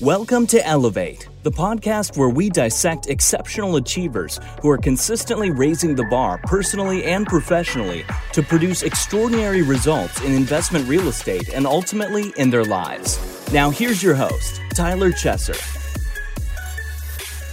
Welcome 0.00 0.48
to 0.48 0.66
Elevate, 0.66 1.28
the 1.44 1.52
podcast 1.52 2.16
where 2.16 2.28
we 2.28 2.50
dissect 2.50 3.08
exceptional 3.08 3.76
achievers 3.76 4.40
who 4.60 4.68
are 4.68 4.76
consistently 4.76 5.52
raising 5.52 5.94
the 5.94 6.02
bar 6.06 6.40
personally 6.42 7.04
and 7.04 7.24
professionally 7.24 8.04
to 8.32 8.42
produce 8.42 8.82
extraordinary 8.82 9.62
results 9.62 10.20
in 10.22 10.32
investment 10.32 10.88
real 10.88 11.06
estate 11.06 11.48
and 11.50 11.64
ultimately 11.64 12.32
in 12.38 12.50
their 12.50 12.64
lives. 12.64 13.20
Now, 13.52 13.70
here's 13.70 14.02
your 14.02 14.16
host, 14.16 14.60
Tyler 14.74 15.12
Chesser. 15.12 15.56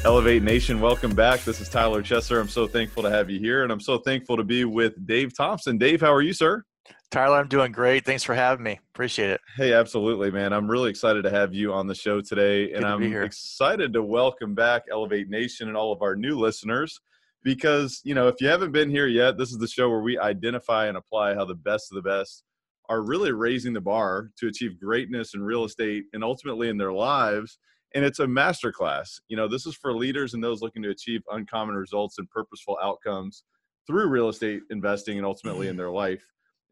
Elevate 0.03 0.41
Nation, 0.41 0.81
welcome 0.81 1.13
back. 1.13 1.43
This 1.43 1.61
is 1.61 1.69
Tyler 1.69 2.01
Chesser. 2.01 2.41
I'm 2.41 2.49
so 2.49 2.65
thankful 2.65 3.03
to 3.03 3.11
have 3.11 3.29
you 3.29 3.37
here, 3.37 3.61
and 3.61 3.71
I'm 3.71 3.79
so 3.79 3.99
thankful 3.99 4.37
to 4.37 4.43
be 4.43 4.65
with 4.65 5.05
Dave 5.05 5.37
Thompson. 5.37 5.77
Dave, 5.77 6.01
how 6.01 6.11
are 6.11 6.23
you, 6.23 6.33
sir? 6.33 6.63
Tyler, 7.11 7.39
I'm 7.39 7.49
doing 7.49 7.73
great. 7.73 8.05
Thanks 8.05 8.23
for 8.23 8.33
having 8.33 8.63
me. 8.63 8.79
Appreciate 8.93 9.31
it. 9.31 9.41
Hey, 9.57 9.73
absolutely, 9.73 10.31
man. 10.31 10.53
I'm 10.53 10.71
really 10.71 10.89
excited 10.89 11.23
to 11.23 11.29
have 11.29 11.53
you 11.53 11.73
on 11.73 11.85
the 11.85 11.93
show 11.93 12.21
today, 12.21 12.67
Good 12.67 12.75
and 12.77 12.83
to 12.83 12.87
I'm 12.87 13.23
excited 13.23 13.91
to 13.93 14.01
welcome 14.01 14.55
back 14.55 14.83
Elevate 14.89 15.29
Nation 15.29 15.67
and 15.67 15.75
all 15.75 15.91
of 15.91 16.01
our 16.01 16.15
new 16.15 16.39
listeners. 16.39 17.01
Because 17.43 17.99
you 18.05 18.15
know, 18.15 18.29
if 18.29 18.35
you 18.39 18.47
haven't 18.47 18.71
been 18.71 18.89
here 18.89 19.07
yet, 19.07 19.37
this 19.37 19.51
is 19.51 19.57
the 19.57 19.67
show 19.67 19.89
where 19.89 19.99
we 19.99 20.17
identify 20.17 20.87
and 20.87 20.95
apply 20.95 21.35
how 21.35 21.43
the 21.43 21.55
best 21.55 21.91
of 21.91 21.95
the 21.95 22.09
best 22.09 22.43
are 22.87 23.01
really 23.01 23.33
raising 23.33 23.73
the 23.73 23.81
bar 23.81 24.29
to 24.37 24.47
achieve 24.47 24.79
greatness 24.79 25.33
in 25.33 25.43
real 25.43 25.65
estate 25.65 26.05
and 26.13 26.23
ultimately 26.23 26.69
in 26.69 26.77
their 26.77 26.93
lives. 26.93 27.59
And 27.93 28.05
it's 28.05 28.19
a 28.19 28.25
masterclass. 28.25 29.19
You 29.27 29.35
know, 29.35 29.49
this 29.49 29.65
is 29.65 29.75
for 29.75 29.93
leaders 29.93 30.33
and 30.33 30.41
those 30.41 30.61
looking 30.61 30.83
to 30.83 30.91
achieve 30.91 31.23
uncommon 31.29 31.75
results 31.75 32.19
and 32.19 32.29
purposeful 32.29 32.77
outcomes 32.81 33.43
through 33.85 34.07
real 34.07 34.29
estate 34.29 34.61
investing 34.69 35.17
and 35.17 35.25
ultimately 35.25 35.67
in 35.67 35.75
their 35.75 35.91
life. 35.91 36.23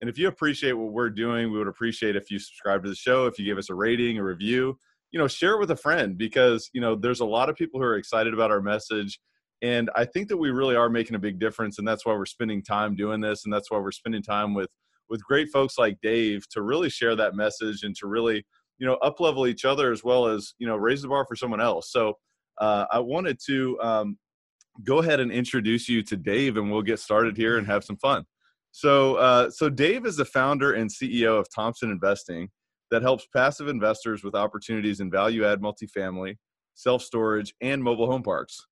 And 0.01 0.09
if 0.09 0.17
you 0.17 0.27
appreciate 0.27 0.73
what 0.73 0.93
we're 0.93 1.09
doing, 1.09 1.51
we 1.51 1.57
would 1.57 1.67
appreciate 1.67 2.15
if 2.15 2.31
you 2.31 2.39
subscribe 2.39 2.83
to 2.83 2.89
the 2.89 2.95
show, 2.95 3.25
if 3.25 3.37
you 3.37 3.45
give 3.45 3.57
us 3.57 3.69
a 3.69 3.75
rating, 3.75 4.17
a 4.17 4.23
review, 4.23 4.77
you 5.11 5.19
know, 5.19 5.27
share 5.27 5.53
it 5.53 5.59
with 5.59 5.71
a 5.71 5.75
friend 5.75 6.17
because, 6.17 6.69
you 6.73 6.79
know, 6.79 6.95
there's 6.95 7.19
a 7.19 7.25
lot 7.25 7.49
of 7.49 7.55
people 7.55 7.79
who 7.79 7.85
are 7.85 7.97
excited 7.97 8.33
about 8.33 8.51
our 8.51 8.61
message. 8.61 9.19
And 9.61 9.89
I 9.95 10.05
think 10.05 10.29
that 10.29 10.37
we 10.37 10.51
really 10.51 10.75
are 10.75 10.89
making 10.89 11.15
a 11.15 11.19
big 11.19 11.39
difference. 11.39 11.79
And 11.79 11.87
that's 11.87 12.05
why 12.05 12.13
we're 12.13 12.25
spending 12.25 12.63
time 12.63 12.95
doing 12.95 13.19
this. 13.19 13.43
And 13.43 13.53
that's 13.53 13.69
why 13.69 13.79
we're 13.79 13.91
spending 13.91 14.23
time 14.23 14.53
with 14.53 14.69
with 15.09 15.23
great 15.23 15.49
folks 15.49 15.77
like 15.77 15.97
Dave 16.01 16.47
to 16.49 16.61
really 16.61 16.89
share 16.89 17.15
that 17.15 17.33
message 17.35 17.81
and 17.83 17.95
to 17.95 18.07
really, 18.07 18.45
you 18.77 18.85
know, 18.85 18.93
up 18.95 19.19
level 19.19 19.47
each 19.47 19.65
other 19.65 19.91
as 19.91 20.03
well 20.03 20.27
as, 20.27 20.53
you 20.59 20.67
know, 20.67 20.75
raise 20.75 21.01
the 21.01 21.07
bar 21.07 21.25
for 21.25 21.35
someone 21.35 21.59
else. 21.59 21.91
So 21.91 22.13
uh, 22.59 22.85
I 22.91 22.99
wanted 22.99 23.39
to 23.47 23.79
um, 23.81 24.17
go 24.83 24.99
ahead 24.99 25.19
and 25.19 25.31
introduce 25.31 25.89
you 25.89 26.03
to 26.03 26.15
Dave 26.15 26.57
and 26.57 26.71
we'll 26.71 26.83
get 26.83 26.99
started 26.99 27.35
here 27.35 27.57
and 27.57 27.65
have 27.67 27.83
some 27.83 27.97
fun. 27.97 28.25
So, 28.71 29.15
uh, 29.15 29.49
so 29.49 29.69
Dave 29.69 30.05
is 30.05 30.17
the 30.17 30.25
founder 30.25 30.73
and 30.73 30.89
CEO 30.89 31.39
of 31.39 31.47
Thompson 31.53 31.91
Investing 31.91 32.49
that 32.91 33.01
helps 33.01 33.27
passive 33.35 33.67
investors 33.67 34.23
with 34.23 34.35
opportunities 34.35 34.99
in 34.99 35.11
value 35.11 35.45
add 35.45 35.61
multifamily, 35.61 36.37
self 36.75 37.01
storage, 37.01 37.53
and 37.61 37.83
mobile 37.83 38.09
home 38.09 38.23
parks. 38.23 38.65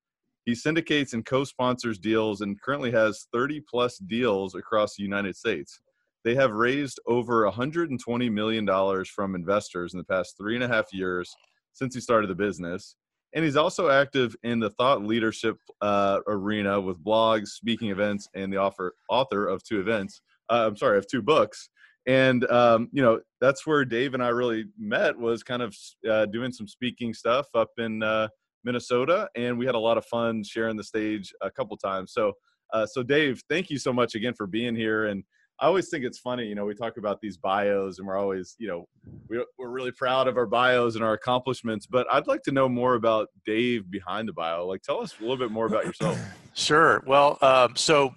He 0.46 0.56
syndicates 0.56 1.14
and 1.14 1.26
co 1.26 1.44
sponsors 1.44 2.00
deals 2.00 2.42
and 2.42 2.60
currently 2.62 2.92
has 2.92 3.28
30 3.34 3.62
plus 3.70 3.98
deals 3.98 4.56
across 4.56 4.96
the 4.96 5.04
United 5.04 5.36
States. 5.36 5.82
They 6.24 6.36
have 6.36 6.52
raised 6.52 7.00
over 7.06 7.50
$120 7.50 8.32
million 8.32 9.06
from 9.06 9.36
investors 9.36 9.94
in 9.94 9.98
the 9.98 10.06
past 10.06 10.36
three 10.38 10.56
and 10.56 10.64
a 10.64 10.68
half 10.68 10.86
years 10.94 11.34
since 11.74 11.94
he 11.94 12.02
started 12.02 12.30
the 12.30 12.36
business. 12.36 12.96
And 13.34 13.44
he's 13.44 13.58
also 13.58 13.90
active 13.90 14.36
in 14.44 14.60
the 14.60 14.70
thought 14.72 15.04
leadership 15.04 15.58
uh, 15.82 16.20
arena 16.28 16.80
with 16.80 17.04
blogs, 17.04 17.48
speaking 17.50 17.90
events, 17.90 18.28
and 18.36 18.52
the 18.52 18.58
author 18.58 18.94
author 19.10 19.48
of 19.48 19.64
two 19.64 19.80
events. 19.80 20.22
Uh, 20.50 20.68
I'm 20.68 20.78
sorry, 20.78 20.98
of 20.98 21.08
two 21.08 21.22
books. 21.22 21.70
And 22.08 22.50
um, 22.50 22.90
you 22.94 23.02
know 23.02 23.20
that's 23.42 23.68
where 23.68 23.84
Dave 23.84 24.14
and 24.14 24.24
I 24.24 24.30
really 24.30 24.66
met 24.80 25.18
was 25.18 25.44
kind 25.44 25.62
of 25.62 25.76
uh, 26.10 26.26
doing 26.28 26.54
some 26.54 26.68
speaking 26.68 27.14
stuff 27.14 27.48
up 27.54 27.72
in 27.78 28.02
uh, 28.02 28.30
Minnesota, 28.64 29.30
and 29.36 29.58
we 29.58 29.66
had 29.66 29.76
a 29.76 29.80
lot 29.80 29.98
of 29.98 30.06
fun 30.06 30.44
sharing 30.44 30.78
the 30.78 30.84
stage 30.84 31.34
a 31.42 31.52
couple 31.52 31.76
times. 31.76 32.14
So, 32.14 32.34
uh, 32.74 32.86
so 32.86 33.04
Dave, 33.04 33.42
thank 33.50 33.70
you 33.70 33.78
so 33.78 33.92
much 33.92 34.16
again 34.16 34.34
for 34.34 34.48
being 34.48 34.76
here. 34.76 35.08
And 35.08 35.24
I 35.60 35.66
always 35.66 35.90
think 35.90 36.06
it's 36.06 36.20
funny, 36.20 36.46
you 36.46 36.54
know, 36.54 36.66
we 36.66 36.76
talk 36.76 36.98
about 36.98 37.20
these 37.20 37.36
bios, 37.36 37.98
and 37.98 38.08
we're 38.08 38.18
always, 38.18 38.56
you 38.60 38.68
know, 38.68 38.88
we, 39.28 39.44
we're 39.58 39.70
really 39.70 39.92
proud 39.92 40.28
of 40.28 40.38
our 40.38 40.46
bios 40.46 40.96
and 40.96 41.04
our 41.04 41.14
accomplishments. 41.14 41.88
But 41.88 42.06
I'd 42.12 42.28
like 42.28 42.44
to 42.44 42.52
know 42.52 42.70
more 42.70 42.94
about 42.94 43.30
Dave 43.44 43.90
behind 43.90 44.28
the 44.28 44.34
bio. 44.34 44.68
Like, 44.68 44.84
tell 44.84 45.02
us 45.02 45.16
a 45.18 45.22
little 45.22 45.38
bit 45.38 45.50
more 45.52 45.66
about 45.66 45.86
yourself. 45.86 46.20
Sure. 46.54 47.04
Well, 47.06 47.38
um, 47.44 47.76
so 47.76 48.16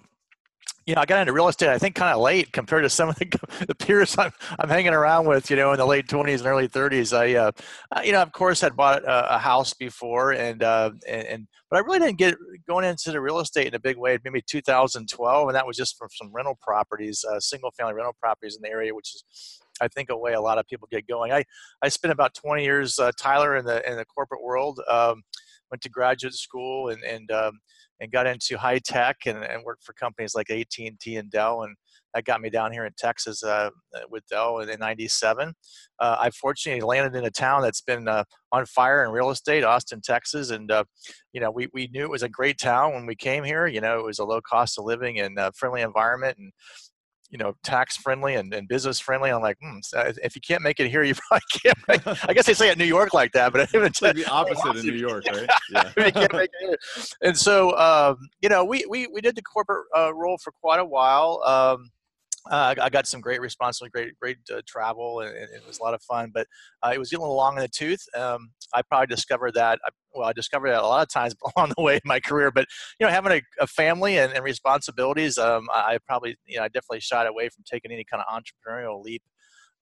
you 0.85 0.95
know, 0.95 1.01
I 1.01 1.05
got 1.05 1.19
into 1.19 1.33
real 1.33 1.47
estate. 1.47 1.69
I 1.69 1.77
think 1.77 1.95
kind 1.95 2.13
of 2.13 2.21
late 2.21 2.51
compared 2.51 2.83
to 2.83 2.89
some 2.89 3.09
of 3.09 3.15
the, 3.15 3.27
the 3.67 3.75
peers 3.75 4.17
I'm, 4.17 4.31
I'm 4.59 4.69
hanging 4.69 4.93
around 4.93 5.27
with. 5.27 5.49
You 5.49 5.55
know, 5.55 5.71
in 5.71 5.77
the 5.77 5.85
late 5.85 6.07
20s 6.07 6.39
and 6.39 6.47
early 6.47 6.67
30s. 6.67 7.15
I, 7.15 7.35
uh, 7.35 7.51
you 8.03 8.11
know, 8.11 8.21
of 8.21 8.31
course, 8.31 8.61
had 8.61 8.75
bought 8.75 9.03
a, 9.03 9.35
a 9.35 9.37
house 9.37 9.73
before, 9.73 10.31
and, 10.31 10.63
uh, 10.63 10.91
and 11.07 11.27
and 11.27 11.47
but 11.69 11.77
I 11.77 11.79
really 11.79 11.99
didn't 11.99 12.17
get 12.17 12.35
going 12.67 12.85
into 12.85 13.11
the 13.11 13.21
real 13.21 13.39
estate 13.39 13.67
in 13.67 13.75
a 13.75 13.79
big 13.79 13.97
way. 13.97 14.17
Maybe 14.23 14.41
2012, 14.41 15.47
and 15.47 15.55
that 15.55 15.67
was 15.67 15.77
just 15.77 15.97
from 15.97 16.09
some 16.11 16.31
rental 16.33 16.57
properties, 16.61 17.23
uh, 17.23 17.39
single 17.39 17.71
family 17.71 17.93
rental 17.93 18.15
properties 18.19 18.55
in 18.55 18.61
the 18.61 18.69
area, 18.69 18.93
which 18.93 19.15
is 19.15 19.59
I 19.81 19.87
think 19.87 20.09
a 20.09 20.17
way 20.17 20.33
a 20.33 20.41
lot 20.41 20.57
of 20.57 20.67
people 20.67 20.87
get 20.91 21.07
going. 21.07 21.31
I, 21.31 21.43
I 21.81 21.89
spent 21.89 22.11
about 22.11 22.33
20 22.33 22.63
years, 22.63 22.99
uh, 22.99 23.11
Tyler, 23.17 23.55
in 23.55 23.65
the 23.65 23.87
in 23.89 23.97
the 23.97 24.05
corporate 24.05 24.43
world. 24.43 24.79
Um, 24.89 25.23
went 25.71 25.81
to 25.81 25.89
graduate 25.89 26.33
school 26.33 26.89
and 26.89 27.03
and 27.03 27.31
um, 27.31 27.59
and 28.01 28.11
got 28.11 28.27
into 28.27 28.57
high 28.57 28.79
tech 28.79 29.15
and, 29.27 29.43
and 29.43 29.63
worked 29.63 29.83
for 29.83 29.93
companies 29.93 30.33
like 30.35 30.49
AT 30.49 30.75
and 30.77 31.29
Dell, 31.29 31.63
and 31.63 31.75
that 32.13 32.25
got 32.25 32.41
me 32.41 32.49
down 32.49 32.73
here 32.73 32.85
in 32.85 32.91
Texas 32.97 33.43
uh, 33.43 33.69
with 34.09 34.25
Dell 34.27 34.59
in 34.59 34.79
'97. 34.79 35.53
Uh, 35.99 36.17
I 36.19 36.31
fortunately 36.31 36.81
landed 36.81 37.17
in 37.17 37.25
a 37.25 37.31
town 37.31 37.61
that's 37.61 37.81
been 37.81 38.07
uh, 38.07 38.23
on 38.51 38.65
fire 38.65 39.05
in 39.05 39.11
real 39.11 39.29
estate, 39.29 39.63
Austin, 39.63 40.01
Texas, 40.01 40.49
and 40.49 40.69
uh, 40.71 40.83
you 41.31 41.39
know 41.39 41.51
we 41.51 41.69
we 41.73 41.87
knew 41.93 42.03
it 42.03 42.09
was 42.09 42.23
a 42.23 42.29
great 42.29 42.57
town 42.57 42.93
when 42.93 43.05
we 43.05 43.15
came 43.15 43.43
here. 43.43 43.67
You 43.67 43.79
know, 43.79 43.99
it 43.99 44.05
was 44.05 44.19
a 44.19 44.25
low 44.25 44.41
cost 44.41 44.79
of 44.79 44.85
living 44.85 45.19
and 45.19 45.39
friendly 45.55 45.81
environment, 45.81 46.37
and 46.39 46.51
you 47.31 47.37
know, 47.37 47.55
tax 47.63 47.95
friendly 47.95 48.35
and, 48.35 48.53
and 48.53 48.67
business 48.67 48.99
friendly. 48.99 49.31
I'm 49.31 49.41
like, 49.41 49.57
hmm, 49.61 49.79
if 50.21 50.35
you 50.35 50.41
can't 50.41 50.61
make 50.61 50.79
it 50.79 50.89
here, 50.89 51.03
you 51.03 51.15
probably 51.27 51.41
can't. 51.49 51.87
Make, 51.87 52.23
I 52.29 52.33
guess 52.33 52.45
they 52.45 52.53
say 52.53 52.69
it 52.69 52.73
in 52.73 52.77
New 52.77 52.85
York 52.85 53.13
like 53.13 53.31
that, 53.31 53.53
but 53.53 53.69
It's 53.73 54.01
like 54.01 54.15
the 54.15 54.25
opposite 54.25 54.75
in 54.77 54.85
New 54.85 54.99
York, 54.99 55.25
right? 55.31 55.49
Yeah. 55.69 56.11
can't 56.11 56.33
make 56.33 56.51
it. 56.59 56.79
And 57.21 57.37
so, 57.37 57.75
um, 57.77 58.29
you 58.41 58.49
know, 58.49 58.65
we, 58.65 58.85
we, 58.89 59.07
we 59.07 59.21
did 59.21 59.35
the 59.35 59.41
corporate 59.41 59.87
uh, 59.97 60.13
role 60.13 60.37
for 60.37 60.51
quite 60.51 60.79
a 60.79 60.85
while. 60.85 61.41
Um, 61.45 61.89
uh, 62.49 62.73
I 62.81 62.89
got 62.89 63.05
some 63.05 63.21
great 63.21 63.41
responsibility, 63.41 63.91
great 63.93 64.19
great 64.19 64.37
uh, 64.55 64.61
travel, 64.65 65.19
and, 65.19 65.35
it 65.35 65.65
was 65.67 65.79
a 65.79 65.83
lot 65.83 65.93
of 65.93 66.01
fun. 66.01 66.31
But 66.33 66.47
uh, 66.81 66.91
it 66.93 66.97
was 66.97 67.09
getting 67.09 67.25
a 67.25 67.31
long 67.31 67.55
in 67.55 67.61
the 67.61 67.67
tooth. 67.67 68.03
Um, 68.17 68.51
I 68.73 68.81
probably 68.81 69.07
discovered 69.07 69.53
that. 69.53 69.79
Well, 70.13 70.27
I 70.27 70.33
discovered 70.33 70.69
that 70.69 70.81
a 70.81 70.87
lot 70.87 71.03
of 71.03 71.09
times 71.09 71.35
along 71.55 71.73
the 71.77 71.83
way 71.83 71.95
in 71.95 72.01
my 72.05 72.19
career. 72.19 72.51
But 72.51 72.65
you 72.99 73.05
know, 73.05 73.11
having 73.11 73.31
a, 73.31 73.41
a 73.59 73.67
family 73.67 74.17
and, 74.17 74.33
and 74.33 74.43
responsibilities, 74.43 75.37
um, 75.37 75.67
I 75.71 75.99
probably 76.07 76.35
you 76.45 76.57
know 76.57 76.63
I 76.63 76.67
definitely 76.67 77.01
shied 77.01 77.27
away 77.27 77.49
from 77.49 77.63
taking 77.69 77.91
any 77.91 78.05
kind 78.09 78.23
of 78.25 78.33
entrepreneurial 78.33 79.03
leap 79.03 79.21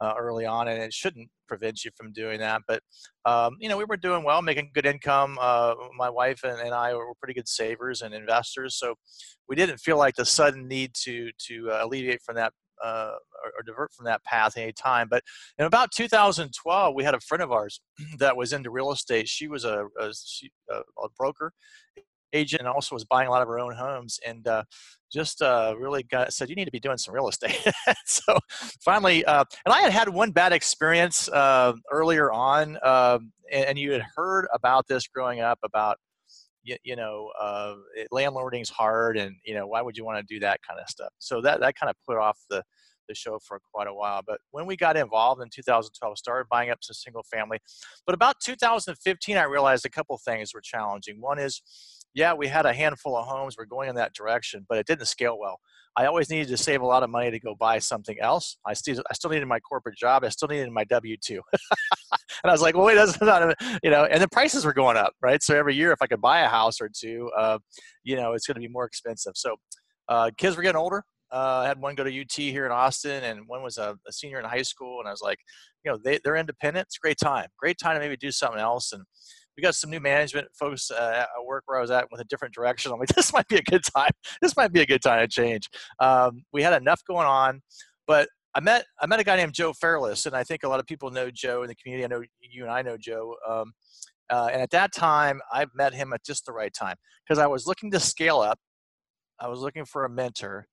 uh, 0.01 0.13
early 0.17 0.45
on, 0.45 0.67
and 0.67 0.81
it 0.81 0.93
shouldn't 0.93 1.29
prevent 1.47 1.83
you 1.83 1.91
from 1.95 2.11
doing 2.11 2.39
that. 2.39 2.61
But 2.67 2.81
um, 3.25 3.55
you 3.59 3.69
know, 3.69 3.77
we 3.77 3.85
were 3.85 3.97
doing 3.97 4.23
well, 4.23 4.41
making 4.41 4.71
good 4.73 4.85
income. 4.85 5.37
Uh, 5.39 5.75
my 5.97 6.09
wife 6.09 6.41
and, 6.43 6.59
and 6.59 6.73
I 6.73 6.93
were 6.93 7.13
pretty 7.19 7.33
good 7.33 7.47
savers 7.47 8.01
and 8.01 8.13
investors, 8.13 8.77
so 8.77 8.95
we 9.47 9.55
didn't 9.55 9.77
feel 9.77 9.97
like 9.97 10.15
the 10.15 10.25
sudden 10.25 10.67
need 10.67 10.91
to 11.03 11.31
to 11.47 11.71
uh, 11.71 11.79
alleviate 11.83 12.21
from 12.21 12.35
that. 12.35 12.53
Uh, 12.81 13.11
or, 13.43 13.51
or 13.59 13.63
divert 13.65 13.91
from 13.91 14.05
that 14.05 14.23
path 14.23 14.55
any 14.55 14.71
time. 14.71 15.09
But 15.09 15.21
in 15.57 15.65
about 15.65 15.91
2012, 15.91 16.95
we 16.95 17.03
had 17.03 17.13
a 17.13 17.19
friend 17.19 17.43
of 17.43 17.51
ours 17.51 17.81
that 18.19 18.37
was 18.37 18.53
into 18.53 18.71
real 18.71 18.93
estate. 18.93 19.27
She 19.27 19.49
was 19.49 19.65
a, 19.65 19.87
a, 19.99 20.13
she, 20.13 20.49
a, 20.69 20.75
a 20.75 21.09
broker 21.17 21.51
agent 22.33 22.61
and 22.61 22.69
also 22.69 22.95
was 22.95 23.05
buying 23.05 23.27
a 23.27 23.31
lot 23.31 23.41
of 23.41 23.47
her 23.47 23.59
own 23.59 23.73
homes 23.73 24.19
and 24.25 24.47
uh, 24.47 24.63
just 25.11 25.41
uh, 25.41 25.73
really 25.77 26.03
got 26.03 26.31
said 26.33 26.49
you 26.49 26.55
need 26.55 26.65
to 26.65 26.71
be 26.71 26.79
doing 26.79 26.97
some 26.97 27.13
real 27.13 27.27
estate 27.27 27.57
so 28.05 28.37
finally 28.81 29.25
uh, 29.25 29.43
and 29.65 29.73
i 29.73 29.81
had 29.81 29.91
had 29.91 30.09
one 30.09 30.31
bad 30.31 30.53
experience 30.53 31.29
uh, 31.29 31.73
earlier 31.91 32.31
on 32.31 32.77
um, 32.83 33.31
and, 33.51 33.65
and, 33.65 33.79
you 33.79 33.91
had 33.91 34.03
heard 34.15 34.47
about 34.53 34.87
this 34.87 35.07
growing 35.07 35.39
up 35.39 35.59
about 35.63 35.97
you, 36.63 36.75
you 36.83 36.95
know 36.95 37.31
uh, 37.39 37.75
landlording's 38.11 38.69
hard 38.69 39.17
and 39.17 39.35
you 39.43 39.53
know 39.53 39.67
why 39.67 39.81
would 39.81 39.97
you 39.97 40.05
want 40.05 40.17
to 40.17 40.33
do 40.33 40.39
that 40.39 40.59
kind 40.67 40.79
of 40.79 40.87
stuff 40.89 41.11
so 41.19 41.41
that, 41.41 41.59
that 41.59 41.75
kind 41.75 41.89
of 41.89 41.95
put 42.07 42.17
off 42.17 42.37
the 42.49 42.63
the 43.09 43.15
show 43.15 43.39
for 43.39 43.59
quite 43.73 43.87
a 43.87 43.93
while. 43.93 44.21
But 44.25 44.39
when 44.51 44.65
we 44.65 44.77
got 44.77 44.95
involved 44.95 45.41
in 45.41 45.49
2012, 45.49 46.17
started 46.17 46.47
buying 46.49 46.69
up 46.69 46.77
some 46.81 46.93
single 46.93 47.23
family. 47.23 47.59
But 48.05 48.15
about 48.15 48.35
2015, 48.41 49.35
I 49.35 49.43
realized 49.43 49.85
a 49.85 49.89
couple 49.89 50.17
things 50.17 50.53
were 50.53 50.61
challenging. 50.61 51.19
One 51.19 51.39
is, 51.39 51.61
yeah, 52.13 52.33
we 52.33 52.47
had 52.47 52.65
a 52.65 52.73
handful 52.73 53.15
of 53.17 53.25
homes. 53.25 53.55
We're 53.57 53.65
going 53.65 53.89
in 53.89 53.95
that 53.95 54.13
direction, 54.13 54.65
but 54.67 54.77
it 54.77 54.87
didn't 54.87 55.05
scale 55.05 55.37
well. 55.39 55.59
I 55.97 56.05
always 56.05 56.29
needed 56.29 56.47
to 56.49 56.57
save 56.57 56.81
a 56.81 56.85
lot 56.85 57.03
of 57.03 57.09
money 57.09 57.31
to 57.31 57.39
go 57.39 57.55
buy 57.55 57.79
something 57.79 58.17
else. 58.21 58.57
I 58.65 58.73
still, 58.73 59.01
I 59.09 59.13
still 59.13 59.31
needed 59.31 59.47
my 59.47 59.59
corporate 59.59 59.97
job. 59.97 60.23
I 60.23 60.29
still 60.29 60.47
needed 60.47 60.71
my 60.71 60.83
W 60.85 61.17
two, 61.17 61.41
and 62.11 62.49
I 62.49 62.51
was 62.51 62.61
like, 62.61 62.75
well, 62.75 62.85
wait, 62.85 62.95
that's 62.95 63.19
not, 63.21 63.55
you 63.83 63.89
know. 63.89 64.05
And 64.05 64.21
the 64.21 64.29
prices 64.29 64.65
were 64.65 64.73
going 64.73 64.97
up, 64.97 65.13
right? 65.21 65.41
So 65.43 65.55
every 65.55 65.75
year, 65.75 65.91
if 65.91 66.01
I 66.01 66.07
could 66.07 66.21
buy 66.21 66.41
a 66.41 66.47
house 66.47 66.79
or 66.79 66.89
two, 66.89 67.31
uh, 67.37 67.59
you 68.03 68.15
know, 68.15 68.33
it's 68.33 68.47
going 68.47 68.55
to 68.55 68.61
be 68.61 68.67
more 68.67 68.85
expensive. 68.85 69.33
So 69.35 69.55
uh, 70.07 70.31
kids 70.37 70.55
were 70.55 70.63
getting 70.63 70.77
older 70.77 71.03
Uh, 71.31 71.61
I 71.63 71.67
had 71.67 71.79
one 71.79 71.95
go 71.95 72.03
to 72.03 72.21
UT 72.21 72.31
here 72.31 72.65
in 72.65 72.71
Austin, 72.71 73.23
and 73.23 73.41
one 73.47 73.61
was 73.61 73.77
a, 73.77 73.95
a, 74.07 74.11
senior 74.11 74.39
in 74.39 74.45
high 74.45 74.63
school. 74.63 74.99
And 74.99 75.07
I 75.07 75.11
was 75.11 75.21
like, 75.21 75.37
you 75.83 75.91
know, 75.91 75.97
they, 76.03 76.19
they're 76.23 76.35
independent. 76.35 76.87
It's 76.87 76.97
a 76.97 77.05
great 77.05 77.19
time. 77.21 77.47
Great 77.59 77.77
time 77.77 77.95
to 77.95 77.99
maybe 77.99 78.17
do 78.17 78.31
something 78.31 78.59
else. 78.59 78.91
And 78.93 79.03
we 79.59 79.61
got 79.61 79.75
some 79.75 79.89
new 79.89 79.99
management 79.99 80.47
folks 80.57 80.89
uh, 80.89 81.25
at 81.25 81.45
work 81.45 81.63
where 81.65 81.77
I 81.77 81.81
was 81.81 81.91
at 81.91 82.09
with 82.11 82.21
a 82.21 82.23
different 82.23 82.53
direction. 82.53 82.93
I'm 82.93 82.99
like, 82.99 83.09
this 83.15 83.33
might 83.33 83.47
be 83.49 83.57
a 83.57 83.61
good 83.61 83.83
time. 83.83 84.11
This 84.41 84.55
might 84.55 84.71
be 84.71 84.79
a 84.79 84.85
good 84.85 85.01
time 85.01 85.19
to 85.19 85.27
change. 85.27 85.69
Um, 85.99 86.43
we 86.53 86.63
had 86.63 86.79
enough 86.81 87.01
going 87.05 87.27
on, 87.27 87.61
but 88.07 88.29
I 88.55 88.61
met 88.61 88.85
I 89.01 89.05
met 89.05 89.19
a 89.19 89.23
guy 89.25 89.35
named 89.35 89.53
Joe 89.53 89.73
Fairless, 89.73 90.25
and 90.25 90.35
I 90.35 90.45
think 90.45 90.63
a 90.63 90.69
lot 90.69 90.79
of 90.79 90.87
people 90.87 91.11
know 91.11 91.29
Joe 91.29 91.63
in 91.63 91.67
the 91.67 91.75
community. 91.75 92.05
I 92.05 92.07
know 92.07 92.23
you 92.39 92.63
and 92.63 92.71
I 92.71 92.81
know 92.81 92.95
Joe. 92.97 93.35
Um, 93.47 93.73
uh, 94.29 94.49
and 94.51 94.61
at 94.61 94.69
that 94.69 94.93
time, 94.93 95.41
I 95.51 95.65
met 95.75 95.93
him 95.93 96.13
at 96.13 96.23
just 96.23 96.45
the 96.45 96.53
right 96.53 96.73
time 96.73 96.95
because 97.27 97.37
I 97.37 97.47
was 97.47 97.67
looking 97.67 97.91
to 97.91 97.99
scale 97.99 98.39
up. 98.39 98.59
I 99.41 99.49
was 99.49 99.59
looking 99.59 99.83
for 99.83 100.05
a 100.05 100.09
mentor. 100.09 100.67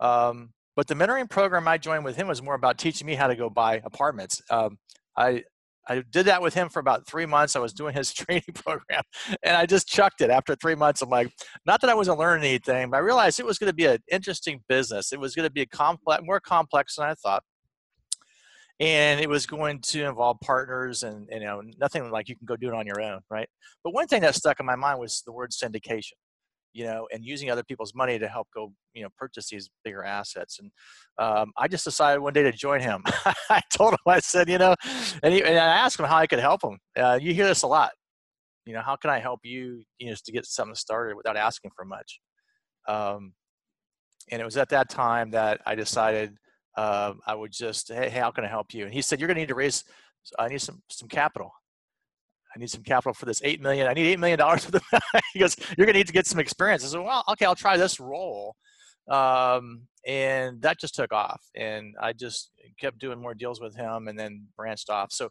Um, 0.00 0.52
but 0.76 0.86
the 0.86 0.94
mentoring 0.94 1.28
program 1.28 1.68
I 1.68 1.76
joined 1.76 2.04
with 2.04 2.16
him 2.16 2.26
was 2.26 2.40
more 2.40 2.54
about 2.54 2.78
teaching 2.78 3.06
me 3.06 3.16
how 3.16 3.26
to 3.26 3.36
go 3.36 3.50
buy 3.50 3.82
apartments. 3.84 4.40
Um, 4.48 4.78
I 5.16 5.42
I 5.90 6.04
did 6.08 6.26
that 6.26 6.40
with 6.40 6.54
him 6.54 6.68
for 6.68 6.78
about 6.78 7.06
three 7.06 7.26
months. 7.26 7.56
I 7.56 7.58
was 7.58 7.72
doing 7.72 7.94
his 7.94 8.12
training 8.14 8.44
program, 8.54 9.02
and 9.42 9.56
I 9.56 9.66
just 9.66 9.88
chucked 9.88 10.20
it 10.20 10.30
after 10.30 10.54
three 10.54 10.76
months. 10.76 11.02
I'm 11.02 11.10
like, 11.10 11.32
not 11.66 11.80
that 11.80 11.90
I 11.90 11.94
wasn't 11.94 12.18
learning 12.18 12.46
anything, 12.46 12.90
but 12.90 12.98
I 12.98 13.00
realized 13.00 13.40
it 13.40 13.46
was 13.46 13.58
going 13.58 13.70
to 13.70 13.74
be 13.74 13.86
an 13.86 13.98
interesting 14.10 14.62
business. 14.68 15.12
It 15.12 15.18
was 15.18 15.34
going 15.34 15.48
to 15.48 15.52
be 15.52 15.62
a 15.62 15.66
complex, 15.66 16.22
more 16.24 16.38
complex 16.38 16.96
than 16.96 17.06
I 17.06 17.14
thought 17.14 17.42
and 18.78 19.20
it 19.20 19.28
was 19.28 19.44
going 19.44 19.78
to 19.80 20.04
involve 20.04 20.40
partners 20.40 21.02
and 21.02 21.28
you 21.30 21.40
know 21.40 21.62
nothing 21.78 22.10
like 22.10 22.28
you 22.28 22.36
can 22.36 22.46
go 22.46 22.56
do 22.56 22.68
it 22.68 22.74
on 22.74 22.86
your 22.86 23.00
own 23.00 23.20
right 23.30 23.48
but 23.84 23.92
one 23.92 24.06
thing 24.06 24.22
that 24.22 24.34
stuck 24.34 24.58
in 24.58 24.66
my 24.66 24.74
mind 24.74 24.98
was 24.98 25.22
the 25.26 25.32
word 25.32 25.50
syndication 25.50 26.12
you 26.72 26.84
know 26.84 27.08
and 27.12 27.24
using 27.24 27.50
other 27.50 27.62
people's 27.62 27.94
money 27.94 28.18
to 28.18 28.28
help 28.28 28.48
go 28.54 28.72
you 28.94 29.02
know 29.02 29.08
purchase 29.16 29.48
these 29.48 29.70
bigger 29.84 30.04
assets 30.04 30.58
and 30.60 30.70
um, 31.18 31.52
i 31.56 31.66
just 31.66 31.84
decided 31.84 32.20
one 32.20 32.32
day 32.32 32.42
to 32.42 32.52
join 32.52 32.80
him 32.80 33.02
i 33.50 33.60
told 33.72 33.92
him 33.92 33.98
i 34.06 34.20
said 34.20 34.48
you 34.48 34.58
know 34.58 34.74
and, 35.22 35.34
he, 35.34 35.42
and 35.42 35.58
i 35.58 35.78
asked 35.78 35.98
him 35.98 36.06
how 36.06 36.16
i 36.16 36.26
could 36.26 36.38
help 36.38 36.62
him 36.62 36.78
uh, 36.98 37.18
you 37.20 37.34
hear 37.34 37.46
this 37.46 37.62
a 37.62 37.66
lot 37.66 37.90
you 38.66 38.72
know 38.72 38.82
how 38.82 38.96
can 38.96 39.10
i 39.10 39.18
help 39.18 39.40
you 39.42 39.82
you 39.98 40.08
know 40.08 40.16
to 40.24 40.32
get 40.32 40.46
something 40.46 40.74
started 40.74 41.16
without 41.16 41.36
asking 41.36 41.70
for 41.74 41.84
much 41.84 42.20
um, 42.88 43.32
and 44.30 44.40
it 44.40 44.44
was 44.44 44.56
at 44.56 44.68
that 44.68 44.88
time 44.88 45.30
that 45.30 45.60
i 45.66 45.74
decided 45.74 46.36
uh, 46.76 47.14
I 47.26 47.34
would 47.34 47.52
just, 47.52 47.88
hey, 47.88 48.08
hey, 48.08 48.20
how 48.20 48.30
can 48.30 48.44
I 48.44 48.48
help 48.48 48.72
you? 48.72 48.84
And 48.84 48.94
he 48.94 49.02
said, 49.02 49.20
you're 49.20 49.26
going 49.26 49.34
to 49.36 49.42
need 49.42 49.48
to 49.48 49.54
raise, 49.54 49.84
I 50.38 50.48
need 50.48 50.60
some 50.60 50.82
some 50.88 51.08
capital. 51.08 51.50
I 52.54 52.58
need 52.58 52.70
some 52.70 52.82
capital 52.82 53.14
for 53.14 53.26
this 53.26 53.40
eight 53.44 53.60
million. 53.60 53.86
I 53.86 53.92
need 53.92 54.06
eight 54.06 54.18
million 54.18 54.38
dollars 54.38 54.64
for 54.64 54.72
the. 54.72 54.80
he 55.32 55.38
goes, 55.38 55.56
you're 55.76 55.86
going 55.86 55.94
to 55.94 56.00
need 56.00 56.06
to 56.06 56.12
get 56.12 56.26
some 56.26 56.40
experience. 56.40 56.84
I 56.84 56.88
said, 56.88 57.00
well, 57.00 57.24
okay, 57.30 57.44
I'll 57.44 57.54
try 57.54 57.76
this 57.76 58.00
role. 58.00 58.56
Um, 59.08 59.82
and 60.06 60.60
that 60.62 60.80
just 60.80 60.94
took 60.94 61.12
off, 61.12 61.42
and 61.54 61.94
I 62.00 62.12
just 62.12 62.50
kept 62.80 62.98
doing 62.98 63.20
more 63.20 63.34
deals 63.34 63.60
with 63.60 63.76
him, 63.76 64.08
and 64.08 64.18
then 64.18 64.46
branched 64.56 64.88
off. 64.88 65.12
So, 65.12 65.28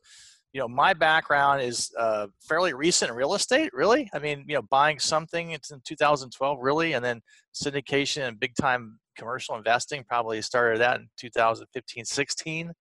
you 0.53 0.59
know, 0.59 0.67
my 0.67 0.93
background 0.93 1.61
is 1.61 1.91
uh, 1.97 2.27
fairly 2.41 2.73
recent 2.73 3.09
in 3.09 3.17
real 3.17 3.33
estate. 3.33 3.71
Really, 3.73 4.09
I 4.13 4.19
mean, 4.19 4.45
you 4.47 4.55
know, 4.55 4.61
buying 4.61 4.99
something 4.99 5.51
it's 5.51 5.71
in 5.71 5.81
2012, 5.85 6.57
really, 6.61 6.93
and 6.93 7.03
then 7.03 7.21
syndication 7.53 8.27
and 8.27 8.39
big 8.39 8.53
time 8.55 8.99
commercial 9.17 9.55
investing 9.55 10.03
probably 10.07 10.41
started 10.41 10.79
that 10.79 10.97
in 10.97 11.09
2015 11.17 12.05
16 12.05 12.71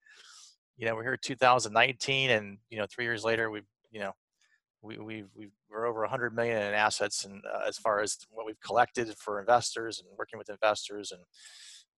you 0.77 0.87
know 0.87 0.95
we're 0.95 1.03
here 1.03 1.17
2019 1.21 2.31
and 2.31 2.59
you 2.71 2.79
know 2.79 2.87
three 2.89 3.05
years 3.05 3.25
later 3.25 3.51
we've 3.51 3.67
you 3.91 3.99
know 3.99 4.13
we, 4.83 4.99
we've, 4.99 5.29
we 5.35 5.49
are 5.75 5.87
over 5.87 6.01
100 6.01 6.35
million 6.35 6.57
in 6.57 6.75
assets 6.75 7.25
and 7.25 7.43
uh, 7.53 7.67
as 7.67 7.77
far 7.79 8.01
as 8.01 8.17
what 8.31 8.47
we've 8.47 8.61
collected 8.61 9.13
for 9.19 9.41
investors 9.41 10.01
and 10.01 10.09
working 10.19 10.39
with 10.39 10.49
investors 10.49 11.13
and 11.13 11.21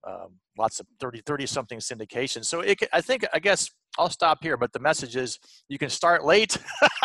um, 0.07 0.37
lots 0.57 0.81
of 0.81 0.87
30 0.99 1.21
30 1.27 1.45
something 1.47 1.79
syndications 1.79 2.47
so 2.47 2.61
it, 2.61 2.79
i 2.95 3.03
think 3.03 3.23
i 3.35 3.39
guess 3.39 3.69
i'll 3.99 4.09
stop 4.09 4.39
here 4.41 4.57
but 4.57 4.73
the 4.73 4.79
message 4.79 5.15
is 5.15 5.39
you 5.69 5.77
can 5.77 5.91
start 5.91 6.25
late 6.25 6.57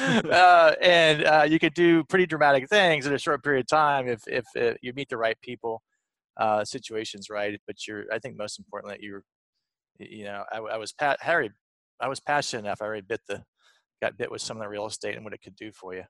uh, 0.00 0.72
and 0.82 1.24
uh, 1.24 1.46
you 1.48 1.58
can 1.58 1.72
do 1.74 2.02
pretty 2.04 2.26
dramatic 2.26 2.68
things 2.68 3.06
in 3.06 3.12
a 3.12 3.18
short 3.18 3.42
period 3.44 3.60
of 3.60 3.68
time 3.68 4.08
if, 4.08 4.20
if, 4.26 4.44
if 4.54 4.76
you 4.82 4.92
meet 4.94 5.08
the 5.08 5.16
right 5.16 5.36
people 5.42 5.82
uh, 6.38 6.64
situations 6.64 7.28
right. 7.30 7.58
But 7.66 7.86
you're, 7.86 8.04
I 8.12 8.18
think, 8.18 8.36
most 8.36 8.58
importantly, 8.58 8.96
that 8.96 9.02
you're, 9.04 9.22
you 9.98 10.24
know, 10.24 10.44
I, 10.50 10.58
I 10.58 10.76
was 10.76 10.92
Pat 10.92 11.18
Harry, 11.20 11.50
I 12.00 12.08
was 12.08 12.20
passionate 12.20 12.64
enough. 12.64 12.80
I 12.80 12.86
already 12.86 13.02
bit 13.02 13.20
the, 13.28 13.42
got 14.00 14.16
bit 14.16 14.30
with 14.30 14.42
some 14.42 14.56
of 14.56 14.62
the 14.62 14.68
real 14.68 14.86
estate 14.86 15.16
and 15.16 15.24
what 15.24 15.34
it 15.34 15.42
could 15.42 15.56
do 15.56 15.72
for 15.72 15.94
you. 15.94 16.04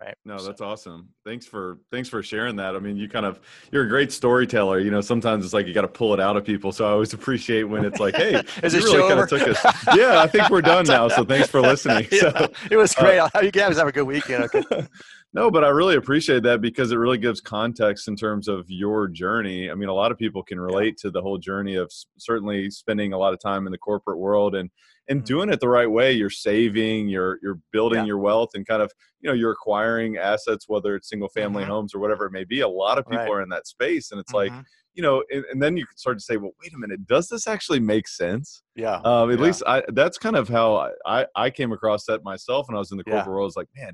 Right. 0.00 0.14
No, 0.24 0.42
that's 0.42 0.62
awesome. 0.62 1.10
Thanks 1.26 1.44
for 1.44 1.78
thanks 1.92 2.08
for 2.08 2.22
sharing 2.22 2.56
that. 2.56 2.74
I 2.74 2.78
mean, 2.78 2.96
you 2.96 3.06
kind 3.06 3.26
of 3.26 3.38
you're 3.70 3.84
a 3.84 3.88
great 3.88 4.10
storyteller. 4.10 4.78
You 4.78 4.90
know, 4.90 5.02
sometimes 5.02 5.44
it's 5.44 5.52
like 5.52 5.66
you 5.66 5.74
got 5.74 5.82
to 5.82 5.88
pull 5.88 6.14
it 6.14 6.20
out 6.20 6.38
of 6.38 6.44
people. 6.44 6.72
So 6.72 6.86
I 6.86 6.92
always 6.92 7.12
appreciate 7.12 7.64
when 7.64 7.84
it's 7.84 8.00
like, 8.00 8.14
hey, 8.14 8.42
is 8.62 8.72
it 8.72 8.82
really 8.82 9.06
kind 9.06 9.20
of 9.20 9.28
took 9.28 9.46
us. 9.46 9.62
Yeah, 9.94 10.22
I 10.22 10.26
think 10.26 10.48
we're 10.48 10.62
done 10.62 10.86
now. 10.86 11.08
So 11.08 11.22
thanks 11.22 11.48
for 11.48 11.60
listening. 11.60 12.08
yeah, 12.12 12.30
so 12.30 12.52
it 12.70 12.78
was 12.78 12.94
great. 12.94 13.18
Uh, 13.18 13.28
you 13.42 13.50
guys 13.50 13.76
have 13.76 13.88
a 13.88 13.92
good 13.92 14.06
weekend. 14.06 14.44
Okay. 14.44 14.86
No, 15.34 15.50
but 15.50 15.64
I 15.64 15.68
really 15.68 15.96
appreciate 15.96 16.44
that 16.44 16.62
because 16.62 16.92
it 16.92 16.96
really 16.96 17.18
gives 17.18 17.42
context 17.42 18.08
in 18.08 18.16
terms 18.16 18.48
of 18.48 18.64
your 18.68 19.06
journey. 19.06 19.70
I 19.70 19.74
mean, 19.74 19.90
a 19.90 19.94
lot 19.94 20.10
of 20.10 20.18
people 20.18 20.42
can 20.42 20.58
relate 20.58 20.96
to 20.98 21.10
the 21.10 21.20
whole 21.20 21.36
journey 21.36 21.76
of 21.76 21.92
certainly 22.16 22.70
spending 22.70 23.12
a 23.12 23.18
lot 23.18 23.34
of 23.34 23.38
time 23.38 23.66
in 23.66 23.70
the 23.70 23.78
corporate 23.78 24.18
world 24.18 24.54
and 24.54 24.70
and 25.10 25.18
mm-hmm. 25.18 25.26
doing 25.26 25.50
it 25.50 25.60
the 25.60 25.68
right 25.68 25.90
way. 25.90 26.12
You're 26.12 26.30
saving, 26.30 27.08
you're 27.08 27.38
you're 27.42 27.58
building 27.72 28.00
yeah. 28.00 28.06
your 28.06 28.18
wealth, 28.18 28.50
and 28.54 28.66
kind 28.66 28.80
of 28.80 28.90
you 29.20 29.28
know 29.28 29.34
you're 29.34 29.52
acquiring 29.52 30.16
assets, 30.16 30.66
whether 30.68 30.94
it's 30.96 31.10
single 31.10 31.28
family 31.28 31.64
mm-hmm. 31.64 31.72
homes 31.72 31.94
or 31.94 31.98
whatever 31.98 32.24
it 32.24 32.32
may 32.32 32.44
be. 32.44 32.60
A 32.60 32.68
lot 32.68 32.96
of 32.96 33.04
people 33.06 33.24
right. 33.24 33.30
are 33.30 33.42
in 33.42 33.50
that 33.50 33.66
space, 33.66 34.12
and 34.12 34.20
it's 34.20 34.32
mm-hmm. 34.32 34.54
like 34.56 34.64
you 34.94 35.02
know, 35.02 35.22
and, 35.30 35.44
and, 35.52 35.62
then 35.62 35.76
you 35.76 35.86
can 35.86 35.96
start 35.96 36.18
to 36.18 36.24
say, 36.24 36.36
well, 36.36 36.50
wait 36.60 36.74
a 36.74 36.78
minute, 36.78 37.06
does 37.06 37.28
this 37.28 37.46
actually 37.46 37.78
make 37.78 38.08
sense? 38.08 38.62
Yeah. 38.74 39.00
Um, 39.04 39.30
at 39.30 39.38
yeah. 39.38 39.44
least 39.44 39.62
I, 39.64 39.84
that's 39.88 40.18
kind 40.18 40.34
of 40.34 40.48
how 40.48 40.90
I, 41.06 41.26
I 41.36 41.48
came 41.48 41.70
across 41.70 42.04
that 42.06 42.24
myself 42.24 42.66
when 42.68 42.74
I 42.74 42.80
was 42.80 42.90
in 42.90 42.98
the 42.98 43.04
corporate 43.04 43.26
yeah. 43.26 43.30
world. 43.30 43.44
I 43.44 43.46
was 43.46 43.56
like, 43.56 43.68
man, 43.76 43.92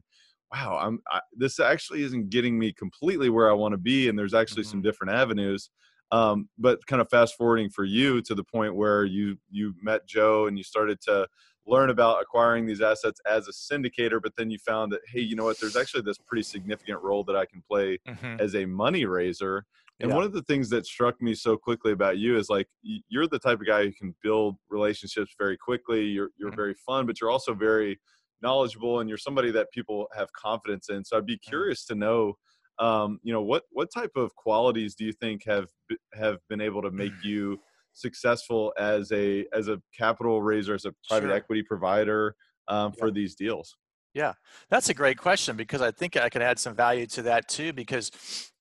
wow, 0.53 0.79
I'm 0.81 1.01
I, 1.11 1.21
this 1.37 1.61
actually 1.61 2.03
isn't 2.03 2.31
getting 2.31 2.59
me 2.59 2.73
completely 2.73 3.29
where 3.29 3.51
I 3.51 3.55
want 3.55 3.73
to 3.73 3.79
be, 3.79 4.09
and 4.09 4.19
there's 4.19 4.35
actually 4.35 4.63
mm-hmm. 4.63 4.71
some 4.71 4.83
different 4.83 5.13
avenues. 5.13 5.71
Um, 6.13 6.49
but 6.57 6.87
kind 6.87 7.03
of 7.03 7.09
fast 7.09 7.37
forwarding 7.37 7.69
for 7.69 7.85
you 7.85 8.23
to 8.23 8.35
the 8.35 8.45
point 8.45 8.77
where 8.77 9.05
you 9.05 9.39
you 9.51 9.75
met 9.83 10.07
Joe 10.07 10.47
and 10.47 10.57
you 10.57 10.63
started 10.63 11.01
to 11.03 11.27
learn 11.67 11.91
about 11.91 12.23
acquiring 12.23 12.65
these 12.65 12.81
assets 12.81 13.21
as 13.27 13.49
a 13.49 13.51
syndicator, 13.51 14.23
but 14.23 14.33
then 14.37 14.51
you 14.51 14.59
found 14.59 14.93
that 14.93 15.01
hey, 15.13 15.21
you 15.21 15.35
know 15.35 15.45
what? 15.45 15.59
There's 15.61 15.77
actually 15.77 16.03
this 16.03 16.19
pretty 16.19 16.45
significant 16.45 17.03
role 17.03 17.25
that 17.25 17.37
I 17.37 17.45
can 17.45 17.63
play 17.69 17.99
mm-hmm. 18.09 18.41
as 18.41 18.55
a 18.55 18.67
money 18.67 19.05
raiser. 19.05 19.65
And 19.99 20.11
yeah. 20.11 20.17
one 20.17 20.25
of 20.25 20.33
the 20.33 20.43
things 20.43 20.69
that 20.71 20.85
struck 20.85 21.21
me 21.23 21.35
so 21.35 21.57
quickly 21.57 21.93
about 21.93 22.19
you 22.19 22.37
is 22.37 22.51
like 22.51 22.69
you're 22.83 23.27
the 23.27 23.39
type 23.39 23.61
of 23.61 23.67
guy 23.67 23.85
who 23.85 23.93
can 23.93 24.15
build 24.23 24.57
relationships 24.69 25.35
very 25.39 25.57
quickly. 25.57 26.05
You're 26.05 26.31
you're 26.39 26.51
mm-hmm. 26.51 26.57
very 26.57 26.75
fun, 26.75 27.07
but 27.07 27.21
you're 27.21 27.31
also 27.31 27.55
very 27.55 27.99
knowledgeable 28.43 29.01
and 29.01 29.09
you're 29.09 29.19
somebody 29.19 29.51
that 29.51 29.73
people 29.73 30.07
have 30.15 30.33
confidence 30.33 30.89
in. 30.91 31.05
So 31.05 31.17
I'd 31.17 31.27
be 31.27 31.39
curious 31.39 31.85
to 31.87 31.95
know, 31.95 32.35
um, 32.79 33.21
you 33.23 33.33
know, 33.33 33.43
what 33.43 33.65
what 33.71 33.89
type 33.93 34.13
of 34.17 34.35
qualities 34.35 34.95
do 34.95 35.05
you 35.05 35.13
think 35.13 35.45
have 35.47 35.69
have 36.15 36.39
been 36.49 36.61
able 36.61 36.83
to 36.83 36.91
make 36.91 37.13
you 37.23 37.59
successful 37.93 38.73
as 38.79 39.11
a 39.13 39.47
as 39.53 39.69
a 39.69 39.81
capital 39.97 40.43
raiser, 40.43 40.75
as 40.75 40.85
a 40.85 40.95
private 41.09 41.29
sure. 41.29 41.37
equity 41.37 41.63
provider 41.63 42.35
um, 42.69 42.93
yeah. 42.95 43.01
for 43.01 43.11
these 43.11 43.35
deals? 43.35 43.77
Yeah, 44.17 44.33
that's 44.71 44.89
a 44.89 44.95
great 44.95 45.19
question 45.19 45.57
because 45.59 45.83
I 45.83 45.91
think 45.91 46.17
I 46.17 46.31
can 46.31 46.41
add 46.41 46.59
some 46.59 46.75
value 46.75 47.05
to 47.09 47.23
that 47.25 47.49
too. 47.49 47.75
Because, 47.75 48.11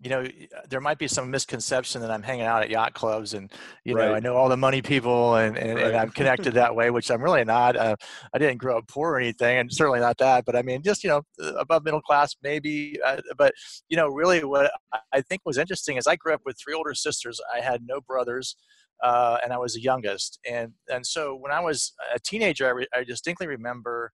you 0.02 0.10
know, 0.10 0.28
there 0.68 0.82
might 0.82 0.98
be 0.98 1.08
some 1.08 1.32
misconception 1.32 2.02
that 2.02 2.12
I'm 2.12 2.24
hanging 2.24 2.46
out 2.46 2.62
at 2.62 2.70
yacht 2.70 2.94
clubs 2.94 3.34
and, 3.34 3.50
you 3.86 3.96
right. 3.96 4.10
know, 4.10 4.16
I 4.16 4.20
know 4.20 4.36
all 4.36 4.50
the 4.50 4.58
money 4.58 4.82
people 4.82 5.36
and, 5.36 5.58
and, 5.58 5.76
right. 5.76 5.86
and 5.86 5.96
I'm 5.96 6.10
connected 6.10 6.56
that 6.56 6.76
way, 6.76 6.90
which 6.90 7.10
I'm 7.10 7.22
really 7.22 7.46
not. 7.46 7.78
Uh, 7.78 7.96
I 8.34 8.38
didn't 8.38 8.58
grow 8.58 8.80
up 8.80 8.90
poor 8.90 9.12
or 9.12 9.18
anything, 9.18 9.60
and 9.60 9.72
certainly 9.72 10.02
not 10.02 10.18
that. 10.18 10.44
But 10.44 10.58
I 10.58 10.62
mean, 10.62 10.84
just 10.84 11.06
you 11.06 11.10
know, 11.10 11.22
uh, 11.42 11.54
above 11.54 11.86
middle 11.86 12.02
class 12.02 12.36
maybe. 12.44 13.00
Uh, 13.02 13.22
but 13.38 13.54
you 13.88 13.96
know, 13.96 14.10
really, 14.10 14.44
what 14.44 14.70
I 15.14 15.22
think 15.22 15.44
was 15.46 15.58
interesting 15.58 15.96
is 15.96 16.06
I 16.06 16.18
grew 16.18 16.34
up 16.34 16.42
with 16.46 16.58
three 16.60 16.74
older 16.74 16.94
sisters. 16.94 17.40
I 17.56 17.62
had 17.62 17.82
no 17.88 18.02
brothers. 18.02 18.58
Uh, 19.04 19.38
and 19.44 19.52
I 19.52 19.58
was 19.58 19.74
the 19.74 19.82
youngest, 19.82 20.40
and 20.50 20.72
and 20.90 21.06
so 21.06 21.36
when 21.36 21.52
I 21.52 21.60
was 21.60 21.94
a 22.14 22.20
teenager, 22.20 22.66
I, 22.66 22.70
re- 22.70 22.88
I 22.96 23.04
distinctly 23.04 23.46
remember 23.46 24.14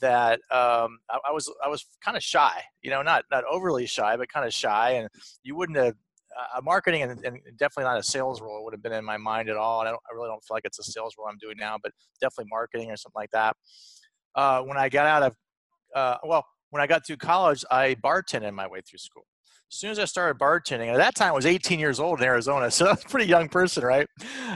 that 0.00 0.40
um, 0.50 0.98
I, 1.10 1.18
I, 1.28 1.32
was 1.32 1.52
I 1.64 1.68
was 1.68 1.86
kind 2.04 2.16
of 2.16 2.22
shy, 2.22 2.62
you 2.82 2.90
know, 2.90 3.02
not 3.02 3.24
not 3.30 3.44
overly 3.50 3.86
shy, 3.86 4.16
but 4.16 4.28
kind 4.28 4.46
of 4.46 4.52
shy, 4.52 4.92
and 4.92 5.08
you 5.42 5.56
wouldn't 5.56 5.78
have 5.78 5.94
uh, 6.38 6.60
marketing 6.62 7.02
and, 7.02 7.24
and, 7.24 7.40
definitely 7.56 7.84
not 7.84 7.98
a 7.98 8.02
sales 8.02 8.40
role 8.40 8.64
would 8.64 8.72
have 8.72 8.82
been 8.82 8.92
in 8.92 9.04
my 9.04 9.16
mind 9.16 9.48
at 9.48 9.56
all. 9.56 9.80
And 9.80 9.88
I, 9.88 9.92
I, 9.92 10.14
really 10.14 10.28
don't 10.28 10.42
feel 10.44 10.54
like 10.54 10.64
it's 10.64 10.78
a 10.78 10.84
sales 10.84 11.14
role 11.18 11.26
I'm 11.28 11.38
doing 11.38 11.56
now, 11.58 11.76
but 11.82 11.92
definitely 12.20 12.50
marketing 12.50 12.90
or 12.90 12.96
something 12.96 13.18
like 13.18 13.30
that. 13.32 13.56
Uh, 14.34 14.62
when 14.62 14.76
I 14.76 14.88
got 14.88 15.06
out 15.06 15.22
of, 15.22 15.32
uh, 15.94 16.16
well, 16.24 16.44
when 16.70 16.82
I 16.82 16.86
got 16.86 17.06
through 17.06 17.16
college, 17.16 17.64
I 17.70 17.96
bartended 17.96 18.52
my 18.52 18.68
way 18.68 18.80
through 18.88 18.98
school 18.98 19.24
as 19.70 19.78
soon 19.78 19.90
as 19.90 19.98
I 19.98 20.06
started 20.06 20.38
bartending, 20.40 20.88
at 20.88 20.96
that 20.96 21.14
time 21.14 21.28
I 21.28 21.32
was 21.32 21.44
18 21.44 21.78
years 21.78 22.00
old 22.00 22.20
in 22.20 22.24
Arizona, 22.24 22.70
so 22.70 22.86
I 22.86 22.90
was 22.92 23.04
a 23.04 23.08
pretty 23.08 23.26
young 23.26 23.48
person, 23.48 23.84
right? 23.84 24.06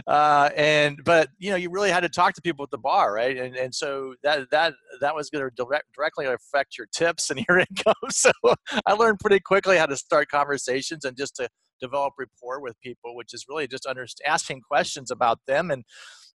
Uh, 0.07 0.50
and 0.57 0.99
but 1.04 1.28
you 1.38 1.50
know, 1.50 1.57
you 1.57 1.71
really 1.71 1.90
had 1.90 2.00
to 2.00 2.09
talk 2.09 2.35
to 2.35 2.42
people 2.42 2.62
at 2.62 2.71
the 2.71 2.78
bar, 2.78 3.12
right? 3.12 3.37
And 3.37 3.54
and 3.57 3.75
so 3.75 4.14
that 4.23 4.50
that 4.50 4.75
that 5.00 5.14
was 5.14 5.31
going 5.31 5.45
to 5.45 5.50
direct, 5.54 5.92
directly 5.95 6.26
affect 6.26 6.78
your 6.78 6.87
tips 6.92 7.31
and 7.31 7.45
your 7.49 7.59
income. 7.59 7.95
So 8.11 8.33
I 8.87 8.95
learned 8.95 9.21
pretty 9.21 9.40
quickly 9.40 9.76
how 9.76 9.87
to 9.87 9.97
start 9.97 10.28
conversations 10.28 11.04
and 11.04 11.16
just 11.16 11.37
to 11.37 11.49
develop 11.81 12.14
rapport 12.16 12.61
with 12.61 12.81
people, 12.81 13.14
which 13.16 13.35
is 13.35 13.45
really 13.49 13.66
just 13.66 13.87
under, 13.87 14.07
asking 14.25 14.62
questions 14.62 15.11
about 15.11 15.40
them 15.47 15.71
and 15.71 15.85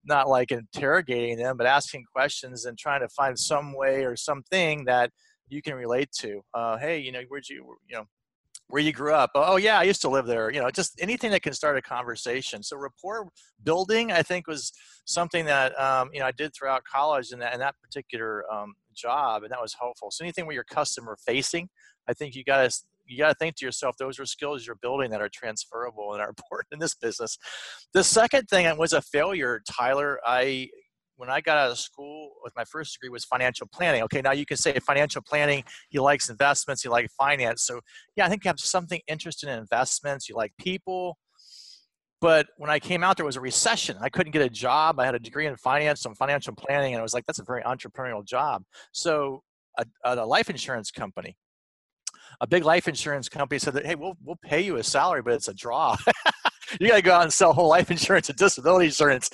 not 0.05 0.29
like 0.29 0.53
interrogating 0.53 1.39
them, 1.39 1.57
but 1.57 1.67
asking 1.67 2.05
questions 2.15 2.65
and 2.65 2.77
trying 2.79 3.01
to 3.01 3.09
find 3.09 3.39
some 3.39 3.75
way 3.75 4.05
or 4.05 4.17
something 4.17 4.85
that 4.85 5.11
you 5.49 5.63
can 5.63 5.75
relate 5.75 6.11
to. 6.13 6.43
Uh, 6.55 6.77
hey, 6.77 6.99
you 6.99 7.13
know, 7.13 7.23
where'd 7.29 7.49
you, 7.49 7.77
you 7.89 7.97
know, 7.97 8.05
where 8.69 8.83
you 8.83 8.93
grew 8.93 9.15
up. 9.15 9.31
Oh 9.35 9.57
yeah, 9.57 9.79
I 9.79 9.85
used 9.85 10.01
to 10.03 10.09
live 10.09 10.27
there. 10.27 10.51
You 10.51 10.61
know, 10.61 10.71
just 10.71 11.01
anything 11.01 11.31
that 11.31 11.43
can 11.43 11.53
start 11.53 11.77
a 11.77 11.83
conversation. 11.83 12.63
So 12.63 12.77
rapport 12.77 13.29
building, 13.63 14.13
I 14.13 14.23
think, 14.23 14.47
was 14.47 14.73
something 15.05 15.45
that 15.45 15.79
um, 15.81 16.11
you 16.13 16.21
know 16.21 16.27
I 16.27 16.33
did 16.33 16.53
throughout 16.55 16.83
college 16.85 17.33
and 17.33 17.41
that, 17.43 17.53
and 17.53 17.63
that 17.63 17.77
particular 17.81 18.45
um, 18.53 18.75
job, 18.95 19.43
and 19.43 19.53
that 19.53 19.61
was 19.61 19.75
helpful. 19.79 20.11
So 20.11 20.25
anything 20.25 20.47
where 20.47 20.55
you're 20.55 20.65
customer 20.65 21.17
facing, 21.25 21.69
I 22.09 22.13
think 22.13 22.35
you 22.35 22.45
got 22.45 22.69
to 22.69 22.77
you 23.07 23.19
got 23.19 23.29
to 23.29 23.35
think 23.35 23.57
to 23.57 23.65
yourself 23.65 23.97
those 23.99 24.19
are 24.19 24.27
skills 24.27 24.67
you're 24.67 24.77
building 24.77 25.11
that 25.11 25.21
are 25.21 25.31
transferable 25.33 26.13
and 26.13 26.21
are 26.21 26.29
important 26.37 26.69
in 26.73 26.79
this 26.79 26.95
business. 26.95 27.39
The 27.93 28.03
second 28.05 28.49
thing 28.49 28.77
was 28.77 28.93
a 28.93 29.01
failure, 29.01 29.63
Tyler. 29.71 30.19
I 30.27 30.69
when 31.17 31.31
I 31.31 31.41
got 31.41 31.57
out 31.57 31.71
of 31.71 31.79
school 31.79 32.33
with 32.43 32.55
my 32.57 32.65
first 32.65 32.95
degree 32.95 33.09
was 33.09 33.25
financial 33.25 33.67
planning. 33.73 34.03
Okay, 34.05 34.21
now 34.21 34.33
you 34.33 34.47
can 34.47 34.57
say 34.57 34.79
financial 34.79 35.23
planning, 35.23 35.65
he 35.89 35.99
likes 35.99 36.29
investments, 36.29 36.83
he 36.83 36.89
likes 36.89 37.13
finance. 37.15 37.63
So 37.63 37.81
yeah, 38.17 38.27
I 38.27 38.29
think 38.29 38.45
you 38.45 38.49
have 38.49 38.61
something 38.61 39.01
interested 39.09 39.49
in 39.49 39.59
investments, 39.59 40.29
you 40.29 40.37
like 40.37 40.53
people. 40.59 41.17
But 42.21 42.47
when 42.57 42.71
I 42.71 42.79
came 42.79 43.05
out, 43.05 43.17
there 43.17 43.27
was 43.27 43.37
a 43.37 43.41
recession. 43.41 43.97
I 44.01 44.09
couldn't 44.09 44.33
get 44.33 44.43
a 44.43 44.49
job. 44.49 44.99
I 44.99 45.05
had 45.05 45.15
a 45.15 45.19
degree 45.19 45.47
in 45.47 45.57
finance, 45.57 46.01
some 46.01 46.15
financial 46.15 46.55
planning, 46.55 46.95
and 46.95 47.01
I 47.01 47.03
was 47.03 47.13
like, 47.13 47.27
that's 47.27 47.39
a 47.39 47.45
very 47.45 47.63
entrepreneurial 47.63 48.25
job. 48.25 48.63
So 48.93 49.43
a, 49.79 49.85
a 50.05 50.27
life 50.27 50.49
insurance 50.49 50.91
company, 50.91 51.37
a 52.41 52.47
big 52.47 52.65
life 52.65 52.89
insurance 52.89 53.29
company 53.29 53.59
said 53.59 53.75
that, 53.75 53.87
hey, 53.87 53.95
we'll, 53.95 54.17
we'll 54.25 54.39
pay 54.43 54.61
you 54.63 54.77
a 54.77 54.83
salary, 54.83 55.23
but 55.23 55.35
it's 55.35 55.49
a 55.49 55.55
draw. 55.55 55.97
you 56.81 56.89
got 56.89 56.97
to 56.97 57.03
go 57.03 57.13
out 57.13 57.23
and 57.23 57.33
sell 57.33 57.53
whole 57.53 57.69
life 57.69 57.91
insurance 57.91 58.29
and 58.29 58.39
disability 58.39 58.87
insurance 58.87 59.31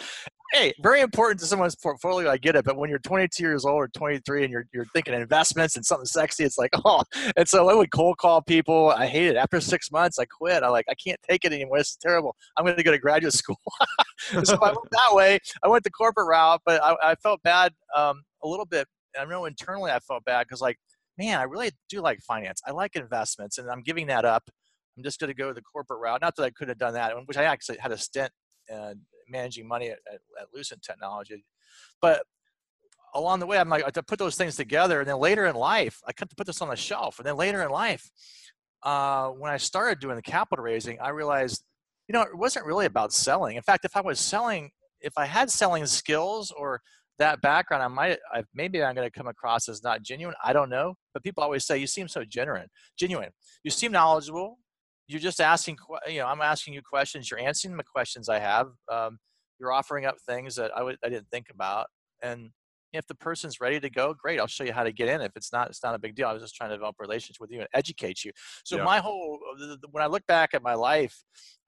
hey, 0.53 0.75
very 0.81 1.01
important 1.01 1.41
to 1.41 1.47
someone's 1.47 1.75
portfolio. 1.75 2.31
I 2.31 2.37
get 2.37 2.57
it, 2.57 2.65
but 2.65 2.77
when 2.77 2.91
you're 2.91 2.99
22 2.99 3.43
years 3.43 3.65
old 3.65 3.77
or 3.77 3.89
23 3.89 4.45
and 4.45 4.53
you're 4.53 4.67
you're 4.73 4.85
thinking 4.87 5.15
investments 5.15 5.77
and 5.77 5.85
something 5.85 6.07
sexy, 6.07 6.45
it's 6.45 6.59
like 6.59 6.71
oh. 6.85 7.03
And 7.37 7.49
so 7.49 7.69
I 7.69 7.75
would 7.75 7.91
cold 7.91 8.19
call 8.19 8.43
people. 8.43 8.91
I 8.91 9.07
hate 9.07 9.27
it. 9.29 9.37
After 9.37 9.61
six 9.61 9.91
months, 9.91 10.19
I 10.19 10.27
quit. 10.27 10.63
I 10.63 10.69
like 10.69 10.87
I 10.89 10.95
can't 10.95 11.19
take 11.29 11.45
it 11.45 11.53
anymore. 11.53 11.79
This 11.79 11.91
is 11.91 11.99
terrible. 12.01 12.37
I'm 12.57 12.65
going 12.65 12.77
to 12.77 12.83
go 12.83 12.93
to 12.93 12.99
graduate 12.99 13.33
school. 13.43 13.61
so 14.45 14.59
I 14.63 14.69
went 14.69 14.91
that 14.91 15.11
way. 15.13 15.39
I 15.63 15.69
went 15.69 15.85
the 15.85 15.91
corporate 15.91 16.29
route, 16.29 16.61
but 16.65 16.83
I, 16.83 16.97
I 17.03 17.15
felt 17.17 17.43
bad 17.43 17.73
um, 17.97 18.23
a 18.43 18.49
little 18.49 18.67
bit. 18.67 18.87
I 19.19 19.25
know 19.25 19.45
internally 19.45 19.91
I 19.91 19.99
felt 20.01 20.25
bad 20.25 20.47
because 20.47 20.61
like 20.61 20.77
man, 21.19 21.39
I 21.39 21.43
really 21.43 21.71
do 21.89 22.01
like 22.01 22.21
finance. 22.21 22.61
I 22.67 22.73
like 22.73 22.97
investments, 22.97 23.59
and 23.59 23.71
I'm 23.71 23.83
giving 23.83 24.07
that 24.09 24.25
up. 24.25 24.45
I'm 24.97 25.03
just 25.03 25.19
going 25.21 25.29
to 25.29 25.35
go 25.35 25.53
the 25.53 25.63
corporate 25.63 26.01
route. 26.01 26.21
Not 26.21 26.37
that 26.37 26.43
I 26.43 26.51
could 26.51 26.69
have 26.69 26.79
done 26.79 26.95
that, 26.95 27.15
which 27.27 27.37
I 27.37 27.45
actually 27.45 27.79
had 27.79 27.93
a 27.93 27.99
stint 27.99 28.31
uh, 28.73 28.95
managing 29.29 29.67
money 29.67 29.89
at, 29.89 29.99
at, 30.13 30.21
at 30.41 30.49
Lucent 30.55 30.83
Technology. 30.83 31.45
But 32.01 32.25
along 33.15 33.41
the 33.41 33.47
way, 33.47 33.59
I'm 33.59 33.69
like, 33.69 33.91
to 33.93 34.03
put 34.03 34.19
those 34.19 34.37
things 34.37 34.57
together. 34.57 35.01
And 35.01 35.09
then 35.09 35.19
later 35.19 35.47
in 35.47 35.55
life, 35.55 36.01
I 36.07 36.13
to 36.13 36.27
put 36.37 36.47
this 36.47 36.63
on 36.63 36.69
the 36.69 36.77
shelf. 36.77 37.19
And 37.19 37.27
then 37.27 37.37
later 37.37 37.63
in 37.63 37.71
life, 37.71 38.11
uh, 38.83 39.29
when 39.29 39.53
I 39.53 39.59
started 39.59 40.01
doing 40.01 40.17
the 40.17 40.23
capital 40.23 40.65
raising, 40.65 40.99
I 41.01 41.11
realized, 41.11 41.65
you 42.09 42.13
know, 42.13 42.23
it 42.23 42.37
wasn't 42.37 42.67
really 42.67 42.87
about 42.87 43.13
selling. 43.13 43.57
In 43.57 43.63
fact, 43.63 43.85
if 43.85 43.97
I 43.97 44.01
was 44.01 44.19
selling, 44.19 44.71
if 45.01 45.13
I 45.17 45.27
had 45.27 45.51
selling 45.51 45.87
skills 45.87 46.51
or 46.51 46.81
that 47.19 47.41
background, 47.43 47.83
I 47.83 47.89
might, 47.89 48.19
I, 48.33 48.43
maybe 48.55 48.83
I'm 48.83 48.95
going 48.95 49.09
to 49.09 49.17
come 49.17 49.29
across 49.29 49.69
as 49.69 49.83
not 49.83 50.03
genuine. 50.03 50.35
I 50.43 50.53
don't 50.53 50.71
know. 50.71 50.95
But 51.13 51.23
people 51.23 51.45
always 51.45 51.65
say, 51.65 51.79
you 51.79 51.87
seem 51.87 52.09
so 52.09 52.25
genuine, 52.25 52.69
genuine. 52.99 53.31
You 53.63 53.71
seem 53.71 53.93
knowledgeable 53.93 54.59
you're 55.09 55.21
just 55.21 55.41
asking, 55.41 55.77
you 56.09 56.19
know, 56.19 56.27
I'm 56.27 56.41
asking 56.41 56.75
you 56.75 56.83
questions. 56.83 57.31
You're 57.31 57.41
answering 57.41 57.77
the 57.77 57.85
questions 57.85 58.29
I 58.29 58.39
have. 58.39 58.69
Um, 58.91 59.19
you're 59.59 59.73
offering 59.73 60.07
up 60.07 60.17
things 60.27 60.55
that 60.57 60.71
I 60.77 61.09
didn't 61.09 61.29
think 61.31 61.47
about. 61.53 61.87
And 62.23 62.51
if 62.93 63.07
the 63.07 63.15
person's 63.15 63.61
ready 63.61 63.81
to 63.81 63.91
go, 63.91 64.15
great. 64.15 64.39
I'll 64.39 64.47
show 64.47 64.65
you 64.65 64.73
how 64.73 64.85
to 64.85 64.93
get 64.93 65.09
in. 65.09 65.21
If 65.21 65.33
it's 65.37 65.53
not, 65.53 65.69
it's 65.69 65.83
not 65.83 65.95
a 65.95 65.99
big 65.99 66.15
deal. 66.15 66.29
I 66.29 66.33
was 66.33 66.43
just 66.43 66.55
trying 66.55 66.71
to 66.71 66.77
develop 66.77 66.97
relations 66.99 67.39
with 67.41 67.51
you 67.51 67.61
and 67.61 67.69
educate 67.75 68.25
you. 68.25 68.33
So 68.65 68.77
yeah. 68.77 68.85
my 68.85 68.99
whole, 68.99 69.39
when 69.91 70.03
I 70.03 70.07
look 70.07 70.27
back 70.27 70.51
at 70.53 70.63
my 70.63 70.75
life, 70.75 71.17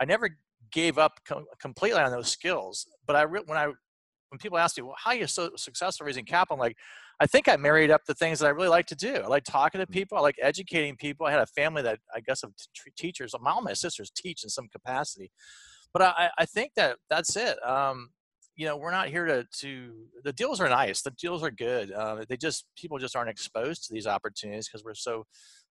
I 0.00 0.04
never 0.04 0.30
gave 0.72 0.98
up 0.98 1.20
com- 1.26 1.46
completely 1.60 2.00
on 2.00 2.10
those 2.10 2.30
skills. 2.30 2.86
But 3.06 3.16
I, 3.16 3.22
re- 3.22 3.42
when 3.46 3.58
I, 3.58 3.66
when 3.66 4.38
people 4.38 4.58
ask 4.58 4.76
me, 4.76 4.82
well, 4.82 4.96
how 4.98 5.12
are 5.12 5.16
you 5.16 5.26
so 5.26 5.50
successful 5.56 6.06
raising 6.06 6.24
capital? 6.24 6.54
I'm 6.54 6.60
like, 6.60 6.76
I 7.20 7.26
think 7.26 7.48
I 7.48 7.56
married 7.56 7.90
up 7.90 8.02
the 8.06 8.14
things 8.14 8.38
that 8.38 8.46
I 8.46 8.50
really 8.50 8.68
like 8.68 8.86
to 8.86 8.96
do. 8.96 9.16
I 9.16 9.26
like 9.26 9.44
talking 9.44 9.80
to 9.80 9.86
mm. 9.86 9.90
people. 9.90 10.18
I 10.18 10.20
like 10.20 10.36
educating 10.42 10.96
people. 10.96 11.26
I 11.26 11.30
had 11.30 11.40
a 11.40 11.46
family 11.46 11.82
that 11.82 11.98
I 12.14 12.20
guess 12.20 12.42
of 12.42 12.52
t- 12.56 12.90
teachers. 12.96 13.34
My 13.34 13.50
mom 13.50 13.58
and 13.58 13.66
my 13.66 13.72
sisters 13.74 14.10
teach 14.14 14.42
in 14.44 14.50
some 14.50 14.68
capacity, 14.68 15.30
but 15.92 16.02
I, 16.02 16.30
I 16.38 16.44
think 16.44 16.72
that 16.76 16.96
that's 17.08 17.36
it. 17.36 17.56
Um, 17.66 18.10
you 18.56 18.66
know, 18.66 18.76
we're 18.76 18.92
not 18.92 19.08
here 19.08 19.24
to 19.26 19.44
to. 19.60 19.92
The 20.22 20.32
deals 20.32 20.60
are 20.60 20.68
nice. 20.68 21.02
The 21.02 21.10
deals 21.12 21.42
are 21.42 21.50
good. 21.50 21.90
Uh, 21.90 22.24
they 22.28 22.36
just 22.36 22.66
people 22.76 22.98
just 22.98 23.16
aren't 23.16 23.30
exposed 23.30 23.84
to 23.84 23.92
these 23.92 24.06
opportunities 24.06 24.68
because 24.68 24.84
we're 24.84 24.94
so 24.94 25.24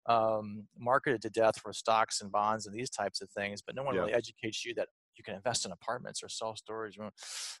um, 0.06 0.66
marketed 0.78 1.22
to 1.22 1.30
death 1.30 1.58
for 1.58 1.72
stocks 1.72 2.20
and 2.20 2.32
bonds 2.32 2.66
and 2.66 2.74
these 2.74 2.90
types 2.90 3.20
of 3.20 3.30
things. 3.30 3.60
But 3.60 3.74
no 3.74 3.82
one 3.82 3.94
yeah. 3.94 4.02
really 4.02 4.14
educates 4.14 4.64
you 4.64 4.74
that 4.74 4.88
you 5.16 5.24
can 5.24 5.34
invest 5.34 5.66
in 5.66 5.72
apartments 5.72 6.22
or 6.22 6.28
self 6.28 6.58
storage 6.58 6.98
or, 6.98 7.10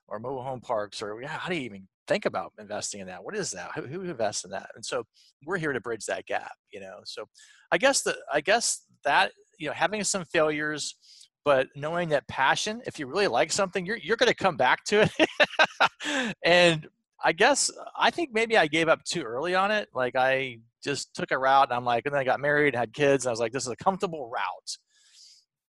or 0.08 0.18
mobile 0.18 0.42
home 0.42 0.60
parks 0.60 1.02
or 1.02 1.20
yeah, 1.20 1.28
how 1.28 1.48
do 1.50 1.56
you 1.56 1.62
even 1.62 1.86
think 2.10 2.26
about 2.26 2.52
investing 2.58 3.00
in 3.00 3.06
that? 3.06 3.22
What 3.22 3.36
is 3.36 3.52
that? 3.52 3.70
Who, 3.76 3.82
who 3.82 4.02
invests 4.02 4.44
in 4.44 4.50
that? 4.50 4.68
And 4.74 4.84
so 4.84 5.04
we're 5.46 5.58
here 5.58 5.72
to 5.72 5.80
bridge 5.80 6.06
that 6.06 6.26
gap, 6.26 6.52
you 6.72 6.80
know. 6.80 6.98
So 7.04 7.24
I 7.70 7.78
guess 7.78 8.02
that 8.02 8.16
I 8.32 8.40
guess 8.40 8.82
that 9.04 9.32
you 9.58 9.68
know 9.68 9.72
having 9.72 10.02
some 10.02 10.24
failures, 10.24 10.96
but 11.44 11.68
knowing 11.76 12.08
that 12.08 12.26
passion, 12.26 12.82
if 12.84 12.98
you 12.98 13.06
really 13.06 13.28
like 13.28 13.52
something, 13.52 13.86
you're 13.86 13.98
you're 13.98 14.16
going 14.16 14.28
to 14.28 14.34
come 14.34 14.56
back 14.56 14.82
to 14.86 15.02
it. 15.02 16.34
and 16.44 16.88
I 17.24 17.32
guess 17.32 17.70
I 17.96 18.10
think 18.10 18.30
maybe 18.32 18.58
I 18.58 18.66
gave 18.66 18.88
up 18.88 19.04
too 19.04 19.22
early 19.22 19.54
on 19.54 19.70
it. 19.70 19.88
Like 19.94 20.16
I 20.16 20.58
just 20.82 21.14
took 21.14 21.30
a 21.30 21.38
route, 21.38 21.68
and 21.68 21.76
I'm 21.76 21.84
like, 21.84 22.06
and 22.06 22.14
then 22.14 22.20
I 22.20 22.24
got 22.24 22.40
married, 22.40 22.74
had 22.74 22.92
kids, 22.92 23.26
I 23.26 23.30
was 23.30 23.38
like, 23.38 23.52
this 23.52 23.64
is 23.64 23.72
a 23.72 23.76
comfortable 23.76 24.28
route. 24.28 24.78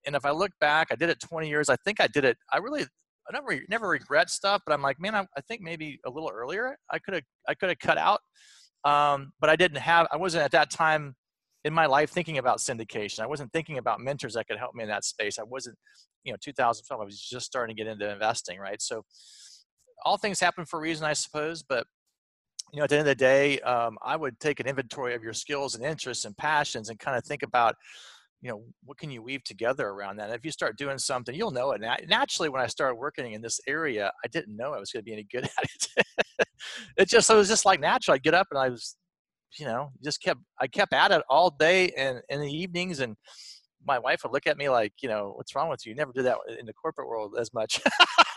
And 0.04 0.14
if 0.14 0.24
I 0.24 0.30
look 0.30 0.52
back, 0.60 0.88
I 0.90 0.96
did 0.96 1.08
it 1.08 1.18
20 1.18 1.48
years. 1.48 1.68
I 1.68 1.76
think 1.76 2.00
I 2.00 2.06
did 2.06 2.24
it. 2.24 2.36
I 2.52 2.58
really 2.58 2.84
I 3.28 3.32
never 3.32 3.60
never 3.68 3.88
regret 3.88 4.30
stuff, 4.30 4.62
but 4.66 4.72
I'm 4.72 4.82
like, 4.82 5.00
man, 5.00 5.14
I, 5.14 5.26
I 5.36 5.40
think 5.42 5.60
maybe 5.60 5.98
a 6.06 6.10
little 6.10 6.30
earlier 6.32 6.76
I 6.90 6.98
could 6.98 7.14
have 7.14 7.24
I 7.48 7.54
could 7.54 7.68
have 7.68 7.78
cut 7.78 7.98
out, 7.98 8.20
um, 8.84 9.32
but 9.40 9.50
I 9.50 9.56
didn't 9.56 9.78
have 9.78 10.06
I 10.12 10.16
wasn't 10.16 10.44
at 10.44 10.52
that 10.52 10.70
time 10.70 11.16
in 11.64 11.74
my 11.74 11.86
life 11.86 12.10
thinking 12.10 12.38
about 12.38 12.58
syndication. 12.58 13.20
I 13.20 13.26
wasn't 13.26 13.52
thinking 13.52 13.78
about 13.78 14.00
mentors 14.00 14.34
that 14.34 14.46
could 14.46 14.56
help 14.56 14.76
me 14.76 14.84
in 14.84 14.88
that 14.88 15.04
space. 15.04 15.36
I 15.36 15.42
wasn't, 15.42 15.76
you 16.22 16.32
know, 16.32 16.36
2012. 16.40 17.00
I 17.00 17.04
was 17.04 17.20
just 17.20 17.44
starting 17.44 17.74
to 17.74 17.82
get 17.82 17.90
into 17.90 18.08
investing, 18.08 18.60
right? 18.60 18.80
So 18.80 19.04
all 20.04 20.16
things 20.16 20.38
happen 20.38 20.64
for 20.64 20.78
a 20.78 20.82
reason, 20.82 21.04
I 21.04 21.14
suppose. 21.14 21.64
But 21.64 21.88
you 22.72 22.78
know, 22.78 22.84
at 22.84 22.90
the 22.90 22.96
end 22.96 23.00
of 23.00 23.06
the 23.06 23.14
day, 23.16 23.58
um, 23.60 23.98
I 24.04 24.14
would 24.14 24.38
take 24.38 24.60
an 24.60 24.68
inventory 24.68 25.14
of 25.14 25.24
your 25.24 25.32
skills 25.32 25.74
and 25.74 25.84
interests 25.84 26.24
and 26.24 26.36
passions 26.36 26.88
and 26.88 26.98
kind 26.98 27.16
of 27.16 27.24
think 27.24 27.42
about 27.42 27.74
you 28.46 28.52
know 28.52 28.62
what 28.84 28.96
can 28.96 29.10
you 29.10 29.24
weave 29.24 29.42
together 29.42 29.88
around 29.88 30.18
that? 30.18 30.26
And 30.26 30.34
if 30.34 30.44
you 30.44 30.52
start 30.52 30.78
doing 30.78 30.98
something 30.98 31.34
you'll 31.34 31.50
know 31.50 31.72
it. 31.72 31.80
Naturally 32.06 32.48
when 32.48 32.62
i 32.62 32.68
started 32.68 32.94
working 32.94 33.32
in 33.32 33.42
this 33.42 33.58
area 33.66 34.12
i 34.24 34.28
didn't 34.28 34.56
know 34.56 34.72
i 34.72 34.78
was 34.78 34.92
going 34.92 35.00
to 35.00 35.04
be 35.04 35.12
any 35.12 35.26
good 35.32 35.44
at 35.58 35.64
it. 35.64 36.46
It 36.96 37.08
just 37.08 37.28
it 37.28 37.34
was 37.34 37.48
just 37.48 37.64
like 37.64 37.80
natural. 37.80 38.14
I 38.14 38.18
get 38.18 38.34
up 38.34 38.46
and 38.52 38.58
i 38.60 38.68
was 38.68 38.96
you 39.58 39.66
know 39.66 39.90
just 40.04 40.22
kept 40.22 40.40
i 40.60 40.68
kept 40.68 40.92
at 40.92 41.10
it 41.10 41.22
all 41.28 41.50
day 41.50 41.90
and 41.96 42.20
in 42.28 42.40
the 42.40 42.52
evenings 42.52 43.00
and 43.00 43.16
my 43.84 43.98
wife 43.98 44.20
would 44.22 44.32
look 44.32 44.46
at 44.46 44.58
me 44.58 44.68
like 44.68 44.92
you 45.02 45.08
know 45.08 45.32
what's 45.34 45.56
wrong 45.56 45.68
with 45.68 45.84
you? 45.84 45.90
You 45.90 45.96
never 45.96 46.12
did 46.12 46.24
that 46.26 46.38
in 46.60 46.66
the 46.66 46.72
corporate 46.72 47.08
world 47.08 47.34
as 47.36 47.52
much 47.52 47.80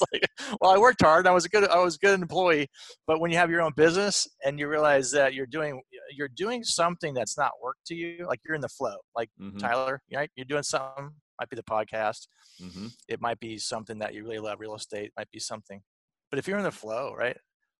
it's 0.00 0.12
like, 0.12 0.56
well, 0.60 0.70
I 0.70 0.78
worked 0.78 1.02
hard. 1.02 1.26
I 1.26 1.32
was 1.32 1.44
a 1.44 1.48
good, 1.48 1.68
I 1.68 1.78
was 1.82 1.96
a 1.96 1.98
good 1.98 2.20
employee. 2.20 2.68
But 3.06 3.20
when 3.20 3.30
you 3.30 3.36
have 3.38 3.50
your 3.50 3.62
own 3.62 3.72
business 3.76 4.26
and 4.44 4.58
you 4.58 4.68
realize 4.68 5.10
that 5.12 5.34
you're 5.34 5.46
doing, 5.46 5.80
you're 6.16 6.28
doing 6.28 6.64
something 6.64 7.14
that's 7.14 7.38
not 7.38 7.52
work 7.62 7.76
to 7.86 7.94
you, 7.94 8.26
like 8.26 8.40
you're 8.44 8.54
in 8.54 8.60
the 8.60 8.68
flow, 8.68 8.96
like 9.14 9.30
mm-hmm. 9.40 9.58
Tyler, 9.58 10.00
right? 10.14 10.30
You're 10.36 10.46
doing 10.46 10.62
something. 10.62 11.10
Might 11.40 11.50
be 11.50 11.56
the 11.56 11.62
podcast. 11.62 12.28
Mm-hmm. 12.62 12.86
It 13.08 13.20
might 13.20 13.38
be 13.40 13.58
something 13.58 13.98
that 13.98 14.14
you 14.14 14.24
really 14.24 14.38
love. 14.38 14.58
Real 14.58 14.74
estate 14.74 15.12
might 15.18 15.30
be 15.30 15.38
something. 15.38 15.82
But 16.30 16.38
if 16.38 16.48
you're 16.48 16.58
in 16.58 16.64
the 16.64 16.70
flow, 16.70 17.14
right? 17.16 17.36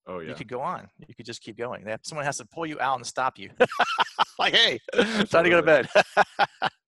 Oh 0.06 0.20
yeah. 0.20 0.28
You 0.28 0.34
could 0.34 0.48
go 0.48 0.60
on. 0.60 0.88
You 1.08 1.14
could 1.14 1.26
just 1.26 1.42
keep 1.42 1.56
going. 1.56 1.84
Someone 2.02 2.24
has 2.24 2.36
to 2.36 2.44
pull 2.44 2.66
you 2.66 2.78
out 2.80 2.96
and 2.96 3.06
stop 3.06 3.38
you. 3.38 3.50
like, 4.38 4.54
hey, 4.54 4.78
time 4.94 5.44
to 5.44 5.50
go 5.50 5.60
to 5.60 5.62
bed. 5.62 5.88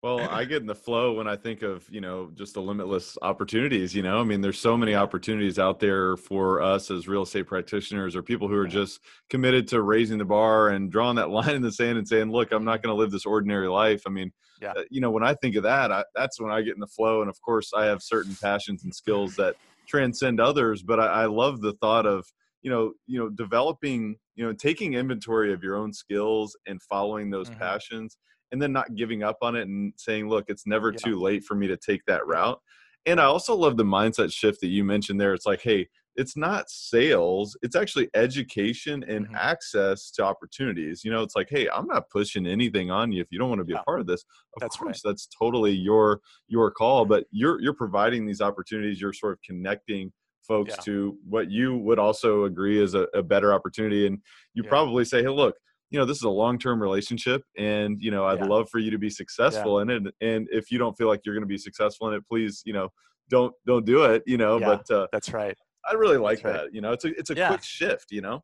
Well, 0.02 0.20
I 0.20 0.44
get 0.44 0.60
in 0.60 0.66
the 0.66 0.76
flow 0.76 1.14
when 1.14 1.26
I 1.26 1.34
think 1.34 1.62
of, 1.62 1.84
you 1.90 2.00
know, 2.00 2.30
just 2.34 2.54
the 2.54 2.62
limitless 2.62 3.18
opportunities, 3.20 3.92
you 3.96 4.02
know. 4.02 4.20
I 4.20 4.24
mean, 4.24 4.40
there's 4.40 4.60
so 4.60 4.76
many 4.76 4.94
opportunities 4.94 5.58
out 5.58 5.80
there 5.80 6.16
for 6.16 6.62
us 6.62 6.88
as 6.92 7.08
real 7.08 7.22
estate 7.22 7.48
practitioners 7.48 8.14
or 8.14 8.22
people 8.22 8.46
who 8.46 8.54
are 8.54 8.68
just 8.68 9.00
committed 9.28 9.66
to 9.68 9.82
raising 9.82 10.18
the 10.18 10.24
bar 10.24 10.68
and 10.68 10.92
drawing 10.92 11.16
that 11.16 11.30
line 11.38 11.56
in 11.56 11.62
the 11.62 11.72
sand 11.72 11.98
and 11.98 12.06
saying, 12.06 12.30
"Look, 12.30 12.52
I'm 12.52 12.64
not 12.64 12.80
going 12.80 12.94
to 12.94 12.98
live 12.98 13.10
this 13.10 13.26
ordinary 13.26 13.68
life." 13.68 14.02
I 14.06 14.10
mean, 14.10 14.30
yeah. 14.62 14.72
Uh, 14.76 14.82
you 14.88 15.00
know, 15.00 15.10
when 15.10 15.24
I 15.24 15.34
think 15.34 15.56
of 15.56 15.64
that, 15.64 15.90
I, 15.90 16.04
that's 16.14 16.40
when 16.40 16.52
I 16.52 16.62
get 16.62 16.74
in 16.74 16.80
the 16.80 16.86
flow 16.86 17.20
and 17.20 17.30
of 17.30 17.40
course, 17.42 17.72
I 17.76 17.86
have 17.86 18.00
certain 18.00 18.36
passions 18.40 18.84
and 18.84 18.94
skills 18.94 19.34
that 19.36 19.56
transcend 19.88 20.40
others, 20.40 20.82
but 20.82 21.00
I, 21.00 21.06
I 21.06 21.26
love 21.26 21.60
the 21.60 21.72
thought 21.74 22.06
of 22.06 22.24
you 22.62 22.70
know 22.70 22.92
you 23.06 23.18
know 23.18 23.28
developing 23.30 24.16
you 24.36 24.46
know 24.46 24.52
taking 24.52 24.94
inventory 24.94 25.52
of 25.52 25.62
your 25.62 25.76
own 25.76 25.92
skills 25.92 26.56
and 26.66 26.80
following 26.82 27.30
those 27.30 27.48
mm-hmm. 27.50 27.58
passions 27.58 28.16
and 28.52 28.60
then 28.60 28.72
not 28.72 28.94
giving 28.94 29.22
up 29.22 29.38
on 29.42 29.56
it 29.56 29.68
and 29.68 29.92
saying, 29.96 30.28
look, 30.28 30.46
it's 30.48 30.66
never 30.66 30.92
Yeah. 30.92 30.98
too 30.98 31.18
late 31.20 31.44
for 31.44 31.54
me 31.54 31.66
to 31.66 31.76
take 31.76 32.04
that 32.06 32.26
route. 32.26 32.60
And 33.06 33.20
I 33.20 33.24
also 33.24 33.54
love 33.54 33.76
the 33.76 33.84
mindset 33.84 34.32
shift 34.32 34.60
that 34.60 34.66
you 34.68 34.84
mentioned 34.84 35.20
there. 35.20 35.32
It's 35.34 35.46
like, 35.46 35.62
hey, 35.62 35.88
it's 36.16 36.36
not 36.36 36.68
sales, 36.68 37.56
it's 37.62 37.76
actually 37.76 38.10
education 38.14 39.04
and 39.04 39.26
Mhm. 39.26 39.34
access 39.34 40.10
to 40.12 40.24
opportunities. 40.24 41.04
You 41.04 41.12
know, 41.12 41.22
it's 41.22 41.36
like, 41.36 41.48
hey, 41.48 41.68
I'm 41.70 41.86
not 41.86 42.10
pushing 42.10 42.44
anything 42.46 42.90
on 42.90 43.12
you 43.12 43.22
if 43.22 43.28
you 43.30 43.38
don't 43.38 43.48
want 43.50 43.60
to 43.60 43.64
be 43.64 43.74
a 43.74 43.78
part 43.78 44.00
of 44.00 44.06
this. 44.08 44.24
Of 44.56 44.62
That's 44.62 44.80
right. 44.80 44.86
course, 44.86 45.00
that's 45.02 45.26
totally 45.28 45.72
your 45.72 46.20
your 46.48 46.70
call, 46.72 47.04
but 47.04 47.26
you're 47.30 47.60
you're 47.60 47.72
providing 47.74 48.26
these 48.26 48.40
opportunities, 48.40 49.00
you're 49.00 49.12
sort 49.12 49.34
of 49.34 49.42
connecting 49.42 50.12
folks 50.42 50.76
Yeah. 50.76 50.82
to 50.84 51.16
what 51.28 51.50
you 51.50 51.76
would 51.76 51.98
also 52.00 52.44
agree 52.44 52.80
is 52.82 52.94
a, 52.94 53.06
a 53.14 53.22
better 53.22 53.52
opportunity. 53.54 54.06
And 54.06 54.20
you 54.54 54.64
Yeah. 54.64 54.68
probably 54.70 55.04
say, 55.04 55.22
hey, 55.22 55.28
look, 55.28 55.56
you 55.90 55.98
know, 55.98 56.04
this 56.04 56.16
is 56.18 56.22
a 56.24 56.28
long-term 56.30 56.80
relationship 56.82 57.42
and, 57.56 57.96
you 58.02 58.10
know, 58.10 58.26
I'd 58.26 58.40
Yeah. 58.40 58.46
love 58.46 58.68
for 58.70 58.78
you 58.78 58.90
to 58.90 58.98
be 58.98 59.10
successful 59.10 59.80
in 59.80 59.90
it. 59.90 60.14
And 60.20 60.48
if 60.50 60.70
you 60.70 60.78
don't 60.78 60.96
feel 60.96 61.08
like 61.08 61.20
you're 61.24 61.34
going 61.34 61.42
to 61.42 61.46
be 61.46 61.58
successful 61.58 62.08
in 62.08 62.14
it, 62.14 62.26
please, 62.28 62.62
you 62.64 62.72
know, 62.72 62.90
don't, 63.30 63.54
don't 63.66 63.84
do 63.86 64.04
it, 64.04 64.22
you 64.26 64.36
know, 64.36 64.58
Yeah. 64.58 64.76
but, 64.86 64.90
uh, 64.94 65.06
That's 65.12 65.32
right. 65.32 65.56
I 65.88 65.94
really 65.94 66.18
like 66.18 66.44
right. 66.44 66.54
that. 66.54 66.74
You 66.74 66.80
know, 66.82 66.92
it's 66.92 67.04
a, 67.04 67.08
it's 67.18 67.30
a 67.30 67.34
Yeah. 67.34 67.48
quick 67.48 67.62
shift, 67.62 68.10
you 68.10 68.20
know? 68.20 68.42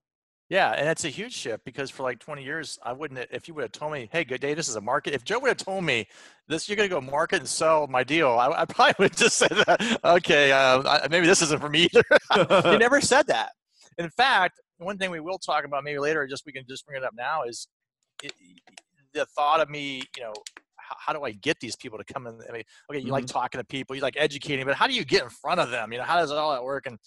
Yeah, 0.50 0.72
and 0.72 0.88
it's 0.90 1.04
a 1.04 1.08
huge 1.08 1.32
shift 1.32 1.64
because 1.64 1.90
for 1.90 2.02
like 2.02 2.18
20 2.18 2.44
years, 2.44 2.78
I 2.82 2.92
wouldn't. 2.92 3.18
If 3.32 3.48
you 3.48 3.54
would 3.54 3.62
have 3.62 3.72
told 3.72 3.92
me, 3.92 4.10
"Hey, 4.12 4.24
good 4.24 4.42
day, 4.42 4.52
this 4.52 4.68
is 4.68 4.76
a 4.76 4.80
market," 4.80 5.14
if 5.14 5.24
Joe 5.24 5.38
would 5.38 5.48
have 5.48 5.56
told 5.56 5.84
me 5.84 6.06
this, 6.48 6.68
you're 6.68 6.76
going 6.76 6.88
to 6.88 6.94
go 6.94 7.00
market 7.00 7.38
and 7.38 7.48
sell 7.48 7.86
my 7.86 8.04
deal, 8.04 8.28
I, 8.28 8.48
I 8.48 8.64
probably 8.66 8.94
would 8.98 9.16
just 9.16 9.38
say 9.38 9.48
that. 9.48 10.00
Okay, 10.04 10.52
uh, 10.52 10.82
I, 10.86 11.08
maybe 11.08 11.26
this 11.26 11.40
isn't 11.40 11.60
for 11.62 11.70
me 11.70 11.88
either. 11.90 12.04
he 12.70 12.76
never 12.76 13.00
said 13.00 13.26
that. 13.28 13.52
In 13.96 14.10
fact, 14.10 14.60
one 14.78 14.99
thing 14.99 15.11
we 15.11 15.21
will 15.21 15.38
talk 15.38 15.64
about 15.64 15.85
maybe 15.85 15.99
later, 15.99 16.26
just 16.26 16.45
we 16.47 16.52
can 16.52 16.64
just 16.69 16.87
bring 16.87 17.00
it 17.00 17.04
up 17.04 17.14
now, 17.16 17.43
is 17.45 17.69
it, 18.23 18.33
the 19.12 19.26
thought 19.26 19.61
of 19.61 19.71
me, 19.71 20.02
you 20.16 20.23
know, 20.23 20.33
how, 20.76 20.97
how 20.99 21.12
do 21.12 21.23
I 21.23 21.33
get 21.33 21.59
these 21.61 21.76
people 21.76 21.99
to 21.99 22.04
come 22.04 22.26
in? 22.26 22.38
I 22.49 22.52
mean, 22.52 22.62
okay, 22.90 23.00
you 23.00 23.12
like 23.12 23.26
talking 23.26 23.61
to 23.61 23.64
people, 23.64 23.97
you 23.97 24.02
like 24.02 24.16
educating, 24.19 24.64
but 24.64 24.75
how 24.75 24.87
do 24.87 24.95
you 24.95 25.04
get 25.04 25.23
in 25.23 25.28
front 25.28 25.61
of 25.61 25.71
them? 25.71 25.93
You 25.93 25.99
know, 25.99 26.04
how 26.04 26.19
does 26.19 26.31
all 26.31 26.52
that 26.52 26.64
work? 26.64 26.87
And 26.87 26.99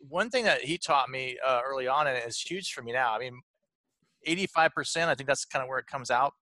one 0.00 0.30
thing 0.30 0.44
that 0.44 0.62
he 0.62 0.78
taught 0.78 1.10
me 1.10 1.36
uh, 1.46 1.60
early 1.64 1.88
on, 1.88 2.06
and 2.06 2.16
it's 2.16 2.40
huge 2.40 2.72
for 2.72 2.82
me 2.82 2.92
now. 2.92 3.12
I 3.12 3.18
mean, 3.18 3.40
85%, 4.26 5.08
I 5.08 5.14
think 5.14 5.26
that's 5.28 5.44
kind 5.44 5.62
of 5.62 5.68
where 5.68 5.78
it 5.78 5.86
comes 5.86 6.10
out 6.10 6.32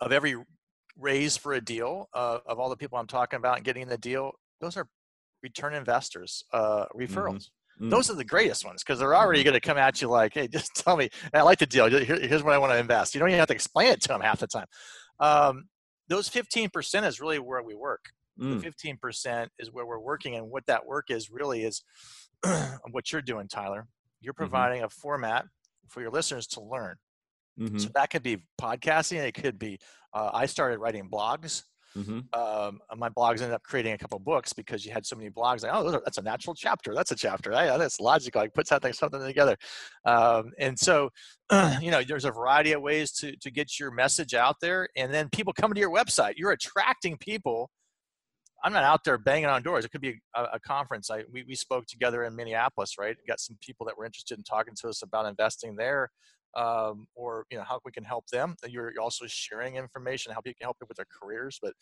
of 0.00 0.12
every 0.12 0.36
raise 0.98 1.36
for 1.36 1.54
a 1.54 1.60
deal 1.60 2.08
uh, 2.14 2.38
of 2.46 2.58
all 2.58 2.68
the 2.68 2.76
people 2.76 2.98
I'm 2.98 3.06
talking 3.06 3.38
about 3.38 3.56
and 3.56 3.64
getting 3.64 3.82
in 3.82 3.88
the 3.88 3.98
deal. 3.98 4.32
Those 4.60 4.76
are 4.76 4.88
return 5.42 5.74
investors, 5.74 6.44
uh, 6.52 6.86
referrals. 6.94 7.50
Mm. 7.80 7.90
Those 7.90 8.10
are 8.10 8.14
the 8.14 8.24
greatest 8.24 8.64
ones 8.64 8.82
because 8.82 8.98
they're 8.98 9.14
already 9.14 9.42
going 9.42 9.54
to 9.54 9.60
come 9.60 9.76
at 9.78 10.00
you 10.00 10.08
like, 10.08 10.32
"Hey, 10.34 10.48
just 10.48 10.74
tell 10.76 10.96
me. 10.96 11.10
I 11.34 11.42
like 11.42 11.58
the 11.58 11.66
deal. 11.66 11.88
Here, 11.88 12.04
here's 12.18 12.42
what 12.42 12.54
I 12.54 12.58
want 12.58 12.72
to 12.72 12.78
invest." 12.78 13.14
You 13.14 13.18
don't 13.20 13.28
even 13.28 13.38
have 13.38 13.48
to 13.48 13.54
explain 13.54 13.88
it 13.88 14.00
to 14.02 14.08
them 14.08 14.20
half 14.22 14.40
the 14.40 14.46
time. 14.46 14.66
Um, 15.20 15.68
those 16.08 16.28
15% 16.30 17.04
is 17.06 17.20
really 17.20 17.38
where 17.38 17.62
we 17.62 17.74
work. 17.74 18.06
Mm. 18.40 18.60
The 18.62 18.70
15% 18.96 19.48
is 19.58 19.72
where 19.72 19.84
we're 19.86 19.98
working, 19.98 20.36
and 20.36 20.50
what 20.50 20.64
that 20.66 20.86
work 20.86 21.06
is 21.10 21.30
really 21.30 21.64
is 21.64 21.82
what 22.90 23.12
you're 23.12 23.22
doing, 23.22 23.48
Tyler. 23.48 23.86
You're 24.20 24.32
Mm-hmm. 24.32 24.42
providing 24.42 24.82
a 24.82 24.88
format 24.88 25.44
for 25.88 26.00
your 26.00 26.10
listeners 26.10 26.46
to 26.48 26.60
learn. 26.60 26.96
Mhm. 27.60 27.80
So 27.80 27.88
that 27.94 28.10
could 28.10 28.22
be 28.22 28.38
podcasting. 28.60 29.18
It 29.18 29.32
could 29.34 29.58
be. 29.58 29.78
Uh, 30.12 30.30
I 30.32 30.46
started 30.46 30.78
writing 30.78 31.08
blogs. 31.10 31.62
Mhm. 31.96 32.36
Um, 32.36 32.80
my 32.96 33.08
blogs 33.08 33.40
ended 33.40 33.52
up 33.52 33.62
creating 33.62 33.94
a 33.94 33.98
couple 33.98 34.18
books 34.18 34.52
because 34.52 34.84
you 34.84 34.92
had 34.92 35.06
so 35.06 35.16
many 35.16 35.30
blogs. 35.30 35.62
Like, 35.62 35.72
oh, 35.74 35.94
are, 35.94 36.02
that's 36.04 36.18
a 36.18 36.22
natural 36.22 36.54
chapter. 36.54 36.94
That's 36.94 37.10
a 37.10 37.16
chapter. 37.16 37.50
That's 37.52 38.00
logical. 38.00 38.42
I 38.42 38.48
put 38.48 38.66
something 38.66 38.92
something 38.92 39.20
together. 39.22 39.56
Um, 40.04 40.52
and 40.58 40.78
so, 40.78 41.10
you 41.80 41.90
know, 41.90 42.02
there's 42.06 42.26
a 42.26 42.30
variety 42.30 42.72
of 42.72 42.82
ways 42.82 43.12
to 43.12 43.34
to 43.36 43.50
get 43.50 43.80
your 43.80 43.90
message 43.90 44.34
out 44.34 44.56
there. 44.60 44.88
And 44.96 45.12
then 45.12 45.30
people 45.30 45.52
come 45.54 45.72
to 45.72 45.80
your 45.80 45.90
website. 45.90 46.34
You're 46.36 46.52
attracting 46.52 47.16
people. 47.16 47.70
I'm 48.64 48.72
not 48.72 48.84
out 48.84 49.04
there 49.04 49.18
banging 49.18 49.46
on 49.46 49.62
doors. 49.62 49.84
It 49.84 49.90
could 49.92 50.00
be 50.00 50.20
a, 50.34 50.44
a 50.54 50.60
conference. 50.60 51.10
I 51.10 51.24
we, 51.32 51.44
we 51.44 51.54
spoke 51.54 51.86
together 51.86 52.24
in 52.24 52.36
Minneapolis, 52.36 52.94
right? 52.98 53.16
Got 53.28 53.40
some 53.40 53.56
people 53.62 53.86
that 53.86 53.96
were 53.96 54.04
interested 54.04 54.36
in 54.38 54.44
talking 54.44 54.74
to 54.82 54.88
us 54.88 55.02
about 55.02 55.26
investing 55.26 55.76
there 55.76 56.10
um, 56.56 57.06
or 57.14 57.44
you 57.50 57.58
know 57.58 57.64
how 57.64 57.80
we 57.84 57.92
can 57.92 58.04
help 58.04 58.26
them. 58.28 58.56
You're 58.66 58.92
you're 58.92 59.02
also 59.02 59.26
sharing 59.26 59.76
information, 59.76 60.32
how 60.32 60.40
you 60.44 60.54
can 60.54 60.64
help 60.64 60.78
them 60.78 60.88
with 60.88 60.96
their 60.96 61.06
careers. 61.20 61.58
But 61.62 61.74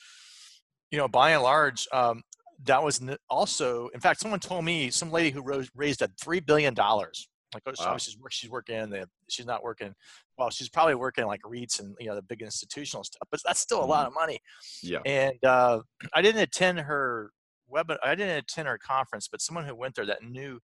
you 0.91 0.99
know, 0.99 1.09
by 1.09 1.31
and 1.31 1.43
large, 1.43 1.87
um, 1.93 2.23
that 2.65 2.83
was 2.83 3.01
also. 3.31 3.89
In 3.95 4.01
fact, 4.01 4.21
someone 4.21 4.41
told 4.41 4.65
me 4.65 4.91
some 4.91 5.11
lady 5.11 5.31
who 5.31 5.43
rose, 5.43 5.71
raised 5.75 6.03
a 6.03 6.09
three 6.21 6.41
billion 6.41 6.75
dollars. 6.75 7.29
Like, 7.55 7.63
oh, 7.67 7.73
Wow. 7.79 7.97
she's 7.99 8.19
work, 8.19 8.33
she's 8.33 8.51
working 8.51 8.77
in 8.77 8.91
the, 8.91 9.09
she's 9.29 9.47
not 9.47 9.63
working. 9.63 9.95
Well, 10.37 10.51
she's 10.51 10.69
probably 10.69 10.97
working 10.97 11.27
like 11.27 11.41
REITs 11.43 11.79
and 11.79 11.95
you 12.01 12.09
know 12.09 12.17
the 12.17 12.23
big 12.23 12.43
institutional 12.43 13.05
stuff, 13.05 13.29
but 13.31 13.41
that's 13.45 13.61
still 13.61 13.83
a 13.83 13.87
lot 13.87 14.07
of 14.07 14.13
money. 14.13 14.41
Yeah. 14.83 14.99
And 15.07 15.35
uh, 15.45 15.81
I 16.15 16.21
didn't 16.23 16.41
attend 16.43 16.81
her 16.81 17.31
web. 17.69 17.93
I 18.03 18.15
didn't 18.17 18.39
attend 18.39 18.67
her 18.69 18.79
conference, 18.79 19.29
but 19.29 19.41
someone 19.41 19.65
who 19.65 19.75
went 19.77 19.95
there 19.95 20.07
that 20.07 20.25
knew 20.25 20.59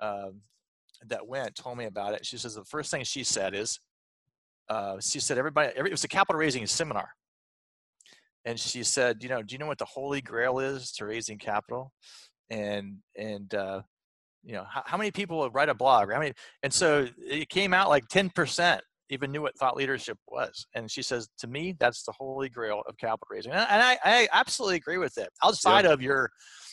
um, 0.00 0.40
that 1.06 1.26
went 1.26 1.54
told 1.54 1.78
me 1.78 1.86
about 1.86 2.14
it. 2.14 2.26
She 2.26 2.36
says 2.36 2.54
the 2.54 2.64
first 2.64 2.90
thing 2.90 3.04
she 3.04 3.24
said 3.24 3.54
is, 3.54 3.80
uh, 4.68 4.98
she 5.00 5.20
said 5.20 5.38
everybody. 5.38 5.72
Every, 5.76 5.90
it 5.90 5.94
was 5.94 6.04
a 6.04 6.08
capital 6.08 6.38
raising 6.38 6.66
seminar, 6.66 7.10
and 8.44 8.58
she 8.58 8.82
said, 8.82 9.22
you 9.22 9.28
know, 9.28 9.42
do 9.42 9.52
you 9.54 9.58
know 9.58 9.66
what 9.66 9.78
the 9.78 9.84
holy 9.84 10.20
grail 10.20 10.58
is 10.58 10.92
to 10.92 11.06
raising 11.06 11.38
capital? 11.38 11.92
And 12.50 12.98
and 13.16 13.52
uh, 13.54 13.82
you 14.44 14.54
know, 14.54 14.64
how, 14.68 14.82
how 14.86 14.96
many 14.96 15.10
people 15.10 15.48
write 15.50 15.68
a 15.68 15.74
blog? 15.74 16.12
How 16.12 16.18
many? 16.18 16.32
And 16.62 16.72
so 16.72 17.08
it 17.18 17.48
came 17.48 17.74
out 17.74 17.88
like 17.88 18.08
ten 18.08 18.30
percent 18.30 18.82
even 19.10 19.32
knew 19.32 19.42
what 19.42 19.56
thought 19.58 19.76
leadership 19.76 20.18
was. 20.28 20.66
And 20.74 20.90
she 20.90 21.02
says, 21.02 21.28
to 21.38 21.46
me, 21.46 21.76
that's 21.78 22.04
the 22.04 22.12
holy 22.12 22.48
grail 22.48 22.82
of 22.88 22.96
capital 22.96 23.26
raising. 23.30 23.52
And 23.52 23.60
I, 23.82 23.98
I 24.04 24.28
absolutely 24.32 24.76
agree 24.76 24.98
with 24.98 25.18
it. 25.18 25.28
Outside 25.44 25.84
of 25.84 26.00
your 26.00 26.30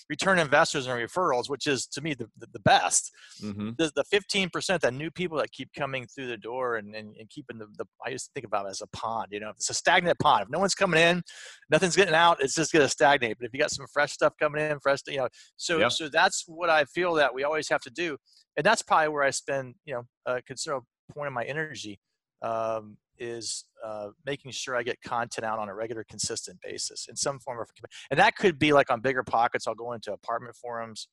return 0.10 0.40
investors 0.40 0.88
and 0.88 0.98
referrals, 1.00 1.50
which 1.50 1.68
is 1.68 1.86
to 1.88 2.02
me 2.02 2.14
the, 2.14 2.28
the, 2.38 2.60
best, 2.60 3.12
Mm-hmm. 3.42 3.72
the, 3.78 3.92
the 3.96 4.04
15% 4.14 4.80
that 4.80 4.94
new 4.94 5.12
people 5.12 5.38
that 5.38 5.52
keep 5.52 5.70
coming 5.78 6.08
through 6.08 6.28
the 6.28 6.38
door 6.38 6.78
and, 6.78 6.96
and, 6.96 7.16
and 7.20 7.30
keeping 7.30 7.58
the, 7.58 7.68
the, 7.78 7.86
I 8.06 8.10
used 8.10 8.26
to 8.26 8.32
think 8.34 8.46
about 8.46 8.66
it 8.66 8.70
as 8.70 8.82
a 8.82 8.88
pond, 8.88 9.28
you 9.32 9.40
know, 9.40 9.50
it's 9.50 9.70
a 9.70 9.74
stagnant 9.74 10.18
pond. 10.20 10.44
If 10.44 10.50
no 10.50 10.60
one's 10.60 10.74
coming 10.76 11.00
in, 11.00 11.22
nothing's 11.70 11.96
getting 11.96 12.14
out, 12.16 12.42
it's 12.42 12.56
just 12.56 12.72
going 12.72 12.84
to 12.86 12.90
stagnate. 12.90 13.38
But 13.40 13.48
if 13.48 13.54
you 13.54 13.60
got 13.60 13.72
some 13.72 13.86
fresh 13.94 14.12
stuff 14.14 14.34
coming 14.40 14.62
in, 14.62 14.80
fresh, 14.80 15.00
you 15.08 15.18
know, 15.18 15.28
so, 15.56 15.78
Yeah. 15.80 15.90
so 15.90 16.10
that's 16.10 16.46
what 16.48 16.70
I 16.70 16.86
feel 16.86 17.14
that 17.16 17.34
we 17.34 17.44
always 17.44 17.70
have 17.70 17.82
to 17.82 17.90
do. 17.92 18.18
And 18.56 18.66
that's 18.66 18.82
probably 18.82 19.10
where 19.10 19.24
I 19.24 19.30
spend, 19.30 19.76
you 19.86 19.94
know, 19.94 20.04
a 20.26 20.42
considerable 20.42 20.88
point 21.14 21.28
of 21.28 21.34
my 21.34 21.44
energy 21.44 22.00
um, 22.42 22.98
is 23.20 23.66
uh, 23.84 24.10
making 24.26 24.52
sure 24.52 24.76
I 24.76 24.84
get 24.84 25.02
content 25.02 25.46
out 25.46 25.60
on 25.60 25.70
a 25.70 25.76
regular, 25.76 26.04
consistent 26.04 26.60
basis 26.62 27.08
in 27.10 27.16
some 27.16 27.40
form 27.40 27.60
of, 27.60 27.70
and 28.12 28.20
that 28.20 28.36
could 28.36 28.60
be 28.60 28.74
like 28.74 28.92
on 28.92 29.02
BiggerPockets. 29.02 29.68
I'll 29.68 29.76
go 29.76 29.94
into 29.94 30.14
apartment 30.14 30.56
forums 30.56 31.08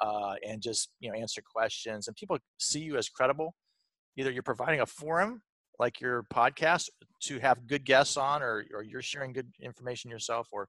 uh, 0.00 0.34
and 0.46 0.62
just 0.62 0.90
you 1.00 1.10
know 1.10 1.18
answer 1.18 1.42
questions, 1.42 2.08
and 2.08 2.16
people 2.16 2.38
see 2.58 2.80
you 2.80 2.96
as 2.96 3.08
credible. 3.08 3.54
Either 4.16 4.30
you're 4.30 4.42
providing 4.42 4.80
a 4.80 4.86
forum 4.86 5.42
like 5.78 6.00
your 6.00 6.24
podcast 6.34 6.88
to 7.20 7.38
have 7.38 7.66
good 7.66 7.84
guests 7.84 8.16
on, 8.16 8.42
or 8.42 8.64
or 8.74 8.82
you're 8.82 9.02
sharing 9.02 9.32
good 9.32 9.48
information 9.60 10.10
yourself, 10.10 10.48
or 10.52 10.68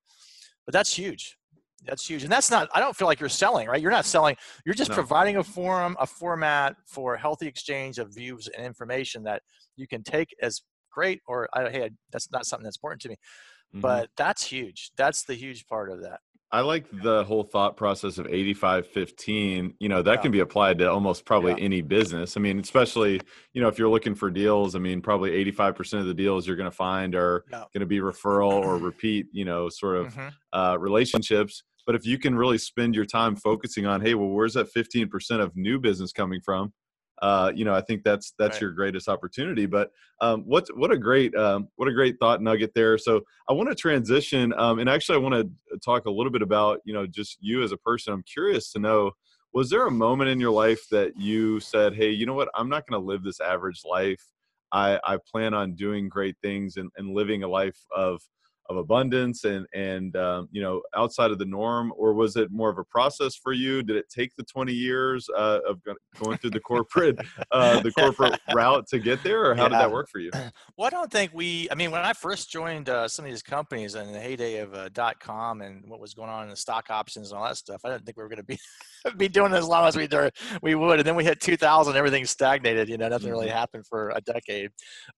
but 0.66 0.74
that's 0.74 0.94
huge. 0.94 1.38
That's 1.86 2.10
huge, 2.10 2.24
and 2.24 2.32
that's 2.32 2.52
not. 2.52 2.70
I 2.74 2.80
don't 2.80 2.96
feel 2.96 3.08
like 3.08 3.20
you're 3.20 3.30
selling, 3.30 3.68
right? 3.68 3.82
You're 3.82 3.92
not 3.92 4.06
selling. 4.06 4.36
You're 4.66 4.76
just 4.76 4.90
No. 4.90 4.96
providing 4.96 5.38
a 5.38 5.44
forum, 5.44 5.96
a 6.00 6.06
format 6.06 6.76
for 6.86 7.16
healthy 7.16 7.48
exchange 7.48 8.00
of 8.00 8.14
views 8.14 8.48
and 8.56 8.66
information 8.66 9.24
that 9.24 9.42
you 9.76 9.88
can 9.88 10.04
take 10.04 10.36
as 10.42 10.62
great, 10.92 11.22
or 11.26 11.48
I, 11.54 11.70
hey, 11.70 11.90
that's 12.12 12.32
not 12.32 12.46
something 12.46 12.64
that's 12.64 12.78
important 12.78 13.02
to 13.04 13.10
me. 13.10 13.16
Mm-hmm. 13.16 13.82
But 13.82 14.10
that's 14.18 14.44
huge. 14.44 14.92
That's 14.98 15.24
the 15.24 15.36
huge 15.36 15.68
part 15.68 15.92
of 15.92 16.02
that. 16.02 16.20
I 16.52 16.62
like 16.62 16.88
the 16.92 17.24
whole 17.26 17.44
thought 17.44 17.78
process 17.78 18.18
of 18.18 18.26
85 18.28 18.88
15. 18.88 19.76
You 19.80 19.88
know, 19.90 20.02
that 20.02 20.16
Yeah. 20.16 20.22
can 20.22 20.32
be 20.32 20.40
applied 20.40 20.80
to 20.80 20.90
almost 20.92 21.24
probably 21.24 21.54
Yeah. 21.54 21.60
any 21.60 21.82
business. 21.82 22.36
I 22.36 22.40
mean, 22.40 22.60
especially, 22.60 23.22
you 23.54 23.62
know, 23.62 23.68
if 23.68 23.78
you're 23.78 23.90
looking 23.90 24.16
for 24.16 24.32
deals, 24.32 24.76
I 24.76 24.80
mean, 24.80 25.02
probably 25.02 25.32
85% 25.32 26.02
of 26.02 26.08
the 26.08 26.14
deals 26.16 26.48
you're 26.48 26.56
going 26.56 26.70
to 26.70 26.76
find 26.76 27.14
are 27.14 27.46
Yeah. 27.52 27.66
going 27.72 27.82
to 27.82 27.86
be 27.86 28.00
referral 28.00 28.50
or 28.52 28.80
repeat, 28.80 29.28
you 29.32 29.46
know, 29.46 29.70
sort 29.70 29.98
of 29.98 30.14
Mhm. 30.16 30.34
uh, 30.54 30.78
relationships. 30.80 31.64
But 31.86 31.96
if 31.96 32.06
you 32.06 32.18
can 32.18 32.36
really 32.36 32.58
spend 32.58 32.96
your 32.96 33.06
time 33.06 33.36
focusing 33.36 33.86
on, 33.86 34.02
hey, 34.02 34.16
well, 34.16 34.30
where's 34.30 34.54
that 34.56 34.70
15% 34.72 35.42
of 35.42 35.56
new 35.56 35.80
business 35.80 36.12
coming 36.12 36.42
from? 36.42 36.74
Uh, 37.22 37.52
you 37.54 37.66
know, 37.66 37.74
I 37.74 37.82
think 37.82 38.04
that's 38.04 38.34
that's 38.38 38.56
Right. 38.56 38.62
your 38.62 38.72
greatest 38.72 39.08
opportunity. 39.10 39.66
But 39.66 39.92
um, 40.22 40.42
what 40.44 40.68
what 40.76 40.92
a 40.92 40.98
great 40.98 41.36
um, 41.36 41.68
what 41.76 41.88
a 41.88 41.94
great 41.94 42.18
thought 42.20 42.42
nugget 42.42 42.74
there. 42.74 42.98
So 42.98 43.22
I 43.50 43.54
want 43.54 43.70
to 43.70 43.76
transition, 43.76 44.54
um, 44.58 44.80
and 44.80 44.90
actually 44.90 45.16
I 45.18 45.20
want 45.20 45.36
to 45.36 45.78
talk 45.80 46.06
a 46.06 46.12
little 46.12 46.32
bit 46.32 46.42
about 46.42 46.80
you 46.86 46.94
know 46.94 47.06
just 47.06 47.38
you 47.42 47.64
as 47.64 47.72
a 47.72 47.78
person. 47.78 48.14
I'm 48.14 48.24
curious 48.24 48.72
to 48.74 48.80
know, 48.80 49.12
was 49.54 49.70
there 49.70 49.88
a 49.88 49.92
moment 49.92 50.30
in 50.30 50.40
your 50.40 50.52
life 50.52 50.88
that 50.92 51.18
you 51.18 51.60
said, 51.60 51.96
hey, 51.96 52.10
you 52.12 52.26
know 52.26 52.34
what, 52.34 52.50
I'm 52.56 52.70
not 52.70 52.88
going 52.88 53.02
to 53.02 53.06
live 53.06 53.24
this 53.24 53.42
average 53.42 53.82
life. 53.84 54.24
I, 54.72 55.00
I 55.04 55.18
plan 55.18 55.54
on 55.56 55.74
doing 55.74 56.10
great 56.10 56.36
things 56.44 56.78
and, 56.78 56.92
and 56.96 57.10
living 57.10 57.42
a 57.44 57.48
life 57.48 57.80
of 57.96 58.22
of 58.70 58.78
abundance 58.78 59.44
and 59.46 59.66
and 59.74 60.16
um, 60.16 60.48
you 60.52 60.62
know 60.62 60.82
outside 60.96 61.32
of 61.32 61.40
the 61.40 61.46
norm 61.46 61.92
or 61.98 62.14
was 62.14 62.36
it 62.36 62.52
more 62.52 62.70
of 62.70 62.78
a 62.78 62.84
process 62.84 63.36
for 63.36 63.52
you 63.52 63.82
did 63.82 63.96
it 63.96 64.06
take 64.10 64.36
the 64.36 64.44
20 64.44 64.72
years 64.72 65.28
uh, 65.36 65.60
of 65.68 65.80
going 66.24 66.38
through 66.38 66.52
the 66.52 66.60
corporate 66.60 67.18
uh, 67.52 67.80
the 67.82 67.92
corporate 67.92 68.40
route 68.54 68.88
to 68.88 69.00
get 69.00 69.22
there 69.24 69.50
or 69.50 69.56
how 69.56 69.64
yeah. 69.64 69.70
did 69.70 69.80
that 69.80 69.92
work 69.92 70.08
for 70.10 70.20
you 70.20 70.30
well 70.78 70.88
i 70.88 70.90
don't 70.90 71.12
think 71.12 71.32
we 71.34 71.68
i 71.72 71.76
mean 71.76 71.90
when 71.90 72.02
i 72.02 72.14
first 72.14 72.52
joined 72.52 72.90
uh, 72.90 73.08
some 73.08 73.26
of 73.26 73.32
these 73.32 73.42
companies 73.42 73.96
in 73.96 74.12
the 74.14 74.20
heyday 74.20 74.60
of 74.60 74.74
uh, 74.74 74.88
dot 74.90 75.20
com 75.20 75.62
and 75.62 75.84
what 75.88 76.00
was 76.00 76.14
going 76.14 76.30
on 76.30 76.44
in 76.44 76.50
the 76.50 76.56
stock 76.56 76.90
options 76.90 77.32
and 77.32 77.40
all 77.40 77.46
that 77.46 77.58
stuff 77.58 77.82
i 77.84 77.90
didn't 77.90 78.06
think 78.06 78.18
we 78.18 78.24
were 78.24 78.30
going 78.30 78.38
to 78.38 78.44
be 78.44 78.58
be 79.18 79.28
doing 79.28 79.54
as 79.54 79.66
long 79.66 79.88
as 79.88 79.96
we 79.96 80.08
do, 80.08 80.30
we 80.62 80.76
would 80.76 81.00
and 81.00 81.08
then 81.08 81.16
we 81.16 81.24
hit 81.24 81.40
2000 81.40 81.96
everything 81.96 82.26
stagnated 82.26 82.90
you 82.90 82.98
know 82.98 83.08
nothing 83.08 83.32
really 83.32 83.48
mm-hmm. 83.48 83.58
happened 83.58 83.86
for 83.88 84.12
a 84.16 84.22
decade 84.22 84.70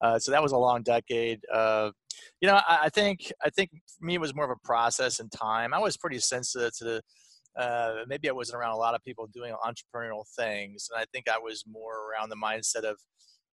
uh, 0.02 0.18
so 0.18 0.32
that 0.32 0.42
was 0.42 0.52
a 0.52 0.58
long 0.58 0.84
decade 0.84 1.40
uh, 1.54 1.90
you 2.40 2.48
know, 2.48 2.56
I, 2.56 2.80
I, 2.84 2.90
think 2.90 3.32
I 3.44 3.50
think 3.50 3.72
for 3.72 4.06
me 4.06 4.16
it 4.16 4.22
was 4.22 4.36
more 4.36 4.46
of 4.46 4.52
a 4.52 4.66
process 4.68 5.20
and 5.20 5.32
time. 5.32 5.74
I 5.74 5.80
was 5.80 5.98
pretty 5.98 6.20
sensitive 6.20 6.76
to 6.78 6.84
the. 6.84 7.02
Uh, 7.60 8.06
maybe 8.08 8.30
I 8.30 8.32
wasn't 8.32 8.58
around 8.58 8.72
a 8.72 8.78
lot 8.78 8.96
of 8.96 9.04
people 9.04 9.28
doing 9.28 9.54
entrepreneurial 9.66 10.24
things, 10.38 10.88
and 10.90 11.02
I 11.02 11.06
think 11.12 11.28
I 11.28 11.38
was 11.38 11.66
more 11.68 12.10
around 12.10 12.30
the 12.30 12.38
mindset 12.38 12.90
of, 12.90 12.98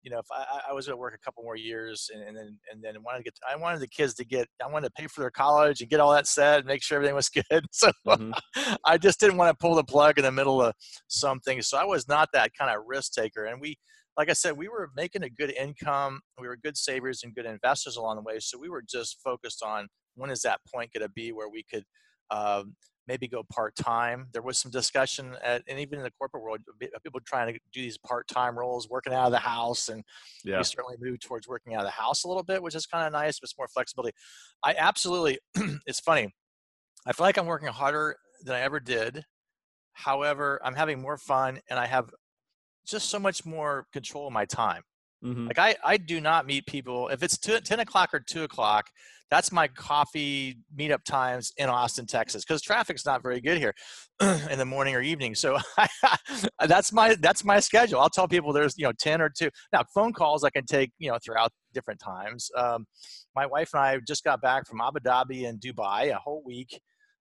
you 0.03 0.11
know, 0.11 0.19
if 0.19 0.25
I, 0.29 0.59
I 0.69 0.73
was 0.73 0.85
going 0.85 0.97
to 0.97 0.99
work 0.99 1.15
a 1.15 1.25
couple 1.25 1.43
more 1.43 1.55
years, 1.55 2.09
and, 2.13 2.21
and, 2.21 2.35
then 2.35 2.59
and 2.69 2.83
then 2.83 3.01
wanted 3.03 3.19
to 3.19 3.23
get, 3.23 3.35
I 3.49 3.55
wanted 3.55 3.79
the 3.79 3.87
kids 3.87 4.13
to 4.15 4.25
get, 4.25 4.49
I 4.61 4.69
wanted 4.69 4.87
to 4.87 5.01
pay 5.01 5.07
for 5.07 5.21
their 5.21 5.31
college 5.31 5.79
and 5.79 5.89
get 5.89 6.01
all 6.01 6.11
that 6.11 6.27
set, 6.27 6.57
and 6.57 6.65
make 6.65 6.83
sure 6.83 6.97
everything 6.97 7.15
was 7.15 7.29
good. 7.49 7.65
So 7.71 7.89
mm-hmm. 8.05 8.73
I 8.83 8.97
just 8.97 9.17
didn't 9.17 9.37
want 9.37 9.57
to 9.57 9.61
pull 9.61 9.75
the 9.75 9.83
plug 9.85 10.17
in 10.17 10.25
the 10.25 10.31
middle 10.31 10.61
of 10.61 10.73
something. 11.07 11.61
So 11.61 11.77
I 11.77 11.85
was 11.85 12.05
not 12.09 12.27
that 12.33 12.51
kind 12.59 12.75
of 12.75 12.83
risk 12.85 13.13
taker, 13.13 13.45
and 13.45 13.61
we 13.61 13.77
like 14.17 14.29
I 14.29 14.33
said, 14.33 14.57
we 14.57 14.67
were 14.67 14.89
making 14.95 15.23
a 15.23 15.29
good 15.29 15.51
income. 15.51 16.21
We 16.39 16.47
were 16.47 16.57
good 16.57 16.77
savers 16.77 17.23
and 17.23 17.35
good 17.35 17.45
investors 17.45 17.97
along 17.97 18.17
the 18.17 18.21
way. 18.21 18.39
So 18.39 18.57
we 18.57 18.69
were 18.69 18.83
just 18.87 19.19
focused 19.23 19.61
on 19.63 19.87
when 20.15 20.29
is 20.29 20.41
that 20.43 20.61
point 20.73 20.93
going 20.93 21.05
to 21.05 21.11
be 21.13 21.31
where 21.31 21.49
we 21.49 21.63
could 21.63 21.83
um, 22.31 22.75
maybe 23.07 23.27
go 23.27 23.43
part 23.51 23.75
time. 23.75 24.27
There 24.33 24.41
was 24.41 24.57
some 24.57 24.71
discussion, 24.71 25.35
at, 25.43 25.63
and 25.67 25.79
even 25.79 25.99
in 25.99 26.03
the 26.03 26.11
corporate 26.11 26.43
world, 26.43 26.59
people 27.03 27.19
trying 27.25 27.53
to 27.53 27.59
do 27.73 27.81
these 27.81 27.97
part 27.97 28.27
time 28.27 28.57
roles, 28.57 28.89
working 28.89 29.13
out 29.13 29.25
of 29.25 29.31
the 29.31 29.37
house, 29.37 29.89
and 29.89 30.03
yeah. 30.43 30.57
we 30.57 30.63
certainly 30.63 30.95
moved 30.99 31.21
towards 31.21 31.47
working 31.47 31.73
out 31.73 31.81
of 31.81 31.85
the 31.85 31.91
house 31.91 32.23
a 32.23 32.27
little 32.27 32.43
bit, 32.43 32.63
which 32.63 32.75
is 32.75 32.85
kind 32.85 33.05
of 33.05 33.13
nice, 33.13 33.39
but 33.39 33.47
it's 33.47 33.57
more 33.57 33.67
flexibility. 33.67 34.15
I 34.63 34.75
absolutely, 34.77 35.39
it's 35.85 35.99
funny. 35.99 36.33
I 37.05 37.13
feel 37.13 37.25
like 37.25 37.37
I'm 37.37 37.45
working 37.45 37.67
harder 37.67 38.15
than 38.43 38.55
I 38.55 38.61
ever 38.61 38.79
did. 38.79 39.23
However, 39.93 40.59
I'm 40.63 40.75
having 40.75 41.01
more 41.01 41.17
fun, 41.17 41.59
and 41.69 41.79
I 41.79 41.85
have 41.85 42.09
just 42.85 43.09
so 43.09 43.19
much 43.19 43.45
more 43.45 43.87
control 43.93 44.27
of 44.27 44.33
my 44.33 44.45
time. 44.45 44.81
Mm-hmm. 45.23 45.47
Like 45.47 45.59
I, 45.59 45.75
I 45.83 45.97
do 45.97 46.21
not 46.21 46.45
meet 46.45 46.65
people 46.67 47.09
if 47.09 47.23
it's 47.23 47.37
two, 47.37 47.59
10 47.59 47.79
o'clock 47.79 48.13
or 48.13 48.19
2 48.19 48.43
o'clock. 48.43 48.85
That's 49.31 49.51
my 49.51 49.67
coffee 49.67 50.59
meetup 50.77 51.03
times 51.03 51.51
in 51.57 51.67
Austin, 51.67 52.05
Texas, 52.05 52.45
because 52.45 52.61
traffic's 52.61 53.07
not 53.07 53.23
very 53.23 53.41
good 53.41 53.57
here 53.57 53.73
in 54.21 54.59
the 54.59 54.65
morning 54.65 54.93
or 54.93 55.01
evening. 55.01 55.33
So 55.33 55.57
that's 56.67 56.93
my 56.93 57.15
that's 57.19 57.43
my 57.43 57.59
schedule. 57.59 57.99
I'll 57.99 58.09
tell 58.09 58.27
people 58.27 58.53
there's 58.53 58.77
you 58.77 58.85
know 58.85 58.91
10 58.99 59.21
or 59.21 59.29
2. 59.35 59.49
Now 59.73 59.83
phone 59.95 60.13
calls 60.13 60.43
I 60.43 60.51
can 60.51 60.65
take 60.65 60.91
you 60.99 61.09
know 61.09 61.17
throughout 61.25 61.49
different 61.73 61.99
times. 61.99 62.51
Um, 62.55 62.85
my 63.35 63.47
wife 63.47 63.71
and 63.73 63.81
I 63.81 63.97
just 64.07 64.23
got 64.23 64.41
back 64.41 64.67
from 64.67 64.79
Abu 64.79 64.99
Dhabi 64.99 65.49
and 65.49 65.59
Dubai 65.59 66.11
a 66.15 66.19
whole 66.19 66.43
week. 66.45 66.79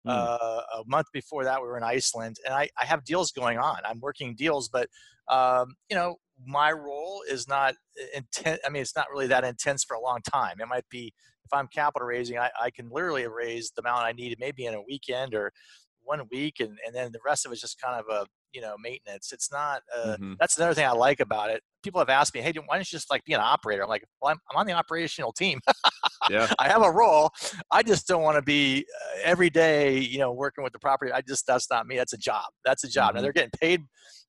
Mm. 0.06 0.10
Uh, 0.10 0.60
a 0.78 0.82
month 0.86 1.06
before 1.12 1.44
that, 1.44 1.62
we 1.62 1.68
were 1.68 1.76
in 1.76 1.84
Iceland, 1.84 2.36
and 2.44 2.52
I, 2.52 2.68
I 2.76 2.84
have 2.84 3.04
deals 3.04 3.30
going 3.30 3.58
on. 3.58 3.76
I'm 3.84 4.00
working 4.00 4.34
deals, 4.34 4.68
but 4.68 4.88
um, 5.28 5.74
you 5.90 5.96
know, 5.96 6.16
my 6.44 6.72
role 6.72 7.22
is 7.28 7.48
not 7.48 7.74
intense. 8.14 8.60
I 8.64 8.68
mean, 8.70 8.82
it's 8.82 8.96
not 8.96 9.06
really 9.10 9.28
that 9.28 9.44
intense 9.44 9.84
for 9.84 9.94
a 9.94 10.00
long 10.00 10.20
time. 10.22 10.56
It 10.60 10.68
might 10.68 10.88
be 10.90 11.12
if 11.44 11.52
I'm 11.52 11.68
capital 11.68 12.06
raising, 12.06 12.38
I, 12.38 12.50
I 12.60 12.70
can 12.70 12.88
literally 12.90 13.26
raise 13.26 13.72
the 13.74 13.82
amount 13.82 14.04
I 14.04 14.12
need, 14.12 14.36
maybe 14.40 14.66
in 14.66 14.74
a 14.74 14.82
weekend 14.82 15.34
or 15.34 15.52
one 16.04 16.20
week, 16.30 16.60
and 16.60 16.78
and 16.86 16.94
then 16.94 17.12
the 17.12 17.20
rest 17.24 17.46
of 17.46 17.52
it's 17.52 17.60
just 17.60 17.80
kind 17.80 18.00
of 18.00 18.06
a 18.12 18.26
you 18.52 18.60
know 18.60 18.74
maintenance. 18.82 19.32
It's 19.32 19.52
not. 19.52 19.82
Uh, 19.94 20.14
mm-hmm. 20.14 20.32
That's 20.40 20.56
another 20.58 20.74
thing 20.74 20.86
I 20.86 20.92
like 20.92 21.20
about 21.20 21.50
it. 21.50 21.62
People 21.82 22.00
have 22.00 22.08
asked 22.08 22.34
me, 22.34 22.40
"Hey, 22.40 22.52
why 22.66 22.76
don't 22.76 22.80
you 22.80 22.96
just 22.96 23.10
like 23.10 23.24
be 23.24 23.34
an 23.34 23.40
operator?" 23.40 23.82
I'm 23.82 23.88
like, 23.88 24.04
"Well, 24.20 24.32
I'm, 24.32 24.38
I'm 24.50 24.58
on 24.58 24.66
the 24.66 24.72
operational 24.72 25.32
team." 25.32 25.60
yeah. 26.30 26.52
I 26.58 26.68
have 26.68 26.82
a 26.82 26.90
role. 26.90 27.30
I 27.70 27.82
just 27.82 28.06
don't 28.06 28.22
want 28.22 28.36
to 28.36 28.42
be 28.42 28.84
uh, 29.04 29.20
every 29.24 29.50
day, 29.50 29.98
you 29.98 30.18
know, 30.18 30.32
working 30.32 30.64
with 30.64 30.72
the 30.72 30.78
property. 30.78 31.12
I 31.12 31.20
just 31.22 31.46
that's 31.46 31.70
not 31.70 31.86
me. 31.86 31.96
That's 31.96 32.12
a 32.12 32.18
job. 32.18 32.44
That's 32.64 32.84
a 32.84 32.88
job. 32.88 33.08
Mm-hmm. 33.08 33.16
Now 33.16 33.22
they're 33.22 33.32
getting 33.32 33.58
paid 33.60 33.82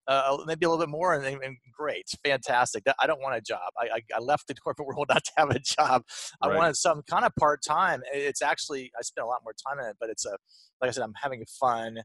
uh, 0.07 0.37
maybe 0.45 0.65
a 0.65 0.69
little 0.69 0.83
bit 0.83 0.91
more, 0.91 1.13
and, 1.13 1.25
and 1.25 1.57
great, 1.71 2.09
fantastic. 2.25 2.83
I 2.99 3.07
don't 3.07 3.21
want 3.21 3.35
a 3.35 3.41
job. 3.41 3.71
I, 3.79 3.85
I, 3.85 4.01
I, 4.15 4.19
left 4.19 4.47
the 4.47 4.53
corporate 4.63 4.87
world 4.87 5.07
not 5.09 5.23
to 5.23 5.31
have 5.37 5.49
a 5.49 5.59
job. 5.59 6.03
I 6.41 6.47
right. 6.47 6.57
wanted 6.57 6.75
some 6.75 7.01
kind 7.09 7.25
of 7.25 7.33
part 7.39 7.61
time. 7.65 8.01
It's 8.11 8.41
actually 8.41 8.91
I 8.97 9.01
spent 9.01 9.25
a 9.25 9.27
lot 9.27 9.41
more 9.43 9.53
time 9.67 9.79
in 9.79 9.85
it, 9.89 9.95
but 9.99 10.09
it's 10.09 10.25
a 10.25 10.35
like 10.81 10.89
I 10.89 10.91
said, 10.91 11.03
I'm 11.03 11.13
having 11.21 11.45
fun, 11.59 11.99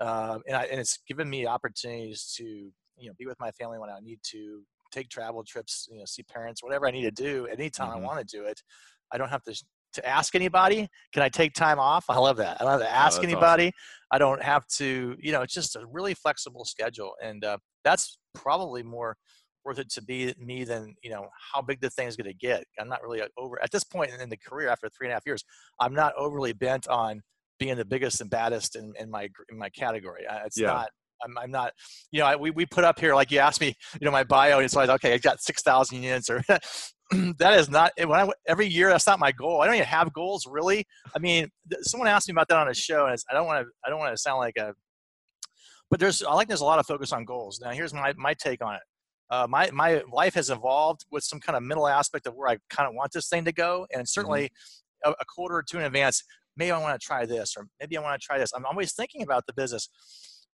um, 0.00 0.40
and, 0.46 0.56
I, 0.56 0.64
and 0.64 0.80
it's 0.80 0.98
given 1.06 1.28
me 1.28 1.46
opportunities 1.46 2.32
to 2.36 2.44
you 2.44 3.08
know 3.08 3.12
be 3.18 3.26
with 3.26 3.38
my 3.40 3.50
family 3.52 3.78
when 3.78 3.90
I 3.90 3.98
need 4.00 4.20
to 4.30 4.62
take 4.92 5.08
travel 5.08 5.42
trips, 5.42 5.88
you 5.90 5.98
know, 5.98 6.04
see 6.04 6.22
parents, 6.22 6.62
whatever 6.62 6.86
I 6.86 6.90
need 6.90 7.04
to 7.04 7.10
do 7.10 7.46
anytime 7.46 7.88
mm-hmm. 7.88 8.04
I 8.04 8.06
want 8.06 8.26
to 8.26 8.36
do 8.36 8.44
it. 8.44 8.60
I 9.12 9.18
don't 9.18 9.30
have 9.30 9.42
to 9.44 9.62
to 9.94 10.06
ask 10.06 10.34
anybody. 10.34 10.88
Can 11.12 11.22
I 11.22 11.28
take 11.28 11.54
time 11.54 11.78
off? 11.78 12.04
I 12.08 12.18
love 12.18 12.36
that. 12.38 12.60
I 12.60 12.64
don't 12.64 12.72
have 12.72 12.80
to 12.80 12.86
oh, 12.86 12.98
ask 12.98 13.20
oh, 13.20 13.24
anybody. 13.24 13.66
Awesome. 13.66 14.08
I 14.12 14.18
don't 14.18 14.42
have 14.42 14.66
to, 14.78 15.16
you 15.18 15.32
know, 15.32 15.42
it's 15.42 15.54
just 15.54 15.76
a 15.76 15.84
really 15.90 16.14
flexible 16.14 16.64
schedule. 16.64 17.12
And 17.22 17.44
uh, 17.44 17.58
that's 17.84 18.18
probably 18.34 18.82
more 18.82 19.16
worth 19.64 19.78
it 19.78 19.90
to 19.90 20.02
be 20.02 20.34
me 20.38 20.64
than, 20.64 20.94
you 21.02 21.10
know, 21.10 21.28
how 21.54 21.62
big 21.62 21.80
the 21.80 21.90
thing 21.90 22.08
is 22.08 22.16
going 22.16 22.30
to 22.30 22.34
get. 22.34 22.64
I'm 22.78 22.88
not 22.88 23.02
really 23.02 23.22
over, 23.38 23.62
at 23.62 23.70
this 23.70 23.84
point 23.84 24.10
in 24.18 24.28
the 24.28 24.36
career 24.36 24.68
after 24.68 24.88
three 24.88 25.06
and 25.06 25.12
a 25.12 25.14
half 25.14 25.26
years, 25.26 25.44
I'm 25.80 25.94
not 25.94 26.14
overly 26.16 26.52
bent 26.52 26.88
on 26.88 27.22
being 27.58 27.76
the 27.76 27.84
biggest 27.84 28.20
and 28.20 28.28
baddest 28.28 28.76
in, 28.76 28.92
in 28.98 29.10
my 29.10 29.28
in 29.50 29.56
my 29.56 29.68
category. 29.70 30.24
It's 30.44 30.58
yeah. 30.58 30.66
not 30.68 30.90
I'm, 31.24 31.38
I'm 31.38 31.50
not, 31.50 31.72
you 32.10 32.20
know, 32.20 32.26
I, 32.26 32.36
we, 32.36 32.50
we 32.50 32.66
put 32.66 32.84
up 32.84 32.98
here, 32.98 33.14
like 33.14 33.30
you 33.30 33.38
asked 33.38 33.60
me, 33.60 33.74
you 34.00 34.04
know, 34.04 34.10
my 34.10 34.24
bio, 34.24 34.56
and 34.56 34.64
it's 34.64 34.74
like, 34.74 34.88
okay, 34.88 35.14
I 35.14 35.18
got 35.18 35.40
6,000 35.40 36.02
units 36.02 36.28
or 36.28 36.42
that 37.38 37.58
is 37.58 37.70
not, 37.70 37.92
when 37.96 38.12
I, 38.12 38.28
every 38.46 38.66
year, 38.66 38.88
that's 38.88 39.06
not 39.06 39.18
my 39.18 39.32
goal. 39.32 39.60
I 39.60 39.66
don't 39.66 39.74
even 39.74 39.86
have 39.86 40.12
goals 40.12 40.46
really. 40.46 40.86
I 41.14 41.18
mean, 41.18 41.48
someone 41.82 42.08
asked 42.08 42.28
me 42.28 42.32
about 42.32 42.48
that 42.48 42.58
on 42.58 42.68
a 42.68 42.74
show 42.74 43.06
and 43.06 43.18
I 43.30 43.34
don't 43.34 43.46
want 43.46 43.66
to, 43.66 43.70
I 43.84 43.90
don't 43.90 43.98
want 43.98 44.12
to 44.12 44.16
sound 44.16 44.38
like 44.38 44.56
a, 44.56 44.74
but 45.90 46.00
there's, 46.00 46.22
I 46.22 46.34
like 46.34 46.48
there's 46.48 46.60
a 46.60 46.64
lot 46.66 46.78
of 46.78 46.86
focus 46.86 47.12
on 47.12 47.24
goals. 47.24 47.60
Now 47.60 47.70
here's 47.70 47.92
my, 47.92 48.12
my 48.16 48.34
take 48.34 48.64
on 48.64 48.74
it. 48.74 48.82
Uh, 49.30 49.46
my, 49.48 49.70
my 49.70 50.02
life 50.12 50.34
has 50.34 50.50
evolved 50.50 51.06
with 51.10 51.24
some 51.24 51.40
kind 51.40 51.56
of 51.56 51.62
mental 51.62 51.88
aspect 51.88 52.26
of 52.26 52.34
where 52.34 52.48
I 52.48 52.58
kind 52.70 52.88
of 52.88 52.94
want 52.94 53.12
this 53.12 53.28
thing 53.28 53.44
to 53.44 53.52
go. 53.52 53.86
And 53.94 54.08
certainly 54.08 54.44
mm-hmm. 55.04 55.10
a, 55.10 55.14
a 55.20 55.24
quarter 55.24 55.56
or 55.56 55.62
two 55.62 55.78
in 55.78 55.84
advance, 55.84 56.22
maybe 56.56 56.70
I 56.70 56.78
want 56.78 57.00
to 57.00 57.04
try 57.04 57.24
this, 57.24 57.54
or 57.56 57.66
maybe 57.80 57.96
I 57.96 58.02
want 58.02 58.20
to 58.20 58.24
try 58.24 58.38
this. 58.38 58.52
I'm 58.54 58.66
always 58.66 58.92
thinking 58.92 59.22
about 59.22 59.46
the 59.46 59.54
business 59.54 59.88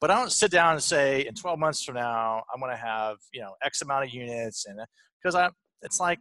but 0.01 0.11
I 0.11 0.19
don't 0.19 0.33
sit 0.33 0.51
down 0.51 0.75
and 0.75 0.83
say 0.83 1.27
in 1.27 1.35
12 1.35 1.59
months 1.59 1.83
from 1.83 1.95
now 1.95 2.42
I'm 2.53 2.61
going 2.61 2.73
to 2.73 2.77
have 2.77 3.16
you 3.33 3.40
know 3.40 3.55
X 3.64 3.83
amount 3.83 4.05
of 4.05 4.11
units, 4.11 4.66
and 4.66 4.79
because 5.23 5.35
I 5.35 5.49
it's 5.83 6.01
like 6.01 6.19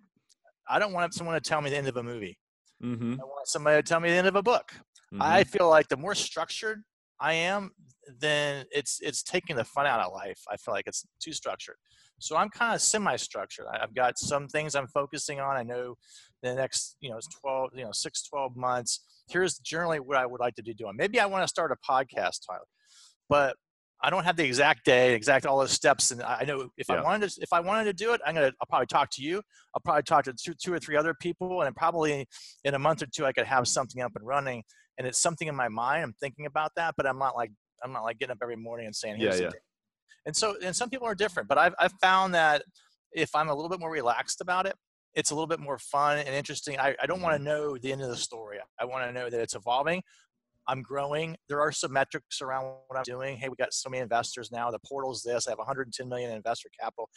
I 0.67 0.80
don't 0.80 0.93
want 0.93 1.13
someone 1.13 1.36
to 1.36 1.41
tell 1.41 1.62
me 1.62 1.69
the 1.69 1.78
end 1.78 1.88
of 1.88 1.97
a 1.97 2.04
movie. 2.04 2.38
Mm-hmm. 2.84 3.13
I 3.13 3.23
want 3.23 3.47
somebody 3.47 3.82
to 3.82 3.88
tell 3.88 3.99
me 3.99 4.10
the 4.10 4.15
end 4.15 4.28
of 4.28 4.36
a 4.36 4.43
book. 4.43 4.71
Mm-hmm. 5.13 5.21
I 5.21 5.43
feel 5.43 5.69
like 5.69 5.88
the 5.88 5.97
more 5.97 6.15
structured 6.15 6.84
I 7.19 7.34
am, 7.34 7.71
then 8.19 8.65
it's 8.71 8.99
it's 9.01 9.23
taking 9.23 9.56
the 9.56 9.63
fun 9.63 9.86
out 9.86 9.99
of 9.99 10.12
life. 10.13 10.39
I 10.49 10.58
feel 10.58 10.73
like 10.73 10.88
it's 10.88 11.06
too 11.19 11.32
structured. 11.32 11.75
So 12.19 12.38
I'm 12.38 12.49
kind 12.49 12.73
of 12.73 12.82
semi-structured. 12.82 13.65
I've 13.71 13.93
got 13.93 14.17
some 14.17 14.47
things 14.47 14.75
I'm 14.75 14.88
focusing 14.88 15.39
on. 15.39 15.58
I 15.58 15.63
know 15.63 15.95
the 16.43 16.56
next, 16.56 16.95
you 17.01 17.10
know, 17.10 17.19
12, 17.41 17.71
you 17.75 17.84
know, 17.84 17.91
six, 17.91 18.23
12 18.23 18.56
months. 18.56 19.04
Here's 19.30 19.58
generally 19.60 19.99
what 19.99 20.17
I 20.17 20.25
would 20.25 20.39
like 20.39 20.56
to 20.56 20.63
be 20.63 20.73
doing. 20.73 20.93
Maybe 20.95 21.19
I 21.19 21.25
want 21.25 21.43
to 21.43 21.47
start 21.47 21.71
a 21.71 21.91
podcast, 21.91 22.39
Tyler. 22.47 22.62
But 23.28 23.58
I 24.02 24.10
don't 24.10 24.24
have 24.24 24.36
the 24.36 24.44
exact 24.44 24.86
day, 24.86 25.16
exact 25.16 25.46
all 25.46 25.60
those 25.60 25.72
steps, 25.72 26.12
and 26.12 26.22
I 26.22 26.44
know 26.44 26.70
if 26.78 26.88
yeah. 26.90 26.96
I 26.96 27.02
wanted 27.02 27.30
to, 27.30 27.42
if 27.42 27.54
I 27.54 27.60
wanted 27.60 27.86
to 27.86 27.94
do 27.94 28.14
it, 28.14 28.22
I'm 28.26 28.36
gonna, 28.36 28.52
I'll 28.62 28.68
probably 28.68 28.88
talk 28.88 29.10
to 29.12 29.24
you. 29.24 29.42
I'll 29.74 29.82
probably 29.84 30.04
talk 30.04 30.26
to 30.26 30.34
two, 30.34 30.54
two 30.54 30.74
or 30.74 30.80
three 30.80 30.96
other 30.96 31.14
people, 31.14 31.62
and 31.62 31.76
probably 31.76 32.28
in 32.64 32.74
a 32.74 32.80
month 32.80 33.02
or 33.02 33.08
two, 33.08 33.26
I 33.26 33.32
could 33.32 33.46
have 33.46 33.68
something 33.68 34.02
up 34.02 34.12
and 34.16 34.26
running. 34.26 34.64
And 34.98 35.08
it's 35.08 35.22
something 35.22 35.48
in 35.48 35.56
my 35.56 35.68
mind. 35.68 36.04
I'm 36.04 36.14
thinking 36.22 36.46
about 36.46 36.72
that, 36.76 36.94
but 36.96 37.06
I'm 37.06 37.20
not 37.20 37.36
like, 37.36 37.52
I'm 37.84 37.92
not 37.92 38.04
like 38.04 38.18
getting 38.20 38.32
up 38.32 38.38
every 38.42 38.56
morning 38.56 38.86
and 38.86 38.96
saying, 38.96 39.18
Here's 39.18 39.40
yeah, 39.40 39.46
yeah. 39.46 39.52
And 40.26 40.36
so, 40.36 40.56
and 40.64 40.76
some 40.76 40.90
people 40.90 41.08
are 41.08 41.16
different, 41.16 41.48
but 41.48 41.58
I've, 41.58 41.76
I've 41.80 41.94
found 42.02 42.34
that 42.34 42.64
if 43.12 43.34
I'm 43.36 43.50
a 43.50 43.54
little 43.54 43.70
bit 43.70 43.80
more 43.80 43.92
relaxed 43.92 44.42
about 44.42 44.66
it, 44.66 44.76
it's 45.16 45.32
a 45.32 45.34
little 45.34 45.48
bit 45.48 45.60
more 45.60 45.80
fun 45.80 46.18
and 46.18 46.30
interesting. 46.30 46.78
I, 46.78 46.96
I 47.02 47.06
don't 47.06 47.22
want 47.22 47.34
to 47.34 47.38
mm-hmm. 47.38 47.46
know 47.46 47.78
the 47.78 47.92
end 47.92 48.02
of 48.02 48.10
the 48.10 48.18
story. 48.18 48.58
I 48.80 48.86
want 48.86 49.06
to 49.06 49.12
know 49.14 49.30
that 49.30 49.40
it's 49.40 49.56
evolving. 49.56 50.04
I'm 50.67 50.82
growing. 50.82 51.38
There 51.49 51.62
are 51.62 51.71
some 51.71 51.93
metrics 51.93 52.41
around 52.41 52.65
what 52.88 52.97
I'm 52.97 53.04
doing. 53.04 53.38
Hey, 53.38 53.49
we 53.49 53.56
got 53.56 53.73
so 53.73 53.89
many 53.89 54.01
investors 54.01 54.51
now. 54.51 54.71
The 54.71 54.80
portal's 54.86 55.21
this. 55.21 55.47
I 55.47 55.51
have 55.51 55.58
110 55.58 56.08
million 56.10 56.32
investor 56.32 56.69
capital. 56.80 57.10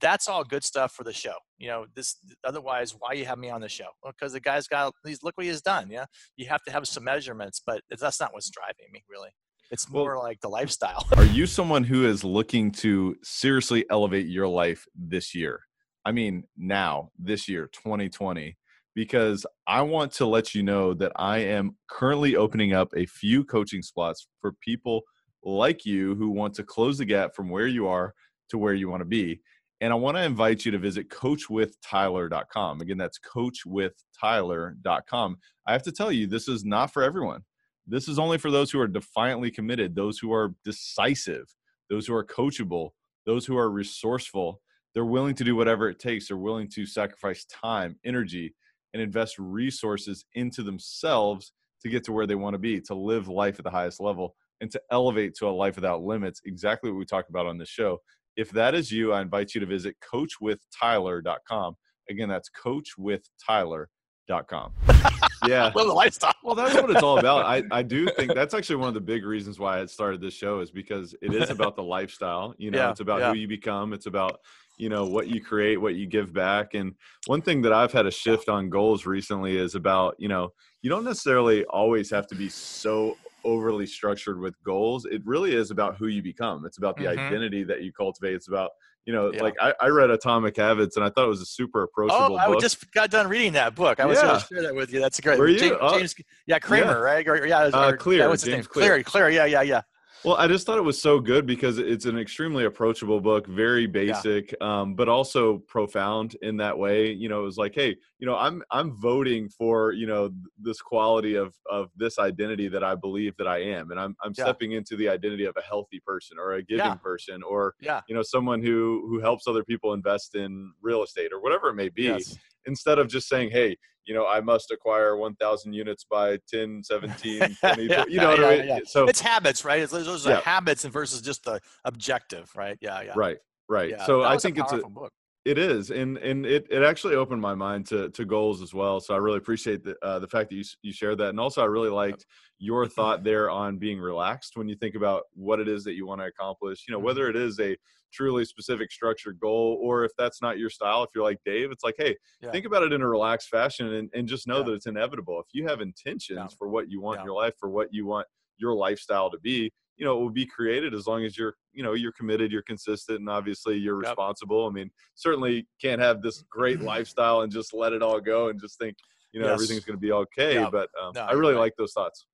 That's 0.00 0.28
all 0.28 0.44
good 0.44 0.62
stuff 0.62 0.92
for 0.92 1.04
the 1.04 1.12
show. 1.12 1.34
You 1.58 1.68
know, 1.68 1.86
this 1.94 2.16
otherwise, 2.44 2.94
why 2.98 3.14
you 3.14 3.24
have 3.24 3.38
me 3.38 3.50
on 3.50 3.60
the 3.60 3.68
show? 3.68 3.86
Well, 4.02 4.12
because 4.18 4.32
the 4.32 4.40
guy's 4.40 4.68
got 4.68 4.92
these. 5.04 5.22
Look 5.22 5.36
what 5.36 5.46
he's 5.46 5.62
done. 5.62 5.90
Yeah, 5.90 6.04
you 6.36 6.46
have 6.48 6.62
to 6.64 6.72
have 6.72 6.86
some 6.86 7.04
measurements, 7.04 7.62
but 7.64 7.80
that's 7.90 8.20
not 8.20 8.34
what's 8.34 8.50
driving 8.50 8.92
me 8.92 9.02
really. 9.08 9.30
It's 9.70 9.90
more 9.90 10.14
well, 10.14 10.22
like 10.22 10.40
the 10.40 10.48
lifestyle. 10.48 11.04
are 11.16 11.24
you 11.24 11.46
someone 11.46 11.82
who 11.82 12.06
is 12.06 12.22
looking 12.22 12.70
to 12.72 13.16
seriously 13.24 13.84
elevate 13.90 14.26
your 14.26 14.46
life 14.46 14.84
this 14.94 15.34
year? 15.34 15.60
I 16.04 16.12
mean, 16.12 16.44
now, 16.56 17.10
this 17.18 17.48
year, 17.48 17.68
2020 17.72 18.56
because 18.96 19.46
I 19.66 19.82
want 19.82 20.10
to 20.12 20.24
let 20.26 20.54
you 20.54 20.62
know 20.62 20.94
that 20.94 21.12
I 21.16 21.36
am 21.38 21.76
currently 21.88 22.34
opening 22.34 22.72
up 22.72 22.88
a 22.96 23.04
few 23.04 23.44
coaching 23.44 23.82
spots 23.82 24.26
for 24.40 24.52
people 24.62 25.02
like 25.44 25.84
you 25.84 26.14
who 26.14 26.30
want 26.30 26.54
to 26.54 26.64
close 26.64 26.96
the 26.96 27.04
gap 27.04 27.36
from 27.36 27.50
where 27.50 27.66
you 27.66 27.86
are 27.86 28.14
to 28.48 28.56
where 28.56 28.72
you 28.72 28.88
want 28.88 29.02
to 29.02 29.06
be. 29.06 29.42
And 29.82 29.92
I 29.92 29.96
want 29.96 30.16
to 30.16 30.22
invite 30.22 30.64
you 30.64 30.72
to 30.72 30.78
visit 30.78 31.10
coachwithtyler.com. 31.10 32.80
Again, 32.80 32.96
that's 32.96 33.20
coachwithtyler.com. 33.20 35.36
I 35.66 35.72
have 35.72 35.82
to 35.82 35.92
tell 35.92 36.10
you, 36.10 36.26
this 36.26 36.48
is 36.48 36.64
not 36.64 36.90
for 36.90 37.02
everyone. 37.02 37.42
This 37.86 38.08
is 38.08 38.18
only 38.18 38.38
for 38.38 38.50
those 38.50 38.70
who 38.70 38.80
are 38.80 38.88
defiantly 38.88 39.50
committed, 39.50 39.94
those 39.94 40.18
who 40.18 40.32
are 40.32 40.54
decisive, 40.64 41.54
those 41.90 42.06
who 42.06 42.14
are 42.14 42.24
coachable, 42.24 42.92
those 43.26 43.44
who 43.44 43.58
are 43.58 43.70
resourceful. 43.70 44.62
They're 44.94 45.04
willing 45.04 45.34
to 45.34 45.44
do 45.44 45.54
whatever 45.54 45.90
it 45.90 45.98
takes. 45.98 46.28
They're 46.28 46.38
willing 46.38 46.70
to 46.70 46.86
sacrifice 46.86 47.44
time, 47.44 47.98
energy, 48.02 48.54
and 48.94 49.02
invest 49.02 49.38
resources 49.38 50.24
into 50.34 50.62
themselves 50.62 51.52
to 51.82 51.88
get 51.88 52.04
to 52.04 52.12
where 52.12 52.26
they 52.26 52.34
want 52.34 52.54
to 52.54 52.58
be, 52.58 52.80
to 52.80 52.94
live 52.94 53.28
life 53.28 53.58
at 53.58 53.64
the 53.64 53.70
highest 53.70 54.00
level, 54.00 54.34
and 54.60 54.70
to 54.70 54.80
elevate 54.90 55.34
to 55.36 55.46
a 55.46 55.50
life 55.50 55.76
without 55.76 56.02
limits. 56.02 56.40
Exactly 56.44 56.90
what 56.90 56.98
we 56.98 57.04
talk 57.04 57.28
about 57.28 57.46
on 57.46 57.58
this 57.58 57.68
show. 57.68 58.00
If 58.36 58.50
that 58.50 58.74
is 58.74 58.92
you, 58.92 59.12
I 59.12 59.22
invite 59.22 59.54
you 59.54 59.60
to 59.60 59.66
visit 59.66 59.96
coachwithtyler.com. 60.12 61.76
Again, 62.08 62.28
that's 62.28 62.50
coachwithtyler.com. 62.50 64.72
Yeah. 65.46 65.70
well, 65.74 65.86
the 65.86 65.92
lifestyle. 65.92 66.34
Well, 66.42 66.54
that's 66.54 66.74
what 66.74 66.90
it's 66.90 67.02
all 67.02 67.18
about. 67.18 67.44
I, 67.44 67.62
I 67.70 67.82
do 67.82 68.08
think 68.16 68.34
that's 68.34 68.54
actually 68.54 68.76
one 68.76 68.88
of 68.88 68.94
the 68.94 69.00
big 69.00 69.24
reasons 69.24 69.58
why 69.58 69.80
I 69.80 69.86
started 69.86 70.20
this 70.20 70.34
show 70.34 70.60
is 70.60 70.70
because 70.70 71.14
it 71.22 71.34
is 71.34 71.50
about 71.50 71.76
the 71.76 71.82
lifestyle. 71.82 72.54
You 72.58 72.70
know, 72.70 72.78
yeah, 72.78 72.90
it's 72.90 73.00
about 73.00 73.20
yeah. 73.20 73.30
who 73.30 73.36
you 73.36 73.46
become. 73.46 73.92
It's 73.92 74.06
about, 74.06 74.40
you 74.76 74.88
know, 74.88 75.06
what 75.06 75.28
you 75.28 75.40
create, 75.40 75.80
what 75.80 75.94
you 75.94 76.06
give 76.06 76.32
back. 76.32 76.74
And 76.74 76.94
one 77.26 77.42
thing 77.42 77.62
that 77.62 77.72
I've 77.72 77.92
had 77.92 78.06
a 78.06 78.10
shift 78.10 78.48
on 78.48 78.68
goals 78.68 79.06
recently 79.06 79.56
is 79.56 79.74
about, 79.74 80.16
you 80.18 80.28
know, 80.28 80.50
you 80.82 80.90
don't 80.90 81.04
necessarily 81.04 81.64
always 81.64 82.10
have 82.10 82.26
to 82.28 82.34
be 82.34 82.48
so 82.48 83.16
overly 83.44 83.86
structured 83.86 84.40
with 84.40 84.54
goals. 84.64 85.06
It 85.06 85.22
really 85.24 85.54
is 85.54 85.70
about 85.70 85.96
who 85.96 86.08
you 86.08 86.22
become. 86.22 86.66
It's 86.66 86.78
about 86.78 86.96
the 86.96 87.04
mm-hmm. 87.04 87.18
identity 87.18 87.64
that 87.64 87.82
you 87.82 87.92
cultivate. 87.92 88.34
It's 88.34 88.48
about 88.48 88.70
you 89.06 89.12
know, 89.12 89.32
yeah. 89.32 89.40
like 89.40 89.54
I, 89.60 89.72
I, 89.80 89.86
read 89.86 90.10
Atomic 90.10 90.56
Habits 90.56 90.96
and 90.96 91.04
I 91.04 91.10
thought 91.10 91.26
it 91.26 91.28
was 91.28 91.40
a 91.40 91.46
super 91.46 91.84
approachable. 91.84 92.34
Oh, 92.34 92.36
I 92.36 92.48
book. 92.48 92.60
just 92.60 92.90
got 92.90 93.08
done 93.08 93.28
reading 93.28 93.52
that 93.52 93.76
book. 93.76 94.00
I 94.00 94.04
was 94.04 94.18
yeah. 94.18 94.26
going 94.26 94.40
to 94.40 94.46
share 94.46 94.62
that 94.62 94.74
with 94.74 94.92
you. 94.92 94.98
That's 94.98 95.20
great. 95.20 95.38
Were 95.38 95.46
you? 95.46 95.60
James, 95.60 95.76
oh. 95.80 95.96
James 95.96 96.14
yeah, 96.46 96.58
Kramer, 96.58 96.86
yeah. 96.86 96.92
right? 96.94 97.28
Or, 97.28 97.46
yeah, 97.46 97.58
uh, 97.58 97.92
Clear. 97.92 98.28
what's 98.28 98.42
his 98.42 98.52
name? 98.52 98.64
Clear. 98.64 99.00
Clear. 99.04 99.30
Yeah, 99.30 99.44
yeah, 99.44 99.62
yeah. 99.62 99.82
Well, 100.24 100.36
I 100.36 100.48
just 100.48 100.66
thought 100.66 100.78
it 100.78 100.82
was 100.82 101.00
so 101.00 101.20
good 101.20 101.46
because 101.46 101.78
it's 101.78 102.04
an 102.04 102.18
extremely 102.18 102.64
approachable 102.64 103.20
book, 103.20 103.46
very 103.46 103.86
basic, 103.86 104.52
yeah. 104.52 104.80
um, 104.80 104.94
but 104.94 105.08
also 105.08 105.58
profound 105.68 106.36
in 106.42 106.56
that 106.56 106.76
way. 106.76 107.12
You 107.12 107.28
know, 107.28 107.40
it 107.40 107.44
was 107.44 107.56
like, 107.56 107.74
hey, 107.74 107.96
you 108.18 108.26
know, 108.26 108.36
I'm 108.36 108.62
I'm 108.70 108.98
voting 108.98 109.48
for 109.48 109.92
you 109.92 110.06
know 110.06 110.30
this 110.58 110.80
quality 110.80 111.36
of 111.36 111.54
of 111.70 111.90
this 111.96 112.18
identity 112.18 112.68
that 112.68 112.82
I 112.82 112.94
believe 112.94 113.36
that 113.36 113.46
I 113.46 113.58
am, 113.58 113.90
and 113.90 114.00
I'm 114.00 114.16
I'm 114.22 114.32
yeah. 114.36 114.44
stepping 114.44 114.72
into 114.72 114.96
the 114.96 115.08
identity 115.08 115.44
of 115.44 115.56
a 115.56 115.62
healthy 115.62 116.00
person 116.00 116.38
or 116.38 116.54
a 116.54 116.62
giving 116.62 116.84
yeah. 116.84 116.94
person 116.94 117.42
or 117.42 117.74
yeah. 117.80 118.00
you 118.08 118.14
know 118.14 118.22
someone 118.22 118.62
who 118.62 119.06
who 119.08 119.20
helps 119.20 119.46
other 119.46 119.64
people 119.64 119.92
invest 119.92 120.34
in 120.34 120.72
real 120.82 121.02
estate 121.02 121.32
or 121.32 121.40
whatever 121.40 121.68
it 121.68 121.74
may 121.74 121.88
be. 121.88 122.04
Yes. 122.04 122.36
Instead 122.66 122.98
of 122.98 123.08
just 123.08 123.28
saying, 123.28 123.50
hey, 123.50 123.76
you 124.06 124.14
know, 124.14 124.26
I 124.26 124.40
must 124.40 124.70
acquire 124.70 125.16
1,000 125.16 125.72
units 125.72 126.06
by 126.08 126.38
10, 126.48 126.82
17, 126.84 127.56
20. 127.60 127.82
yeah, 127.86 128.04
you 128.08 128.20
know 128.20 128.28
what 128.28 128.40
yeah, 128.40 128.46
I 128.46 128.56
mean? 128.58 128.66
Yeah. 128.66 128.78
So 128.86 129.06
it's 129.06 129.20
habits, 129.20 129.64
right? 129.64 129.82
It's, 129.82 129.92
those 129.92 130.26
are 130.26 130.36
habits 130.36 130.84
and 130.84 130.92
versus 130.92 131.20
just 131.20 131.44
the 131.44 131.60
objective, 131.84 132.50
right? 132.56 132.78
Yeah, 132.80 133.02
yeah. 133.02 133.12
Right, 133.16 133.38
right. 133.68 133.94
so 134.06 134.22
I 134.22 134.38
think 134.38 134.58
it's 134.58 134.72
a 134.72 134.78
book. 134.78 135.12
It 135.46 135.58
is, 135.58 135.92
and 135.92 136.18
and 136.18 136.44
it, 136.44 136.66
it 136.70 136.82
actually 136.82 137.14
opened 137.14 137.40
my 137.40 137.54
mind 137.54 137.86
to 137.86 138.10
to 138.10 138.24
goals 138.24 138.60
as 138.62 138.74
well. 138.74 138.98
So 138.98 139.14
I 139.14 139.18
really 139.18 139.38
appreciate 139.38 139.84
the 139.84 139.94
uh, 140.02 140.18
the 140.18 140.26
fact 140.26 140.50
that 140.50 140.56
you 140.56 140.64
you 140.82 140.92
shared 140.92 141.18
that, 141.18 141.28
and 141.28 141.38
also 141.38 141.62
I 141.62 141.66
really 141.66 141.88
liked 141.88 142.26
your 142.58 142.88
thought 142.88 143.22
there 143.22 143.48
on 143.48 143.78
being 143.78 144.00
relaxed 144.00 144.56
when 144.56 144.68
you 144.68 144.74
think 144.74 144.96
about 144.96 145.22
what 145.34 145.60
it 145.60 145.68
is 145.68 145.84
that 145.84 145.94
you 145.94 146.04
want 146.04 146.20
to 146.20 146.26
accomplish. 146.26 146.86
You 146.88 146.92
know, 146.92 146.98
mm-hmm. 146.98 147.06
whether 147.06 147.30
it 147.30 147.36
is 147.36 147.60
a 147.60 147.76
truly 148.12 148.44
specific 148.44 148.90
structured 148.90 149.38
goal 149.38 149.78
or 149.80 150.04
if 150.04 150.10
that's 150.18 150.42
not 150.42 150.58
your 150.58 150.70
style 150.70 151.02
if 151.02 151.10
you're 151.12 151.24
like 151.24 151.40
dave 151.44 151.72
it's 151.72 151.82
like 151.82 151.96
hey 151.98 152.16
yeah. 152.40 152.52
think 152.52 152.64
about 152.64 152.84
it 152.84 152.92
in 152.92 153.02
a 153.02 153.08
relaxed 153.08 153.48
fashion 153.48 153.94
and, 153.94 154.08
and 154.14 154.28
just 154.28 154.46
know 154.46 154.58
yeah. 154.58 154.62
that 154.62 154.72
it's 154.74 154.86
inevitable 154.86 155.40
if 155.40 155.46
you 155.52 155.66
have 155.66 155.80
intentions 155.80 156.38
yeah. 156.38 156.46
for 156.56 156.68
what 156.68 156.88
you 156.88 157.00
want 157.00 157.18
in 157.18 157.26
your 157.26 157.34
life 157.34 157.52
for 157.58 157.68
what 157.68 157.88
you 157.92 158.06
want 158.06 158.26
your 158.58 158.74
lifestyle 158.74 159.28
to 159.28 159.38
be 159.40 159.70
you 159.96 160.04
know 160.04 160.16
it 160.16 160.20
will 160.20 160.30
be 160.30 160.46
created 160.46 160.94
as 160.94 161.06
long 161.06 161.24
as 161.24 161.36
you're 161.36 161.54
you 161.72 161.82
know 161.82 161.94
you're 161.94 162.12
committed 162.12 162.52
you're 162.52 162.62
consistent 162.62 163.20
and 163.20 163.28
obviously 163.28 163.76
you're 163.76 164.02
yep. 164.02 164.10
responsible 164.10 164.66
i 164.66 164.70
mean 164.70 164.90
certainly 165.14 165.66
can't 165.80 166.00
have 166.00 166.22
this 166.22 166.44
great 166.50 166.80
lifestyle 166.92 167.42
and 167.42 167.52
just 167.52 167.72
let 167.74 167.92
it 167.92 168.02
all 168.02 168.20
go 168.20 168.48
and 168.48 168.60
just 168.60 168.78
think 168.78 168.96
you 169.32 169.40
know 169.40 169.46
yes. 169.46 169.54
everything's 169.54 169.84
going 169.84 169.96
to 169.96 170.00
be 170.00 170.12
okay 170.12 170.66
but 170.70 170.88
um, 171.02 171.12
no, 171.14 171.22
i 171.22 171.32
really 171.32 171.54
like 171.54 171.74
those 171.76 171.92
thoughts 171.92 172.26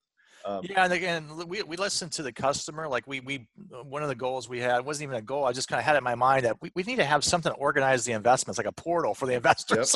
um, 0.45 0.61
yeah, 0.69 0.85
and 0.85 0.93
again, 0.93 1.27
we, 1.47 1.63
we 1.63 1.77
listen 1.77 2.09
to 2.11 2.23
the 2.23 2.33
customer. 2.33 2.89
Like 2.89 3.07
we 3.07 3.21
we 3.21 3.47
one 3.85 4.03
of 4.03 4.09
the 4.09 4.15
goals 4.15 4.49
we 4.49 4.61
had 4.61 4.85
wasn't 4.85 5.09
even 5.09 5.17
a 5.17 5.23
goal. 5.23 5.45
I 5.45 5.53
just 5.53 5.69
kind 5.69 5.79
of 5.79 5.85
had 5.85 5.95
it 5.95 5.99
in 5.99 6.05
my 6.05 6.15
mind 6.15 6.45
that 6.45 6.57
we, 6.61 6.71
we 6.75 6.83
need 6.83 6.97
to 6.97 7.05
have 7.05 7.25
something 7.25 7.53
to 7.53 7.59
organize 7.59 8.05
the 8.05 8.13
investments, 8.13 8.59
like 8.59 8.67
a 8.67 8.73
portal 8.73 9.15
for 9.15 9.27
the 9.27 9.35
investors. 9.43 9.95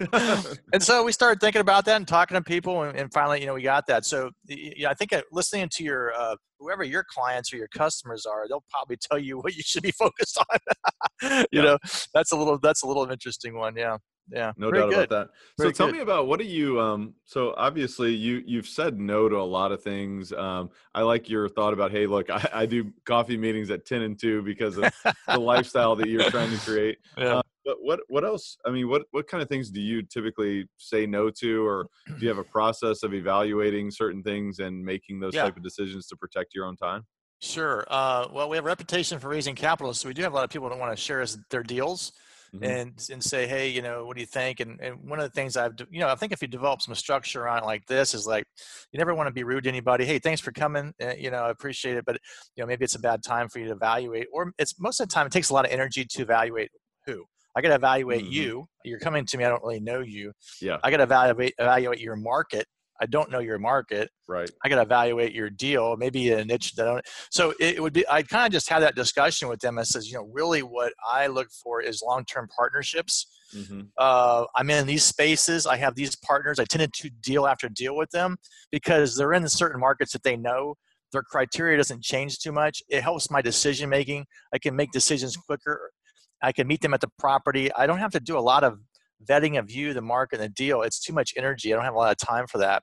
Yep. 0.00 0.44
and 0.72 0.82
so 0.82 1.04
we 1.04 1.12
started 1.12 1.40
thinking 1.40 1.60
about 1.60 1.84
that 1.86 1.96
and 1.96 2.08
talking 2.08 2.36
to 2.36 2.42
people, 2.42 2.82
and, 2.82 2.98
and 2.98 3.12
finally, 3.12 3.40
you 3.40 3.46
know, 3.46 3.54
we 3.54 3.62
got 3.62 3.86
that. 3.86 4.04
So 4.04 4.30
yeah, 4.46 4.90
I 4.90 4.94
think 4.94 5.12
uh, 5.12 5.22
listening 5.32 5.68
to 5.72 5.84
your 5.84 6.12
uh, 6.14 6.36
whoever 6.58 6.84
your 6.84 7.04
clients 7.08 7.52
or 7.52 7.56
your 7.56 7.68
customers 7.68 8.26
are, 8.26 8.48
they'll 8.48 8.64
probably 8.70 8.96
tell 8.96 9.18
you 9.18 9.38
what 9.40 9.54
you 9.54 9.62
should 9.62 9.82
be 9.82 9.92
focused 9.92 10.38
on. 10.38 10.58
you 11.22 11.46
yeah. 11.52 11.62
know, 11.62 11.78
that's 12.14 12.32
a 12.32 12.36
little 12.36 12.58
that's 12.58 12.82
a 12.82 12.86
little 12.86 13.10
interesting 13.10 13.56
one. 13.56 13.76
Yeah 13.76 13.96
yeah 14.30 14.52
no 14.56 14.70
doubt 14.70 14.90
good. 14.90 14.98
about 15.04 15.08
that 15.08 15.28
Very 15.58 15.70
so 15.70 15.76
tell 15.76 15.86
good. 15.86 15.96
me 15.96 16.00
about 16.00 16.26
what 16.26 16.38
do 16.38 16.46
you 16.46 16.80
um 16.80 17.14
so 17.24 17.54
obviously 17.56 18.14
you 18.14 18.42
you've 18.46 18.66
said 18.66 18.98
no 18.98 19.28
to 19.28 19.36
a 19.36 19.42
lot 19.42 19.72
of 19.72 19.82
things 19.82 20.32
um 20.32 20.70
i 20.94 21.02
like 21.02 21.28
your 21.28 21.48
thought 21.48 21.72
about 21.72 21.90
hey 21.90 22.06
look 22.06 22.30
i, 22.30 22.48
I 22.52 22.66
do 22.66 22.92
coffee 23.04 23.36
meetings 23.36 23.70
at 23.70 23.86
10 23.86 24.02
and 24.02 24.18
2 24.18 24.42
because 24.42 24.76
of 24.76 24.92
the 25.28 25.38
lifestyle 25.38 25.96
that 25.96 26.08
you're 26.08 26.30
trying 26.30 26.50
to 26.50 26.58
create 26.58 26.98
yeah. 27.18 27.36
Uh, 27.36 27.42
but 27.64 27.76
what 27.80 28.00
what 28.08 28.24
else 28.24 28.56
i 28.66 28.70
mean 28.70 28.88
what 28.88 29.02
what 29.10 29.28
kind 29.28 29.42
of 29.42 29.48
things 29.48 29.70
do 29.70 29.80
you 29.80 30.02
typically 30.02 30.68
say 30.76 31.06
no 31.06 31.30
to 31.30 31.66
or 31.66 31.88
do 32.06 32.22
you 32.24 32.28
have 32.28 32.38
a 32.38 32.44
process 32.52 33.02
of 33.02 33.14
evaluating 33.14 33.90
certain 33.90 34.22
things 34.22 34.58
and 34.58 34.84
making 34.84 35.20
those 35.20 35.34
yeah. 35.34 35.42
type 35.42 35.56
of 35.56 35.62
decisions 35.62 36.06
to 36.06 36.16
protect 36.16 36.54
your 36.54 36.66
own 36.66 36.76
time 36.76 37.04
Sure. 37.38 37.84
Uh, 37.88 38.26
well, 38.32 38.48
we 38.48 38.56
have 38.56 38.64
a 38.64 38.66
reputation 38.66 39.18
for 39.18 39.28
raising 39.28 39.54
capital, 39.54 39.92
so 39.92 40.08
we 40.08 40.14
do 40.14 40.22
have 40.22 40.32
a 40.32 40.34
lot 40.34 40.44
of 40.44 40.48
people 40.48 40.70
that 40.70 40.78
want 40.78 40.90
to 40.90 40.96
share 40.96 41.20
us 41.20 41.36
their 41.50 41.62
deals 41.62 42.12
mm-hmm. 42.54 42.64
and 42.64 43.08
and 43.10 43.22
say, 43.22 43.46
hey, 43.46 43.68
you 43.68 43.82
know, 43.82 44.04
what 44.04 44.16
do 44.16 44.20
you 44.20 44.26
think? 44.26 44.60
And 44.60 44.80
and 44.80 44.96
one 45.08 45.18
of 45.18 45.24
the 45.24 45.30
things 45.30 45.56
I've, 45.56 45.74
you 45.90 46.00
know, 46.00 46.08
I 46.08 46.14
think 46.14 46.32
if 46.32 46.42
you 46.42 46.48
develop 46.48 46.82
some 46.82 46.94
structure 46.94 47.48
on 47.48 47.58
it 47.58 47.66
like 47.66 47.86
this 47.86 48.14
is 48.14 48.26
like, 48.26 48.44
you 48.92 48.98
never 48.98 49.14
want 49.14 49.28
to 49.28 49.32
be 49.32 49.44
rude 49.44 49.64
to 49.64 49.68
anybody. 49.68 50.04
Hey, 50.04 50.18
thanks 50.18 50.40
for 50.40 50.52
coming. 50.52 50.92
Uh, 51.02 51.14
you 51.18 51.30
know, 51.30 51.44
I 51.44 51.50
appreciate 51.50 51.96
it, 51.96 52.04
but 52.04 52.18
you 52.54 52.62
know, 52.62 52.66
maybe 52.66 52.84
it's 52.84 52.94
a 52.94 53.00
bad 53.00 53.22
time 53.22 53.48
for 53.48 53.58
you 53.58 53.66
to 53.66 53.72
evaluate, 53.72 54.26
or 54.32 54.52
it's 54.58 54.78
most 54.78 55.00
of 55.00 55.08
the 55.08 55.14
time 55.14 55.26
it 55.26 55.32
takes 55.32 55.50
a 55.50 55.54
lot 55.54 55.64
of 55.64 55.72
energy 55.72 56.04
to 56.04 56.22
evaluate 56.22 56.70
who. 57.06 57.24
I 57.56 57.62
got 57.62 57.68
to 57.68 57.74
evaluate 57.76 58.24
mm-hmm. 58.24 58.32
you. 58.32 58.68
You're 58.84 58.98
coming 58.98 59.24
to 59.24 59.38
me. 59.38 59.44
I 59.44 59.48
don't 59.48 59.62
really 59.62 59.80
know 59.80 60.00
you. 60.00 60.32
Yeah. 60.60 60.76
I 60.84 60.90
got 60.90 60.98
to 60.98 61.04
evaluate 61.04 61.54
evaluate 61.58 62.00
your 62.00 62.16
market 62.16 62.66
I 63.00 63.06
don't 63.06 63.30
know 63.30 63.38
your 63.38 63.58
market. 63.58 64.10
Right. 64.28 64.50
I 64.64 64.68
got 64.68 64.76
to 64.76 64.82
evaluate 64.82 65.32
your 65.32 65.50
deal, 65.50 65.96
maybe 65.96 66.32
a 66.32 66.44
niche 66.44 66.74
that 66.74 66.86
I 66.86 66.92
don't. 66.92 67.04
So 67.30 67.54
it 67.60 67.82
would 67.82 67.92
be, 67.92 68.06
I'd 68.08 68.28
kind 68.28 68.46
of 68.46 68.52
just 68.52 68.68
had 68.68 68.82
that 68.82 68.94
discussion 68.94 69.48
with 69.48 69.60
them. 69.60 69.78
I 69.78 69.82
says, 69.82 70.08
you 70.08 70.14
know, 70.14 70.28
really 70.32 70.60
what 70.60 70.92
I 71.08 71.26
look 71.26 71.48
for 71.62 71.80
is 71.82 72.02
long 72.02 72.24
term 72.24 72.48
partnerships. 72.56 73.26
Mm-hmm. 73.54 73.82
Uh, 73.96 74.44
I'm 74.56 74.70
in 74.70 74.86
these 74.86 75.04
spaces. 75.04 75.66
I 75.66 75.76
have 75.76 75.94
these 75.94 76.16
partners. 76.16 76.58
I 76.58 76.64
tended 76.64 76.92
to 76.94 77.10
deal 77.10 77.46
after 77.46 77.68
deal 77.68 77.96
with 77.96 78.10
them 78.10 78.36
because 78.72 79.16
they're 79.16 79.32
in 79.32 79.48
certain 79.48 79.80
markets 79.80 80.12
that 80.12 80.22
they 80.22 80.36
know. 80.36 80.74
Their 81.12 81.22
criteria 81.22 81.76
doesn't 81.76 82.02
change 82.02 82.40
too 82.40 82.52
much. 82.52 82.82
It 82.88 83.02
helps 83.02 83.30
my 83.30 83.40
decision 83.40 83.88
making. 83.88 84.26
I 84.52 84.58
can 84.58 84.74
make 84.74 84.90
decisions 84.90 85.36
quicker. 85.36 85.92
I 86.42 86.52
can 86.52 86.66
meet 86.66 86.80
them 86.80 86.92
at 86.92 87.00
the 87.00 87.08
property. 87.18 87.72
I 87.72 87.86
don't 87.86 87.98
have 87.98 88.10
to 88.12 88.20
do 88.20 88.36
a 88.36 88.40
lot 88.40 88.64
of 88.64 88.78
vetting 89.28 89.58
a 89.58 89.62
view, 89.62 89.94
the 89.94 90.02
market, 90.02 90.40
and 90.40 90.44
the 90.44 90.54
deal. 90.54 90.82
It's 90.82 91.00
too 91.00 91.12
much 91.12 91.32
energy. 91.36 91.72
I 91.72 91.76
don't 91.76 91.84
have 91.84 91.94
a 91.94 91.98
lot 91.98 92.12
of 92.12 92.18
time 92.18 92.46
for 92.46 92.58
that. 92.58 92.82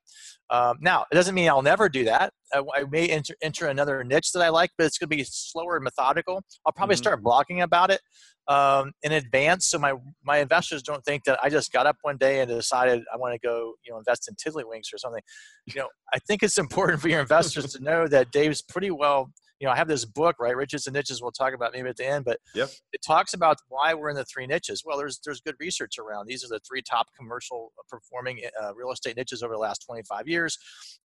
Um, 0.50 0.78
now, 0.82 1.06
it 1.12 1.16
doesn't 1.16 1.34
mean 1.36 1.50
I'll 1.50 1.62
never 1.62 1.90
do 1.90 2.06
that. 2.06 2.34
I, 2.54 2.62
I 2.76 2.84
may 2.90 3.08
enter, 3.08 3.34
enter, 3.42 3.68
another 3.68 4.04
niche 4.04 4.32
that 4.34 4.42
I 4.42 4.50
like, 4.50 4.72
but 4.78 4.86
it's 4.86 4.98
going 4.98 5.10
to 5.10 5.16
be 5.16 5.24
slower 5.28 5.76
and 5.76 5.84
methodical. 5.84 6.42
I'll 6.66 6.74
probably 6.74 6.96
mm-hmm. 6.96 7.02
start 7.02 7.24
blogging 7.24 7.64
about 7.64 7.90
it 7.92 8.02
um, 8.48 8.92
in 9.04 9.14
advance, 9.14 9.66
so 9.70 9.80
my 9.80 9.94
my 10.24 10.40
investors 10.40 10.84
don't 10.84 11.04
think 11.06 11.24
that 11.24 11.40
I 11.42 11.50
just 11.50 11.72
got 11.72 11.88
up 11.88 11.96
one 12.02 12.18
day 12.18 12.42
and 12.42 12.50
decided 12.50 13.04
I 13.14 13.18
want 13.18 13.34
to 13.34 13.40
go, 13.40 13.76
you 13.86 13.92
know, 13.92 13.98
invest 13.98 14.28
in 14.28 14.36
Tiddlywinks 14.36 14.94
or 14.94 14.98
something. 14.98 15.22
You 15.66 15.82
know, 15.82 15.88
I 16.14 16.20
think 16.20 16.44
it's 16.44 16.58
important 16.66 17.02
for 17.02 17.08
your 17.08 17.22
investors 17.22 17.72
to 17.74 17.84
know 17.84 18.08
that 18.08 18.32
Dave's 18.32 18.62
pretty 18.62 18.92
well 18.92 19.32
you 19.64 19.68
know, 19.68 19.72
I 19.72 19.78
have 19.78 19.88
this 19.88 20.04
book, 20.04 20.36
right, 20.42 20.58
Riches 20.58 20.88
in 20.88 20.94
Niches. 20.94 21.22
We'll 21.22 21.32
talk 21.32 21.54
about 21.54 21.72
maybe 21.72 21.88
at 21.88 21.96
the 21.96 22.06
end, 22.06 22.26
but 22.26 22.38
yep. 22.54 22.70
it 22.92 23.00
talks 23.02 23.34
about 23.34 23.56
why 23.70 23.94
we're 23.94 24.10
in 24.10 24.16
the 24.18 24.26
three 24.26 24.46
niches. 24.46 24.84
Well, 24.86 24.98
there's 24.98 25.22
there's 25.24 25.40
good 25.40 25.56
research 25.58 25.98
around. 25.98 26.28
These 26.28 26.44
are 26.44 26.50
the 26.50 26.60
three 26.68 26.82
top 26.82 27.08
commercial 27.18 27.72
performing 27.88 28.42
uh, 28.62 28.76
real 28.76 28.92
estate 28.92 29.16
niches 29.16 29.42
over 29.42 29.54
the 29.54 29.60
last 29.60 29.86
25 29.88 30.28
years. 30.28 30.58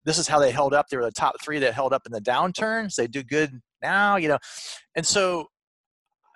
This 0.06 0.20
is 0.20 0.28
how 0.28 0.38
they 0.38 0.52
held 0.52 0.76
up. 0.76 0.86
They 0.88 0.98
were 0.98 1.04
the 1.04 1.12
top 1.12 1.34
three 1.44 1.58
that 1.58 1.74
held 1.74 1.94
up 1.94 2.04
in 2.06 2.12
the 2.12 2.22
downturns. 2.22 2.94
They 2.94 3.08
do 3.08 3.24
good 3.24 3.60
now, 3.82 4.18
you 4.18 4.28
know, 4.28 4.38
and 4.94 5.04
so 5.04 5.48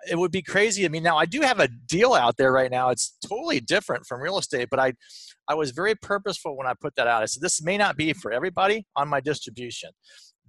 it 0.09 0.17
would 0.17 0.31
be 0.31 0.41
crazy. 0.41 0.85
I 0.85 0.89
mean, 0.89 1.03
now 1.03 1.17
I 1.17 1.27
do 1.27 1.41
have 1.41 1.59
a 1.59 1.67
deal 1.67 2.15
out 2.15 2.37
there 2.37 2.51
right 2.51 2.71
now. 2.71 2.89
It's 2.89 3.15
totally 3.27 3.59
different 3.59 4.07
from 4.07 4.21
real 4.21 4.39
estate, 4.39 4.69
but 4.71 4.79
I, 4.79 4.93
I 5.47 5.53
was 5.53 5.69
very 5.69 5.93
purposeful 5.93 6.57
when 6.57 6.65
I 6.65 6.73
put 6.81 6.95
that 6.95 7.05
out. 7.05 7.21
I 7.21 7.25
said 7.27 7.43
this 7.43 7.61
may 7.61 7.77
not 7.77 7.95
be 7.95 8.13
for 8.13 8.31
everybody 8.31 8.87
on 8.95 9.07
my 9.07 9.19
distribution. 9.19 9.91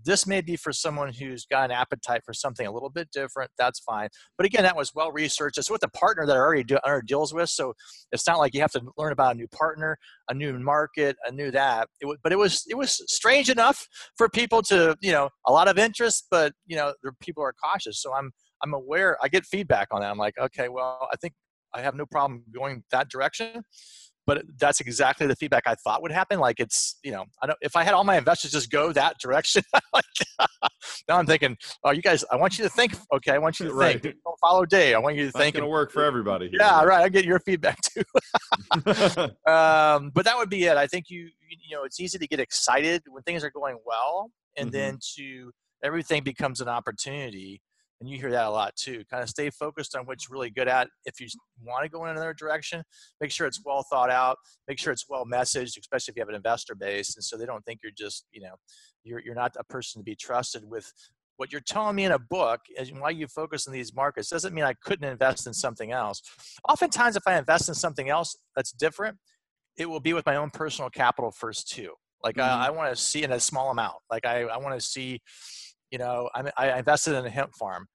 This 0.05 0.27
may 0.27 0.41
be 0.41 0.57
for 0.57 0.73
someone 0.73 1.13
who's 1.13 1.45
got 1.47 1.65
an 1.65 1.71
appetite 1.71 2.23
for 2.25 2.33
something 2.33 2.67
a 2.67 2.71
little 2.71 2.91
bit 2.91 3.11
different. 3.13 3.51
That's 3.59 3.81
fine. 3.81 4.09
But 4.37 4.47
again, 4.47 4.63
that 4.63 4.77
was 4.77 4.95
well 4.95 5.13
researched. 5.13 5.59
It's 5.59 5.71
with 5.71 5.83
a 5.83 5.91
partner 5.91 6.27
that 6.27 6.37
I 6.37 6.39
already 6.39 6.65
do 6.65 6.79
deals 7.07 7.35
with, 7.35 7.51
so 7.51 7.75
it's 8.13 8.27
not 8.27 8.39
like 8.39 8.55
you 8.55 8.61
have 8.61 8.73
to 8.73 8.83
learn 8.97 9.13
about 9.13 9.35
a 9.35 9.39
new 9.39 9.49
partner, 9.49 9.99
a 10.29 10.35
new 10.35 10.59
market, 10.59 11.17
a 11.27 11.33
new 11.33 11.51
that. 11.51 11.89
It 12.01 12.19
but 12.23 12.33
it 12.33 12.39
was 12.39 12.65
it 12.69 12.77
was 12.77 13.03
strange 13.13 13.51
enough 13.51 13.87
for 14.17 14.29
people 14.29 14.63
to 14.63 14.97
you 15.01 15.13
know 15.13 15.29
a 15.47 15.53
lot 15.53 15.69
of 15.69 15.79
interest, 15.79 16.27
but 16.31 16.53
you 16.67 16.77
know 16.77 16.95
the 17.03 17.13
people 17.21 17.43
are 17.43 17.55
cautious. 17.63 18.01
So 18.01 18.15
I'm 18.15 18.31
I'm 18.63 18.75
aware. 18.75 19.17
I 19.23 19.29
get 19.29 19.45
feedback 19.47 19.89
on 19.91 20.01
that. 20.01 20.11
I'm 20.11 20.19
like, 20.19 20.35
okay, 20.39 20.69
well, 20.69 21.09
I 21.13 21.17
think 21.17 21.35
I 21.75 21.81
have 21.83 21.95
no 21.95 22.07
problem 22.07 22.45
going 22.55 22.83
that 22.91 23.09
direction 23.09 23.63
but 24.29 24.45
that's 24.59 24.79
exactly 24.83 25.27
the 25.27 25.35
feedback 25.35 25.63
I 25.65 25.75
thought 25.75 26.03
would 26.03 26.13
happen. 26.13 26.39
Like 26.39 26.61
it's, 26.61 26.99
you 27.03 27.13
know, 27.13 27.25
I 27.43 27.47
don't, 27.47 27.59
if 27.63 27.75
I 27.75 27.83
had 27.83 27.95
all 27.95 28.05
my 28.05 28.19
investors 28.19 28.51
just 28.51 28.71
go 28.71 28.93
that 28.93 29.19
direction, 29.19 29.63
like, 29.95 30.05
now 31.09 31.17
I'm 31.17 31.25
thinking, 31.25 31.57
oh, 31.83 31.93
you 31.93 32.03
guys, 32.03 32.27
I 32.31 32.37
want 32.37 32.59
you 32.59 32.65
to 32.65 32.69
think, 32.69 32.95
okay, 33.11 33.33
I 33.33 33.39
want 33.39 33.59
you 33.59 33.69
to 33.69 33.73
right. 33.73 34.03
think, 34.03 34.17
don't 34.23 34.39
follow 34.39 34.67
Dave. 34.67 34.97
I 34.97 34.99
want 34.99 35.17
you 35.17 35.25
to 35.25 35.33
think. 35.33 35.55
It's 35.55 35.61
going 35.61 35.67
to 35.67 35.71
work 35.71 35.91
for 35.91 36.05
everybody. 36.05 36.51
Here, 36.51 36.59
yeah, 36.61 36.85
right. 36.85 37.01
I 37.01 37.09
get 37.09 37.25
your 37.25 37.41
feedback 37.41 37.79
too. 37.81 38.03
um, 39.51 40.11
but 40.15 40.27
that 40.27 40.35
would 40.37 40.51
be 40.51 40.65
it. 40.65 40.77
I 40.77 40.87
think 40.87 41.07
you, 41.09 41.31
you 41.49 41.75
know, 41.75 41.85
it's 41.85 41.99
easy 41.99 42.19
to 42.19 42.27
get 42.27 42.39
excited 42.39 43.05
when 43.09 43.23
things 43.23 43.43
are 43.43 43.51
going 43.51 43.79
well, 43.87 44.31
and 44.59 44.67
mm-hmm. 44.67 44.79
then 44.79 44.99
to 45.17 45.53
everything 45.83 46.23
becomes 46.23 46.61
an 46.61 46.69
opportunity 46.69 47.63
and 48.01 48.09
you 48.09 48.19
hear 48.19 48.31
that 48.31 48.47
a 48.47 48.51
lot 48.51 48.75
too 48.77 49.03
kind 49.11 49.23
of 49.23 49.29
stay 49.29 49.51
focused 49.51 49.97
on 49.97 50.07
what 50.07 50.19
you're 50.23 50.35
really 50.35 50.51
good 50.51 50.69
at. 50.69 50.89
If 51.05 51.21
you 51.21 51.27
want 51.63 51.85
to 51.85 51.89
go 51.89 52.05
in 52.05 52.11
another 52.11 52.35
direction 52.35 52.83
make 53.21 53.31
sure 53.31 53.47
it's 53.47 53.61
well 53.65 53.85
thought 53.91 54.11
out 54.11 54.37
make 54.67 54.79
sure 54.79 54.93
it's 54.93 55.09
well 55.09 55.25
messaged 55.27 55.79
especially 55.79 56.13
if 56.13 56.17
you 56.17 56.21
have 56.21 56.29
an 56.29 56.35
investor 56.35 56.75
base 56.75 57.17
and 57.17 57.25
so 57.25 57.37
they 57.37 57.47
don't 57.47 57.65
think 57.65 57.81
you're 57.83 57.93
just 57.97 58.27
you 58.33 58.41
know 58.41 58.55
you're, 59.05 59.21
you're 59.21 59.35
not 59.35 59.55
a 59.59 59.65
person 59.65 60.01
to 60.01 60.05
be 60.05 60.15
trusted 60.15 60.63
with 60.65 60.93
what 61.37 61.53
you're 61.53 61.61
telling 61.61 61.95
me 61.95 62.05
in 62.05 62.13
a 62.13 62.19
book 62.19 62.61
and 62.77 63.01
why 63.01 63.11
you 63.11 63.27
focus 63.29 63.67
on 63.67 63.73
these 63.73 63.95
markets 63.95 64.29
doesn't 64.29 64.55
mean 64.55 64.65
i 64.65 64.75
couldn't 64.83 65.09
invest 65.09 65.47
in 65.47 65.55
something 65.55 65.93
else. 65.93 66.21
Oftentimes 66.69 67.17
if 67.17 67.23
i 67.27 67.39
invest 67.39 67.69
in 67.69 67.75
something 67.75 68.09
else 68.09 68.37
that's 68.55 68.73
different 68.73 69.17
it 69.77 69.89
will 69.89 70.01
be 70.01 70.13
with 70.13 70.27
my 70.27 70.37
own 70.37 70.51
personal 70.51 70.91
capital 70.91 71.31
first 71.31 71.69
too. 71.69 71.93
Like 72.23 72.37
mm-hmm. 72.37 72.61
I, 72.61 72.67
I 72.67 72.71
want 72.71 72.91
to 72.91 73.01
see 73.01 73.23
in 73.23 73.31
a 73.31 73.41
small 73.41 73.71
amount. 73.71 73.97
Like 74.11 74.27
i, 74.27 74.43
I 74.43 74.59
want 74.59 74.79
to 74.79 74.85
see 74.85 75.21
you 75.91 75.99
know, 75.99 76.29
I, 76.35 76.51
I 76.57 76.79
invested 76.79 77.15
in 77.15 77.25
a 77.25 77.31
hemp 77.31 77.55
farm. 77.55 77.87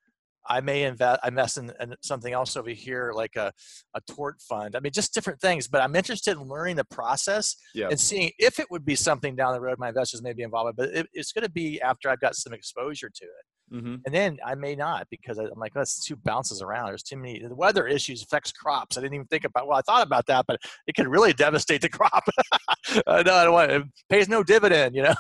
I 0.48 0.60
may 0.60 0.84
invest, 0.84 1.22
I 1.24 1.30
invest 1.30 1.58
in, 1.58 1.72
in, 1.80 1.96
something 2.02 2.34
else 2.34 2.58
over 2.58 2.70
here, 2.70 3.14
like 3.16 3.36
a, 3.38 3.54
a 3.94 4.02
tort 4.12 4.42
fund. 4.42 4.76
I 4.76 4.82
mean, 4.82 4.92
just 4.92 5.14
different 5.14 5.40
things. 5.40 5.68
But 5.68 5.82
I'm 5.82 5.96
interested 5.96 6.38
in 6.38 6.44
learning 6.44 6.76
the 6.76 6.86
process 6.86 7.56
yeah. 7.74 7.88
and 7.90 8.00
seeing 8.00 8.32
if 8.40 8.60
it 8.60 8.68
would 8.70 8.84
be 8.84 8.96
something 8.96 9.36
down 9.36 9.54
the 9.54 9.62
road 9.62 9.80
my 9.80 9.90
investors 9.90 10.22
may 10.22 10.34
be 10.34 10.44
involved 10.44 10.68
with. 10.68 10.76
But 10.76 10.98
it, 10.98 11.08
it's 11.14 11.32
going 11.32 11.46
to 11.46 11.52
be 11.52 11.80
after 11.82 12.10
I've 12.10 12.20
got 12.20 12.36
some 12.36 12.54
exposure 12.54 13.10
to 13.10 13.24
it. 13.24 13.46
Mm-hmm. 13.74 13.96
And 14.06 14.14
then 14.14 14.38
I 14.46 14.54
may 14.54 14.76
not 14.76 15.08
because 15.10 15.40
I'm 15.40 15.50
like, 15.58 15.74
that's 15.74 16.06
too 16.06 16.16
bounces 16.16 16.62
around. 16.62 16.88
There's 16.88 17.02
too 17.02 17.18
many. 17.18 17.40
The 17.40 17.56
weather 17.56 17.88
issues 17.88 18.22
affects 18.22 18.52
crops. 18.52 18.98
I 18.98 19.02
didn't 19.02 19.16
even 19.16 19.28
think 19.28 19.46
about. 19.46 19.68
Well, 19.68 19.78
I 19.78 19.82
thought 19.82 20.06
about 20.06 20.28
that, 20.28 20.46
but 20.48 20.60
it 20.86 20.96
could 20.96 21.08
really 21.08 21.34
devastate 21.34 21.82
the 21.82 21.90
crop. 21.90 22.24
no, 22.96 23.02
I 23.08 23.24
don't 23.24 23.54
want. 23.54 23.72
It 23.72 23.84
pays 24.10 24.30
no 24.30 24.44
dividend. 24.44 24.96
You 24.96 25.04
know. 25.04 25.16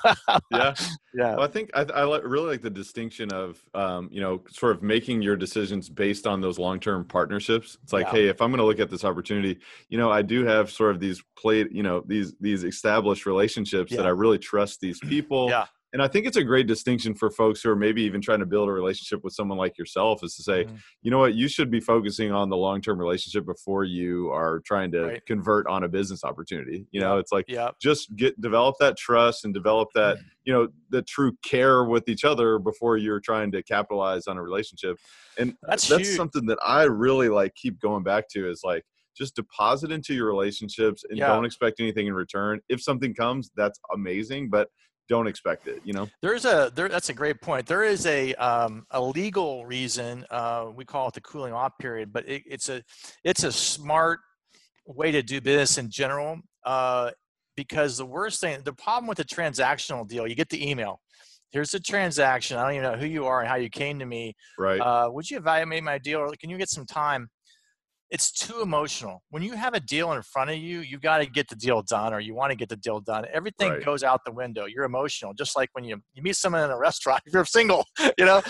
yeah. 0.51 0.73
Yeah. 1.15 1.35
Well, 1.35 1.43
I 1.43 1.47
think 1.47 1.69
I, 1.75 1.81
I 1.81 2.17
really 2.21 2.47
like 2.47 2.61
the 2.61 2.71
distinction 2.71 3.31
of, 3.31 3.63
um, 3.75 4.09
you 4.11 4.19
know, 4.19 4.41
sort 4.49 4.75
of 4.75 4.81
making 4.81 5.21
your 5.21 5.35
decisions 5.35 5.87
based 5.87 6.25
on 6.25 6.41
those 6.41 6.57
long-term 6.57 7.05
partnerships. 7.05 7.77
It's 7.83 7.93
like, 7.93 8.07
yeah. 8.07 8.11
hey, 8.11 8.27
if 8.29 8.41
I'm 8.41 8.49
going 8.49 8.57
to 8.57 8.65
look 8.65 8.79
at 8.79 8.89
this 8.89 9.05
opportunity, 9.05 9.59
you 9.89 9.99
know, 9.99 10.11
I 10.11 10.23
do 10.23 10.43
have 10.43 10.71
sort 10.71 10.89
of 10.89 10.99
these 10.99 11.21
played, 11.37 11.67
you 11.71 11.83
know, 11.83 12.03
these 12.07 12.33
these 12.39 12.63
established 12.63 13.27
relationships 13.27 13.91
yeah. 13.91 13.97
that 13.97 14.07
I 14.07 14.09
really 14.09 14.39
trust 14.39 14.79
these 14.79 14.97
people. 15.01 15.51
Yeah 15.51 15.65
and 15.93 16.01
I 16.01 16.07
think 16.07 16.25
it's 16.25 16.37
a 16.37 16.43
great 16.43 16.65
distinction 16.65 17.13
for 17.13 17.29
folks 17.29 17.61
who 17.61 17.69
are 17.69 17.75
maybe 17.75 18.01
even 18.01 18.19
trying 18.19 18.39
to 18.39 18.47
build 18.47 18.67
a 18.67 18.71
relationship 18.71 19.23
with 19.23 19.33
someone 19.33 19.59
like 19.59 19.77
yourself 19.77 20.23
is 20.23 20.35
to 20.35 20.43
say, 20.43 20.63
mm-hmm. 20.63 20.75
you 21.03 21.11
know 21.11 21.19
what, 21.19 21.35
you 21.35 21.47
should 21.47 21.69
be 21.69 21.79
focusing 21.79 22.31
on 22.31 22.49
the 22.49 22.57
long 22.57 22.81
term 22.81 22.97
relationship 22.99 23.45
before 23.45 23.83
you 23.83 24.29
are 24.31 24.61
trying 24.65 24.91
to 24.91 25.05
right. 25.05 25.25
convert 25.27 25.67
on 25.67 25.83
a 25.83 25.87
business 25.87 26.23
opportunity. 26.23 26.87
You 26.91 26.99
know, 26.99 27.19
it's 27.19 27.31
like 27.31 27.45
yeah. 27.47 27.69
just 27.79 28.15
get 28.15 28.39
develop 28.41 28.75
that 28.79 28.97
trust 28.97 29.45
and 29.45 29.53
develop 29.53 29.89
that, 29.93 30.17
mm-hmm. 30.17 30.27
you 30.45 30.53
know, 30.53 30.67
the 30.89 31.03
true 31.03 31.37
care 31.45 31.85
with 31.85 32.09
each 32.09 32.25
other 32.25 32.57
before 32.57 32.97
you're 32.97 33.19
trying 33.19 33.51
to 33.51 33.61
capitalize 33.61 34.25
on 34.25 34.37
a 34.37 34.41
relationship. 34.41 34.97
And 35.37 35.55
that's, 35.61 35.87
that's 35.87 36.15
something 36.15 36.47
that 36.47 36.57
I 36.65 36.83
really 36.83 37.29
like 37.29 37.53
keep 37.53 37.79
going 37.79 38.03
back 38.03 38.29
to 38.29 38.49
is 38.49 38.61
like 38.63 38.83
just 39.15 39.35
deposit 39.35 39.91
into 39.91 40.15
your 40.15 40.25
relationships 40.25 41.03
and 41.07 41.19
yeah. 41.19 41.27
don't 41.27 41.45
expect 41.45 41.79
anything 41.79 42.07
in 42.07 42.15
return. 42.15 42.59
If 42.67 42.81
something 42.81 43.13
comes, 43.13 43.51
that's 43.55 43.79
amazing, 43.93 44.49
but 44.49 44.69
don't 45.09 45.27
expect 45.27 45.67
it 45.67 45.81
you 45.83 45.93
know? 45.93 46.07
There's 46.21 46.45
a 46.45 46.71
there 46.75 46.89
that's 46.89 47.09
a 47.09 47.13
great 47.13 47.41
point. 47.41 47.65
There 47.65 47.83
is 47.83 48.05
a 48.05 48.33
um, 48.35 48.85
a 48.91 49.01
legal 49.01 49.65
reason 49.65 50.25
uh, 50.29 50.69
we 50.75 50.85
call 50.85 51.07
it 51.07 51.13
the 51.13 51.21
cooling 51.21 51.53
off 51.53 51.73
period 51.79 52.11
but 52.13 52.27
it, 52.27 52.43
it's 52.45 52.69
a 52.69 52.81
it's 53.23 53.43
a 53.43 53.51
smart 53.51 54.19
way 54.85 55.11
to 55.11 55.21
do 55.23 55.39
business 55.41 55.77
in 55.77 55.89
general 55.89 56.39
uh, 56.65 57.11
because 57.55 57.97
the 57.97 58.05
worst 58.05 58.41
thing 58.41 58.61
the 58.63 58.73
problem 58.73 59.07
with 59.07 59.17
the 59.17 59.25
transactional 59.25 60.07
deal 60.07 60.27
you 60.27 60.35
get 60.35 60.49
the 60.49 60.69
email. 60.69 60.99
Here's 61.51 61.69
the 61.69 61.79
transaction. 61.79 62.57
I 62.57 62.63
don't 62.63 62.71
even 62.71 62.91
know 62.91 62.97
who 62.97 63.05
you 63.05 63.27
are 63.27 63.41
and 63.41 63.47
how 63.47 63.57
you 63.57 63.69
came 63.69 63.99
to 63.99 64.07
me. 64.07 64.35
Right. 64.57 64.79
Uh, 64.79 65.11
would 65.11 65.29
you 65.29 65.37
evaluate 65.37 65.83
my 65.83 65.99
deal? 65.99 66.21
Or 66.21 66.33
can 66.41 66.49
you 66.49 66.57
get 66.57 66.67
some 66.67 66.87
time 66.87 67.29
it's 68.13 68.31
too 68.31 68.61
emotional. 68.61 69.23
When 69.31 69.41
you 69.41 69.53
have 69.53 69.73
a 69.73 69.79
deal 69.79 70.13
in 70.13 70.21
front 70.21 70.51
of 70.51 70.57
you, 70.57 70.81
you 70.81 70.99
got 70.99 71.17
to 71.17 71.25
get 71.25 71.49
the 71.49 71.55
deal 71.55 71.81
done 71.81 72.13
or 72.13 72.19
you 72.19 72.35
want 72.35 72.51
to 72.51 72.55
get 72.55 72.69
the 72.69 72.75
deal 72.75 72.99
done. 72.99 73.25
Everything 73.33 73.71
right. 73.71 73.83
goes 73.83 74.03
out 74.03 74.21
the 74.23 74.31
window. 74.31 74.65
You're 74.65 74.83
emotional, 74.83 75.33
just 75.33 75.57
like 75.57 75.69
when 75.73 75.83
you, 75.83 75.99
you 76.13 76.21
meet 76.21 76.35
someone 76.35 76.63
in 76.63 76.69
a 76.69 76.77
restaurant, 76.77 77.23
if 77.25 77.33
you're 77.33 77.43
single, 77.43 77.87
you 78.19 78.25
know, 78.25 78.43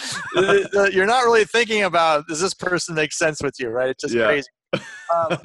you're 0.91 1.05
not 1.05 1.23
really 1.23 1.45
thinking 1.45 1.83
about, 1.83 2.27
does 2.27 2.41
this 2.41 2.53
person 2.53 2.93
make 2.93 3.13
sense 3.13 3.41
with 3.41 3.55
you, 3.57 3.69
right? 3.69 3.91
It's 3.91 4.01
just 4.01 4.13
yeah. 4.13 4.25
crazy. 4.25 4.49
um, 5.15 5.29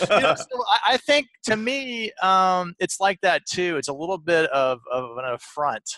you 0.00 0.20
know, 0.20 0.34
so 0.34 0.64
I, 0.68 0.78
I, 0.88 0.96
think 0.98 1.28
to 1.44 1.56
me, 1.56 2.12
um, 2.22 2.74
it's 2.78 3.00
like 3.00 3.18
that 3.22 3.46
too. 3.46 3.78
It's 3.78 3.88
a 3.88 3.94
little 3.94 4.18
bit 4.18 4.50
of, 4.50 4.80
of 4.92 5.16
an 5.16 5.24
affront 5.24 5.88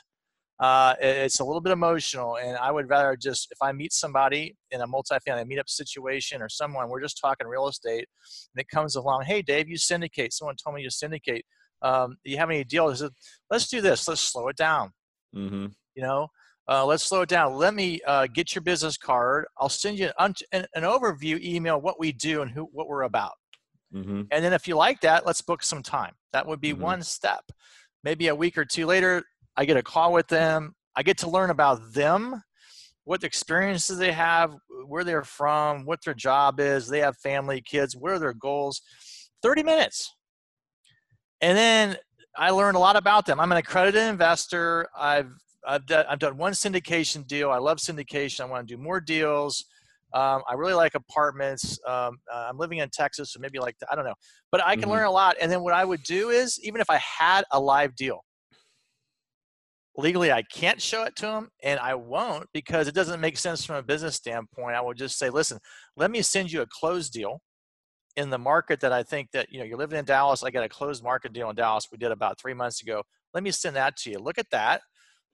uh, 0.63 0.95
it's 1.01 1.41
a 1.41 1.45
little 1.45 1.61
bit 1.61 1.73
emotional. 1.73 2.37
And 2.37 2.57
I 2.57 2.71
would 2.71 2.89
rather 2.89 3.17
just, 3.17 3.49
if 3.51 3.59
I 3.61 3.73
meet 3.73 3.93
somebody 3.93 4.55
in 4.71 4.81
a 4.81 4.87
multifamily 4.87 5.45
meetup 5.51 5.69
situation 5.69 6.41
or 6.41 6.49
someone, 6.49 6.89
we're 6.89 7.03
just 7.03 7.19
talking 7.21 7.49
real 7.49 7.67
estate, 7.67 8.07
and 8.55 8.61
it 8.61 8.69
comes 8.69 8.95
along, 8.95 9.25
hey, 9.25 9.43
Dave, 9.43 9.69
you 9.69 9.77
syndicate. 9.77 10.33
Someone 10.33 10.55
told 10.55 10.77
me 10.77 10.83
you 10.83 10.91
syndicate. 10.91 11.45
Um, 11.83 12.17
you 12.23 12.37
have 12.39 12.49
any 12.49 12.63
deals? 12.63 13.03
Let's 13.51 13.67
do 13.67 13.81
this. 13.81 14.07
Let's 14.07 14.21
slow 14.21 14.47
it 14.47 14.57
down. 14.57 14.93
Mm-hmm. 15.35 15.67
You 15.97 16.03
know, 16.03 16.29
uh, 16.69 16.87
let's 16.87 17.03
slow 17.03 17.23
it 17.23 17.29
down. 17.29 17.57
Let 17.57 17.75
me 17.75 18.01
uh, 18.07 18.29
get 18.33 18.55
your 18.55 18.63
business 18.63 18.97
card. 18.97 19.47
I'll 19.59 19.69
send 19.69 19.99
you 19.99 20.11
an, 20.21 20.35
an, 20.53 20.67
an, 20.77 20.85
overview 20.85 21.43
email 21.43 21.81
what 21.81 21.99
we 21.99 22.13
do 22.13 22.43
and 22.43 22.51
who 22.51 22.69
what 22.73 22.87
we're 22.87 23.03
about. 23.03 23.33
Mm-hmm. 23.93 24.23
And 24.31 24.45
then 24.45 24.53
if 24.53 24.69
you 24.69 24.77
like 24.77 25.01
that, 25.01 25.27
let's 25.27 25.43
book 25.43 25.65
some 25.65 25.83
time. 25.83 26.13
That 26.33 26.47
would 26.47 26.61
be 26.61 26.73
mm-hmm. 26.73 26.83
one 26.83 27.03
step. 27.03 27.43
Maybe 28.05 28.29
a 28.29 28.35
week 28.35 28.57
or 28.57 28.65
two 28.65 28.87
later, 28.87 29.25
I 29.57 29.65
get 29.65 29.77
a 29.77 29.83
call 29.83 30.13
with 30.13 30.29
them. 30.29 30.75
I 30.97 31.03
get 31.03 31.19
to 31.19 31.31
learn 31.31 31.51
about 31.51 31.93
them, 31.95 32.43
what 33.05 33.25
experiences 33.25 33.99
they 33.99 34.13
have, 34.13 34.55
where 34.87 35.05
they're 35.05 35.25
from, 35.25 35.85
what 35.85 36.05
their 36.05 36.15
job 36.15 36.61
is. 36.61 36.89
They 36.89 37.01
have 37.01 37.17
family, 37.19 37.63
kids, 37.63 37.97
what 37.97 38.13
are 38.13 38.19
their 38.19 38.35
goals? 38.35 38.83
30 39.43 39.63
minutes. 39.63 40.15
And 41.41 41.57
then 41.57 41.97
I 42.37 42.51
learn 42.51 42.75
a 42.75 42.79
lot 42.79 42.97
about 42.97 43.27
them. 43.27 43.41
I'm 43.41 43.53
an 43.53 43.59
accredited 43.59 44.03
investor. 44.03 44.89
I've 44.97 45.33
I've 45.67 45.87
done, 45.87 46.05
I've 46.09 46.19
done 46.19 46.37
one 46.37 46.53
syndication 46.53 47.27
deal. 47.27 47.51
I 47.51 47.59
love 47.59 47.79
syndication. 47.79 48.41
I 48.41 48.45
want 48.47 48.67
to 48.67 48.77
do 48.77 48.83
more 48.83 49.01
deals. 49.01 49.65
Um, 50.13 50.43
I 50.49 50.55
really 50.55 50.75
like 50.75 50.95
apartments. 50.95 51.79
Um, 51.87 52.19
uh, 52.33 52.47
I'm 52.51 52.59
living 52.59 52.79
in 52.79 52.89
Texas, 52.91 53.33
so 53.33 53.41
maybe 53.41 53.59
like 53.59 53.77
I 53.91 53.95
don't 53.95 54.05
know, 54.05 54.15
but 54.51 54.65
I 54.65 54.75
can 54.75 54.83
mm-hmm. 54.83 54.93
learn 54.93 55.05
a 55.07 55.11
lot. 55.11 55.37
And 55.41 55.51
then 55.51 55.63
what 55.63 55.73
I 55.73 55.85
would 55.85 56.03
do 56.03 56.31
is, 56.31 56.61
even 56.63 56.81
if 56.81 56.91
I 56.91 56.99
had 56.99 57.45
a 57.53 57.61
live 57.61 57.95
deal, 57.97 58.25
legally 59.97 60.33
I 60.33 60.43
can't 60.43 60.81
show 60.81 61.05
it 61.05 61.17
to 61.17 61.27
them 61.27 61.49
and 61.63 61.79
I 61.79 61.95
won't 61.95 62.47
because 62.53 62.89
it 62.89 62.95
doesn't 62.95 63.21
make 63.21 63.37
sense 63.37 63.65
from 63.65 63.77
a 63.77 63.83
business 63.83 64.15
standpoint. 64.17 64.77
I 64.77 64.81
will 64.81 64.95
just 64.95 65.19
say, 65.19 65.31
listen, 65.31 65.59
let 65.97 66.11
me 66.11 66.23
send 66.23 66.51
you 66.51 66.63
a 66.63 66.67
closed 66.67 67.13
deal 67.13 67.41
in 68.17 68.31
the 68.31 68.39
market 68.39 68.81
that 68.81 68.93
I 68.93 69.03
think 69.03 69.31
that, 69.33 69.51
you 69.51 69.59
know, 69.59 69.65
you're 69.65 69.79
living 69.79 69.99
in 69.99 70.05
Dallas. 70.05 70.43
I 70.43 70.51
got 70.51 70.65
a 70.65 70.69
closed 70.69 71.03
market 71.03 71.33
deal 71.33 71.49
in 71.51 71.57
Dallas 71.57 71.89
we 71.91 71.99
did 71.99 72.11
about 72.11 72.41
three 72.41 72.55
months 72.55 72.83
ago. 72.83 73.03
Let 73.35 73.43
me 73.43 73.51
send 73.51 73.77
that 73.77 73.97
to 73.99 74.11
you. 74.11 74.19
Look 74.19 74.39
at 74.39 74.51
that. 74.51 74.83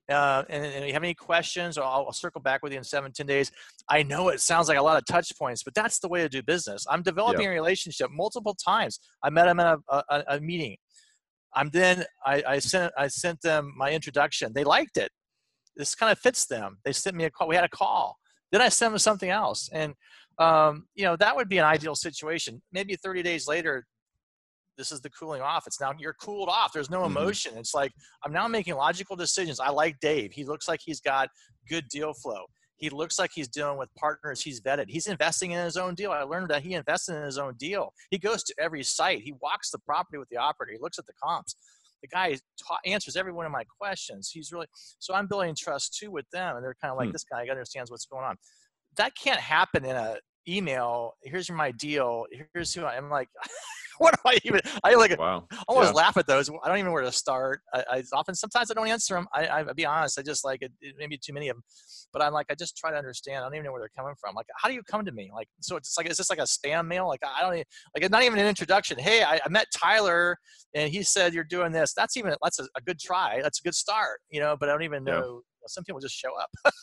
Uh, 0.09 0.43
and, 0.49 0.65
and, 0.65 0.85
if 0.85 0.87
you 0.87 0.93
have 0.95 1.03
any 1.03 1.13
questions, 1.13 1.77
I'll, 1.77 1.85
I'll, 1.85 2.13
circle 2.13 2.41
back 2.41 2.63
with 2.63 2.73
you 2.73 2.79
in 2.79 2.85
seven, 2.85 3.13
10 3.13 3.27
days. 3.27 3.53
I 3.91 4.03
know 4.03 4.31
it 4.31 4.41
sounds 4.41 4.67
like 4.67 4.79
a 4.79 4.83
lot 4.83 4.97
of 4.97 5.05
touch 5.05 5.31
points, 5.39 5.63
but 5.63 5.75
that's 5.75 5.99
the 5.99 6.09
way 6.09 6.23
to 6.23 6.31
do 6.31 6.43
business. 6.43 6.87
I'm 6.89 7.03
developing 7.03 7.43
yeah. 7.43 7.51
a 7.51 7.53
relationship 7.53 8.11
multiple 8.11 8.55
times. 8.55 9.01
I 9.23 9.29
met 9.29 9.49
him 9.49 9.61
at 9.61 9.77
a, 9.91 10.03
a, 10.09 10.25
a 10.29 10.41
meeting. 10.41 10.77
I'm 11.55 11.71
then 11.71 12.05
I, 12.25 12.43
I 12.47 12.59
sent 12.59 12.93
I 12.97 13.09
sent 13.09 13.41
them 13.43 13.73
my 13.77 13.91
introduction. 13.91 14.53
They 14.53 14.65
liked 14.65 14.97
it. 14.97 15.11
This 15.77 15.95
kind 15.95 16.11
of 16.13 16.19
fits 16.19 16.47
them. 16.47 16.79
They 16.85 16.93
sent 16.93 17.17
me 17.17 17.25
a 17.25 17.31
call. 17.31 17.49
We 17.49 17.55
had 17.55 17.65
a 17.65 17.69
call. 17.69 18.17
Then 18.51 18.61
I 18.63 18.69
sent 18.69 18.93
them 18.93 18.99
something 18.99 19.31
else, 19.31 19.69
and 19.73 19.95
um, 20.39 20.87
you 20.95 21.05
know, 21.05 21.17
that 21.17 21.35
would 21.37 21.49
be 21.49 21.59
an 21.59 21.65
ideal 21.65 21.95
situation. 21.95 22.63
Maybe 22.73 22.95
30 22.97 23.23
days 23.23 23.47
later, 23.49 23.87
this 24.77 24.93
is 24.93 25.01
the 25.01 25.11
cooling 25.11 25.43
off. 25.43 25.67
It's 25.67 25.81
now 25.81 25.93
you're 25.99 26.15
cooled 26.15 26.49
off. 26.49 26.73
There's 26.73 26.91
no 26.91 27.01
Mhm. 27.03 27.07
emotion. 27.07 27.53
It's 27.57 27.75
like 27.75 27.93
I'm 28.25 28.33
now 28.33 28.47
making 28.49 28.75
logical 28.75 29.17
decisions. 29.17 29.59
I 29.61 29.71
like 29.71 29.99
Dave. 30.01 30.33
He 30.33 30.45
looks 30.45 30.69
like 30.69 30.81
he's 30.83 31.01
got 31.01 31.29
good 31.69 31.89
deal 31.89 32.15
flow. 32.15 32.47
He 32.79 32.91
looks 32.91 33.19
like 33.19 33.31
he's 33.35 33.49
dealing 33.49 33.77
with 33.79 33.93
partners 33.97 34.41
he's 34.41 34.61
vetted. 34.61 34.87
He's 34.89 35.07
investing 35.07 35.51
in 35.51 35.63
his 35.63 35.77
own 35.77 35.95
deal. 35.95 36.11
I 36.13 36.23
learned 36.23 36.49
that 36.51 36.63
he 36.63 36.75
invested 36.75 37.17
in 37.17 37.23
his 37.25 37.37
own 37.39 37.55
deal. 37.59 37.93
He 38.11 38.19
goes 38.19 38.43
to 38.45 38.55
every 38.59 38.83
site. 38.83 39.21
He 39.21 39.35
walks 39.41 39.71
the 39.71 39.79
property 39.81 40.19
with 40.19 40.29
the 40.31 40.37
operator. 40.37 40.73
He 40.73 40.79
looks 40.81 40.99
at 40.99 41.07
the 41.07 41.13
comps. 41.23 41.57
The 42.03 42.09
guy 42.09 42.37
ta- 42.67 42.79
answers 42.87 43.17
every 43.17 43.33
one 43.33 43.45
of 43.47 43.53
my 43.53 43.65
questions. 43.81 44.31
He's 44.33 44.53
really 44.53 44.67
so 45.01 45.13
I'm 45.15 45.27
building 45.27 45.55
trust 45.59 45.97
too 45.99 46.11
with 46.13 46.27
them, 46.31 46.55
and 46.57 46.65
they're 46.65 46.77
kind 46.81 46.93
of 46.93 46.97
like 46.97 47.09
Hmm. 47.09 47.13
this 47.13 47.25
guy 47.25 47.49
understands 47.49 47.91
what's 47.91 48.07
going 48.07 48.25
on. 48.25 48.37
That 48.97 49.13
can't 49.17 49.41
happen 49.41 49.85
in 49.85 49.97
a 49.97 50.17
email. 50.49 51.15
Here's 51.23 51.51
my 51.51 51.71
deal. 51.73 52.27
Here's 52.55 52.73
who 52.75 52.85
I 52.85 52.97
am. 52.97 53.11
Like, 53.11 53.29
what 53.99 54.15
do 54.15 54.21
I 54.31 54.39
even? 54.45 54.61
I 54.85 54.95
like 54.95 55.19
Wow. 55.19 55.47
almost 55.67 55.89
Yeah. 55.93 56.03
laugh 56.03 56.17
at 56.17 56.27
those. 56.27 56.49
I 56.49 56.69
don't 56.69 56.77
even 56.77 56.87
know 56.87 56.93
where 56.93 57.03
to 57.03 57.13
start. 57.13 57.61
I, 57.75 57.85
I 57.91 58.03
often, 58.13 58.35
sometimes 58.35 58.71
I 58.71 58.75
don't 58.75 58.87
answer 58.89 59.15
them. 59.15 59.27
I, 59.35 59.47
I, 59.47 59.63
will 59.63 59.75
be 59.75 59.85
honest. 59.87 60.19
I 60.19 60.23
just 60.23 60.45
like 60.45 60.63
it, 60.63 60.73
it 60.81 60.95
maybe 60.99 61.19
too 61.19 61.33
many 61.33 61.49
of 61.49 61.57
them, 61.57 61.65
but 62.13 62.23
I'm 62.23 62.33
like, 62.33 62.47
I 62.51 62.55
just 62.55 62.77
try 62.77 62.91
to 62.91 62.97
understand. 62.97 63.39
I 63.39 63.41
don't 63.43 63.55
even 63.55 63.65
know 63.67 63.73
where 63.73 63.81
they're 63.81 63.91
coming 63.97 64.15
from. 64.21 64.35
Like, 64.35 64.47
how 64.57 64.69
do 64.69 64.75
you 64.75 64.83
come 64.83 65.05
to 65.05 65.13
me? 65.13 65.31
Like, 65.35 65.49
so 65.61 65.77
it's 65.77 65.97
like, 65.99 66.09
is 66.11 66.17
this 66.17 66.31
like 66.31 66.39
a 66.39 66.43
spam 66.43 66.87
mail? 66.87 67.09
Like, 67.09 67.21
I 67.25 67.43
don't 67.43 67.55
even, 67.55 67.65
like, 67.95 68.05
it's 68.05 68.13
not 68.13 68.23
even 68.23 68.39
an 68.39 68.47
introduction. 68.47 68.99
Hey, 68.99 69.23
I, 69.25 69.41
I 69.45 69.49
met 69.49 69.67
Tyler 69.77 70.37
and 70.75 70.91
he 70.93 71.03
said 71.03 71.35
you're 71.35 71.45
doing 71.45 71.73
this. 71.73 71.93
That's 71.95 72.17
even, 72.17 72.35
that's 72.43 72.59
a, 72.61 72.65
a 72.77 72.81
good 72.81 72.99
try. 73.01 73.41
That's 73.43 73.59
a 73.61 73.63
good 73.63 73.75
start, 73.75 74.21
you 74.31 74.41
know, 74.41 74.57
but 74.59 74.69
I 74.69 74.73
don't 74.73 74.83
even 74.85 75.05
Yeah. 75.07 75.21
Some 75.69 75.85
people 75.85 76.01
just 76.01 76.15
show 76.15 76.31
up. 76.41 76.51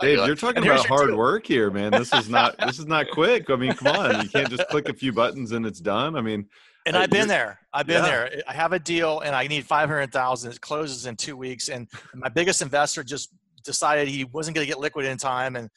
Dave, 0.00 0.18
like, 0.18 0.26
you're 0.26 0.36
talking 0.36 0.64
about 0.64 0.86
hard 0.86 1.08
deal." 1.08 1.16
work 1.16 1.46
here, 1.46 1.70
man. 1.70 1.90
This 1.90 2.12
is 2.12 2.28
not 2.28 2.56
this 2.66 2.78
is 2.78 2.86
not 2.86 3.10
quick. 3.10 3.50
I 3.50 3.56
mean, 3.56 3.74
come 3.74 3.96
on. 3.96 4.22
You 4.22 4.28
can't 4.28 4.50
just 4.50 4.68
click 4.68 4.88
a 4.88 4.94
few 4.94 5.12
buttons 5.12 5.52
and 5.52 5.66
it's 5.66 5.80
done. 5.80 6.16
I 6.16 6.20
mean, 6.20 6.46
And 6.86 6.96
Uh, 6.96 7.00
I've 7.00 7.10
been 7.10 7.28
there. 7.28 7.60
I've 7.72 7.86
been 7.86 8.02
yeah. 8.04 8.10
there. 8.10 8.42
I 8.48 8.52
have 8.52 8.72
a 8.72 8.78
deal 8.78 9.20
and 9.20 9.34
I 9.34 9.46
need 9.46 9.64
500,000. 9.64 10.52
It 10.52 10.60
closes 10.60 11.06
in 11.06 11.16
two 11.16 11.36
weeks. 11.36 11.68
And 11.68 11.88
my 12.14 12.28
biggest 12.28 12.62
investor 12.62 13.04
just 13.04 13.30
decided 13.64 14.08
he 14.08 14.24
wasn't 14.24 14.54
going 14.56 14.66
to 14.66 14.70
get 14.70 14.80
liquid 14.80 15.06
in 15.06 15.16
time. 15.18 15.56
And 15.56 15.70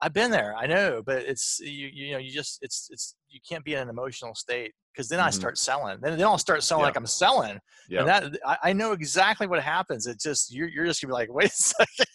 I've 0.00 0.12
been 0.12 0.30
there. 0.30 0.54
I 0.56 0.66
know, 0.66 1.02
but 1.04 1.18
it's, 1.22 1.60
you, 1.60 1.88
you 1.92 2.12
know, 2.12 2.18
you 2.18 2.30
just, 2.30 2.58
it's, 2.62 2.88
it's, 2.92 3.16
you 3.36 3.40
can't 3.48 3.64
be 3.64 3.74
in 3.74 3.80
an 3.80 3.88
emotional 3.88 4.34
state 4.34 4.72
because 4.92 5.08
then 5.08 5.20
I 5.20 5.28
Mhm. 5.28 5.34
start 5.34 5.58
selling. 5.58 5.98
Then, 6.00 6.16
then 6.16 6.26
I'll 6.26 6.38
start 6.38 6.62
selling 6.62 6.82
Yeah. 6.82 6.86
like 6.86 6.96
I'm 6.96 7.06
selling. 7.06 7.60
yeah. 7.88 8.00
And 8.00 8.08
that, 8.08 8.38
I, 8.46 8.56
I 8.64 8.72
know 8.72 8.92
exactly 8.92 9.46
what 9.46 9.62
happens. 9.62 10.06
It's 10.06 10.22
just, 10.24 10.52
you're, 10.54 10.68
you're 10.68 10.86
just 10.86 11.00
gonna 11.02 11.10
be 11.10 11.14
like, 11.14 11.28
wait 11.32 11.50
a 11.50 11.54
second. 11.54 12.06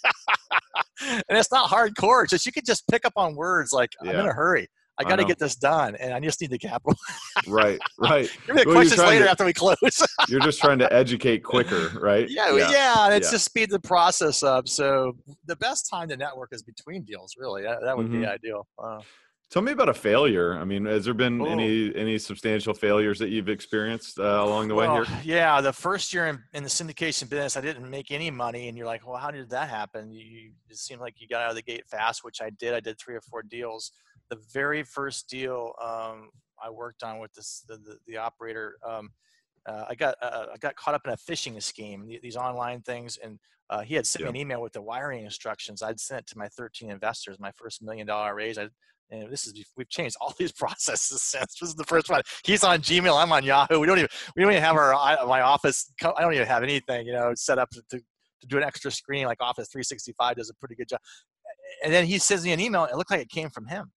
and 1.29 1.37
it's 1.37 1.51
not 1.51 1.69
hardcore. 1.69 2.23
It's 2.23 2.31
just, 2.31 2.45
you 2.45 2.51
could 2.51 2.65
just 2.65 2.87
pick 2.87 3.05
up 3.05 3.13
on 3.15 3.35
words 3.35 3.71
like, 3.71 3.91
I'm 4.01 4.09
in 4.09 4.15
a 4.15 4.33
hurry. 4.33 4.67
I 4.99 5.03
I 5.03 5.09
got 5.09 5.15
to 5.15 5.25
get 5.25 5.39
this 5.39 5.55
done 5.55 5.95
and 5.95 6.13
I 6.13 6.19
just 6.19 6.41
need 6.41 6.51
the 6.51 6.59
capital. 6.59 6.95
right, 7.47 7.79
right. 7.97 8.29
Give 8.45 8.55
me 8.55 8.61
the 8.63 8.67
Well, 8.67 8.75
questions 8.75 8.99
later 8.99 9.23
to- 9.23 9.31
after 9.31 9.45
we 9.45 9.53
close. 9.53 9.77
You're 10.27 10.41
just 10.41 10.59
trying 10.59 10.77
to 10.79 10.93
educate 10.93 11.39
quicker, 11.43 11.89
right? 11.99 12.29
Yeah, 12.29 12.53
yeah, 12.55 12.69
yeah. 12.71 13.05
And 13.05 13.13
it's 13.15 13.27
yeah. 13.29 13.31
just 13.31 13.45
speed 13.45 13.71
the 13.71 13.79
process 13.79 14.43
up. 14.43 14.67
So 14.67 15.13
the 15.45 15.55
best 15.55 15.87
time 15.89 16.09
to 16.09 16.17
network 16.17 16.49
is 16.51 16.61
between 16.61 17.03
deals. 17.03 17.35
Really, 17.39 17.63
that, 17.63 17.79
that 17.83 17.97
would 17.97 18.07
Mhm. 18.07 18.21
be 18.21 18.25
ideal. 18.27 18.67
Uh, 18.77 18.99
Tell 19.51 19.61
me 19.61 19.73
about 19.73 19.89
a 19.89 19.93
failure. 19.93 20.53
I 20.57 20.63
mean, 20.63 20.85
has 20.85 21.03
there 21.03 21.13
been 21.13 21.41
Oh. 21.41 21.45
any 21.45 21.93
any 21.93 22.17
substantial 22.17 22.73
failures 22.73 23.19
that 23.19 23.29
you've 23.29 23.49
experienced 23.49 24.17
uh, 24.17 24.23
along 24.23 24.69
the 24.69 24.75
way 24.75 24.87
here? 24.87 25.05
yeah, 25.25 25.59
the 25.59 25.73
first 25.73 26.13
year 26.13 26.27
in, 26.27 26.41
in 26.53 26.63
the 26.63 26.69
syndication 26.69 27.27
business, 27.29 27.57
I 27.57 27.61
didn't 27.61 27.89
make 27.89 28.11
any 28.11 28.31
money, 28.31 28.69
and 28.69 28.77
you're 28.77 28.87
like, 28.87 29.05
well, 29.05 29.17
how 29.17 29.29
did 29.29 29.49
that 29.49 29.67
happen? 29.69 30.09
You, 30.13 30.53
it 30.69 30.77
seemed 30.77 31.01
like 31.01 31.19
you 31.19 31.27
got 31.27 31.41
out 31.43 31.49
of 31.49 31.57
the 31.57 31.61
gate 31.61 31.83
fast, 31.89 32.23
which 32.23 32.41
I 32.41 32.49
did. 32.51 32.73
I 32.73 32.79
did 32.79 32.97
three 32.97 33.13
or 33.15 33.19
four 33.21 33.43
deals. 33.43 33.91
The 34.29 34.37
very 34.53 34.83
first 34.83 35.27
deal 35.27 35.73
um, 35.81 36.29
I 36.63 36.69
worked 36.69 37.03
on 37.03 37.19
with 37.19 37.33
this 37.33 37.65
the 37.67 37.75
the, 37.75 37.97
the 38.07 38.15
operator. 38.17 38.77
Um, 38.87 39.09
uh, 39.65 39.83
I 39.89 39.95
got 39.95 40.15
uh, 40.21 40.45
I 40.53 40.57
got 40.59 40.77
caught 40.77 40.93
up 40.93 41.01
in 41.05 41.11
a 41.11 41.17
phishing 41.17 41.61
scheme, 41.61 42.07
these 42.23 42.37
online 42.37 42.83
things, 42.83 43.17
and 43.21 43.37
uh, 43.69 43.81
he 43.81 43.95
had 43.95 44.07
sent 44.07 44.21
Yeah. 44.21 44.31
me 44.31 44.39
an 44.39 44.45
email 44.45 44.61
with 44.61 44.71
the 44.71 44.81
wiring 44.81 45.25
instructions. 45.25 45.83
I'd 45.83 45.99
sent 45.99 46.21
it 46.21 46.27
to 46.27 46.37
my 46.37 46.47
13 46.47 46.89
investors, 46.89 47.37
my 47.37 47.51
first 47.51 47.81
million 47.81 48.07
dollar 48.07 48.33
raise. 48.33 48.57
I, 48.57 48.69
and 49.11 49.31
this 49.31 49.45
is 49.45 49.53
we've 49.77 49.89
changed 49.89 50.15
all 50.19 50.33
these 50.39 50.51
processes 50.51 51.21
since. 51.21 51.55
This 51.59 51.69
is 51.69 51.75
the 51.75 51.83
first 51.83 52.09
one. 52.09 52.21
He's 52.43 52.63
on 52.63 52.79
Gmail. 52.79 53.21
I'm 53.21 53.31
on 53.31 53.43
Yahoo. 53.43 53.79
We 53.79 53.87
don't 53.87 53.97
even 53.97 54.09
we 54.35 54.41
don't 54.41 54.51
even 54.51 54.63
have 54.63 54.75
our 54.75 54.93
my 55.25 55.41
office. 55.41 55.91
I 56.03 56.21
don't 56.21 56.33
even 56.33 56.47
have 56.47 56.63
anything 56.63 57.05
you 57.05 57.13
know 57.13 57.33
set 57.35 57.59
up 57.59 57.69
to, 57.71 57.81
to 57.91 57.99
to 58.41 58.47
do 58.47 58.57
an 58.57 58.63
extra 58.63 58.91
screen 58.91 59.25
like 59.25 59.39
Office 59.39 59.67
365 59.71 60.35
does 60.35 60.49
a 60.49 60.55
pretty 60.55 60.75
good 60.75 60.89
job. 60.89 60.99
And 61.83 61.93
then 61.93 62.05
he 62.05 62.17
sends 62.17 62.43
me 62.43 62.51
an 62.51 62.59
email. 62.59 62.85
It 62.85 62.95
looked 62.95 63.11
like 63.11 63.21
it 63.21 63.29
came 63.29 63.51
from 63.51 63.67
him 63.67 63.91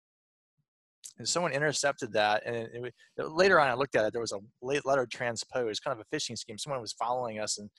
and 1.22 1.28
someone 1.28 1.52
intercepted 1.52 2.12
that 2.14 2.44
and 2.46 2.56
it, 2.56 2.94
it, 3.18 3.28
later 3.30 3.60
on 3.60 3.68
i 3.68 3.74
looked 3.74 3.96
at 3.96 4.06
it 4.06 4.12
there 4.12 4.22
was 4.22 4.32
a 4.32 4.40
late 4.62 4.86
letter 4.86 5.06
transposed 5.06 5.84
kind 5.84 5.98
of 5.98 6.04
a 6.04 6.16
phishing 6.16 6.38
scheme 6.38 6.58
someone 6.58 6.82
was 6.82 6.94
following 6.94 7.40
us 7.40 7.60
and 7.60 7.70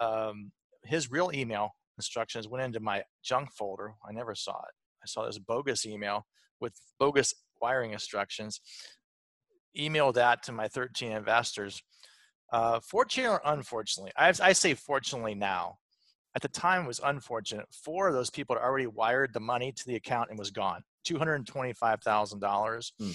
um, 0.00 0.50
his 0.84 1.10
real 1.10 1.30
email 1.34 1.70
instructions 1.98 2.48
went 2.48 2.64
into 2.64 2.80
my 2.80 3.02
junk 3.22 3.50
folder 3.52 3.92
i 4.08 4.12
never 4.12 4.34
saw 4.34 4.52
it 4.52 4.74
i 5.02 5.06
saw 5.06 5.26
this 5.26 5.38
bogus 5.38 5.84
email 5.84 6.24
with 6.60 6.74
bogus 6.98 7.34
wiring 7.60 7.92
instructions 7.92 8.60
emailed 9.78 10.14
that 10.14 10.42
to 10.42 10.52
my 10.52 10.68
13 10.68 11.12
investors 11.12 11.82
uh, 12.52 12.80
fortunately 12.80 13.30
or 13.30 13.40
unfortunately 13.44 14.12
I, 14.16 14.32
I 14.42 14.52
say 14.52 14.74
fortunately 14.74 15.34
now 15.34 15.78
at 16.34 16.42
the 16.42 16.48
time 16.48 16.84
it 16.84 16.88
was 16.88 17.00
unfortunate 17.04 17.66
four 17.70 18.08
of 18.08 18.14
those 18.14 18.30
people 18.30 18.56
had 18.56 18.62
already 18.62 18.86
wired 18.86 19.32
the 19.32 19.40
money 19.40 19.72
to 19.72 19.86
the 19.86 19.96
account 19.96 20.30
and 20.30 20.38
was 20.38 20.50
gone 20.50 20.82
$225,000. 21.06 22.92
Hmm. 22.98 23.10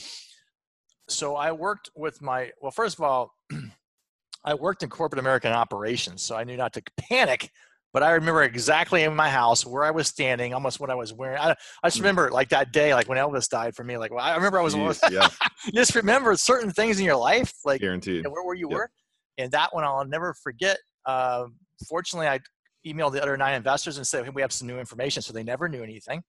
So 1.08 1.36
I 1.36 1.52
worked 1.52 1.89
with 1.96 2.22
my, 2.22 2.52
well, 2.62 2.72
first 2.72 2.98
of 2.98 3.04
all, 3.04 3.36
I 4.43 4.54
worked 4.54 4.84
in 4.84 4.89
corporate 4.89 5.20
American 5.20 5.52
operations, 5.52 6.22
so 6.22 6.36
I 6.36 6.43
knew 6.43 6.58
not 6.58 6.74
to 6.74 6.84
panic. 6.98 7.52
But 7.96 8.04
I 8.04 8.12
remember 8.12 8.43
exactly 8.43 9.04
in 9.04 9.16
my 9.16 9.30
house 9.30 9.66
where 9.66 9.86
I 9.86 9.91
was 9.91 10.10
standing, 10.10 10.54
almost 10.54 10.82
what 10.82 10.89
I 10.89 10.96
was 10.96 11.14
wearing. 11.14 11.38
I, 11.38 11.56
I 11.82 11.88
just 11.88 11.98
Hmm. 11.98 12.04
remember 12.04 12.30
like 12.30 12.50
that 12.50 12.74
day, 12.74 12.93
like 12.93 13.08
when 13.08 13.18
Elvis 13.18 13.48
died 13.50 13.74
for 13.74 13.86
me. 13.86 13.96
Like, 13.96 14.12
well, 14.12 14.22
I 14.22 14.36
remember 14.36 14.60
I 14.60 14.64
was. 14.64 14.76
Jeez, 14.76 15.10
yeah, 15.10 15.30
just 15.74 15.96
remember 15.96 16.36
certain 16.36 16.72
things 16.72 17.00
in 17.00 17.06
your 17.06 17.16
life, 17.16 17.54
like 17.64 17.80
guaranteed. 17.80 18.26
and 18.26 18.34
where 18.34 18.43
were 18.43 18.54
you 18.54 18.68
Yep. 18.70 18.78
were 18.80 18.89
and 19.38 19.52
that 19.52 19.74
one 19.74 19.84
i'll 19.86 20.06
never 20.06 20.34
forget 20.43 20.78
um, 21.06 21.56
fortunately 21.88 22.28
i 22.28 22.39
emailed 22.86 23.14
the 23.14 23.22
other 23.22 23.38
nine 23.38 23.54
investors 23.56 23.96
and 23.98 24.06
said 24.06 24.26
hey, 24.26 24.30
we 24.30 24.41
have 24.41 24.52
some 24.52 24.68
new 24.68 24.78
information 24.78 25.22
so 25.22 25.32
they 25.32 25.43
never 25.43 25.68
knew 25.70 25.82
anything 25.84 26.22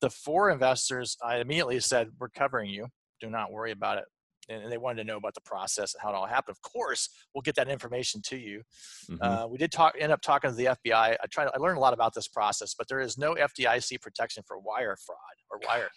the 0.00 0.10
four 0.10 0.50
investors 0.50 1.16
i 1.24 1.38
immediately 1.38 1.78
said 1.80 2.08
we're 2.18 2.28
covering 2.28 2.68
you 2.70 2.86
do 3.20 3.30
not 3.30 3.50
worry 3.52 3.70
about 3.72 3.98
it 3.98 4.04
and 4.48 4.62
and 4.62 4.72
they 4.72 4.78
wanted 4.78 5.02
to 5.02 5.04
know 5.04 5.16
about 5.16 5.34
the 5.34 5.40
process 5.40 5.94
and 5.94 6.02
how 6.02 6.10
it 6.10 6.14
all 6.14 6.26
happened. 6.26 6.56
Of 6.56 6.62
course 6.62 7.08
we'll 7.34 7.42
get 7.42 7.54
that 7.56 7.68
information 7.68 8.20
to 8.22 8.36
you. 8.36 8.62
Mhm. 9.10 9.18
uh, 9.20 9.46
we 9.48 9.58
did 9.58 9.70
talk 9.72 9.94
end 9.98 10.12
up 10.12 10.20
talking 10.20 10.50
to 10.50 10.56
the 10.56 10.66
fbi 10.66 10.92
i. 10.94 11.16
Tried 11.30 11.48
i 11.54 11.58
learned 11.58 11.78
a 11.78 11.80
lot 11.80 11.92
about 11.94 12.14
this 12.14 12.28
process 12.28 12.74
but 12.74 12.88
there 12.88 13.00
is 13.00 13.16
no 13.18 13.34
fdic 13.34 14.00
protection 14.00 14.42
for 14.46 14.58
wire 14.58 14.96
fraud 15.04 15.18
or 15.50 15.58
wire 15.66 15.88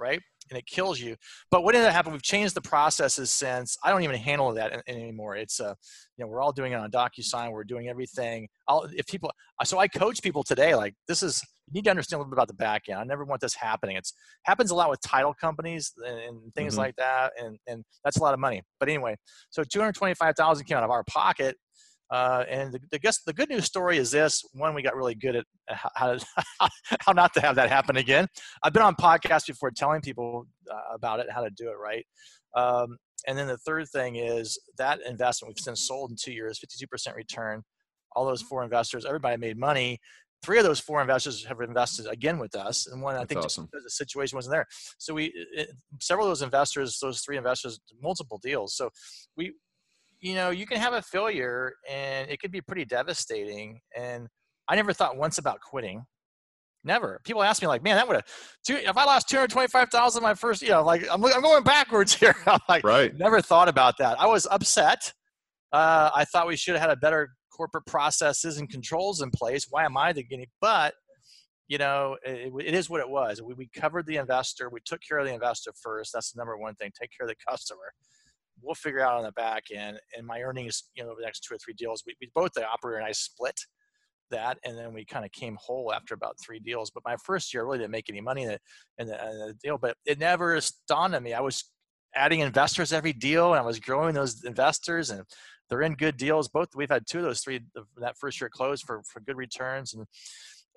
right? 0.00 0.20
And 0.50 0.58
it 0.58 0.66
kills 0.66 0.98
you. 0.98 1.14
But 1.50 1.62
what 1.62 1.74
ended 1.76 1.88
up 1.88 1.94
happening 1.94 2.14
we've 2.14 2.22
changed 2.22 2.54
the 2.56 2.60
processes 2.60 3.30
since. 3.30 3.76
I 3.84 3.90
don't 3.90 4.02
even 4.02 4.16
handle 4.16 4.52
that 4.54 4.72
an- 4.72 4.82
anymore. 4.88 5.36
It's 5.36 5.60
uh 5.60 5.74
you 6.16 6.24
know 6.24 6.28
we're 6.28 6.40
all 6.40 6.52
doing 6.52 6.72
it 6.72 6.76
on 6.76 6.90
docusign. 6.90 7.52
We're 7.52 7.62
doing 7.64 7.88
everything. 7.88 8.48
I'll, 8.66 8.88
if 8.96 9.06
people 9.06 9.30
so 9.64 9.78
i 9.78 9.86
coach 9.86 10.22
people 10.22 10.42
today 10.42 10.74
like 10.74 10.94
this 11.06 11.22
is 11.22 11.42
you 11.68 11.74
need 11.74 11.84
to 11.84 11.90
understand 11.90 12.18
a 12.18 12.20
little 12.22 12.30
bit 12.30 12.36
about 12.38 12.48
the 12.48 12.54
back 12.54 12.88
end. 12.88 12.98
I 12.98 13.04
never 13.04 13.24
want 13.24 13.40
this 13.40 13.54
happening. 13.54 13.96
It's 13.96 14.12
happens 14.44 14.70
a 14.72 14.74
lot 14.74 14.90
with 14.90 15.00
title 15.02 15.34
companies 15.34 15.92
and, 16.04 16.18
and 16.18 16.54
things 16.54 16.74
Mhm. 16.74 16.78
like 16.78 16.96
that 16.96 17.32
and 17.40 17.56
and 17.68 17.84
that's 18.02 18.16
a 18.16 18.22
lot 18.22 18.34
of 18.34 18.40
money. 18.40 18.62
But 18.80 18.88
anyway 18.88 19.16
so 19.50 19.62
225000 19.62 20.64
came 20.66 20.78
out 20.78 20.84
of 20.84 20.90
our 20.90 21.04
pocket 21.04 21.56
uh, 22.10 22.44
and 22.48 22.72
the, 22.72 22.80
the 22.90 22.98
guess 22.98 23.22
the 23.22 23.32
good 23.32 23.48
news 23.48 23.64
story 23.64 23.98
is 23.98 24.10
this: 24.10 24.44
one, 24.52 24.74
we 24.74 24.82
got 24.82 24.96
really 24.96 25.14
good 25.14 25.36
at 25.36 25.44
how 25.68 26.18
how, 26.58 26.68
how 27.00 27.12
not 27.12 27.32
to 27.34 27.40
have 27.40 27.56
that 27.56 27.68
happen 27.68 27.96
again. 27.96 28.26
I've 28.62 28.72
been 28.72 28.82
on 28.82 28.96
podcasts 28.96 29.46
before 29.46 29.70
telling 29.70 30.00
people 30.00 30.46
uh, 30.70 30.94
about 30.94 31.20
it, 31.20 31.26
how 31.30 31.42
to 31.42 31.50
do 31.50 31.68
it 31.68 31.76
right. 31.80 32.04
Um, 32.56 32.96
and 33.26 33.38
then 33.38 33.46
the 33.46 33.58
third 33.58 33.88
thing 33.88 34.16
is 34.16 34.58
that 34.78 35.00
investment 35.06 35.50
we've 35.50 35.62
since 35.62 35.86
sold 35.86 36.10
in 36.10 36.16
two 36.16 36.32
years, 36.32 36.58
52% 36.58 37.14
return. 37.14 37.62
All 38.16 38.26
those 38.26 38.42
four 38.42 38.64
investors, 38.64 39.04
everybody 39.04 39.36
made 39.36 39.56
money. 39.56 39.98
Three 40.42 40.58
of 40.58 40.64
those 40.64 40.80
four 40.80 41.00
investors 41.00 41.44
have 41.44 41.60
invested 41.60 42.06
again 42.06 42.38
with 42.38 42.56
us, 42.56 42.86
and 42.86 43.02
one 43.02 43.14
I 43.14 43.24
think 43.24 43.44
awesome. 43.44 43.68
just 43.72 43.84
the 43.84 43.90
situation 43.90 44.36
wasn't 44.36 44.54
there. 44.54 44.66
So 44.98 45.12
we, 45.12 45.32
it, 45.52 45.70
several 46.00 46.26
of 46.26 46.30
those 46.30 46.42
investors, 46.42 46.98
those 47.00 47.20
three 47.20 47.36
investors, 47.36 47.78
multiple 48.02 48.40
deals. 48.42 48.74
So 48.74 48.88
we, 49.36 49.52
you 50.20 50.34
know, 50.34 50.50
you 50.50 50.66
can 50.66 50.78
have 50.78 50.92
a 50.92 51.02
failure, 51.02 51.72
and 51.88 52.30
it 52.30 52.40
could 52.40 52.52
be 52.52 52.60
pretty 52.60 52.84
devastating. 52.84 53.80
And 53.96 54.28
I 54.68 54.76
never 54.76 54.92
thought 54.92 55.16
once 55.16 55.38
about 55.38 55.60
quitting. 55.60 56.04
Never. 56.82 57.20
People 57.24 57.42
ask 57.42 57.60
me 57.60 57.68
like, 57.68 57.82
"Man, 57.82 57.96
that 57.96 58.06
would 58.08 58.16
have. 58.16 58.26
If 58.68 58.96
I 58.96 59.04
lost 59.04 59.28
two 59.28 59.36
hundred 59.36 59.50
twenty-five 59.50 59.90
thousand 59.90 60.22
my 60.22 60.34
first, 60.34 60.62
you 60.62 60.70
know, 60.70 60.82
like 60.82 61.02
I'm, 61.10 61.22
I'm 61.24 61.42
going 61.42 61.62
backwards 61.62 62.14
here." 62.20 62.34
I'm 62.46 62.58
like, 62.68 62.84
Right. 62.84 63.14
never 63.18 63.42
thought 63.42 63.68
about 63.68 63.98
that. 63.98 64.18
I 64.20 64.26
was 64.26 64.46
upset. 64.50 65.12
Uh, 65.72 66.10
I 66.14 66.24
thought 66.24 66.46
we 66.48 66.56
should 66.56 66.74
have 66.74 66.80
had 66.80 66.90
a 66.90 66.96
better 66.96 67.28
corporate 67.54 67.84
processes 67.86 68.56
and 68.58 68.68
controls 68.70 69.20
in 69.20 69.30
place. 69.30 69.66
Why 69.68 69.84
am 69.84 69.96
I 69.96 70.12
the 70.12 70.22
guinea? 70.22 70.48
But 70.60 70.94
you 71.68 71.78
know, 71.78 72.16
it, 72.24 72.52
it 72.64 72.74
is 72.74 72.90
what 72.90 73.00
it 73.00 73.08
was. 73.08 73.40
We, 73.42 73.54
we 73.54 73.68
covered 73.74 74.06
the 74.06 74.16
investor. 74.16 74.68
We 74.70 74.80
took 74.84 75.00
care 75.06 75.18
of 75.18 75.26
the 75.26 75.32
investor 75.34 75.70
first. 75.80 76.12
That's 76.12 76.32
the 76.32 76.38
number 76.38 76.56
one 76.56 76.74
thing. 76.74 76.90
Take 76.98 77.10
care 77.16 77.26
of 77.26 77.28
the 77.28 77.36
customer. 77.48 77.92
We'll 78.62 78.74
figure 78.74 79.00
out 79.00 79.16
on 79.16 79.24
the 79.24 79.32
back 79.32 79.64
end. 79.74 79.98
And 80.16 80.26
my 80.26 80.40
earnings, 80.42 80.84
you 80.94 81.02
know, 81.02 81.10
over 81.10 81.20
the 81.20 81.26
next 81.26 81.40
two 81.40 81.54
or 81.54 81.58
three 81.58 81.74
deals, 81.74 82.02
we, 82.06 82.14
we 82.20 82.30
both 82.34 82.56
uh, 82.56 82.60
the 82.60 82.68
operator 82.68 82.98
and 82.98 83.06
I 83.06 83.12
split 83.12 83.58
that, 84.30 84.58
and 84.64 84.78
then 84.78 84.92
we 84.92 85.04
kind 85.04 85.24
of 85.24 85.32
came 85.32 85.56
whole 85.60 85.92
after 85.92 86.14
about 86.14 86.36
three 86.44 86.60
deals. 86.60 86.90
But 86.90 87.04
my 87.04 87.16
first 87.24 87.52
year, 87.52 87.62
I 87.62 87.66
really 87.66 87.78
didn't 87.78 87.90
make 87.90 88.08
any 88.08 88.20
money 88.20 88.42
in 88.42 88.48
the, 88.48 88.58
in 88.98 89.06
the, 89.08 89.30
in 89.30 89.38
the 89.38 89.54
deal. 89.62 89.78
But 89.78 89.96
it 90.06 90.18
never 90.18 90.58
dawned 90.88 91.14
on 91.14 91.22
me. 91.22 91.32
I 91.32 91.40
was 91.40 91.64
adding 92.14 92.40
investors 92.40 92.92
every 92.92 93.12
deal, 93.12 93.52
and 93.52 93.60
I 93.60 93.66
was 93.66 93.80
growing 93.80 94.14
those 94.14 94.44
investors, 94.44 95.10
and 95.10 95.24
they're 95.68 95.82
in 95.82 95.94
good 95.94 96.16
deals. 96.16 96.48
Both 96.48 96.68
we've 96.74 96.90
had 96.90 97.06
two 97.06 97.18
of 97.18 97.24
those 97.24 97.40
three 97.40 97.60
that 97.98 98.18
first 98.18 98.40
year 98.40 98.50
closed 98.50 98.84
for 98.84 99.02
for 99.04 99.20
good 99.20 99.36
returns, 99.36 99.94
and 99.94 100.06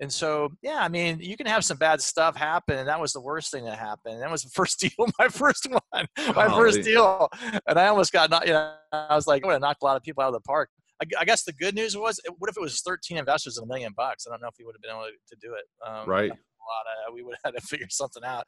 and 0.00 0.12
so, 0.12 0.50
yeah, 0.62 0.78
I 0.80 0.88
mean, 0.88 1.18
you 1.20 1.36
can 1.36 1.46
have 1.46 1.64
some 1.64 1.76
bad 1.76 2.00
stuff 2.00 2.36
happen, 2.36 2.78
and 2.78 2.88
that 2.88 3.00
was 3.00 3.12
the 3.12 3.20
worst 3.20 3.52
thing 3.52 3.64
that 3.64 3.78
happened. 3.78 4.20
That 4.22 4.30
was 4.30 4.42
the 4.42 4.50
first 4.54 4.80
deal, 4.80 4.92
my 5.18 5.28
first 5.28 5.66
one, 5.68 6.06
my 6.34 6.48
first 6.48 6.82
deal, 6.82 7.28
and 7.66 7.78
I 7.78 7.86
almost 7.88 8.12
got 8.12 8.30
not. 8.30 8.46
You 8.46 8.54
know, 8.54 8.74
I 8.92 9.14
was 9.14 9.26
like, 9.26 9.44
I 9.44 9.46
would 9.46 9.52
have 9.54 9.62
knocked 9.62 9.82
a 9.82 9.84
lot 9.84 9.96
of 9.96 10.02
people 10.02 10.22
out 10.22 10.28
of 10.28 10.34
the 10.34 10.40
park. 10.40 10.70
I, 11.02 11.22
I, 11.22 11.24
guess 11.24 11.42
the 11.42 11.52
good 11.52 11.74
news 11.74 11.96
was, 11.96 12.20
what 12.38 12.48
if 12.48 12.56
it 12.56 12.60
was 12.60 12.80
13 12.80 13.18
investors 13.18 13.58
and 13.58 13.64
a 13.64 13.68
million 13.68 13.92
bucks? 13.96 14.26
I 14.26 14.30
don't 14.30 14.40
know 14.40 14.46
if 14.46 14.54
you 14.60 14.66
would 14.66 14.76
have 14.76 14.82
been 14.82 14.92
able 14.92 15.02
to, 15.02 15.34
to 15.34 15.36
do 15.40 15.54
it. 15.54 15.64
Um, 15.84 16.08
right 16.08 16.30
lot. 16.64 16.86
Uh, 16.86 17.12
we 17.14 17.22
would 17.22 17.36
have 17.44 17.54
had 17.54 17.60
to 17.60 17.66
figure 17.66 17.86
something 17.90 18.24
out. 18.24 18.44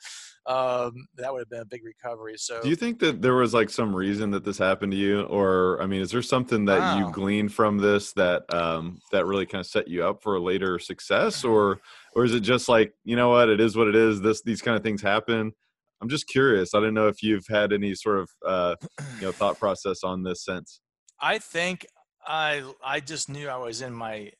Um, 0.47 1.07
that 1.17 1.33
would 1.33 1.41
have 1.41 1.51
been 1.51 1.61
a 1.61 1.67
big 1.67 1.83
recovery. 1.85 2.35
So, 2.37 2.63
do 2.63 2.69
you 2.69 2.77
think 2.77 2.99
that 3.01 3.23
there 3.23 3.35
was 3.35 3.55
like 3.55 3.71
some 3.71 3.95
reason 3.95 4.31
that 4.33 4.45
this 4.45 4.59
happened 4.59 4.93
to 4.93 4.99
you, 4.99 5.23
or 5.23 5.81
I 5.83 5.87
mean, 5.87 6.01
is 6.01 6.11
there 6.11 6.23
something 6.23 6.65
that 6.67 6.79
wow. 6.79 6.99
you 6.99 7.13
gleaned 7.13 7.53
from 7.53 7.79
this 7.79 8.13
that 8.15 8.43
um, 8.53 9.01
that 9.13 9.27
really 9.27 9.47
kind 9.47 9.61
of 9.61 9.67
set 9.67 9.89
you 9.89 10.05
up 10.05 10.23
for 10.23 10.37
a 10.37 10.41
later 10.41 10.79
success, 10.79 11.45
or 11.45 11.81
or 12.15 12.25
is 12.25 12.35
it 12.35 12.41
just 12.41 12.69
like 12.69 12.93
you 13.05 13.17
know 13.17 13.31
what, 13.31 13.49
it 13.49 13.61
is 13.61 13.77
what 13.77 13.89
it 13.89 13.97
is. 13.97 14.21
This 14.21 14.43
these 14.43 14.63
kind 14.63 14.77
of 14.77 14.83
things 14.83 15.03
happen. 15.03 15.53
I'm 16.01 16.09
just 16.09 16.29
curious. 16.29 16.75
I 16.75 16.81
don't 16.81 16.95
know 16.95 17.09
if 17.09 17.23
you've 17.23 17.47
had 17.49 17.73
any 17.73 17.95
sort 17.95 18.19
of 18.19 18.31
uh, 18.47 18.77
you 19.17 19.23
know 19.23 19.33
thought 19.33 19.59
process 19.59 20.05
on 20.05 20.23
this 20.23 20.45
since. 20.45 20.81
I 21.21 21.39
think 21.39 21.87
I 22.27 22.63
I 22.85 23.01
just 23.01 23.29
knew 23.29 23.49
I 23.49 23.57
was 23.57 23.83
in 23.83 23.93
my 23.93 24.31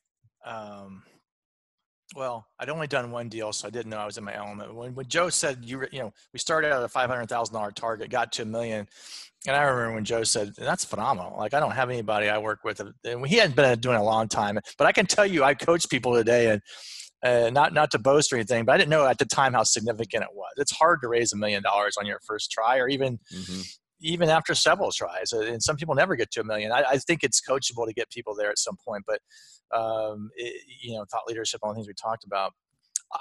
um, 0.45 1.03
well, 2.15 2.47
I'd 2.59 2.69
only 2.69 2.87
done 2.87 3.11
one 3.11 3.29
deal, 3.29 3.51
so 3.51 3.67
I 3.67 3.71
didn't 3.71 3.89
know 3.89 3.97
I 3.97 4.05
was 4.05 4.17
in 4.17 4.23
my 4.23 4.35
element. 4.35 4.73
When, 4.73 4.95
when 4.95 5.07
Joe 5.07 5.29
said 5.29 5.59
you, 5.63 5.85
you 5.91 5.99
know, 5.99 6.13
we 6.31 6.39
started 6.39 6.71
at 6.71 6.81
a 6.81 6.87
five 6.87 7.09
hundred 7.09 7.27
thousand 7.27 7.53
dollar 7.53 7.71
target, 7.71 8.09
got 8.09 8.31
to 8.33 8.43
a 8.43 8.45
million, 8.45 8.87
and 9.45 9.55
I 9.55 9.63
remember 9.63 9.95
when 9.95 10.05
Joe 10.05 10.23
said, 10.23 10.53
"That's 10.57 10.85
phenomenal." 10.85 11.37
Like 11.37 11.53
I 11.53 11.59
don't 11.59 11.71
have 11.71 11.89
anybody 11.89 12.29
I 12.29 12.37
work 12.37 12.63
with, 12.63 12.79
and 12.79 12.93
he 13.27 13.35
hadn't 13.35 13.55
been 13.55 13.79
doing 13.79 13.97
a 13.97 14.03
long 14.03 14.27
time, 14.29 14.57
but 14.77 14.87
I 14.87 14.93
can 14.93 15.05
tell 15.05 15.25
you, 15.25 15.43
I 15.43 15.53
coach 15.53 15.89
people 15.89 16.13
today, 16.13 16.51
and 16.51 16.61
uh, 17.23 17.49
not 17.49 17.73
not 17.73 17.91
to 17.91 17.99
boast 17.99 18.31
or 18.31 18.37
anything, 18.37 18.63
but 18.63 18.73
I 18.73 18.77
didn't 18.77 18.89
know 18.89 19.05
at 19.05 19.17
the 19.17 19.25
time 19.25 19.53
how 19.53 19.63
significant 19.63 20.23
it 20.23 20.29
was. 20.33 20.51
It's 20.57 20.71
hard 20.71 21.01
to 21.01 21.09
raise 21.09 21.33
a 21.33 21.37
million 21.37 21.61
dollars 21.61 21.97
on 21.99 22.05
your 22.05 22.19
first 22.25 22.51
try, 22.51 22.77
or 22.77 22.87
even 22.87 23.19
mm-hmm. 23.33 23.61
Even 23.99 24.29
after 24.29 24.53
several 24.53 24.91
tries. 24.91 25.31
And 25.33 25.61
some 25.61 25.75
people 25.75 25.95
never 25.95 26.15
get 26.15 26.31
to 26.31 26.41
a 26.41 26.43
million. 26.43 26.71
I, 26.71 26.83
I 26.91 26.97
think 26.97 27.23
it's 27.23 27.41
coachable 27.41 27.87
to 27.87 27.93
get 27.93 28.09
people 28.09 28.35
there 28.35 28.49
at 28.49 28.59
some 28.59 28.75
point, 28.85 29.03
but 29.07 29.19
um, 29.75 30.29
it, 30.35 30.61
you 30.81 30.95
know, 30.95 31.05
thought 31.11 31.27
leadership, 31.27 31.61
all 31.63 31.71
the 31.71 31.75
things 31.75 31.87
we 31.87 31.93
talked 31.93 32.23
about. 32.23 32.53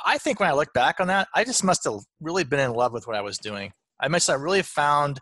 I 0.05 0.19
think 0.19 0.41
when 0.41 0.49
I 0.49 0.53
look 0.53 0.73
back 0.73 1.01
on 1.01 1.07
that, 1.09 1.29
I 1.35 1.45
just 1.45 1.63
must 1.63 1.85
have 1.85 2.01
really 2.21 2.45
been 2.45 2.61
in 2.61 2.73
love 2.73 2.93
with 2.93 3.07
what 3.07 3.17
I 3.17 3.21
was 3.21 3.39
doing. 3.39 3.73
I 4.01 4.09
must 4.09 4.27
have 4.27 4.41
really 4.41 4.63
found 4.63 5.21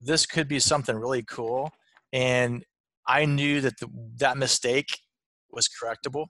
this 0.00 0.26
could 0.26 0.48
be 0.48 0.58
something 0.58 0.96
really 0.96 1.22
cool. 1.22 1.70
And 2.12 2.64
I 3.06 3.24
knew 3.24 3.60
that 3.60 3.78
the, 3.78 3.88
that 4.18 4.36
mistake 4.36 4.98
was 5.50 5.68
correctable. 5.68 6.26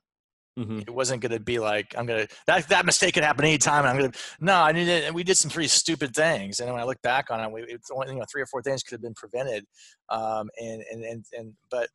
Mm-hmm. 0.58 0.80
It 0.80 0.90
wasn't 0.90 1.22
going 1.22 1.32
to 1.32 1.40
be 1.40 1.58
like 1.58 1.94
I'm 1.96 2.06
going 2.06 2.26
to 2.26 2.34
that 2.46 2.68
that 2.68 2.84
mistake 2.84 3.14
could 3.14 3.22
happen 3.22 3.44
anytime. 3.44 3.84
I'm 3.84 3.96
going 3.96 4.10
to 4.10 4.18
no. 4.40 4.54
I 4.54 4.72
needed. 4.72 5.14
We 5.14 5.22
did 5.22 5.36
some 5.36 5.50
pretty 5.50 5.68
stupid 5.68 6.14
things, 6.14 6.60
and 6.60 6.70
when 6.70 6.80
I 6.80 6.84
look 6.84 7.00
back 7.02 7.30
on 7.30 7.40
it, 7.40 7.52
we, 7.52 7.62
it's 7.62 7.90
only 7.90 8.12
you 8.12 8.18
know 8.18 8.24
three 8.30 8.42
or 8.42 8.46
four 8.46 8.60
things 8.60 8.82
could 8.82 8.94
have 8.94 9.02
been 9.02 9.14
prevented. 9.14 9.64
Um, 10.08 10.50
and 10.58 10.82
and 10.90 11.04
and 11.04 11.24
and 11.32 11.52
but 11.70 11.88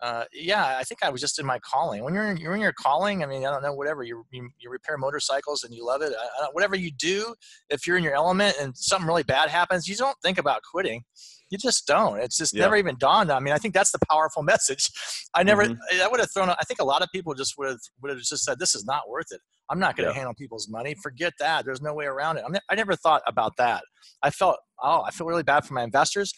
uh, 0.00 0.24
yeah, 0.32 0.76
I 0.78 0.84
think 0.84 1.02
I 1.02 1.10
was 1.10 1.20
just 1.20 1.38
in 1.38 1.46
my 1.46 1.58
calling. 1.58 2.04
When 2.04 2.14
you're 2.14 2.30
in, 2.30 2.36
you're 2.36 2.54
in 2.54 2.60
your 2.60 2.72
calling, 2.72 3.22
I 3.22 3.26
mean, 3.26 3.44
I 3.44 3.50
don't 3.50 3.62
know, 3.62 3.74
whatever 3.74 4.02
you 4.02 4.24
you, 4.30 4.48
you 4.58 4.70
repair 4.70 4.96
motorcycles 4.96 5.64
and 5.64 5.74
you 5.74 5.84
love 5.84 6.02
it. 6.02 6.12
I, 6.18 6.44
I, 6.44 6.48
whatever 6.52 6.76
you 6.76 6.90
do, 6.92 7.34
if 7.68 7.86
you're 7.86 7.96
in 7.96 8.04
your 8.04 8.14
element 8.14 8.56
and 8.60 8.76
something 8.76 9.08
really 9.08 9.24
bad 9.24 9.48
happens, 9.48 9.88
you 9.88 9.96
don't 9.96 10.16
think 10.22 10.38
about 10.38 10.62
quitting. 10.62 11.02
You 11.50 11.58
just 11.58 11.86
don't. 11.86 12.20
It's 12.20 12.36
just 12.36 12.54
yeah. 12.54 12.62
never 12.62 12.76
even 12.76 12.96
dawned 12.98 13.30
on 13.30 13.42
me. 13.42 13.50
I 13.50 13.52
mean, 13.52 13.54
I 13.54 13.58
think 13.58 13.74
that's 13.74 13.90
the 13.90 13.98
powerful 14.10 14.42
message. 14.44 14.88
I 15.34 15.42
never. 15.42 15.64
Mm-hmm. 15.64 16.02
I 16.02 16.08
would 16.08 16.20
have 16.20 16.30
thrown. 16.32 16.50
I 16.50 16.62
think 16.66 16.80
a 16.80 16.84
lot 16.84 17.02
of 17.02 17.08
people 17.12 17.34
just 17.34 17.54
would 17.58 17.68
have 17.68 17.80
would 18.02 18.10
have 18.10 18.18
just 18.18 18.44
said, 18.44 18.58
"This 18.58 18.74
is 18.74 18.84
not 18.84 19.08
worth 19.08 19.32
it. 19.32 19.40
I'm 19.70 19.78
not 19.78 19.96
going 19.96 20.06
to 20.06 20.12
yeah. 20.12 20.18
handle 20.18 20.34
people's 20.34 20.68
money. 20.68 20.94
Forget 21.02 21.32
that. 21.40 21.64
There's 21.64 21.82
no 21.82 21.94
way 21.94 22.04
around 22.04 22.36
it." 22.36 22.44
I, 22.46 22.50
mean, 22.50 22.60
I 22.70 22.74
never 22.74 22.94
thought 22.94 23.22
about 23.26 23.56
that. 23.56 23.82
I 24.22 24.30
felt, 24.30 24.58
oh, 24.82 25.02
I 25.02 25.10
feel 25.10 25.26
really 25.26 25.42
bad 25.42 25.64
for 25.64 25.74
my 25.74 25.82
investors. 25.82 26.32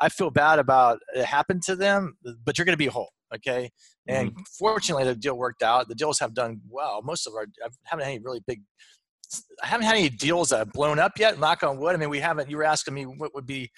I 0.00 0.08
feel 0.08 0.30
bad 0.30 0.58
about 0.58 0.98
it 1.14 1.24
happened 1.24 1.62
to 1.64 1.76
them, 1.76 2.16
but 2.44 2.58
you're 2.58 2.64
going 2.64 2.74
to 2.74 2.78
be 2.78 2.86
whole. 2.86 3.10
Okay. 3.34 3.70
And 4.06 4.30
mm-hmm. 4.30 4.42
fortunately, 4.58 5.04
the 5.04 5.14
deal 5.14 5.36
worked 5.36 5.62
out. 5.62 5.88
The 5.88 5.94
deals 5.94 6.18
have 6.20 6.34
done 6.34 6.60
well. 6.68 7.00
Most 7.02 7.26
of 7.26 7.34
our, 7.34 7.46
I 7.64 7.68
haven't 7.84 8.04
had 8.04 8.12
any 8.12 8.22
really 8.22 8.42
big, 8.46 8.62
I 9.62 9.66
haven't 9.66 9.86
had 9.86 9.96
any 9.96 10.08
deals 10.08 10.50
that 10.50 10.58
have 10.58 10.72
blown 10.72 10.98
up 10.98 11.12
yet. 11.18 11.40
Knock 11.40 11.62
on 11.62 11.78
wood. 11.78 11.94
I 11.94 11.98
mean, 11.98 12.10
we 12.10 12.20
haven't, 12.20 12.50
you 12.50 12.56
were 12.56 12.64
asking 12.64 12.94
me 12.94 13.04
what 13.04 13.34
would 13.34 13.46
be, 13.46 13.70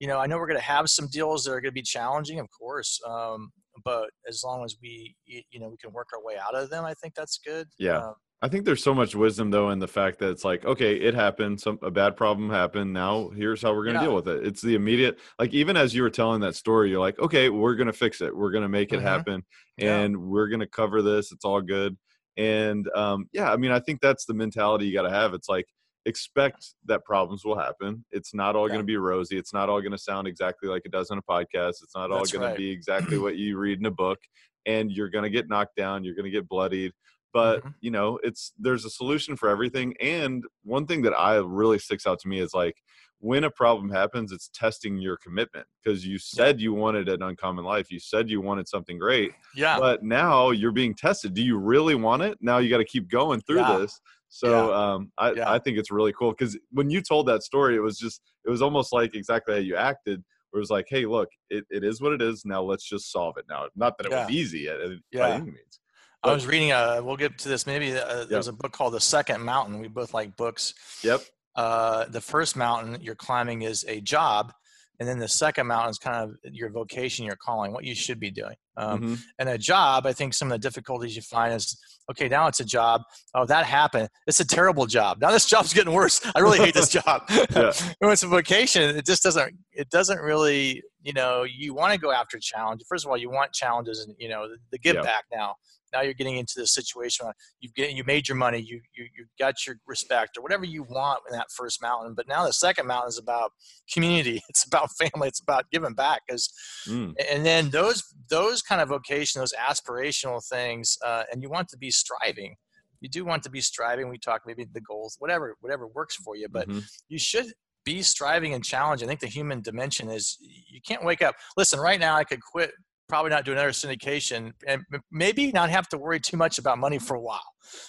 you 0.00 0.08
know, 0.08 0.18
I 0.18 0.26
know 0.26 0.38
we're 0.38 0.46
going 0.46 0.58
to 0.58 0.64
have 0.64 0.88
some 0.88 1.08
deals 1.08 1.44
that 1.44 1.52
are 1.52 1.60
going 1.60 1.70
to 1.70 1.72
be 1.72 1.82
challenging, 1.82 2.40
of 2.40 2.48
course. 2.58 3.00
Um, 3.06 3.52
but 3.84 4.10
as 4.28 4.42
long 4.44 4.64
as 4.64 4.76
we, 4.82 5.14
you 5.26 5.60
know, 5.60 5.68
we 5.68 5.76
can 5.76 5.92
work 5.92 6.08
our 6.14 6.24
way 6.24 6.34
out 6.36 6.54
of 6.54 6.70
them, 6.70 6.84
I 6.84 6.94
think 6.94 7.14
that's 7.14 7.38
good. 7.38 7.68
Yeah. 7.78 7.98
Um, 7.98 8.14
I 8.42 8.48
think 8.48 8.64
there's 8.64 8.82
so 8.82 8.94
much 8.94 9.14
wisdom 9.14 9.50
though 9.50 9.70
in 9.70 9.78
the 9.78 9.88
fact 9.88 10.18
that 10.20 10.30
it's 10.30 10.44
like, 10.44 10.64
okay, 10.64 10.96
it 10.96 11.14
happened, 11.14 11.60
some 11.60 11.78
a 11.82 11.90
bad 11.90 12.16
problem 12.16 12.48
happened. 12.48 12.92
Now 12.92 13.28
here's 13.28 13.60
how 13.60 13.74
we're 13.74 13.84
gonna 13.84 13.98
yeah. 13.98 14.06
deal 14.06 14.14
with 14.14 14.28
it. 14.28 14.46
It's 14.46 14.62
the 14.62 14.74
immediate 14.74 15.18
like 15.38 15.52
even 15.52 15.76
as 15.76 15.94
you 15.94 16.02
were 16.02 16.10
telling 16.10 16.40
that 16.40 16.54
story, 16.54 16.88
you're 16.88 17.00
like, 17.00 17.18
okay, 17.18 17.50
we're 17.50 17.74
gonna 17.74 17.92
fix 17.92 18.22
it. 18.22 18.34
We're 18.34 18.50
gonna 18.50 18.68
make 18.68 18.92
it 18.92 18.96
mm-hmm. 18.96 19.06
happen 19.06 19.44
and 19.78 20.12
yeah. 20.14 20.18
we're 20.18 20.48
gonna 20.48 20.66
cover 20.66 21.02
this. 21.02 21.32
It's 21.32 21.44
all 21.44 21.60
good. 21.60 21.98
And 22.38 22.88
um, 22.94 23.28
yeah, 23.32 23.52
I 23.52 23.58
mean, 23.58 23.72
I 23.72 23.80
think 23.80 24.00
that's 24.00 24.24
the 24.24 24.34
mentality 24.34 24.86
you 24.86 24.94
gotta 24.94 25.10
have. 25.10 25.34
It's 25.34 25.48
like 25.48 25.66
expect 26.06 26.74
that 26.86 27.04
problems 27.04 27.44
will 27.44 27.58
happen. 27.58 28.06
It's 28.10 28.32
not 28.32 28.56
all 28.56 28.68
yeah. 28.68 28.76
gonna 28.76 28.84
be 28.84 28.96
rosy. 28.96 29.36
It's 29.36 29.52
not 29.52 29.68
all 29.68 29.82
gonna 29.82 29.98
sound 29.98 30.26
exactly 30.26 30.70
like 30.70 30.86
it 30.86 30.92
does 30.92 31.10
in 31.10 31.18
a 31.18 31.22
podcast. 31.22 31.82
It's 31.82 31.94
not 31.94 32.10
all 32.10 32.24
gonna 32.24 32.46
right. 32.46 32.56
be 32.56 32.70
exactly 32.70 33.18
what 33.18 33.36
you 33.36 33.58
read 33.58 33.80
in 33.80 33.84
a 33.84 33.90
book. 33.90 34.18
And 34.64 34.90
you're 34.90 35.10
gonna 35.10 35.28
get 35.28 35.50
knocked 35.50 35.76
down, 35.76 36.04
you're 36.04 36.14
gonna 36.14 36.30
get 36.30 36.48
bloodied 36.48 36.92
but 37.32 37.60
mm-hmm. 37.60 37.68
you 37.80 37.90
know 37.90 38.18
it's 38.22 38.52
there's 38.58 38.84
a 38.84 38.90
solution 38.90 39.36
for 39.36 39.48
everything 39.48 39.94
and 40.00 40.44
one 40.64 40.86
thing 40.86 41.02
that 41.02 41.12
i 41.14 41.36
really 41.36 41.78
sticks 41.78 42.06
out 42.06 42.18
to 42.18 42.28
me 42.28 42.40
is 42.40 42.54
like 42.54 42.76
when 43.20 43.44
a 43.44 43.50
problem 43.50 43.90
happens 43.90 44.32
it's 44.32 44.48
testing 44.54 44.98
your 44.98 45.16
commitment 45.16 45.66
because 45.82 46.06
you 46.06 46.18
said 46.18 46.58
yeah. 46.58 46.64
you 46.64 46.74
wanted 46.74 47.08
an 47.08 47.22
uncommon 47.22 47.64
life 47.64 47.90
you 47.90 48.00
said 48.00 48.30
you 48.30 48.40
wanted 48.40 48.66
something 48.66 48.98
great 48.98 49.30
yeah 49.54 49.78
but 49.78 50.02
now 50.02 50.50
you're 50.50 50.72
being 50.72 50.94
tested 50.94 51.34
do 51.34 51.42
you 51.42 51.56
really 51.58 51.94
want 51.94 52.22
it 52.22 52.36
now 52.40 52.58
you 52.58 52.70
got 52.70 52.78
to 52.78 52.84
keep 52.84 53.08
going 53.10 53.40
through 53.40 53.60
yeah. 53.60 53.78
this 53.78 54.00
so 54.32 54.70
yeah. 54.70 54.94
um, 54.94 55.12
I, 55.18 55.54
I 55.54 55.58
think 55.58 55.76
it's 55.76 55.90
really 55.90 56.12
cool 56.12 56.30
because 56.30 56.56
when 56.70 56.88
you 56.88 57.02
told 57.02 57.26
that 57.26 57.42
story 57.42 57.76
it 57.76 57.80
was 57.80 57.98
just 57.98 58.22
it 58.46 58.50
was 58.50 58.62
almost 58.62 58.92
like 58.92 59.14
exactly 59.14 59.54
how 59.54 59.60
you 59.60 59.76
acted 59.76 60.22
where 60.50 60.58
it 60.58 60.62
was 60.62 60.70
like 60.70 60.86
hey 60.88 61.04
look 61.04 61.28
it, 61.50 61.64
it 61.68 61.84
is 61.84 62.00
what 62.00 62.12
it 62.12 62.22
is 62.22 62.44
now 62.44 62.62
let's 62.62 62.88
just 62.88 63.12
solve 63.12 63.36
it 63.36 63.44
now 63.48 63.66
not 63.76 63.98
that 63.98 64.06
it 64.06 64.12
was 64.12 64.30
easy 64.30 64.68
at, 64.68 64.78
by 65.12 65.32
any 65.32 65.44
means 65.44 65.79
I 66.22 66.32
was 66.32 66.46
reading. 66.46 66.72
Uh, 66.72 67.00
we'll 67.02 67.16
get 67.16 67.38
to 67.38 67.48
this. 67.48 67.66
Maybe 67.66 67.96
uh, 67.96 68.24
there's 68.24 68.46
yep. 68.46 68.54
a 68.54 68.56
book 68.56 68.72
called 68.72 68.94
The 68.94 69.00
Second 69.00 69.42
Mountain. 69.42 69.80
We 69.80 69.88
both 69.88 70.12
like 70.12 70.36
books. 70.36 70.74
Yep. 71.02 71.22
Uh, 71.56 72.06
the 72.06 72.20
first 72.20 72.56
mountain 72.56 72.98
you're 73.00 73.14
climbing 73.14 73.62
is 73.62 73.84
a 73.88 74.00
job, 74.00 74.52
and 74.98 75.08
then 75.08 75.18
the 75.18 75.28
second 75.28 75.66
mountain 75.66 75.90
is 75.90 75.98
kind 75.98 76.22
of 76.22 76.36
your 76.52 76.70
vocation, 76.70 77.24
your 77.24 77.36
calling, 77.36 77.72
what 77.72 77.84
you 77.84 77.94
should 77.94 78.20
be 78.20 78.30
doing. 78.30 78.54
Um, 78.76 79.00
mm-hmm. 79.00 79.14
And 79.38 79.48
a 79.48 79.58
job, 79.58 80.06
I 80.06 80.12
think 80.12 80.34
some 80.34 80.52
of 80.52 80.60
the 80.60 80.68
difficulties 80.68 81.16
you 81.16 81.22
find 81.22 81.54
is 81.54 81.78
okay. 82.10 82.28
Now 82.28 82.46
it's 82.46 82.60
a 82.60 82.64
job. 82.64 83.02
Oh, 83.34 83.46
that 83.46 83.64
happened. 83.64 84.08
It's 84.26 84.40
a 84.40 84.46
terrible 84.46 84.86
job. 84.86 85.18
Now 85.20 85.30
this 85.30 85.46
job's 85.54 85.72
getting 85.72 85.92
worse. 85.92 86.20
I 86.34 86.40
really 86.40 86.58
hate 86.58 86.74
this 86.74 86.88
job. 87.00 87.22
when 87.28 88.12
it's 88.12 88.22
a 88.22 88.28
vocation, 88.28 88.94
it 88.94 89.06
just 89.06 89.22
doesn't. 89.22 89.54
It 89.72 89.88
doesn't 89.90 90.20
really. 90.20 90.82
You 91.02 91.12
know, 91.12 91.44
you 91.44 91.72
want 91.74 91.94
to 91.94 91.98
go 91.98 92.12
after 92.12 92.38
challenge. 92.38 92.82
First 92.88 93.04
of 93.04 93.10
all, 93.10 93.16
you 93.16 93.30
want 93.30 93.52
challenges, 93.52 94.04
and 94.04 94.14
you 94.18 94.28
know 94.28 94.48
the, 94.48 94.56
the 94.72 94.78
give 94.78 95.02
back 95.02 95.24
now 95.32 95.54
now 95.92 96.02
you're 96.02 96.14
getting 96.14 96.36
into 96.36 96.54
the 96.56 96.66
situation 96.66 97.26
where 97.26 97.34
you've 97.60 97.74
get, 97.74 97.92
you 97.92 98.04
made 98.04 98.28
your 98.28 98.36
money, 98.36 98.58
you, 98.58 98.80
you 98.94 99.06
you 99.16 99.26
got 99.38 99.66
your 99.66 99.76
respect 99.86 100.36
or 100.36 100.42
whatever 100.42 100.64
you 100.64 100.82
want 100.82 101.20
in 101.28 101.36
that 101.36 101.50
first 101.50 101.82
mountain. 101.82 102.14
But 102.14 102.28
now 102.28 102.46
the 102.46 102.52
second 102.52 102.86
mountain 102.86 103.08
is 103.08 103.18
about 103.18 103.52
community, 103.92 104.42
it's 104.48 104.64
about 104.64 104.90
family, 104.92 105.28
it's 105.28 105.40
about 105.40 105.70
giving 105.70 105.94
back. 105.94 106.22
Because 106.26 106.50
mm. 106.88 107.12
and 107.30 107.44
then 107.44 107.70
those 107.70 108.02
those 108.28 108.62
kind 108.62 108.80
of 108.80 108.88
vocation, 108.88 109.40
those 109.40 109.54
aspirational 109.54 110.44
things, 110.46 110.96
uh, 111.04 111.24
and 111.32 111.42
you 111.42 111.50
want 111.50 111.68
to 111.68 111.78
be 111.78 111.90
striving. 111.90 112.56
You 113.00 113.08
do 113.08 113.24
want 113.24 113.42
to 113.44 113.50
be 113.50 113.62
striving. 113.62 114.10
We 114.10 114.18
talk 114.18 114.42
maybe 114.46 114.66
the 114.70 114.80
goals, 114.80 115.16
whatever 115.18 115.56
whatever 115.60 115.86
works 115.88 116.16
for 116.16 116.36
you, 116.36 116.48
but 116.50 116.68
mm-hmm. 116.68 116.80
you 117.08 117.18
should 117.18 117.46
be 117.84 118.02
striving 118.02 118.54
and 118.54 118.64
challenge. 118.64 119.02
I 119.02 119.06
think 119.06 119.20
the 119.20 119.26
human 119.26 119.62
dimension 119.62 120.10
is 120.10 120.36
you 120.40 120.80
can't 120.86 121.04
wake 121.04 121.22
up. 121.22 121.34
Listen, 121.56 121.80
right 121.80 122.00
now 122.00 122.16
I 122.16 122.24
could 122.24 122.40
quit 122.40 122.72
probably 123.08 123.30
not 123.30 123.44
do 123.44 123.52
another 123.52 123.70
syndication 123.70 124.52
and 124.66 124.82
maybe 125.10 125.50
not 125.50 125.68
have 125.68 125.88
to 125.88 125.98
worry 125.98 126.20
too 126.20 126.36
much 126.36 126.58
about 126.58 126.78
money 126.78 126.98
for 126.98 127.16
a 127.16 127.20
while. 127.20 127.42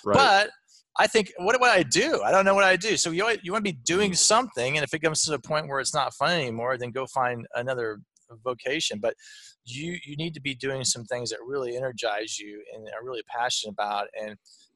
Right. 0.04 0.16
But 0.16 0.50
I 0.98 1.08
think, 1.08 1.32
what 1.38 1.58
do 1.58 1.64
I 1.64 1.84
do? 1.84 2.22
I 2.24 2.32
don't 2.32 2.44
know 2.44 2.56
what 2.56 2.66
I 2.66 2.76
do. 2.76 2.98
So 2.98 3.12
you 3.12 3.26
you 3.44 3.52
want 3.52 3.64
to 3.66 3.72
be 3.72 3.80
doing 3.86 4.14
something, 4.14 4.76
and 4.78 4.84
if 4.84 4.94
it 4.94 5.00
comes 5.00 5.24
to 5.24 5.32
the 5.32 5.40
point 5.40 5.68
where 5.68 5.80
it's 5.80 5.94
not 5.94 6.14
fun 6.14 6.34
anymore, 6.34 6.78
then 6.78 6.92
go 6.92 7.06
find 7.06 7.46
another 7.56 8.00
vocation. 8.44 9.00
But 9.00 9.16
you 9.64 9.98
you 10.06 10.18
need 10.18 10.34
to 10.34 10.42
be 10.42 10.54
doing 10.54 10.84
some 10.84 11.06
things 11.06 11.30
that 11.30 11.40
really 11.46 11.78
energize 11.78 12.38
you 12.40 12.62
and 12.74 12.88
are 12.90 13.06
really 13.06 13.24
passionate 13.28 13.74
about, 13.74 14.08
and 14.22 14.32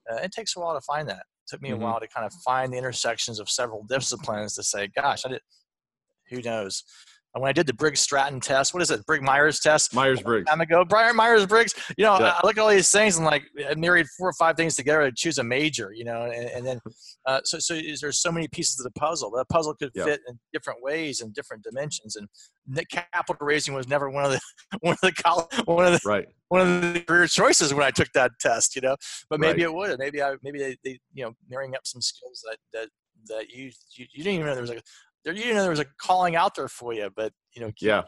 uh, 0.09 0.17
it 0.17 0.31
takes 0.31 0.55
a 0.55 0.59
while 0.59 0.73
to 0.73 0.81
find 0.81 1.09
that. 1.09 1.25
Took 1.47 1.61
me 1.61 1.69
mm-hmm. 1.69 1.81
a 1.81 1.85
while 1.85 1.99
to 1.99 2.07
kind 2.07 2.25
of 2.25 2.33
find 2.45 2.73
the 2.73 2.77
intersections 2.77 3.39
of 3.39 3.49
several 3.49 3.83
disciplines 3.87 4.55
to 4.55 4.63
say, 4.63 4.89
gosh, 4.95 5.25
I 5.25 5.29
did. 5.29 5.41
Who 6.29 6.41
knows? 6.41 6.83
And 7.35 7.41
when 7.41 7.49
I 7.49 7.53
did 7.53 7.67
the 7.67 7.73
Briggs 7.73 7.99
Stratton 7.99 8.39
test, 8.39 8.73
what 8.73 8.81
is 8.81 8.89
it? 8.89 9.05
Briggs 9.05 9.23
Myers 9.23 9.59
test. 9.59 9.93
Myers 9.93 10.21
Briggs. 10.21 10.49
Time 10.49 10.61
ago, 10.61 10.85
Brian 10.85 11.17
Myers 11.17 11.45
Briggs. 11.45 11.75
You 11.97 12.05
know, 12.05 12.17
yeah. 12.17 12.37
I 12.41 12.47
look 12.47 12.57
at 12.57 12.61
all 12.61 12.69
these 12.69 12.89
things 12.89 13.17
and 13.17 13.25
like 13.25 13.43
I 13.69 13.75
married 13.75 14.07
four 14.17 14.29
or 14.29 14.33
five 14.39 14.55
things 14.55 14.77
together 14.77 15.09
to 15.09 15.11
choose 15.13 15.37
a 15.37 15.43
major. 15.43 15.91
You 15.93 16.05
know, 16.05 16.23
and, 16.23 16.49
and 16.49 16.65
then 16.65 16.79
uh, 17.25 17.41
so 17.43 17.59
so 17.59 17.73
is 17.73 17.99
there's 17.99 18.21
so 18.21 18.31
many 18.31 18.47
pieces 18.47 18.79
of 18.79 18.85
the 18.85 18.97
puzzle. 18.97 19.31
The 19.31 19.43
puzzle 19.51 19.73
could 19.73 19.91
yeah. 19.93 20.05
fit 20.05 20.21
in 20.29 20.39
different 20.53 20.81
ways 20.81 21.19
and 21.19 21.33
different 21.33 21.63
dimensions. 21.63 22.15
And 22.15 22.29
capital 22.89 23.45
raising 23.45 23.73
was 23.73 23.89
never 23.89 24.09
one 24.09 24.23
of 24.23 24.31
the 24.31 24.39
one 24.79 24.95
of 25.03 25.13
the 25.13 25.63
one 25.65 25.85
of 25.85 25.91
the 25.91 25.99
right. 26.05 26.27
One 26.49 26.61
of 26.61 26.93
the 26.93 27.01
career 27.01 27.27
choices 27.27 27.73
when 27.73 27.85
I 27.85 27.91
took 27.91 28.09
that 28.13 28.31
test. 28.39 28.75
You 28.75 28.81
know, 28.81 28.95
but 29.29 29.39
maybe 29.39 29.63
right. 29.63 29.71
it 29.71 29.73
would. 29.73 29.99
Maybe 29.99 30.21
I 30.21 30.35
maybe 30.43 30.59
they, 30.59 30.77
they 30.83 30.99
you 31.13 31.25
know 31.25 31.33
marrying 31.49 31.75
up 31.75 31.85
some 31.85 32.01
skills 32.01 32.43
that 32.47 32.57
that 32.73 32.89
that 33.27 33.49
you 33.49 33.71
you, 33.95 34.05
you 34.13 34.23
didn't 34.23 34.35
even 34.35 34.45
know 34.47 34.53
there 34.53 34.61
was 34.61 34.69
like 34.69 34.83
there 35.23 35.33
you 35.33 35.41
didn't 35.41 35.55
know 35.55 35.61
there 35.61 35.71
was 35.71 35.79
a 35.79 35.85
calling 35.99 36.35
out 36.35 36.55
there 36.55 36.67
for 36.67 36.93
you, 36.93 37.09
but 37.15 37.33
you 37.55 37.61
know 37.61 37.67
keep, 37.67 37.87
yeah. 37.87 38.03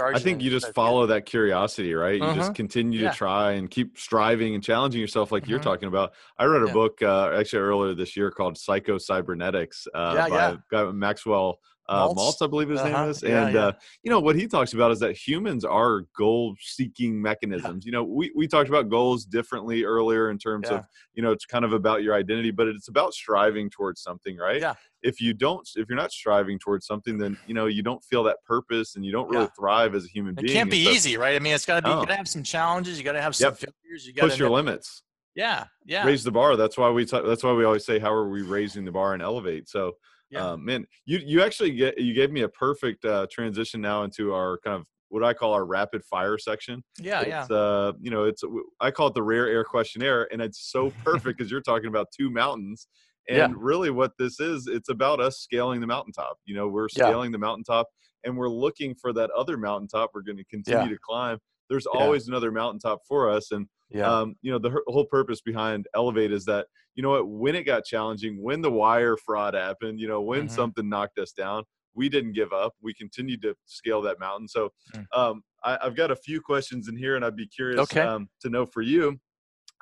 I 0.00 0.18
think 0.18 0.42
you 0.42 0.50
just 0.50 0.72
follow 0.74 1.06
that 1.06 1.26
curiosity, 1.26 1.92
right? 1.94 2.16
You 2.16 2.22
uh-huh. 2.22 2.36
just 2.36 2.54
continue 2.54 3.00
yeah. 3.00 3.10
to 3.10 3.16
try 3.16 3.52
and 3.52 3.68
keep 3.68 3.98
striving 3.98 4.54
and 4.54 4.62
challenging 4.62 5.00
yourself, 5.00 5.32
like 5.32 5.42
uh-huh. 5.42 5.50
you're 5.50 5.58
mm-hmm. 5.58 5.68
talking 5.68 5.88
about. 5.88 6.12
I 6.38 6.44
read 6.44 6.62
a 6.62 6.66
yeah. 6.66 6.72
book 6.72 7.02
uh, 7.02 7.32
actually 7.36 7.60
earlier 7.60 7.94
this 7.94 8.16
year 8.16 8.30
called 8.30 8.56
Psycho 8.56 8.98
Cybernetics 8.98 9.86
uh, 9.94 10.26
yeah, 10.30 10.56
by 10.70 10.92
Maxwell 10.92 11.58
uh, 11.88 12.08
Maltz. 12.08 12.42
I 12.42 12.46
believe 12.46 12.68
his 12.68 12.80
uh-huh. 12.80 13.02
name 13.02 13.10
is. 13.10 13.22
Yeah, 13.22 13.46
and, 13.46 13.54
yeah. 13.54 13.66
Uh, 13.66 13.72
you 14.02 14.10
know, 14.10 14.20
what 14.20 14.36
he 14.36 14.46
talks 14.46 14.72
about 14.72 14.90
is 14.90 15.00
that 15.00 15.16
humans 15.16 15.64
are 15.64 16.06
goal 16.16 16.54
seeking 16.60 17.20
mechanisms. 17.20 17.84
Yeah. 17.84 17.88
You 17.88 17.92
know, 17.92 18.04
we, 18.04 18.32
we 18.34 18.46
talked 18.46 18.68
about 18.68 18.88
goals 18.88 19.24
differently 19.24 19.84
earlier 19.84 20.30
in 20.30 20.38
terms 20.38 20.68
of, 20.68 20.84
you 21.14 21.22
know, 21.22 21.32
it's 21.32 21.44
kind 21.44 21.64
of 21.64 21.72
about 21.72 22.02
your 22.02 22.14
identity, 22.14 22.50
but 22.50 22.68
it's 22.68 22.88
about 22.88 23.14
striving 23.14 23.68
towards 23.70 24.02
something, 24.02 24.36
right? 24.36 24.60
Yeah. 24.60 24.74
If 25.02 25.20
you 25.20 25.34
don't, 25.34 25.68
if 25.74 25.88
you're 25.88 25.98
not 25.98 26.12
striving 26.12 26.58
towards 26.58 26.86
something, 26.86 27.18
then, 27.18 27.36
you 27.46 27.54
know, 27.54 27.66
you 27.66 27.82
don't 27.82 28.02
feel 28.04 28.22
that 28.24 28.36
purpose 28.46 28.94
and 28.94 29.04
you 29.04 29.10
don't 29.10 29.28
really 29.28 29.48
thrive 29.58 29.96
as 29.96 30.04
a 30.04 30.08
human 30.08 30.34
it 30.38 30.42
being. 30.42 30.50
It 30.50 30.54
can't 30.54 30.70
be 30.70 30.84
so, 30.84 30.90
easy, 30.92 31.16
right? 31.16 31.34
I 31.34 31.40
mean, 31.40 31.54
it's 31.54 31.66
got 31.66 31.76
to 31.76 31.82
be, 31.82 31.90
oh. 31.90 32.00
you 32.00 32.06
got 32.06 32.12
to 32.12 32.16
have 32.16 32.28
some 32.28 32.44
challenges. 32.44 32.98
You 32.98 33.04
got 33.04 33.12
to 33.12 33.22
have 33.22 33.34
some 33.34 33.50
yep. 33.50 33.58
failures. 33.58 34.06
You 34.06 34.12
got 34.12 34.22
to 34.22 34.28
push 34.28 34.38
your 34.38 34.50
limits. 34.50 35.02
Yeah. 35.34 35.64
Yeah. 35.84 36.06
Raise 36.06 36.22
the 36.22 36.30
bar. 36.30 36.56
That's 36.56 36.78
why 36.78 36.90
we, 36.90 37.04
talk, 37.04 37.24
that's 37.26 37.42
why 37.42 37.52
we 37.52 37.64
always 37.64 37.84
say, 37.84 37.98
how 37.98 38.12
are 38.12 38.28
we 38.28 38.42
raising 38.42 38.84
the 38.84 38.92
bar 38.92 39.14
and 39.14 39.22
elevate? 39.22 39.68
So, 39.68 39.96
yeah. 40.32 40.52
Um, 40.52 40.64
man, 40.64 40.86
you 41.04 41.20
you 41.24 41.42
actually 41.42 41.72
get 41.72 41.98
you 41.98 42.14
gave 42.14 42.30
me 42.30 42.42
a 42.42 42.48
perfect 42.48 43.04
uh, 43.04 43.26
transition 43.30 43.80
now 43.80 44.02
into 44.02 44.32
our 44.32 44.58
kind 44.64 44.74
of 44.74 44.86
what 45.10 45.22
I 45.22 45.34
call 45.34 45.52
our 45.52 45.66
rapid 45.66 46.02
fire 46.04 46.38
section. 46.38 46.82
Yeah, 46.98 47.20
it's, 47.20 47.28
yeah. 47.28 47.44
Uh, 47.44 47.92
you 48.00 48.10
know, 48.10 48.24
it's 48.24 48.42
I 48.80 48.90
call 48.90 49.08
it 49.08 49.14
the 49.14 49.22
rare 49.22 49.46
air 49.46 49.62
questionnaire, 49.62 50.26
and 50.32 50.40
it's 50.40 50.70
so 50.72 50.90
perfect 51.04 51.36
because 51.36 51.50
you're 51.50 51.60
talking 51.60 51.88
about 51.88 52.08
two 52.16 52.30
mountains. 52.30 52.88
And 53.28 53.36
yeah. 53.36 53.48
really, 53.54 53.90
what 53.90 54.12
this 54.18 54.40
is, 54.40 54.66
it's 54.66 54.88
about 54.88 55.20
us 55.20 55.38
scaling 55.38 55.80
the 55.80 55.86
mountaintop. 55.86 56.38
You 56.44 56.56
know, 56.56 56.66
we're 56.66 56.88
scaling 56.88 57.30
yeah. 57.30 57.34
the 57.34 57.38
mountaintop, 57.38 57.86
and 58.24 58.36
we're 58.36 58.48
looking 58.48 58.94
for 58.94 59.12
that 59.12 59.30
other 59.30 59.56
mountaintop. 59.58 60.10
We're 60.14 60.22
going 60.22 60.38
to 60.38 60.44
continue 60.44 60.84
yeah. 60.84 60.88
to 60.88 60.98
climb. 60.98 61.38
There's 61.68 61.86
always 61.86 62.26
another 62.26 62.50
mountaintop 62.50 63.00
for 63.06 63.30
us, 63.30 63.52
and 63.52 63.66
yeah. 63.94 64.20
Um, 64.20 64.36
you 64.42 64.50
know, 64.52 64.58
the 64.58 64.76
whole 64.86 65.06
purpose 65.06 65.40
behind 65.40 65.86
Elevate 65.94 66.32
is 66.32 66.44
that, 66.46 66.66
you 66.94 67.02
know 67.02 67.10
what, 67.10 67.28
when 67.28 67.54
it 67.54 67.64
got 67.64 67.84
challenging, 67.84 68.42
when 68.42 68.60
the 68.60 68.70
wire 68.70 69.16
fraud 69.16 69.54
happened, 69.54 70.00
you 70.00 70.08
know, 70.08 70.20
when 70.20 70.46
mm-hmm. 70.46 70.54
something 70.54 70.88
knocked 70.88 71.18
us 71.18 71.32
down, 71.32 71.64
we 71.94 72.08
didn't 72.08 72.32
give 72.32 72.52
up. 72.52 72.74
We 72.82 72.94
continued 72.94 73.42
to 73.42 73.54
scale 73.66 74.02
that 74.02 74.18
mountain. 74.18 74.48
So 74.48 74.70
mm. 74.94 75.04
um, 75.14 75.42
I, 75.64 75.78
have 75.82 75.94
got 75.94 76.10
a 76.10 76.16
few 76.16 76.40
questions 76.40 76.88
in 76.88 76.96
here, 76.96 77.16
and 77.16 77.24
I'd 77.24 77.36
be 77.36 77.46
curious 77.46 77.80
okay. 77.80 78.00
um, 78.00 78.28
to 78.40 78.48
know 78.48 78.66
for 78.66 78.82
you. 78.82 79.18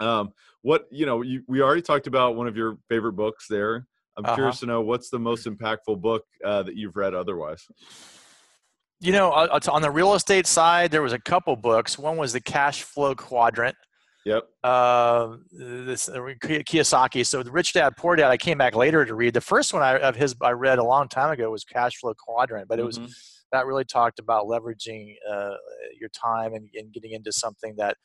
Um, 0.00 0.32
what 0.62 0.86
you 0.90 1.06
know, 1.06 1.22
you, 1.22 1.42
we 1.46 1.62
already 1.62 1.82
talked 1.82 2.06
about 2.06 2.36
one 2.36 2.46
of 2.46 2.56
your 2.56 2.78
favorite 2.88 3.12
books 3.12 3.46
there. 3.48 3.86
I'm 4.16 4.24
uh-huh. 4.24 4.34
curious 4.34 4.60
to 4.60 4.66
know 4.66 4.80
what's 4.80 5.10
the 5.10 5.18
most 5.18 5.46
impactful 5.46 6.00
book 6.00 6.24
uh, 6.44 6.62
that 6.64 6.76
you've 6.76 6.96
read 6.96 7.14
otherwise. 7.14 7.66
You 9.00 9.12
know, 9.12 9.30
on 9.30 9.82
the 9.82 9.90
real 9.90 10.14
estate 10.14 10.46
side, 10.46 10.90
there 10.90 11.00
was 11.00 11.14
a 11.14 11.18
couple 11.18 11.56
books. 11.56 11.98
One 11.98 12.18
was 12.18 12.34
the 12.34 12.40
Cash 12.40 12.82
Flow 12.82 13.14
Quadrant 13.14 13.76
Yep. 14.24 14.48
Uh, 14.62 15.36
this 15.50 16.08
uh, 16.08 16.18
Kiyosaki. 16.18 17.24
So 17.24 17.42
the 17.42 17.50
Rich 17.50 17.72
Dad 17.72 17.96
Poor 17.96 18.16
Dad, 18.16 18.30
I 18.30 18.36
came 18.36 18.58
back 18.58 18.74
later 18.74 19.04
to 19.04 19.14
read. 19.14 19.34
The 19.34 19.40
first 19.40 19.72
one 19.72 19.82
I, 19.82 19.98
of 19.98 20.16
his 20.16 20.34
I 20.42 20.50
read 20.50 20.78
a 20.78 20.84
long 20.84 21.08
time 21.08 21.30
ago 21.30 21.50
was 21.50 21.64
Cash 21.64 21.96
Flow 21.96 22.14
Quadrant, 22.14 22.68
but 22.68 22.78
it 22.78 22.84
was 22.84 22.98
mm-hmm. 22.98 23.10
that 23.52 23.66
really 23.66 23.84
talked 23.84 24.18
about 24.18 24.46
leveraging 24.46 25.14
uh, 25.30 25.54
your 25.98 26.10
time 26.10 26.52
and, 26.54 26.68
and, 26.74 26.92
getting 26.92 27.12
into 27.12 27.32
something 27.32 27.74
that 27.78 27.96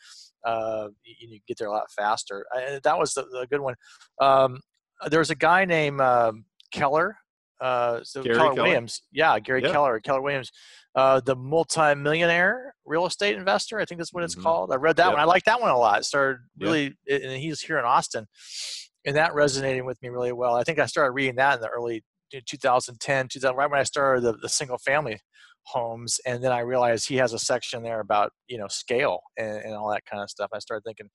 uh, 0.45 0.88
you, 1.03 1.28
you, 1.30 1.39
get 1.47 1.57
there 1.57 1.68
a 1.68 1.72
lot 1.72 1.91
faster. 1.91 2.45
I, 2.53 2.80
that 2.84 2.97
was 2.97 3.13
the, 3.13 3.24
the, 3.24 3.47
good 3.49 3.61
one. 3.61 3.76
Um, 4.22 4.59
there 5.09 5.20
was 5.20 5.32
a 5.32 5.36
guy 5.36 5.66
named 5.66 5.99
um, 5.99 6.45
Keller. 6.72 7.18
Uh, 7.59 7.99
so 8.03 8.24
Keller, 8.24 8.36
Keller, 8.38 8.53
Williams, 8.53 9.01
yeah, 9.11 9.38
Gary. 9.39 9.61
Keller, 9.61 9.99
Keller 9.99 10.22
Williams 10.22 10.51
uh, 10.95 11.19
the 11.19 11.35
multimillionaire 11.35 12.73
real 12.85 13.05
estate 13.05 13.35
investor. 13.35 13.79
I 13.79 13.85
think 13.85 13.99
that's 13.99 14.13
what 14.13 14.23
it's 14.23 14.35
mm-hmm. 14.35 14.43
called. 14.43 14.71
I 14.71 14.75
read 14.75 14.95
that 14.97 15.07
yep. 15.07 15.13
one. 15.13 15.21
I 15.21 15.25
like 15.25 15.43
that 15.45 15.61
one 15.61 15.71
a 15.71 15.77
lot. 15.77 15.99
It 15.99 16.05
started 16.05 16.39
really, 16.59 16.95
yep. 17.07 17.21
and 17.23 17.33
he's 17.33 17.61
here 17.61 17.77
in 17.77 17.85
Austin, 17.85 18.27
and 19.05 19.15
that 19.15 19.31
resonated 19.31 19.85
with 19.85 20.01
me 20.01 20.09
really 20.09 20.31
well. 20.31 20.55
I 20.55 20.63
think 20.63 20.79
I 20.79 20.85
started 20.85 21.11
reading 21.11 21.35
that 21.35 21.55
in 21.55 21.61
the 21.61 21.69
early 21.69 22.03
2010, 22.31 23.27
2000, 23.27 23.55
right 23.55 23.69
when 23.69 23.79
I 23.79 23.83
started 23.83 24.23
the, 24.23 24.33
the 24.33 24.49
single 24.49 24.77
family 24.77 25.19
homes, 25.65 26.19
and 26.25 26.43
then 26.43 26.51
I 26.51 26.59
realized 26.59 27.07
he 27.07 27.15
has 27.15 27.33
a 27.33 27.39
section 27.39 27.83
there 27.83 27.99
about 27.99 28.31
you 28.47 28.57
know 28.57 28.67
scale 28.67 29.19
and, 29.37 29.57
and 29.57 29.73
all 29.75 29.89
that 29.91 30.05
kind 30.05 30.23
of 30.23 30.29
stuff. 30.29 30.49
I 30.53 30.59
started 30.59 30.83
thinking, 30.85 31.09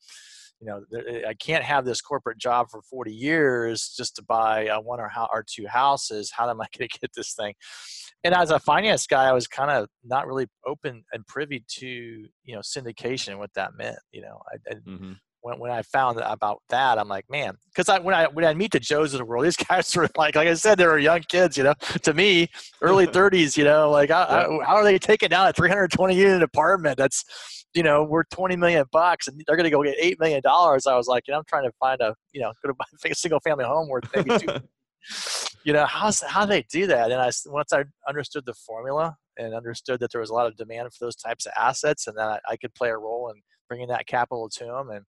you 0.61 0.67
know, 0.67 0.83
I 1.27 1.35
can't 1.35 1.65
have 1.65 1.85
this 1.85 2.01
corporate 2.01 2.39
job 2.39 2.67
for 2.71 2.83
40 2.83 3.13
years 3.13 3.95
just 3.97 4.17
to 4.17 4.23
buy 4.23 4.69
uh, 4.69 4.81
one 4.81 5.01
or, 5.01 5.11
or 5.33 5.45
two 5.49 5.67
houses. 5.67 6.31
How 6.35 6.51
am 6.51 6.61
I 6.61 6.67
going 6.77 6.89
to 6.91 6.99
get 7.01 7.11
this 7.15 7.35
thing? 7.35 7.55
and 8.23 8.35
as 8.35 8.51
a 8.51 8.59
finance 8.59 9.07
guy, 9.07 9.25
I 9.25 9.33
was 9.33 9.47
kind 9.47 9.71
of 9.71 9.89
not 10.05 10.27
really 10.27 10.47
open 10.67 11.05
and 11.13 11.27
privy 11.27 11.65
to 11.79 11.87
you 11.87 12.55
know 12.55 12.61
syndication 12.61 13.39
what 13.39 13.53
that 13.55 13.77
meant. 13.77 13.99
You 14.13 14.23
know, 14.23 14.41
I, 14.53 14.71
I 14.71 14.75
mm-hmm. 14.75 15.13
When 15.43 15.59
when 15.59 15.70
I 15.70 15.82
found 15.82 16.20
about 16.20 16.62
that, 16.68 16.99
I'm 16.99 17.09
like, 17.09 17.24
man, 17.30 17.57
because 17.66 17.88
I 17.88 17.99
when 17.99 18.14
I 18.14 18.26
when 18.26 18.45
I 18.45 18.55
meet 18.55 18.72
the 18.72 18.80
Joes 18.80 19.14
of 19.14 19.18
the 19.18 19.24
world, 19.24 19.45
these 19.47 19.57
guys 19.57 19.95
are 19.97 20.09
like, 20.16 20.36
like 20.36 20.49
I 20.49 20.55
said, 20.55 20.78
they 20.78 20.86
were 20.86 20.99
young 20.99 21.20
kids. 21.20 21.57
You 21.57 21.64
know, 21.64 21.74
to 22.03 22.14
me, 22.14 22.49
early 22.80 23.07
30s. 23.09 23.57
You 23.57 23.64
know, 23.64 23.91
like 23.91 24.11
how, 24.11 24.26
yeah. 24.28 24.66
how 24.66 24.74
are 24.74 24.84
they 24.84 24.99
taking 24.99 25.28
down 25.28 25.49
a 25.49 25.53
320 25.53 26.14
unit 26.14 26.43
apartment 26.43 26.97
that's 26.97 27.24
you 27.72 27.84
know, 27.84 28.03
we're 28.03 28.24
20 28.32 28.57
million 28.57 28.84
bucks 28.91 29.28
and 29.28 29.41
they're 29.47 29.55
going 29.55 29.62
to 29.62 29.70
go 29.70 29.80
get 29.84 29.97
$8 29.97 30.18
million. 30.18 30.43
I 30.45 30.97
was 30.97 31.07
like, 31.07 31.28
you 31.28 31.32
know, 31.32 31.38
I'm 31.38 31.45
trying 31.49 31.62
to 31.62 31.72
find 31.78 32.01
a, 32.01 32.16
you 32.32 32.41
know, 32.41 32.53
go 32.61 32.70
to 32.70 32.74
buy 32.78 32.84
a 33.09 33.14
single 33.14 33.38
family 33.38 33.64
home 33.64 33.88
worth 33.88 34.11
maybe 34.12 34.36
two, 34.38 34.57
you 35.64 35.72
know 35.72 35.86
how's 35.86 36.20
how 36.22 36.45
they 36.45 36.62
do 36.70 36.86
that 36.86 37.11
and 37.11 37.20
i 37.20 37.30
once 37.47 37.72
i 37.72 37.84
understood 38.09 38.45
the 38.47 38.55
formula 38.55 39.16
and 39.38 39.55
understood 39.55 40.01
that 40.01 40.11
there 40.12 40.20
was 40.20 40.30
a 40.30 40.34
lot 40.34 40.47
of 40.47 40.57
demand 40.57 40.93
for 40.93 41.05
those 41.05 41.16
types 41.16 41.47
of 41.47 41.53
assets 41.57 42.07
and 42.07 42.16
that 42.16 42.41
i 42.49 42.57
could 42.57 42.74
play 42.74 42.91
a 42.91 42.97
role 42.97 43.30
in 43.30 43.41
bringing 43.68 43.88
that 43.88 44.07
capital 44.07 44.49
to 44.49 44.64
them 44.64 44.91
and 44.91 45.05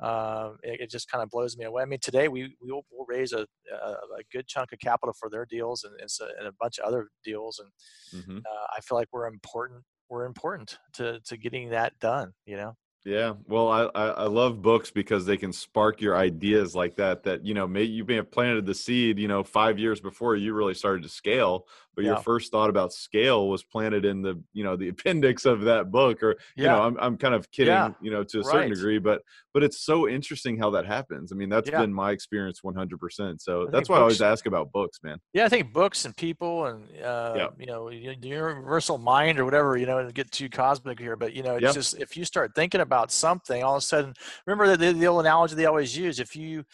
um, 0.00 0.58
it, 0.62 0.80
it, 0.82 0.90
just 0.90 1.10
kind 1.10 1.22
of 1.22 1.30
blows 1.30 1.56
me 1.56 1.64
away. 1.64 1.82
I 1.82 1.86
mean, 1.86 1.98
today 2.00 2.28
we 2.28 2.54
we 2.60 2.70
will 2.72 2.84
we'll 2.90 3.06
raise 3.08 3.32
a, 3.32 3.46
a, 3.72 3.88
a 3.88 4.22
good 4.30 4.46
chunk 4.46 4.72
of 4.72 4.78
capital 4.78 5.14
for 5.18 5.30
their 5.30 5.46
deals 5.46 5.84
and, 5.84 5.98
and, 6.00 6.10
so, 6.10 6.28
and 6.38 6.46
a 6.46 6.52
bunch 6.60 6.78
of 6.78 6.86
other 6.86 7.08
deals, 7.24 7.58
and 7.58 8.22
mm-hmm. 8.22 8.38
uh, 8.38 8.66
I 8.76 8.80
feel 8.80 8.98
like 8.98 9.08
we're 9.12 9.26
important. 9.26 9.82
We're 10.08 10.26
important 10.26 10.78
to 10.94 11.20
to 11.20 11.36
getting 11.36 11.70
that 11.70 11.98
done. 11.98 12.32
You 12.44 12.56
know. 12.56 12.74
Yeah, 13.06 13.34
well, 13.46 13.68
I, 13.68 13.82
I, 13.94 14.06
I 14.08 14.24
love 14.24 14.60
books 14.60 14.90
because 14.90 15.24
they 15.24 15.36
can 15.36 15.52
spark 15.52 16.00
your 16.00 16.16
ideas 16.16 16.74
like 16.74 16.96
that. 16.96 17.22
That 17.22 17.46
you 17.46 17.54
know, 17.54 17.64
may 17.64 17.84
you 17.84 18.04
may 18.04 18.16
have 18.16 18.32
planted 18.32 18.66
the 18.66 18.74
seed, 18.74 19.20
you 19.20 19.28
know, 19.28 19.44
five 19.44 19.78
years 19.78 20.00
before 20.00 20.34
you 20.34 20.54
really 20.54 20.74
started 20.74 21.04
to 21.04 21.08
scale, 21.08 21.68
but 21.96 22.04
yeah. 22.04 22.10
your 22.10 22.20
first 22.20 22.52
thought 22.52 22.68
about 22.68 22.92
scale 22.92 23.48
was 23.48 23.62
planted 23.62 24.04
in 24.04 24.22
the 24.22 24.40
you 24.52 24.64
know 24.64 24.76
the 24.76 24.88
appendix 24.90 25.46
of 25.46 25.62
that 25.62 25.92
book. 25.92 26.20
Or 26.22 26.36
yeah. 26.56 26.62
you 26.62 26.68
know, 26.68 26.82
I'm 26.82 26.96
I'm 26.98 27.16
kind 27.16 27.34
of 27.34 27.50
kidding, 27.52 27.72
yeah. 27.72 27.90
you 28.02 28.10
know, 28.10 28.24
to 28.24 28.38
a 28.38 28.42
right. 28.42 28.52
certain 28.52 28.70
degree, 28.70 28.98
but 28.98 29.22
but 29.54 29.62
it's 29.62 29.80
so 29.80 30.08
interesting 30.08 30.58
how 30.58 30.70
that 30.70 30.84
happens. 30.84 31.32
I 31.32 31.36
mean, 31.36 31.48
that's 31.48 31.70
been 31.70 31.92
my 31.92 32.10
experience 32.10 32.62
100. 32.62 33.00
percent 33.00 33.40
So 33.40 33.68
that's 33.70 33.88
why 33.88 33.94
books, 33.94 33.98
I 33.98 34.02
always 34.02 34.22
ask 34.22 34.46
about 34.46 34.72
books, 34.72 34.98
man. 35.02 35.18
Yeah, 35.32 35.46
I 35.46 35.48
think 35.48 35.72
books 35.72 36.04
and 36.04 36.14
people 36.16 36.66
and 36.66 36.84
uh, 37.02 37.50
you 37.58 37.66
know 37.66 37.88
the 37.88 38.16
universal 38.20 38.98
mind 38.98 39.38
or 39.38 39.44
whatever. 39.44 39.76
You 39.76 39.86
know, 39.86 40.10
get 40.10 40.30
too 40.30 40.48
cosmic 40.48 40.98
here, 40.98 41.16
but 41.16 41.34
you 41.34 41.42
know, 41.42 41.56
it's 41.56 41.72
just 41.72 41.98
if 41.98 42.16
you 42.16 42.24
start 42.24 42.54
thinking 42.54 42.80
about 42.80 42.95
about 42.96 43.12
something, 43.12 43.62
all 43.62 43.74
of 43.76 43.82
a 43.82 43.86
sudden, 43.86 44.14
remember 44.46 44.76
the, 44.76 44.92
the 44.92 45.06
old 45.06 45.20
analogy 45.20 45.54
they 45.54 45.66
always 45.66 45.96
use. 45.96 46.18
If 46.18 46.34
you 46.34 46.64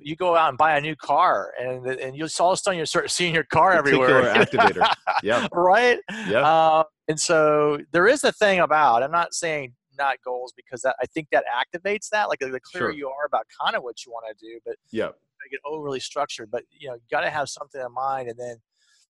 you 0.00 0.14
go 0.14 0.36
out 0.36 0.48
and 0.50 0.56
buy 0.58 0.76
a 0.76 0.80
new 0.80 0.96
car, 0.96 1.52
and 1.60 1.86
and 1.86 2.16
you 2.16 2.26
all 2.40 2.52
of 2.52 2.54
a 2.54 2.56
sudden 2.56 2.78
you 2.78 2.86
start 2.86 3.10
seeing 3.18 3.34
your 3.34 3.44
car 3.44 3.72
everywhere. 3.72 4.22
activator, 4.22 4.88
yeah, 5.22 5.46
right, 5.52 5.98
yeah. 6.26 6.40
Uh, 6.46 6.84
and 7.08 7.20
so 7.20 7.78
there 7.92 8.06
is 8.06 8.24
a 8.24 8.32
thing 8.32 8.60
about. 8.60 9.02
I'm 9.02 9.10
not 9.10 9.34
saying 9.34 9.74
not 9.98 10.16
goals 10.24 10.52
because 10.56 10.80
that, 10.82 10.94
I 11.02 11.06
think 11.06 11.26
that 11.32 11.44
activates 11.46 12.08
that. 12.10 12.28
Like 12.28 12.38
the, 12.38 12.48
the 12.48 12.60
clearer 12.60 12.90
Sure. 12.90 12.98
you 12.98 13.08
are 13.08 13.26
about 13.26 13.46
kind 13.60 13.74
of 13.74 13.82
what 13.82 14.06
you 14.06 14.12
want 14.12 14.26
to 14.28 14.46
do, 14.46 14.60
but 14.64 14.76
Yeah. 14.92 15.10
get 15.50 15.60
overly 15.64 16.00
structured. 16.00 16.50
But 16.50 16.64
you 16.70 16.88
know, 16.88 16.94
you 16.94 17.00
got 17.10 17.22
to 17.22 17.30
have 17.30 17.48
something 17.48 17.80
in 17.80 17.92
mind, 17.92 18.28
and 18.28 18.38
then 18.38 18.56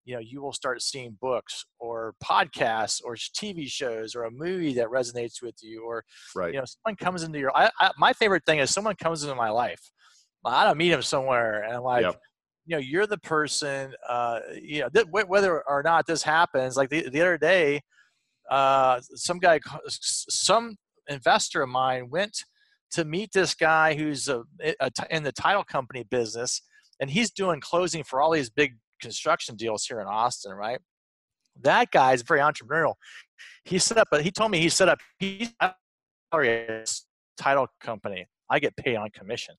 you 0.05 0.15
know 0.15 0.21
you 0.21 0.43
will 0.43 0.53
start 0.53 0.83
seeing 0.83 1.17
books 1.21 1.65
or 1.79 2.15
podcasts 2.23 3.01
or 3.05 3.15
TV 3.17 3.67
shows 3.67 4.15
or 4.15 4.25
a 4.25 4.31
movie 4.31 4.75
that 4.75 4.89
resonates 4.89 5.43
with 5.43 5.57
you, 5.63 5.85
or 5.85 6.05
Right. 6.35 6.53
you 6.55 6.61
know 6.61 6.65
someone 6.67 6.97
comes 6.97 7.23
into 7.23 7.39
your. 7.39 7.57
I, 7.57 7.71
I, 7.81 7.91
my 7.99 8.13
favorite 8.13 8.45
thing 8.47 8.59
is 8.59 8.71
someone 8.71 8.97
comes 8.97 9.23
into 9.23 9.35
my 9.35 9.51
life. 9.51 9.81
I 10.45 10.65
don't 10.65 10.77
meet 10.79 10.91
them 10.91 11.03
somewhere, 11.03 11.63
and 11.63 11.75
I'm 11.77 11.83
like. 11.83 12.03
Yep. 12.05 12.21
You 12.67 12.77
know, 12.77 12.81
you're 12.81 13.07
the 13.07 13.19
person. 13.19 13.93
Uh, 14.09 14.41
you 14.59 14.81
know, 14.81 14.89
th- 14.89 15.05
whether 15.11 15.63
or 15.69 15.83
not 15.83 16.07
this 16.07 16.23
happens. 16.23 16.79
Like 16.79 16.89
the, 16.89 17.11
the 17.11 17.21
other 17.21 17.37
day, 17.37 17.83
uh, 18.51 19.03
some 19.17 19.39
guy, 19.39 19.61
some 19.87 20.77
investor 21.09 21.61
of 21.61 21.69
mine 21.69 22.09
went 22.09 22.35
to 22.93 23.05
meet 23.05 23.33
this 23.35 23.55
guy 23.55 23.95
who's 23.95 24.29
a, 24.29 24.45
a 24.81 24.91
t- 24.91 25.03
in 25.11 25.23
the 25.23 25.33
title 25.33 25.63
company 25.63 26.05
business, 26.11 26.63
and 27.01 27.11
he's 27.11 27.31
doing 27.31 27.61
closing 27.61 28.03
for 28.03 28.23
all 28.23 28.31
these 28.31 28.49
big 28.49 28.73
construction 29.05 29.57
deals 29.57 29.85
here 29.85 30.01
in 30.01 30.07
Austin, 30.07 30.53
right? 30.53 30.79
That 31.63 31.91
guy 31.91 32.13
is 32.13 32.23
very 32.23 32.41
entrepreneurial. 32.41 32.95
He 33.65 33.79
set 33.79 33.99
up, 33.99 34.09
but 34.11 34.23
he 34.23 34.31
told 34.31 34.51
me 34.51 34.59
he 34.59 34.69
set 34.69 34.89
up 34.89 34.99
he 35.19 35.51
title 37.37 37.69
company. 37.81 38.27
I 38.51 38.59
get 38.59 38.77
paid 38.77 38.97
on 38.97 39.11
commission. 39.11 39.55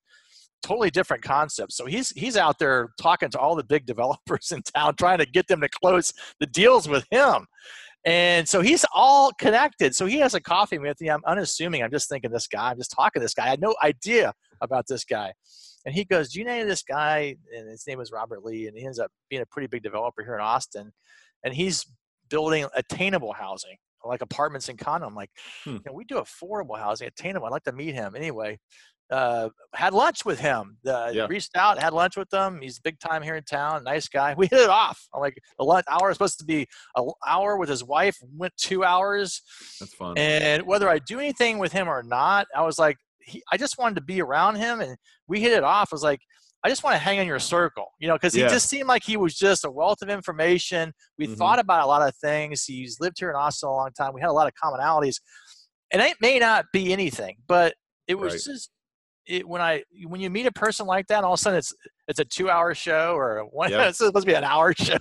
Totally 0.62 0.90
different 0.90 1.22
concept. 1.22 1.72
So 1.72 1.86
he's 1.86 2.10
he's 2.10 2.36
out 2.36 2.58
there 2.58 2.90
talking 3.00 3.30
to 3.30 3.38
all 3.38 3.54
the 3.54 3.64
big 3.64 3.86
developers 3.92 4.52
in 4.52 4.62
town, 4.62 4.94
trying 4.96 5.18
to 5.18 5.26
get 5.26 5.46
them 5.48 5.60
to 5.60 5.68
close 5.68 6.12
the 6.40 6.46
deals 6.46 6.88
with 6.88 7.06
him. 7.10 7.46
And 8.06 8.48
so 8.48 8.60
he's 8.60 8.84
all 8.94 9.32
connected. 9.32 9.94
So 9.94 10.06
he 10.06 10.18
has 10.20 10.34
a 10.34 10.40
coffee 10.40 10.78
with 10.78 11.00
me. 11.00 11.10
I'm 11.10 11.24
unassuming. 11.26 11.82
I'm 11.82 11.90
just 11.90 12.08
thinking 12.08 12.30
this 12.30 12.46
guy. 12.46 12.70
I'm 12.70 12.78
just 12.78 12.92
talking 12.92 13.20
to 13.20 13.24
this 13.24 13.34
guy. 13.34 13.46
I 13.46 13.48
had 13.48 13.60
no 13.60 13.74
idea 13.82 14.32
about 14.62 14.86
this 14.88 15.04
guy. 15.04 15.32
And 15.84 15.92
he 15.94 16.04
goes, 16.04 16.30
Do 16.32 16.38
you 16.38 16.44
know 16.44 16.64
this 16.64 16.84
guy? 16.84 17.34
And 17.56 17.68
his 17.68 17.84
name 17.86 18.00
is 18.00 18.12
Robert 18.12 18.44
Lee. 18.44 18.68
And 18.68 18.78
he 18.78 18.86
ends 18.86 19.00
up 19.00 19.10
being 19.28 19.42
a 19.42 19.46
pretty 19.46 19.66
big 19.66 19.82
developer 19.82 20.22
here 20.22 20.36
in 20.36 20.40
Austin. 20.40 20.92
And 21.44 21.52
he's 21.52 21.84
building 22.30 22.66
attainable 22.76 23.32
housing, 23.32 23.76
like 24.04 24.22
apartments 24.22 24.68
and 24.68 24.78
condo. 24.78 25.06
I'm 25.08 25.14
like, 25.16 25.30
Hmm. 25.64 25.70
you 25.70 25.80
know, 25.86 25.92
we 25.92 26.04
do 26.04 26.16
affordable 26.16 26.78
housing, 26.78 27.08
attainable. 27.08 27.46
I'd 27.46 27.50
like 27.52 27.64
to 27.64 27.72
meet 27.72 27.94
him. 27.94 28.14
Anyway, 28.14 28.58
uh, 29.10 29.48
had 29.74 29.94
lunch 29.94 30.24
with 30.24 30.40
him. 30.40 30.78
Uh, 30.86 31.10
Yeah. 31.14 31.26
Reached 31.28 31.56
out, 31.56 31.78
had 31.78 31.92
lunch 31.92 32.16
with 32.16 32.32
him. 32.32 32.60
He's 32.60 32.78
big 32.78 32.98
time 32.98 33.22
here 33.22 33.36
in 33.36 33.44
town. 33.44 33.84
Nice 33.84 34.08
guy. 34.08 34.34
We 34.38 34.46
hit 34.48 34.60
it 34.60 34.68
off. 34.70 35.06
I'm 35.14 35.20
like, 35.20 35.38
the 35.58 35.64
lunch 35.64 35.84
hour 35.88 36.10
is 36.10 36.16
supposed 36.16 36.38
to 36.40 36.44
be 36.44 36.66
an 36.96 37.08
hour 37.26 37.56
with 37.56 37.68
his 37.68 37.84
wife. 37.84 38.16
Went 38.36 38.56
two 38.56 38.84
hours. 38.84 39.42
That's 39.80 39.94
fun. 39.94 40.18
And 40.18 40.64
whether 40.66 40.88
I 40.88 40.98
do 40.98 41.18
anything 41.20 41.58
with 41.58 41.72
him 41.72 41.88
or 41.88 42.02
not, 42.02 42.46
I 42.54 42.62
was 42.62 42.78
like, 42.78 42.96
he, 43.20 43.42
I 43.52 43.56
just 43.56 43.78
wanted 43.78 43.96
to 43.96 44.02
be 44.02 44.20
around 44.22 44.56
him, 44.56 44.80
and 44.80 44.96
we 45.28 45.40
hit 45.40 45.52
it 45.52 45.64
off. 45.64 45.88
I 45.92 45.94
was 45.94 46.02
like, 46.04 46.20
I 46.64 46.68
just 46.68 46.82
want 46.82 46.94
to 46.94 46.98
hang 46.98 47.18
in 47.18 47.26
your 47.28 47.38
circle, 47.38 47.86
you 48.00 48.08
know, 48.08 48.14
because 48.14 48.34
he 48.34 48.40
Yeah. 48.40 48.48
just 48.48 48.68
seemed 48.68 48.88
like 48.88 49.04
he 49.04 49.16
was 49.16 49.34
just 49.36 49.64
a 49.64 49.70
wealth 49.70 50.02
of 50.02 50.08
information. 50.08 50.92
We 51.18 51.28
Mhm. 51.28 51.36
thought 51.36 51.58
about 51.60 51.82
a 51.82 51.86
lot 51.86 52.06
of 52.08 52.14
things. 52.16 52.64
He's 52.64 52.98
lived 53.00 53.18
here 53.20 53.30
in 53.30 53.36
Austin 53.36 53.68
a 53.68 53.72
long 53.72 53.92
time. 53.92 54.12
We 54.14 54.20
had 54.20 54.30
a 54.30 54.32
lot 54.32 54.46
of 54.48 54.54
commonalities, 54.54 55.20
and 55.92 56.02
it 56.02 56.16
may 56.20 56.38
not 56.40 56.66
be 56.72 56.92
anything, 56.92 57.36
but 57.46 57.74
it 58.08 58.16
was 58.16 58.34
Right. 58.34 58.54
just 58.54 58.70
it 59.26 59.46
when 59.46 59.60
I 59.60 59.82
when 60.06 60.20
you 60.20 60.30
meet 60.30 60.46
a 60.46 60.52
person 60.52 60.86
like 60.86 61.06
that, 61.08 61.24
all 61.24 61.32
of 61.34 61.38
a 61.38 61.42
sudden 61.42 61.58
it's 61.58 61.74
it's 62.08 62.20
a 62.20 62.24
two 62.24 62.48
hour 62.50 62.74
show 62.74 63.14
or 63.14 63.40
one. 63.50 63.70
Yeah. 63.70 63.84
it's 63.88 63.98
supposed 63.98 64.26
to 64.26 64.30
be 64.32 64.36
an 64.36 64.44
hour 64.44 64.72
show. 64.78 64.98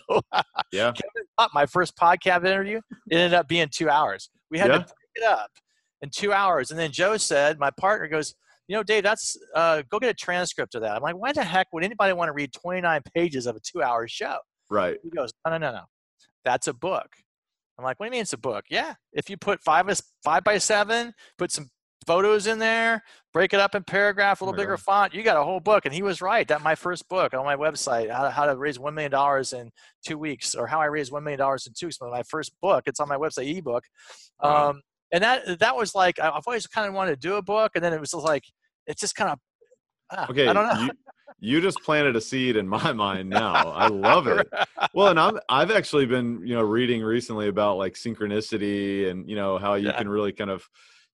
yeah. 0.71 0.91
Up, 1.37 1.51
my 1.53 1.65
first 1.65 1.97
podcast 1.97 2.45
interview, 2.45 2.79
it 3.11 3.15
ended 3.15 3.33
up 3.33 3.47
being 3.47 3.67
two 3.69 3.89
hours. 3.89 4.29
We 4.49 4.57
had 4.57 4.67
Yeah. 4.69 4.73
to 4.73 4.79
break 4.79 4.89
it 5.15 5.23
up 5.23 5.49
in 6.01 6.09
two 6.09 6.31
hours. 6.31 6.71
And 6.71 6.79
then 6.79 6.91
Joe 6.91 7.17
said, 7.17 7.59
my 7.59 7.71
partner 7.71 8.07
goes, 8.07 8.33
you 8.69 8.75
know, 8.75 8.83
Dave, 8.83 9.03
that's 9.03 9.35
uh, 9.53 9.81
go 9.89 9.99
get 9.99 10.09
a 10.09 10.13
transcript 10.13 10.75
of 10.75 10.81
that. 10.83 10.95
I'm 10.95 11.01
like, 11.01 11.17
why 11.17 11.33
the 11.33 11.43
heck 11.43 11.67
would 11.73 11.83
anybody 11.83 12.13
want 12.13 12.29
to 12.29 12.33
read 12.33 12.53
29 12.53 13.01
pages 13.13 13.47
of 13.47 13.57
a 13.57 13.59
two 13.59 13.83
hour 13.83 14.07
show? 14.07 14.37
Right. 14.69 14.97
He 15.03 15.09
goes, 15.09 15.33
no, 15.45 15.51
no, 15.51 15.57
no, 15.57 15.71
no. 15.73 15.81
That's 16.45 16.67
a 16.67 16.73
book. 16.73 17.09
I'm 17.77 17.83
like, 17.83 17.99
what 17.99 18.05
do 18.05 18.07
you 18.07 18.11
mean 18.11 18.21
it's 18.21 18.31
a 18.33 18.37
book? 18.37 18.63
Yeah. 18.69 18.93
If 19.11 19.29
you 19.29 19.35
put 19.35 19.59
five, 19.61 19.87
five 20.23 20.43
by 20.45 20.57
seven, 20.57 21.13
put 21.37 21.51
some 21.51 21.67
photos 22.05 22.47
in 22.47 22.59
there, 22.59 23.03
break 23.33 23.53
it 23.53 23.59
up 23.59 23.75
in 23.75 23.83
paragraph, 23.83 24.41
a 24.41 24.43
Oh 24.43 24.47
little 24.47 24.57
my 24.57 24.63
bigger 24.63 24.77
God. 24.77 24.83
font, 24.83 25.13
you 25.13 25.23
got 25.23 25.37
a 25.37 25.43
whole 25.43 25.59
book. 25.59 25.85
And 25.85 25.93
he 25.93 26.01
was 26.03 26.21
right. 26.21 26.47
That 26.47 26.61
my 26.61 26.75
first 26.75 27.07
book 27.09 27.33
on 27.33 27.43
my 27.45 27.55
website, 27.55 28.11
how 28.11 28.23
to, 28.23 28.31
how 28.31 28.45
to 28.45 28.55
raise 28.55 28.77
$1 28.77 28.93
million 28.93 29.13
in 29.53 29.71
two 30.05 30.17
weeks 30.17 30.55
or 30.55 30.67
how 30.67 30.79
I 30.81 30.85
raised 30.85 31.11
$1 31.11 31.23
million 31.23 31.41
in 31.41 31.73
two 31.73 31.87
weeks. 31.87 31.97
My 32.01 32.23
first 32.23 32.53
book, 32.61 32.83
it's 32.87 32.99
on 32.99 33.07
my 33.07 33.17
website, 33.17 33.57
ebook. 33.57 33.83
Wow. 34.41 34.69
Um, 34.69 34.81
and 35.11 35.23
that, 35.23 35.59
that 35.59 35.75
was 35.75 35.95
like, 35.95 36.19
I- 36.19 36.29
I've 36.29 36.43
always 36.47 36.67
kind 36.67 36.87
of 36.87 36.93
wanted 36.93 37.21
to 37.21 37.27
do 37.27 37.35
a 37.35 37.41
book. 37.41 37.71
And 37.75 37.83
then 37.83 37.93
it 37.93 37.99
was 37.99 38.11
just 38.11 38.23
like, 38.23 38.43
it's 38.87 39.01
just 39.01 39.15
kind 39.15 39.31
of, 39.31 39.39
ah, 40.11 40.27
Okay. 40.29 40.47
I 40.47 40.53
don't 40.53 40.67
know. 40.67 40.81
You, 40.83 40.91
you 41.39 41.61
just 41.61 41.81
planted 41.83 42.15
a 42.15 42.21
seed 42.21 42.55
in 42.55 42.67
my 42.67 42.93
mind 42.93 43.29
now. 43.29 43.69
I 43.69 43.87
love 43.89 44.27
it. 44.27 44.47
Well, 44.93 45.09
and 45.09 45.19
I'm 45.19 45.37
I've 45.49 45.71
actually 45.71 46.05
been, 46.05 46.45
you 46.45 46.55
know, 46.55 46.61
reading 46.63 47.03
recently 47.03 47.47
about 47.49 47.77
like 47.77 47.93
synchronicity 47.93 49.09
and, 49.09 49.29
you 49.29 49.35
know, 49.35 49.57
how 49.57 49.73
you 49.75 49.87
Yeah. 49.87 49.97
can 49.97 50.07
really 50.07 50.31
kind 50.31 50.49
of 50.49 50.67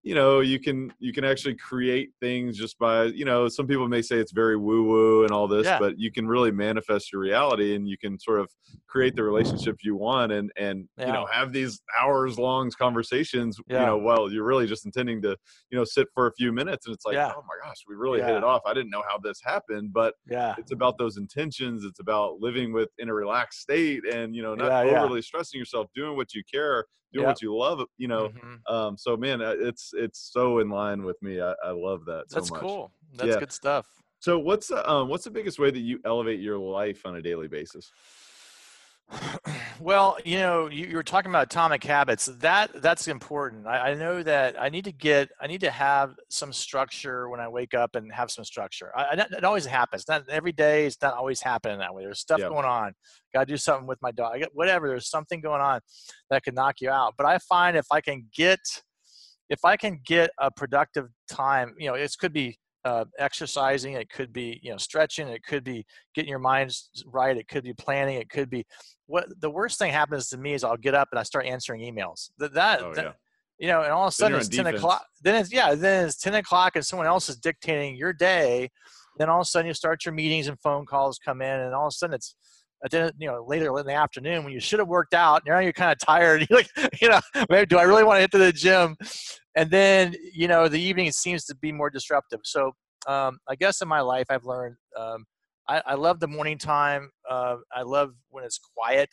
you 0.03 0.15
know, 0.15 0.39
you 0.39 0.59
can 0.59 0.91
you 0.99 1.13
can 1.13 1.23
actually 1.23 1.53
create 1.55 2.09
things 2.19 2.57
just 2.57 2.79
by, 2.79 3.03
you 3.05 3.23
know, 3.23 3.47
some 3.47 3.67
people 3.67 3.87
may 3.87 4.01
say 4.01 4.17
it's 4.17 4.31
very 4.31 4.57
woo 4.57 4.83
woo 4.83 5.23
and 5.23 5.31
all 5.31 5.47
this, 5.47 5.65
Yeah. 5.65 5.77
but 5.77 5.99
you 5.99 6.11
can 6.11 6.27
really 6.27 6.51
manifest 6.51 7.11
your 7.11 7.21
reality 7.21 7.75
and 7.75 7.87
you 7.87 7.97
can 7.99 8.17
sort 8.19 8.39
of 8.39 8.49
create 8.87 9.15
the 9.15 9.21
relationship 9.23 9.77
you 9.83 9.95
want 9.95 10.31
and 10.31 10.51
and 10.57 10.89
you 10.97 11.05
know, 11.05 11.27
have 11.31 11.53
these 11.53 11.81
hours 11.99 12.39
long 12.39 12.71
conversations, 12.71 13.59
you 13.67 13.75
know, 13.75 13.97
well, 13.97 14.31
you're 14.31 14.43
really 14.45 14.65
just 14.65 14.85
intending 14.85 15.21
to, 15.21 15.37
you 15.69 15.77
know, 15.77 15.83
sit 15.83 16.07
for 16.15 16.25
a 16.27 16.33
few 16.33 16.51
minutes 16.51 16.87
and 16.87 16.95
it's 16.95 17.05
like, 17.05 17.13
Yeah. 17.13 17.31
oh 17.35 17.43
my 17.47 17.55
gosh, 17.67 17.77
we 17.87 17.95
really 17.95 18.21
hit 18.21 18.35
it 18.35 18.43
off. 18.43 18.61
I 18.65 18.73
didn't 18.73 18.89
know 18.89 19.03
how 19.07 19.19
this 19.19 19.39
happened, 19.43 19.93
but 19.93 20.15
yeah. 20.27 20.55
it's 20.57 20.71
about 20.71 20.97
those 20.97 21.17
intentions 21.17 21.85
it's 21.85 21.99
about 21.99 22.39
living 22.39 22.73
with 22.73 22.89
in 22.97 23.07
a 23.09 23.13
relaxed 23.13 23.59
state 23.61 24.01
and 24.11 24.35
you 24.35 24.41
know 24.41 24.55
not 24.55 24.67
Yeah, 24.67 24.91
yeah. 24.91 25.03
overly 25.03 25.21
stressing 25.21 25.59
yourself 25.59 25.87
doing 25.93 26.15
what 26.15 26.33
you 26.33 26.43
care 26.51 26.85
doing 27.13 27.25
Yep. 27.25 27.31
what 27.33 27.41
you 27.41 27.55
love 27.55 27.81
you 27.97 28.07
know 28.07 28.29
Mhm. 28.29 28.59
um 28.73 28.97
so 28.97 29.17
man 29.17 29.41
uh, 29.41 29.55
it's 29.59 29.91
it's 29.93 30.19
so 30.31 30.59
in 30.59 30.69
line 30.69 31.03
with 31.03 31.21
me 31.21 31.41
i, 31.41 31.53
I 31.63 31.71
love 31.71 32.05
that 32.05 32.25
so 32.29 32.35
That's 32.39 32.51
much 32.51 32.61
cool. 32.61 32.91
That's 33.15 33.33
Yeah. 33.33 33.39
good 33.39 33.51
stuff. 33.51 33.87
so 34.19 34.37
what's 34.39 34.67
the, 34.67 34.89
um 34.89 35.09
what's 35.09 35.23
the 35.23 35.31
biggest 35.31 35.59
way 35.59 35.71
that 35.71 35.79
you 35.79 35.99
elevate 36.05 36.39
your 36.39 36.57
life 36.57 37.05
on 37.05 37.15
a 37.17 37.21
daily 37.21 37.47
basis 37.47 37.91
well, 39.79 40.17
you 40.23 40.37
know, 40.37 40.67
you, 40.67 40.87
you 40.87 40.95
were 40.95 41.03
talking 41.03 41.31
about 41.31 41.43
atomic 41.43 41.83
habits. 41.83 42.25
That 42.25 42.81
that's 42.81 43.07
important. 43.07 43.67
I, 43.67 43.91
I 43.91 43.93
know 43.93 44.23
that 44.23 44.61
I 44.61 44.69
need 44.69 44.85
to 44.85 44.91
get, 44.91 45.29
I 45.41 45.47
need 45.47 45.61
to 45.61 45.71
have 45.71 46.15
some 46.29 46.53
structure 46.53 47.29
when 47.29 47.39
I 47.39 47.47
wake 47.47 47.73
up 47.73 47.95
and 47.95 48.11
have 48.11 48.31
some 48.31 48.45
structure. 48.45 48.91
I, 48.95 49.03
I, 49.03 49.13
it 49.37 49.43
always 49.43 49.65
happens. 49.65 50.05
Not 50.07 50.29
every 50.29 50.51
day. 50.51 50.85
It's 50.85 51.01
not 51.01 51.15
always 51.15 51.41
happening 51.41 51.79
that 51.79 51.93
way. 51.93 52.03
There's 52.03 52.19
stuff 52.19 52.39
Yeah. 52.39 52.49
going 52.49 52.65
on. 52.65 52.93
Got 53.33 53.41
to 53.41 53.45
do 53.53 53.57
something 53.57 53.87
with 53.87 54.01
my 54.01 54.11
dog. 54.11 54.43
Whatever. 54.53 54.87
There's 54.87 55.09
something 55.09 55.41
going 55.41 55.61
on 55.61 55.81
that 56.29 56.43
could 56.43 56.55
knock 56.55 56.81
you 56.81 56.89
out. 56.89 57.15
But 57.17 57.25
I 57.25 57.37
find 57.39 57.75
if 57.75 57.87
I 57.91 58.01
can 58.01 58.27
get, 58.35 58.59
if 59.49 59.65
I 59.65 59.77
can 59.77 59.99
get 60.05 60.31
a 60.39 60.51
productive 60.51 61.07
time, 61.29 61.75
you 61.77 61.87
know, 61.87 61.95
it 61.95 62.13
could 62.19 62.33
be 62.33 62.57
uh, 62.83 63.05
exercising, 63.19 63.93
it 63.93 64.09
could 64.09 64.33
be 64.33 64.59
you 64.63 64.71
know 64.71 64.77
stretching, 64.77 65.27
it 65.27 65.43
could 65.43 65.63
be 65.63 65.85
getting 66.15 66.29
your 66.29 66.39
mind 66.39 66.75
right, 67.05 67.37
it 67.37 67.47
could 67.47 67.63
be 67.63 67.73
planning, 67.73 68.17
it 68.17 68.29
could 68.29 68.49
be 68.49 68.65
what 69.07 69.27
the 69.41 69.49
worst 69.49 69.77
thing 69.79 69.91
happens 69.91 70.29
to 70.29 70.37
me 70.37 70.53
is 70.53 70.63
I'll 70.63 70.77
get 70.77 70.95
up 70.95 71.09
and 71.11 71.19
I 71.19 71.23
start 71.23 71.45
answering 71.45 71.81
emails. 71.81 72.31
That 72.37 72.53
that, 72.53 72.81
oh 72.81 72.93
that- 72.93 73.05
yeah 73.05 73.11
you 73.61 73.67
know, 73.67 73.83
and 73.83 73.91
all 73.91 74.07
of 74.07 74.09
a 74.09 74.11
sudden 74.11 74.39
it's 74.39 74.49
ten 74.49 74.65
defense. 74.65 74.79
o'clock. 74.79 75.05
Then 75.21 75.35
it's 75.35 75.53
yeah, 75.53 75.75
then 75.75 76.07
it's 76.07 76.17
ten 76.17 76.33
o'clock 76.33 76.75
and 76.75 76.83
someone 76.83 77.05
else 77.05 77.29
is 77.29 77.37
dictating 77.37 77.95
your 77.95 78.11
day. 78.11 78.71
Then 79.17 79.29
all 79.29 79.41
of 79.41 79.43
a 79.43 79.45
sudden 79.45 79.67
you 79.67 79.75
start 79.75 80.03
your 80.03 80.15
meetings 80.15 80.47
and 80.47 80.59
phone 80.59 80.87
calls 80.87 81.19
come 81.23 81.43
in, 81.43 81.59
and 81.59 81.75
all 81.75 81.85
of 81.85 81.91
a 81.91 81.91
sudden 81.91 82.15
it's 82.15 82.35
at 82.83 82.89
the, 82.89 83.13
you 83.19 83.27
know 83.27 83.45
later 83.47 83.77
in 83.77 83.85
the 83.85 83.93
afternoon 83.93 84.43
when 84.43 84.51
you 84.51 84.59
should 84.59 84.79
have 84.79 84.87
worked 84.87 85.13
out. 85.13 85.43
Now 85.45 85.59
you're 85.59 85.73
kind 85.73 85.91
of 85.91 85.99
tired. 85.99 86.41
You're 86.49 86.57
like, 86.57 86.71
you 86.99 87.09
know, 87.09 87.19
maybe 87.51 87.67
do 87.67 87.77
I 87.77 87.83
really 87.83 88.03
want 88.03 88.17
to 88.17 88.21
hit 88.21 88.31
to 88.31 88.39
the 88.39 88.51
gym? 88.51 88.97
And 89.55 89.69
then 89.69 90.15
you 90.33 90.47
know 90.47 90.67
the 90.67 90.79
evening 90.81 91.11
seems 91.11 91.45
to 91.45 91.55
be 91.55 91.71
more 91.71 91.89
disruptive. 91.89 92.41
So 92.43 92.73
um, 93.07 93.39
I 93.49 93.55
guess 93.55 93.81
in 93.81 93.87
my 93.87 94.01
life 94.01 94.27
I've 94.29 94.45
learned 94.45 94.77
um, 94.97 95.25
I, 95.67 95.81
I 95.85 95.93
love 95.95 96.19
the 96.19 96.27
morning 96.27 96.57
time. 96.57 97.11
Uh, 97.29 97.57
I 97.73 97.83
love 97.83 98.13
when 98.29 98.43
it's 98.43 98.59
quiet 98.59 99.09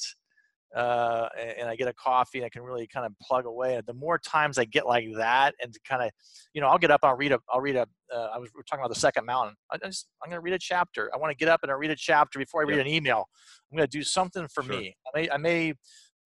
uh, 0.74 1.28
and, 1.38 1.50
and 1.60 1.68
I 1.68 1.76
get 1.76 1.88
a 1.88 1.92
coffee 1.94 2.38
and 2.38 2.46
I 2.46 2.48
can 2.48 2.62
really 2.62 2.86
kind 2.86 3.06
of 3.06 3.12
plug 3.20 3.46
away. 3.46 3.76
And 3.76 3.86
the 3.86 3.94
more 3.94 4.18
times 4.18 4.58
I 4.58 4.64
get 4.64 4.86
like 4.86 5.06
that, 5.16 5.54
and 5.62 5.72
to 5.72 5.80
kind 5.88 6.02
of, 6.02 6.10
you 6.52 6.60
know, 6.60 6.68
I'll 6.68 6.78
get 6.78 6.90
up, 6.90 7.00
I'll 7.02 7.16
read 7.16 7.32
a, 7.32 7.40
I'll 7.50 7.60
read 7.60 7.76
a. 7.76 7.86
Uh, 8.14 8.30
I 8.34 8.38
was 8.38 8.50
we 8.54 8.60
are 8.60 8.64
talking 8.64 8.82
about 8.82 8.92
the 8.92 9.00
second 9.00 9.26
mountain. 9.26 9.54
I 9.70 9.78
just, 9.78 10.08
I'm 10.22 10.30
going 10.30 10.38
to 10.38 10.42
read 10.42 10.54
a 10.54 10.58
chapter. 10.58 11.10
I 11.14 11.18
want 11.18 11.30
to 11.30 11.36
get 11.36 11.48
up 11.48 11.60
and 11.62 11.70
I 11.70 11.74
read 11.74 11.90
a 11.90 11.96
chapter 11.96 12.38
before 12.38 12.62
I 12.62 12.64
read 12.64 12.76
Yep. 12.76 12.86
an 12.86 12.92
email. 12.92 13.28
I'm 13.70 13.76
going 13.76 13.88
to 13.88 13.98
do 13.98 14.02
something 14.02 14.48
for 14.48 14.62
Sure. 14.62 14.76
me. 14.76 14.96
I 15.06 15.18
may, 15.20 15.30
I 15.30 15.36
may 15.36 15.74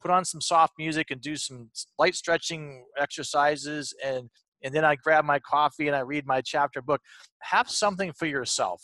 put 0.02 0.10
on 0.10 0.24
some 0.24 0.40
soft 0.40 0.74
music 0.78 1.10
and 1.10 1.20
do 1.20 1.36
some 1.36 1.70
light 1.98 2.14
stretching 2.14 2.84
exercises 2.98 3.94
and 4.04 4.28
and 4.64 4.72
then 4.72 4.84
I 4.84 4.94
grab 4.94 5.24
my 5.24 5.40
coffee 5.40 5.88
and 5.88 5.96
I 5.96 6.00
read 6.00 6.24
my 6.24 6.40
chapter 6.40 6.80
book. 6.80 7.00
Have 7.40 7.68
something 7.68 8.12
for 8.12 8.26
yourself. 8.26 8.80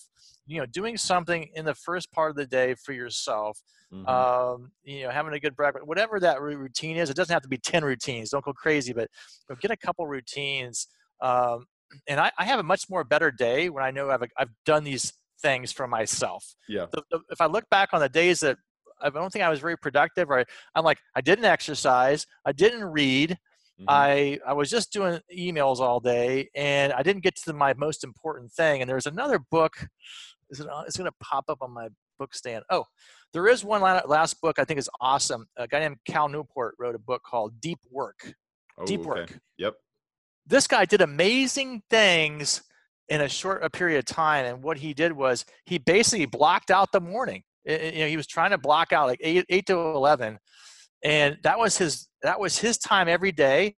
you 0.47 0.59
know 0.61 0.67
doing 0.67 0.97
something 0.97 1.43
in 1.55 1.65
the 1.65 1.75
first 1.75 2.11
part 2.11 2.31
of 2.31 2.37
the 2.37 2.47
day 2.47 2.75
for 2.85 2.93
yourself 2.93 3.55
Mhm. 3.93 4.09
um, 4.09 4.71
you 4.83 5.03
know 5.05 5.11
having 5.11 5.33
a 5.35 5.41
good 5.41 5.57
breakfast 5.57 5.87
whatever 5.87 6.19
that 6.21 6.41
routine 6.43 6.97
is 6.97 7.09
it 7.11 7.17
doesn't 7.17 7.33
have 7.33 7.43
to 7.43 7.49
be 7.49 7.59
10 7.59 7.85
routines 7.85 8.31
don't 8.31 8.45
go 8.45 8.53
crazy 8.53 8.93
but, 8.93 9.09
but 9.49 9.61
get 9.61 9.71
a 9.71 9.77
couple 9.77 10.07
routines 10.07 10.89
um, 11.23 11.59
and 12.07 12.19
I, 12.21 12.31
I 12.39 12.45
have 12.45 12.61
a 12.61 12.63
much 12.63 12.85
more 12.91 13.03
better 13.05 13.31
day 13.31 13.69
when 13.71 13.83
i 13.85 13.91
know 13.91 14.11
i've, 14.11 14.23
I've 14.37 14.51
done 14.67 14.85
these 14.85 15.13
things 15.41 15.73
for 15.73 15.87
myself 15.87 16.43
yeah. 16.69 16.87
the, 16.93 17.03
if 17.31 17.41
i 17.41 17.47
look 17.47 17.65
back 17.71 17.91
on 17.95 18.01
the 18.01 18.09
days 18.09 18.41
that 18.41 18.57
i 19.01 19.11
don't 19.11 19.33
think 19.33 19.45
i 19.45 19.49
was 19.51 19.61
very 19.61 19.77
productive 19.77 20.31
or 20.31 20.41
I, 20.41 20.45
i'm 20.75 20.85
like 20.85 20.99
i 21.15 21.21
didn't 21.21 21.45
exercise 21.45 22.27
i 22.45 22.53
didn't 22.53 22.85
read 22.85 23.39
Mhm. 23.81 23.85
I 23.87 24.39
I 24.47 24.53
was 24.55 24.71
just 24.71 24.93
doing 24.93 25.21
emails 25.37 25.79
all 25.79 26.01
day, 26.01 26.51
and 26.55 26.93
I 26.93 27.03
didn't 27.03 27.23
get 27.23 27.37
to 27.45 27.53
my 27.53 27.75
most 27.75 28.03
important 28.03 28.51
thing. 28.51 28.81
And 28.81 28.91
there's 28.91 29.07
another 29.07 29.39
book. 29.39 29.77
Is 30.51 30.61
it? 30.61 30.67
It's 30.87 30.97
going 30.97 31.11
to 31.11 31.17
pop 31.21 31.45
up 31.49 31.59
on 31.61 31.73
my 31.73 31.89
book 32.19 32.35
stand. 32.35 32.65
Oh, 32.71 32.85
there 33.33 33.47
is 33.47 33.65
one 33.65 33.83
last 33.83 34.41
book 34.41 34.59
I 34.59 34.65
think 34.65 34.79
is 34.79 34.91
awesome. 35.01 35.47
A 35.57 35.69
guy 35.69 35.79
named 35.79 35.99
Cal 36.07 36.29
Newport 36.29 36.75
wrote 36.79 36.95
a 36.97 36.99
book 36.99 37.23
called 37.23 37.61
Deep 37.61 37.79
Work. 37.91 38.35
Oh, 38.77 38.85
Deep 38.85 39.01
okay. 39.01 39.09
Work. 39.09 39.39
Yep. 39.59 39.75
This 40.47 40.67
guy 40.67 40.85
did 40.85 41.01
amazing 41.03 41.83
things 41.89 42.63
in 43.09 43.21
a 43.21 43.29
short 43.29 43.63
a 43.63 43.71
period 43.71 43.99
of 43.99 44.07
time, 44.07 44.45
and 44.45 44.63
what 44.63 44.79
he 44.79 44.93
did 44.93 45.13
was 45.13 45.45
he 45.67 45.79
basically 45.79 46.27
blocked 46.27 46.73
out 46.73 46.91
the 46.91 47.01
morning. 47.01 47.45
You 47.65 48.01
know, 48.01 48.07
he 48.07 48.17
was 48.17 48.27
trying 48.27 48.51
to 48.51 48.59
block 48.59 48.93
out 48.93 49.09
like 49.09 49.21
eight 49.23 49.45
eight 49.49 49.67
to 49.67 49.79
eleven, 49.79 50.39
and 51.03 51.37
that 51.43 51.59
was 51.59 51.77
his 51.79 52.09
that 52.23 52.41
was 52.41 52.59
his 52.59 52.79
time 52.79 53.09
every 53.09 53.33
day 53.33 53.77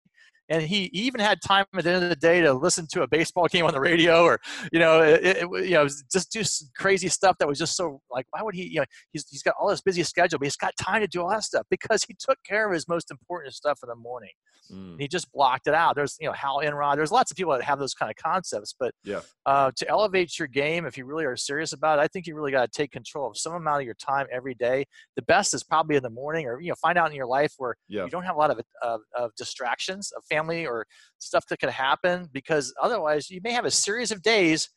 and 0.49 0.63
he 0.63 0.85
even 0.93 1.19
had 1.21 1.39
time 1.41 1.65
at 1.75 1.83
the 1.83 1.91
end 1.91 2.03
of 2.03 2.09
the 2.09 2.15
day 2.15 2.41
to 2.41 2.53
listen 2.53 2.87
to 2.91 3.03
a 3.03 3.07
baseball 3.07 3.47
game 3.47 3.65
on 3.65 3.73
the 3.73 3.79
radio 3.79 4.23
or 4.23 4.39
you 4.71 4.79
know 4.79 5.01
it, 5.01 5.23
it, 5.23 5.41
you 5.65 5.71
know 5.75 5.87
just 6.11 6.31
do 6.31 6.43
some 6.43 6.67
crazy 6.77 7.07
stuff 7.07 7.37
that 7.39 7.47
was 7.47 7.57
just 7.59 7.75
so 7.75 8.01
like 8.11 8.25
why 8.31 8.41
would 8.41 8.55
he 8.55 8.63
you 8.63 8.79
know 8.79 8.85
he's, 9.11 9.27
he's 9.29 9.43
got 9.43 9.55
all 9.59 9.69
this 9.69 9.81
busy 9.81 10.03
schedule 10.03 10.39
but 10.39 10.45
he's 10.45 10.55
got 10.57 10.75
time 10.77 11.01
to 11.01 11.07
do 11.07 11.21
all 11.21 11.29
that 11.29 11.43
stuff 11.43 11.65
because 11.69 12.03
he 12.03 12.15
took 12.19 12.37
care 12.45 12.67
of 12.67 12.73
his 12.73 12.87
most 12.87 13.11
important 13.11 13.53
stuff 13.53 13.79
in 13.83 13.89
the 13.89 13.95
morning 13.95 14.31
Mm. 14.71 14.99
he 14.99 15.07
just 15.07 15.31
blocked 15.31 15.65
it 15.65 15.73
out 15.73 15.95
there's 15.95 16.15
you 16.19 16.27
know 16.27 16.33
hal 16.33 16.59
elrod 16.59 16.95
there's 16.99 17.11
lots 17.11 17.31
of 17.31 17.37
people 17.37 17.51
that 17.53 17.63
have 17.63 17.79
those 17.79 17.95
kind 17.95 18.11
of 18.11 18.15
concepts 18.23 18.75
but 18.79 18.93
Yeah. 19.03 19.21
uh, 19.47 19.71
to 19.75 19.89
elevate 19.89 20.37
your 20.37 20.47
game 20.47 20.85
if 20.85 20.95
you 20.95 21.05
really 21.05 21.25
are 21.25 21.35
serious 21.35 21.73
about 21.73 21.97
it 21.97 22.03
i 22.03 22.07
think 22.07 22.27
you 22.27 22.35
really 22.35 22.51
got 22.51 22.71
to 22.71 22.77
take 22.77 22.91
control 22.91 23.31
of 23.31 23.35
some 23.35 23.53
amount 23.53 23.79
of 23.81 23.85
your 23.85 23.95
time 23.95 24.27
every 24.31 24.53
day 24.53 24.85
the 25.15 25.23
best 25.23 25.55
is 25.55 25.63
probably 25.63 25.95
in 25.95 26.03
the 26.03 26.09
morning 26.11 26.45
or 26.45 26.61
you 26.61 26.69
know 26.69 26.75
find 26.79 26.99
out 26.99 27.09
in 27.09 27.15
your 27.15 27.25
life 27.25 27.51
where 27.57 27.75
Yeah. 27.87 28.03
you 28.03 28.11
don't 28.11 28.21
have 28.25 28.35
a 28.35 28.37
lot 28.37 28.51
of, 28.51 28.61
of, 28.83 29.01
of 29.17 29.31
distractions 29.35 30.11
of 30.15 30.23
family 30.29 30.38
or 30.47 30.85
stuff 31.17 31.45
that 31.47 31.59
could 31.59 31.69
happen 31.69 32.27
because 32.31 32.73
otherwise 32.81 33.29
you 33.29 33.41
may 33.43 33.51
have 33.51 33.65
a 33.65 33.71
series 33.71 34.11
of 34.11 34.21
days 34.21 34.69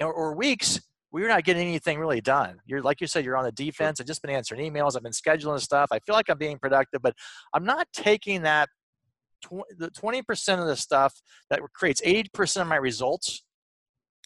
or, 0.00 0.12
or 0.12 0.34
weeks 0.36 0.80
where 1.10 1.22
you're 1.22 1.30
not 1.32 1.44
getting 1.44 1.66
anything 1.66 1.98
really 1.98 2.20
done. 2.20 2.58
You're 2.66 2.82
like 2.82 3.00
you 3.00 3.06
said 3.06 3.24
you're 3.24 3.36
on 3.36 3.44
the 3.44 3.52
defense 3.52 4.00
i've 4.00 4.06
just 4.06 4.22
been 4.22 4.30
answering 4.30 4.60
emails. 4.72 4.96
I've 4.96 5.02
been 5.02 5.12
scheduling 5.12 5.60
stuff. 5.60 5.88
I 5.92 5.98
feel 6.00 6.14
like 6.14 6.28
i'm 6.30 6.38
being 6.38 6.58
productive 6.58 7.02
but 7.02 7.14
i'm 7.54 7.64
not 7.64 7.86
taking 7.92 8.42
that 8.42 8.68
the 9.78 9.88
20% 9.90 10.58
of 10.60 10.66
the 10.66 10.76
stuff 10.76 11.14
that 11.48 11.60
creates 11.72 12.00
80% 12.02 12.60
of 12.62 12.66
my 12.66 12.76
results 12.76 13.44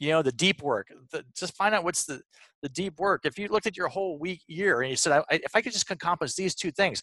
you 0.01 0.09
know 0.11 0.23
the 0.23 0.33
deep 0.33 0.63
work 0.63 0.89
the, 1.13 1.23
just 1.37 1.55
find 1.55 1.75
out 1.75 1.85
what's 1.85 2.05
the 2.05 2.21
the 2.63 2.69
deep 2.69 2.99
work. 2.99 3.23
If 3.25 3.39
you 3.39 3.49
looked 3.49 3.67
at 3.67 3.77
your 3.77 3.89
whole 3.89 4.19
week 4.19 4.41
year 4.47 4.81
and 4.81 4.91
you 4.91 4.97
said 4.97 5.13
I, 5.13 5.19
I- 5.31 5.41
if 5.45 5.55
i 5.55 5.61
could 5.61 5.73
just 5.73 5.91
accomplish 5.91 6.35
these 6.35 6.55
two 6.55 6.71
things 6.71 7.03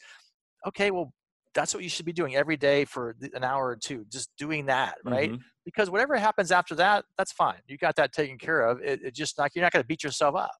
okay 0.67 0.89
well 0.91 1.13
that's 1.53 1.73
what 1.73 1.83
you 1.83 1.89
should 1.89 2.05
be 2.05 2.13
doing 2.13 2.35
every 2.35 2.57
day 2.57 2.85
for 2.85 3.15
an 3.33 3.43
hour 3.43 3.67
or 3.67 3.75
two 3.75 4.05
just 4.09 4.29
doing 4.37 4.65
that 4.67 4.97
right 5.03 5.31
Mhm. 5.31 5.39
because 5.65 5.89
whatever 5.89 6.15
happens 6.15 6.51
after 6.51 6.75
that 6.75 7.05
that's 7.17 7.31
fine 7.31 7.59
you 7.67 7.77
got 7.77 7.95
that 7.95 8.13
taken 8.13 8.37
care 8.37 8.61
of 8.61 8.81
it, 8.81 9.01
it 9.03 9.13
just 9.15 9.37
not 9.37 9.51
you're 9.55 9.63
not 9.63 9.71
going 9.71 9.83
to 9.83 9.87
beat 9.87 10.03
yourself 10.03 10.35
up 10.35 10.51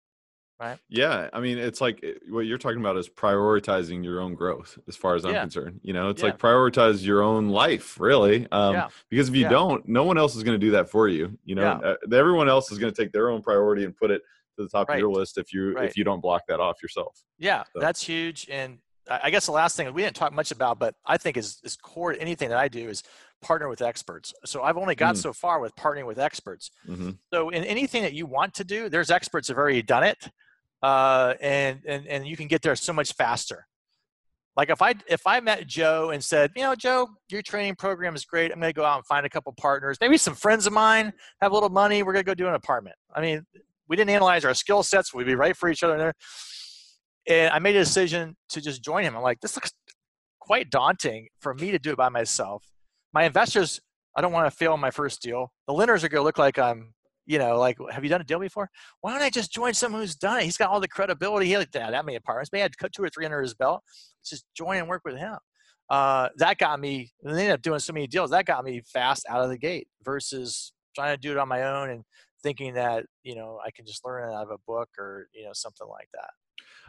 Right. 0.61 0.77
Yeah, 0.89 1.29
I 1.31 1.39
mean, 1.39 1.57
it's 1.57 1.79
like 1.79 2.01
eh, 2.03 2.15
what 2.27 2.41
you're 2.41 2.57
talking 2.57 2.81
about 2.81 2.97
is 2.97 3.07
prioritizing 3.07 4.03
your 4.03 4.19
own 4.19 4.35
growth, 4.35 4.77
as 4.89 4.97
far 4.97 5.15
as 5.15 5.23
I'm 5.23 5.31
Yeah. 5.33 5.39
concerned. 5.39 5.79
You 5.83 5.93
know, 5.93 6.09
it's 6.09 6.21
Yeah. 6.21 6.31
like 6.31 6.37
prioritize 6.37 7.01
your 7.01 7.21
own 7.21 7.47
life, 7.47 7.97
really. 7.97 8.45
Um, 8.51 8.73
Yeah. 8.73 8.89
Because 9.07 9.29
if 9.29 9.35
you 9.35 9.47
don't, 9.47 9.87
no 9.87 10.03
one 10.03 10.17
else 10.17 10.35
is 10.35 10.43
going 10.43 10.59
to 10.59 10.65
do 10.65 10.71
that 10.71 10.89
for 10.89 11.07
you. 11.07 11.37
You 11.45 11.55
know, 11.55 11.63
uh, 11.65 11.95
everyone 12.13 12.49
else 12.49 12.73
is 12.73 12.77
going 12.77 12.93
to 12.93 13.01
take 13.03 13.13
their 13.13 13.29
own 13.29 13.41
priority 13.41 13.85
and 13.85 13.95
put 13.95 14.11
it 14.11 14.21
to 14.57 14.63
the 14.63 14.67
top 14.67 14.89
of 14.89 14.99
your 14.99 15.09
list 15.09 15.37
if 15.37 15.53
you 15.53 15.75
Right. 15.75 15.85
if 15.85 15.95
you 15.95 16.03
don't 16.03 16.19
block 16.19 16.45
that 16.47 16.59
off 16.59 16.81
yourself. 16.83 17.23
Yeah, 17.37 17.63
So- 17.73 17.79
that's 17.79 18.01
huge. 18.03 18.49
And 18.49 18.79
I 19.09 19.29
guess 19.31 19.45
the 19.45 19.51
last 19.51 19.75
thing 19.75 19.91
we 19.93 20.01
didn't 20.03 20.15
talk 20.15 20.33
much 20.33 20.51
about, 20.51 20.77
but 20.79 20.95
I 21.05 21.17
think 21.17 21.35
is 21.37 21.59
is 21.63 21.75
core 21.75 22.13
to 22.13 22.21
anything 22.21 22.49
that 22.49 22.57
I 22.59 22.67
do 22.67 22.87
is 22.89 23.03
partner 23.41 23.67
with 23.69 23.81
experts. 23.81 24.33
So 24.45 24.61
I've 24.63 24.77
only 24.77 24.95
got 24.95 25.15
Mm. 25.15 25.19
so 25.19 25.33
far 25.33 25.59
with 25.59 25.75
partnering 25.75 26.05
with 26.05 26.19
experts. 26.19 26.71
hmm 26.85 27.11
So 27.33 27.49
in 27.49 27.63
anything 27.63 28.03
that 28.03 28.13
you 28.13 28.25
want 28.25 28.53
to 28.55 28.63
do, 28.63 28.89
there's 28.89 29.09
experts 29.09 29.47
that 29.47 29.53
have 29.53 29.59
already 29.59 29.81
done 29.81 30.03
it, 30.03 30.29
uh, 30.83 31.33
and 31.41 31.81
and 31.87 32.05
and 32.07 32.27
you 32.27 32.37
can 32.37 32.47
get 32.47 32.61
there 32.61 32.75
so 32.75 32.93
much 32.93 33.13
faster. 33.13 33.65
Like 34.57 34.69
if 34.69 34.81
I 34.81 34.93
if 35.07 35.21
I 35.25 35.39
met 35.39 35.67
Joe 35.67 36.09
and 36.09 36.21
said, 36.23 36.51
you 36.55 36.63
know, 36.63 36.75
Joe, 36.75 37.07
your 37.29 37.41
training 37.41 37.75
program 37.75 38.13
is 38.15 38.25
great. 38.25 38.51
I'm 38.51 38.59
going 38.59 38.73
to 38.73 38.75
go 38.75 38.83
out 38.83 38.97
and 38.97 39.05
find 39.05 39.25
a 39.25 39.29
couple 39.29 39.53
partners, 39.53 39.97
maybe 40.01 40.17
some 40.17 40.35
friends 40.35 40.67
of 40.67 40.73
mine 40.73 41.13
have 41.41 41.51
a 41.51 41.53
little 41.53 41.69
money. 41.69 42.03
We're 42.03 42.13
going 42.13 42.25
to 42.25 42.29
go 42.29 42.33
do 42.33 42.47
an 42.47 42.55
apartment. 42.55 42.97
I 43.15 43.21
mean, 43.21 43.45
we 43.87 43.95
didn't 43.95 44.09
analyze 44.11 44.43
our 44.43 44.53
skill 44.53 44.83
sets. 44.83 45.13
We'd 45.13 45.25
be 45.27 45.35
right 45.35 45.55
for 45.55 45.69
each 45.69 45.81
other 45.81 45.97
there. 45.97 46.13
And 47.27 47.51
I 47.53 47.59
made 47.59 47.75
a 47.75 47.79
decision 47.79 48.35
to 48.49 48.61
just 48.61 48.83
join 48.83 49.03
him. 49.03 49.15
I'm 49.15 49.21
like, 49.21 49.39
this 49.41 49.55
looks 49.55 49.71
quite 50.39 50.69
daunting 50.69 51.27
for 51.39 51.53
me 51.53 51.71
to 51.71 51.79
do 51.79 51.91
it 51.91 51.97
by 51.97 52.09
myself. 52.09 52.65
My 53.13 53.23
investors, 53.23 53.79
I 54.15 54.21
don't 54.21 54.31
want 54.31 54.47
to 54.47 54.51
fail 54.51 54.77
my 54.77 54.91
first 54.91 55.21
deal. 55.21 55.51
The 55.67 55.73
lenders 55.73 56.03
are 56.03 56.09
going 56.09 56.21
to 56.21 56.25
look 56.25 56.37
like 56.37 56.57
I'm, 56.57 56.93
you 57.25 57.37
know, 57.37 57.59
like, 57.59 57.77
have 57.91 58.03
you 58.03 58.09
done 58.09 58.21
a 58.21 58.23
deal 58.23 58.39
before? 58.39 58.69
Why 59.01 59.13
don't 59.13 59.21
I 59.21 59.29
just 59.29 59.51
join 59.51 59.73
someone 59.73 60.01
who's 60.01 60.15
done 60.15 60.39
it? 60.39 60.45
He's 60.45 60.57
got 60.57 60.69
all 60.69 60.79
the 60.79 60.87
credibility. 60.87 61.45
He 61.45 61.51
had 61.51 61.71
that, 61.73 62.05
many 62.05 62.15
apartments. 62.15 62.49
Maybe 62.51 62.61
I 62.61 62.63
had 62.63 62.77
cut 62.77 62.91
two 62.91 63.03
or 63.03 63.09
three 63.09 63.25
under 63.25 63.41
his 63.41 63.53
belt. 63.53 63.83
Let's 64.19 64.29
just 64.29 64.45
join 64.55 64.77
and 64.77 64.87
work 64.87 65.03
with 65.05 65.17
him. 65.17 65.37
Uh, 65.89 66.29
that 66.37 66.57
got 66.57 66.79
me, 66.79 67.11
and 67.23 67.35
they 67.35 67.41
ended 67.41 67.55
up 67.55 67.61
doing 67.61 67.79
so 67.79 67.93
many 67.93 68.07
deals. 68.07 68.31
That 68.31 68.45
got 68.45 68.63
me 68.63 68.81
fast 68.91 69.25
out 69.29 69.43
of 69.43 69.49
the 69.49 69.57
gate 69.57 69.87
versus 70.03 70.71
trying 70.95 71.15
to 71.15 71.21
do 71.21 71.31
it 71.31 71.37
on 71.37 71.47
my 71.47 71.63
own 71.63 71.89
and 71.89 72.03
thinking 72.41 72.73
that, 72.75 73.05
you 73.23 73.35
know, 73.35 73.59
I 73.63 73.71
can 73.71 73.85
just 73.85 74.05
learn 74.05 74.29
it 74.29 74.33
out 74.33 74.43
of 74.43 74.51
a 74.51 74.57
book 74.65 74.89
or, 74.97 75.27
you 75.33 75.43
know, 75.43 75.51
something 75.53 75.87
like 75.87 76.09
that. 76.13 76.29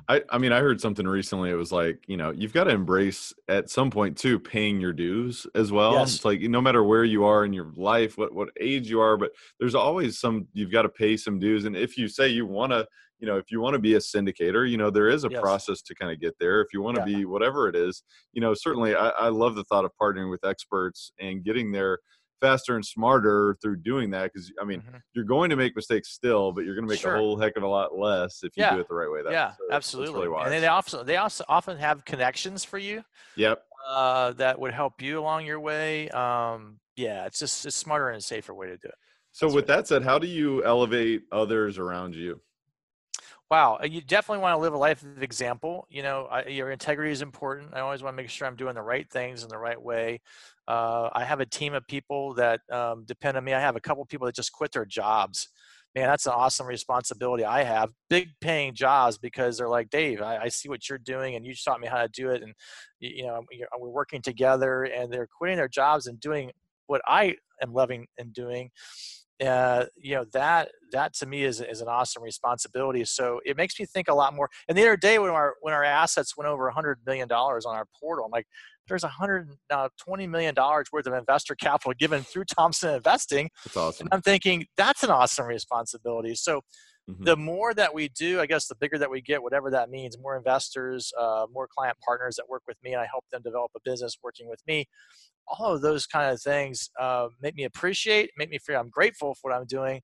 I, 0.09 0.23
I 0.31 0.39
mean, 0.39 0.51
I 0.53 0.61
heard 0.61 0.81
something 0.81 1.07
recently. 1.07 1.51
It 1.51 1.55
was 1.55 1.71
like, 1.73 2.05
you 2.09 2.17
know, 2.17 2.31
you've 2.31 2.53
got 2.53 2.65
to 2.65 2.71
embrace 2.71 3.33
at 3.49 3.71
some 3.71 3.91
point 3.91 4.17
too 4.19 4.41
paying 4.41 4.81
your 4.81 4.93
dues 4.93 5.47
as 5.55 5.71
well. 5.71 5.93
Yes. 5.95 6.15
It's 6.15 6.25
like 6.25 6.41
no 6.41 6.61
matter 6.61 6.83
where 6.83 7.05
you 7.05 7.25
are 7.25 7.45
in 7.45 7.53
your 7.53 7.71
life, 7.77 8.17
what 8.19 8.35
what 8.35 8.49
age 8.59 8.89
you 8.91 9.01
are, 9.01 9.17
but 9.17 9.33
there's 9.59 9.75
always 9.75 10.19
some 10.19 10.49
you've 10.53 10.73
got 10.73 10.83
to 10.83 10.89
pay 10.89 11.17
some 11.17 11.39
dues. 11.39 11.65
And 11.65 11.77
if 11.77 11.97
you 11.99 12.09
say 12.09 12.29
you 12.29 12.47
want 12.47 12.73
to, 12.73 12.89
you 13.19 13.27
know, 13.27 13.37
if 13.37 13.51
you 13.51 13.61
want 13.61 13.75
to 13.75 13.79
be 13.79 13.95
a 13.95 13.99
syndicator, 13.99 14.69
you 14.69 14.79
know, 14.79 14.91
there 14.91 15.09
is 15.09 15.25
a 15.25 15.31
Yes. 15.31 15.41
process 15.41 15.83
to 15.83 15.95
kind 15.95 16.11
of 16.11 16.19
get 16.21 16.39
there. 16.41 16.61
If 16.63 16.73
you 16.73 16.81
want 16.83 16.97
to 16.97 17.01
Yeah. 17.01 17.05
be 17.05 17.25
whatever 17.27 17.69
it 17.69 17.77
is, 17.77 18.03
you 18.33 18.41
know, 18.41 18.55
certainly 18.55 18.95
I, 18.97 19.11
I 19.11 19.29
love 19.29 19.55
the 19.55 19.65
thought 19.65 19.85
of 19.85 19.93
partnering 20.01 20.31
with 20.31 20.45
experts 20.45 21.13
and 21.21 21.45
getting 21.45 21.71
there 21.73 21.99
faster 22.41 22.77
and 22.77 22.85
smarter 22.85 23.57
through 23.63 23.77
doing 23.83 24.11
that. 24.11 24.33
Because 24.33 24.53
I 24.61 24.65
mean, 24.65 24.83
Mhm. 24.83 25.03
you're 25.15 25.25
going 25.25 25.51
to 25.51 25.57
make 25.57 25.77
mistakes 25.77 26.11
still, 26.11 26.53
but 26.53 26.65
you're 26.65 26.75
going 26.75 26.85
to 26.85 26.89
make 26.91 27.01
Sure. 27.01 27.11
a 27.11 27.11
whole 27.11 27.39
heck 27.39 27.57
of 27.57 27.63
a 27.63 27.69
lot 27.69 27.97
less 27.97 28.43
if 28.45 28.57
you 28.57 28.65
Yeah. 28.65 28.77
do 28.77 28.81
it 28.81 28.89
the 28.89 28.95
right 28.95 29.11
way. 29.11 29.23
That's, 29.23 29.39
yeah, 29.39 29.57
uh, 29.61 29.77
that's 29.99 30.15
absolutely. 30.15 30.29
really 30.29 30.55
and 30.55 30.63
they 30.63 30.67
also 30.67 31.05
they 31.05 31.17
also 31.17 31.45
often 31.49 31.77
have 31.79 32.05
connections 32.05 32.65
for 32.65 32.79
you 32.79 33.05
Yep. 33.35 33.67
uh, 33.89 34.33
that 34.35 34.61
would 34.61 34.73
help 34.75 35.03
you 35.03 35.21
along 35.21 35.47
your 35.47 35.61
way. 35.61 36.11
Um, 36.11 36.81
yeah, 36.97 37.27
it's 37.27 37.39
just 37.41 37.67
it's 37.67 37.77
smarter 37.77 38.11
and 38.11 38.25
safer 38.25 38.55
way 38.55 38.69
to 38.69 38.79
do 38.79 38.89
it. 38.89 38.97
So 39.33 39.49
That's 39.49 39.57
with 39.57 39.67
that 39.67 39.87
said, 39.89 40.03
how 40.05 40.19
do 40.21 40.27
you 40.29 40.65
elevate 40.65 41.25
others 41.33 41.79
around 41.79 42.15
you? 42.15 42.43
Wow, 43.51 43.81
you 43.83 44.01
definitely 44.01 44.43
want 44.43 44.55
to 44.55 44.61
live 44.61 44.75
a 44.75 44.79
life 44.79 45.03
of 45.03 45.23
example. 45.23 45.87
You 45.91 46.03
know, 46.03 46.27
I, 46.27 46.45
your 46.47 46.71
integrity 46.71 47.11
is 47.11 47.23
important. 47.23 47.75
I 47.75 47.81
always 47.81 48.03
want 48.03 48.15
to 48.17 48.23
make 48.23 48.31
sure 48.31 48.47
I'm 48.47 48.57
doing 48.57 48.75
the 48.75 48.83
right 48.83 49.09
things 49.11 49.43
in 49.43 49.49
the 49.49 49.59
right 49.59 49.81
way. 49.81 50.21
Uh, 50.71 51.11
I 51.13 51.25
have 51.25 51.41
a 51.41 51.47
team 51.47 51.75
of 51.75 51.85
people 51.89 52.35
that 52.35 52.61
um, 52.71 53.05
depend 53.05 53.37
on 53.37 53.43
me. 53.45 53.55
I 53.55 53.61
have 53.61 53.75
a 53.75 53.81
couple 53.81 54.05
people 54.05 54.27
that 54.27 54.37
just 54.37 54.53
quit 54.53 54.71
their 54.71 54.85
jobs. 54.85 55.49
Man, 55.97 56.07
that's 56.07 56.27
an 56.27 56.33
awesome 56.33 56.69
responsibility 56.69 57.45
I 57.45 57.65
have. 57.65 57.91
Big 58.09 58.29
paying 58.41 58.75
jobs 58.75 59.19
because 59.19 59.59
they're 59.59 59.69
like, 59.69 59.91
Dave, 59.91 60.23
I, 60.23 60.45
I 60.45 60.49
see 60.49 60.69
what 60.69 60.89
you're 60.89 60.99
doing, 60.99 61.35
and 61.35 61.45
you 61.45 61.55
taught 61.55 61.81
me 61.81 61.89
how 61.89 62.01
to 62.03 62.09
do 62.09 62.31
it, 62.31 62.43
and 62.43 62.55
you, 63.01 63.25
know, 63.27 63.43
you're- 63.51 63.67
we're 63.81 63.89
working 63.89 64.23
together, 64.23 64.85
and 64.85 65.13
they're 65.13 65.27
quitting 65.27 65.57
their 65.57 65.69
jobs 65.69 66.07
and 66.07 66.21
doing 66.21 66.53
what 66.87 67.03
I 67.09 67.35
am 67.61 67.73
loving 67.73 68.07
and 68.19 68.33
doing 68.33 68.71
uh, 69.45 69.87
you 69.97 70.15
know 70.15 70.25
that 70.33 70.71
that 70.93 71.15
to 71.15 71.27
me 71.27 71.45
is, 71.45 71.61
is 71.61 71.81
an 71.81 71.89
awesome 71.89 72.23
responsibility. 72.23 73.05
So 73.05 73.41
it 73.45 73.57
makes 73.57 73.79
me 73.79 73.87
think 73.87 74.09
a 74.09 74.15
lot 74.15 74.35
more. 74.35 74.51
And 74.69 74.77
the 74.77 74.83
other 74.83 74.97
day 74.97 75.19
when 75.19 75.31
our 75.31 75.55
when 75.63 75.73
our 75.73 75.85
assets 75.85 76.37
went 76.37 76.49
over 76.49 76.69
a 76.69 76.75
hundred 76.75 76.99
million 77.07 77.29
dollars 77.29 77.65
on 77.65 77.75
our 77.75 77.87
portal, 77.99 78.27
I'm 78.27 78.31
like, 78.31 78.47
there's 78.91 79.05
a 79.05 79.09
hundred 79.09 79.49
uh, 79.71 79.89
twenty 79.99 80.27
million 80.27 80.55
dollars 80.55 80.89
worth 80.93 81.07
of 81.07 81.15
investor 81.15 81.55
capital 81.55 81.95
given 81.99 82.23
through 82.23 82.45
Thompson 82.45 82.95
Investing, 82.95 83.49
That's 83.65 83.77
awesome. 83.77 84.07
and 84.07 84.19
I'm 84.19 84.23
thinking 84.23 84.67
that's 84.77 85.03
an 85.03 85.11
awesome 85.11 85.47
responsibility. 85.47 86.35
So 86.35 86.61
Mhm. 87.09 87.25
the 87.25 87.37
more 87.37 87.75
that 87.75 87.95
we 87.95 88.09
do, 88.11 88.41
I 88.41 88.47
guess 88.47 88.67
the 88.69 88.75
bigger 88.75 88.99
that 88.99 89.11
we 89.11 89.21
get, 89.23 89.43
whatever 89.43 89.71
that 89.71 89.91
means, 89.91 90.19
more 90.19 90.37
investors, 90.37 91.13
uh, 91.19 91.47
more 91.53 91.69
client 91.75 91.99
partners 92.07 92.37
that 92.37 92.49
work 92.49 92.63
with 92.69 92.77
me, 92.83 92.93
and 92.93 93.01
I 93.01 93.07
help 93.07 93.25
them 93.33 93.43
develop 93.43 93.71
a 93.77 93.81
business 93.85 94.17
working 94.23 94.49
with 94.49 94.61
me. 94.67 94.87
All 95.49 95.75
of 95.75 95.83
those 95.83 96.07
kind 96.07 96.33
of 96.33 96.41
things 96.43 96.91
uh, 96.99 97.29
make 97.43 97.55
me 97.57 97.65
appreciate, 97.65 98.31
make 98.39 98.51
me 98.51 98.59
feel 98.59 98.81
I'm 98.81 98.91
grateful 98.91 99.35
for 99.35 99.51
what 99.51 99.59
I'm 99.59 99.67
doing, 99.67 100.01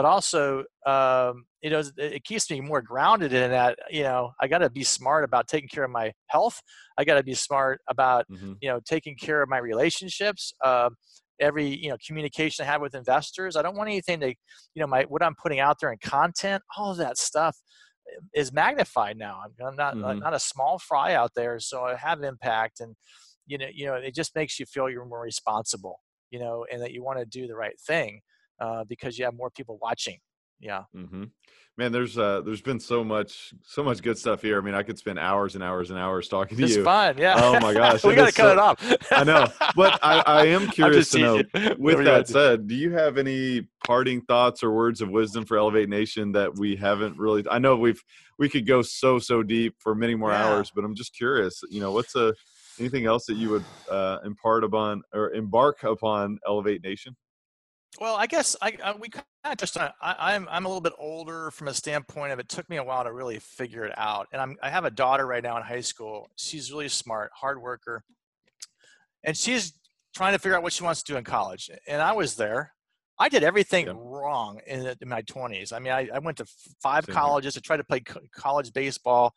but 0.00 0.08
also 0.08 0.64
um, 0.86 1.44
you 1.60 1.68
know 1.68 1.82
it 1.98 2.24
keeps 2.24 2.50
me 2.50 2.58
more 2.58 2.80
grounded 2.80 3.34
in 3.34 3.50
that 3.50 3.78
you 3.90 4.02
know 4.02 4.32
i 4.40 4.48
got 4.48 4.58
to 4.58 4.70
be 4.70 4.82
smart 4.82 5.24
about 5.24 5.46
taking 5.46 5.68
care 5.68 5.84
of 5.84 5.90
my 5.90 6.10
health 6.28 6.62
i 6.96 7.04
got 7.04 7.16
to 7.16 7.22
be 7.22 7.34
smart 7.34 7.82
about 7.86 8.24
mm-hmm. 8.30 8.54
you 8.62 8.68
know 8.70 8.80
taking 8.86 9.14
care 9.14 9.42
of 9.42 9.48
my 9.50 9.58
relationships 9.58 10.54
uh, 10.64 10.88
every 11.38 11.66
you 11.66 11.90
know 11.90 11.98
communication 12.06 12.64
i 12.64 12.66
have 12.66 12.80
with 12.80 12.94
investors 12.94 13.56
i 13.56 13.62
don't 13.62 13.76
want 13.76 13.90
anything 13.90 14.18
to 14.18 14.28
you 14.28 14.80
know 14.80 14.86
my 14.86 15.02
what 15.08 15.22
i'm 15.22 15.34
putting 15.34 15.60
out 15.60 15.76
there 15.78 15.92
in 15.92 15.98
content 16.02 16.62
all 16.78 16.92
of 16.92 16.96
that 16.96 17.18
stuff 17.18 17.58
eh, 18.08 18.40
is 18.40 18.54
magnified 18.54 19.18
now 19.18 19.38
i'm, 19.44 19.66
I'm 19.66 19.76
not 19.76 19.96
mm-hmm. 19.96 20.18
not 20.18 20.32
a 20.32 20.40
small 20.40 20.78
fry 20.78 21.12
out 21.12 21.32
there 21.36 21.60
so 21.60 21.84
i 21.84 21.94
have 21.94 22.22
impact 22.22 22.80
and 22.80 22.96
you 23.46 23.58
know 23.58 23.66
you 23.70 23.84
know 23.84 23.96
it 23.96 24.14
just 24.14 24.34
makes 24.34 24.58
you 24.58 24.64
feel 24.64 24.88
you're 24.88 25.04
more 25.04 25.20
responsible 25.20 26.00
you 26.30 26.38
know 26.38 26.64
and 26.72 26.80
that 26.80 26.92
you 26.92 27.04
want 27.04 27.18
to 27.18 27.26
do 27.26 27.46
the 27.46 27.54
right 27.54 27.78
thing 27.86 28.22
uh, 28.60 28.84
because 28.88 29.18
you 29.18 29.24
have 29.24 29.34
more 29.34 29.50
people 29.50 29.78
watching. 29.80 30.18
Yeah. 30.60 30.82
Mm-hmm. 30.94 31.24
man 31.78 31.90
there's 31.90 32.18
uh 32.18 32.42
there's 32.42 32.60
been 32.60 32.78
so 32.78 33.02
much 33.02 33.54
so 33.62 33.82
much 33.82 34.02
good 34.02 34.18
stuff 34.18 34.42
here. 34.42 34.58
I 34.58 34.60
mean 34.60 34.74
i 34.74 34.82
could 34.82 34.98
spend 34.98 35.18
hours 35.18 35.54
and 35.54 35.64
hours 35.64 35.88
and 35.88 35.98
hours 35.98 36.28
talking 36.28 36.58
to 36.58 36.64
it's 36.64 36.74
you. 36.74 36.80
it's 36.80 36.84
fun. 36.84 37.16
Yeah. 37.16 37.36
Oh 37.38 37.58
my 37.60 37.72
gosh 37.82 38.04
we 38.04 38.14
gotta 38.14 38.32
cut 38.32 38.44
so, 38.44 38.52
it 38.52 38.58
off. 38.58 38.96
I 39.12 39.24
know 39.24 39.48
but 39.74 39.98
i 40.02 40.22
i 40.26 40.46
am 40.46 40.66
curious 40.70 41.10
to 41.10 41.18
know 41.18 41.42
with 41.78 42.04
that 42.04 42.28
said 42.28 42.68
do 42.68 42.74
you 42.74 42.92
have 42.92 43.16
any 43.16 43.66
parting 43.86 44.20
thoughts 44.22 44.62
or 44.62 44.70
words 44.70 45.00
of 45.00 45.08
wisdom 45.08 45.46
for 45.46 45.56
elevate 45.56 45.88
nation 45.88 46.32
that 46.32 46.58
we 46.58 46.76
haven't 46.76 47.16
really 47.18 47.42
i 47.50 47.58
know 47.58 47.76
we've 47.76 48.02
we 48.38 48.48
could 48.48 48.66
go 48.66 48.82
so 48.82 49.18
so 49.18 49.42
deep 49.42 49.74
for 49.78 49.94
many 49.94 50.14
more 50.14 50.30
yeah. 50.30 50.44
hours 50.44 50.70
but 50.74 50.84
i'm 50.84 50.94
just 50.94 51.14
curious 51.16 51.62
you 51.70 51.80
know 51.80 51.92
what's 51.92 52.14
a 52.16 52.34
anything 52.78 53.06
else 53.06 53.24
that 53.26 53.36
you 53.36 53.50
would 53.50 53.64
uh, 53.90 54.18
impart 54.24 54.64
upon 54.64 55.02
or 55.12 55.30
embark 55.32 55.82
upon 55.84 56.38
elevate 56.46 56.82
nation 56.82 57.16
well, 57.98 58.14
I 58.16 58.26
guess 58.26 58.56
I, 58.62 58.76
I 58.84 58.94
we 58.94 59.08
kind 59.08 59.24
of 59.44 59.56
just 59.56 59.76
I, 59.76 59.92
I'm 60.00 60.46
I'm 60.50 60.64
a 60.64 60.68
little 60.68 60.80
bit 60.80 60.92
older 60.98 61.50
from 61.50 61.68
a 61.68 61.74
standpoint 61.74 62.32
of 62.32 62.38
it 62.38 62.48
took 62.48 62.68
me 62.68 62.76
a 62.76 62.84
while 62.84 63.04
to 63.04 63.12
really 63.12 63.38
figure 63.38 63.84
it 63.84 63.92
out, 63.96 64.28
and 64.32 64.40
I'm 64.40 64.56
I 64.62 64.70
have 64.70 64.84
a 64.84 64.90
daughter 64.90 65.26
right 65.26 65.42
now 65.42 65.56
in 65.56 65.62
high 65.62 65.80
school. 65.80 66.28
She's 66.36 66.70
really 66.70 66.88
smart, 66.88 67.32
hard 67.34 67.60
worker, 67.60 68.04
and 69.24 69.36
she's 69.36 69.72
trying 70.14 70.32
to 70.32 70.38
figure 70.38 70.56
out 70.56 70.62
what 70.62 70.72
she 70.72 70.84
wants 70.84 71.02
to 71.02 71.12
do 71.12 71.18
in 71.18 71.24
college. 71.24 71.70
And 71.86 72.00
I 72.00 72.12
was 72.12 72.36
there. 72.36 72.72
I 73.18 73.28
did 73.28 73.42
everything 73.42 73.86
yeah. 73.86 73.92
wrong 73.96 74.60
in, 74.66 74.94
in, 75.00 75.08
my 75.08 75.20
20s. 75.22 75.74
I 75.74 75.78
mean, 75.78 75.92
I, 75.92 76.08
I 76.12 76.20
went 76.20 76.38
to 76.38 76.46
five 76.82 77.04
Same 77.04 77.14
colleges 77.14 77.54
here. 77.54 77.60
to 77.60 77.66
try 77.66 77.76
to 77.76 77.84
play 77.84 78.00
college 78.32 78.72
baseball. 78.72 79.34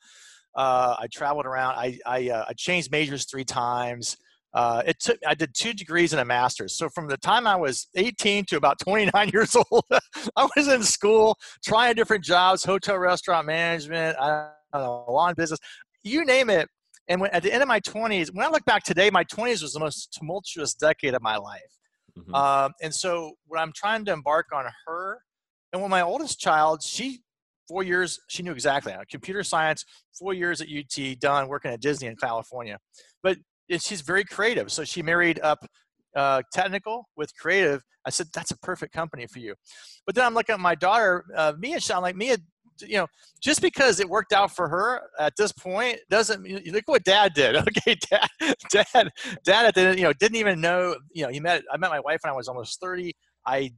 Uh, 0.56 0.96
I 0.98 1.08
traveled 1.08 1.46
around. 1.46 1.76
I 1.76 2.00
I, 2.06 2.30
uh, 2.30 2.46
I 2.50 2.54
changed 2.54 2.92
majors 2.92 3.26
three 3.26 3.44
times. 3.44 4.18
Uh, 4.54 4.84
it 4.86 5.00
took 5.00 5.18
I 5.28 5.34
did 5.34 5.54
two 5.56 5.74
degrees 5.74 6.14
and 6.14 6.20
a 6.20 6.26
master's. 6.26 6.76
So 6.76 6.90
from 6.90 7.08
the 7.08 7.18
time 7.18 7.48
I 7.48 7.56
was 7.56 7.88
18 7.96 8.46
to 8.46 8.58
about 8.58 8.80
29 8.84 9.30
years 9.30 9.56
old, 9.56 9.84
I 10.36 10.48
was 10.56 10.68
in 10.68 10.84
school 10.84 11.38
trying 11.64 11.96
different 11.96 12.24
jobs, 12.24 12.64
hotel, 12.64 12.98
restaurant 12.98 13.48
management, 13.48 14.18
I 14.20 14.50
don't 14.74 14.82
know, 14.84 15.06
lawn 15.10 15.34
business, 15.36 15.60
you 16.04 16.26
name 16.26 16.50
it. 16.50 16.70
And 17.08 17.20
when, 17.20 17.32
at 17.32 17.44
the 17.44 17.52
end 17.52 17.62
of 17.62 17.68
my 17.68 17.82
20s, 17.82 18.34
when 18.34 18.46
I 18.46 18.50
look 18.50 18.64
back 18.66 18.84
today, 18.84 19.10
my 19.10 19.26
20s 19.26 19.62
was 19.62 19.74
the 19.74 19.80
most 19.80 20.14
tumultuous 20.14 20.74
decade 20.74 21.14
of 21.14 21.22
my 21.22 21.36
life. 21.36 21.62
Mm-hmm. 22.18 22.34
Um, 22.34 22.72
and 22.82 22.94
so 22.94 23.34
when 23.48 23.60
I'm 23.60 23.74
trying 23.76 24.06
to 24.06 24.14
embark 24.14 24.48
on 24.54 24.66
her, 24.86 25.20
and 25.74 25.82
when 25.82 25.90
my 25.90 26.02
oldest 26.02 26.40
child, 26.40 26.84
she 26.84 27.22
four 27.68 27.84
years, 27.84 28.20
she 28.28 28.44
knew 28.44 28.52
exactly. 28.52 28.94
Computer 29.10 29.44
science, 29.44 29.84
four 30.18 30.34
years 30.34 30.62
at 30.62 30.68
UT, 30.68 31.20
done 31.20 31.48
working 31.48 31.72
at 31.72 31.82
Disney 31.82 32.08
in 32.08 32.16
California. 32.16 32.78
But 33.22 33.38
she's 33.70 34.02
very 34.02 34.24
creative. 34.24 34.72
So 34.72 34.84
she 34.84 35.02
married 35.02 35.40
up 35.42 35.66
uh, 36.16 36.42
technical 36.52 37.10
with 37.16 37.36
creative. 37.38 37.84
I 38.06 38.10
said, 38.10 38.28
that's 38.34 38.52
a 38.52 38.58
perfect 38.58 38.94
company 38.94 39.28
for 39.28 39.40
you. 39.40 39.56
But 40.06 40.16
then 40.16 40.26
I'm 40.26 40.34
looking 40.34 40.54
at 40.54 40.60
my 40.60 40.76
daughter, 40.76 41.26
uh, 41.36 41.54
Mia. 41.58 41.80
I'm 41.94 42.02
like, 42.02 42.16
Mia, 42.16 42.38
you 42.82 42.98
know, 42.98 43.08
just 43.42 43.62
because 43.62 44.00
it 44.00 44.10
worked 44.10 44.34
out 44.34 44.54
for 44.56 44.68
her 44.68 45.02
at 45.20 45.34
this 45.38 45.52
point 45.52 46.00
doesn't 46.10 46.42
mean 46.42 46.62
look 46.72 46.84
what 46.88 47.04
dad 47.04 47.34
did. 47.34 47.56
Okay, 47.78 47.96
dad, 48.10 48.28
dad, 48.70 49.12
dad 49.44 49.76
the, 49.76 49.96
you 49.96 50.04
know, 50.04 50.14
didn't 50.14 50.38
even 50.38 50.60
know, 50.60 50.96
you 51.14 51.24
know, 51.24 51.30
he 51.30 51.40
met, 51.40 51.64
I 51.72 51.78
met 51.78 51.90
my 51.90 52.00
wife 52.00 52.20
when 52.24 52.34
I 52.34 52.36
was 52.36 52.48
almost 52.48 52.80
30. 52.82 53.14
I 53.46 53.72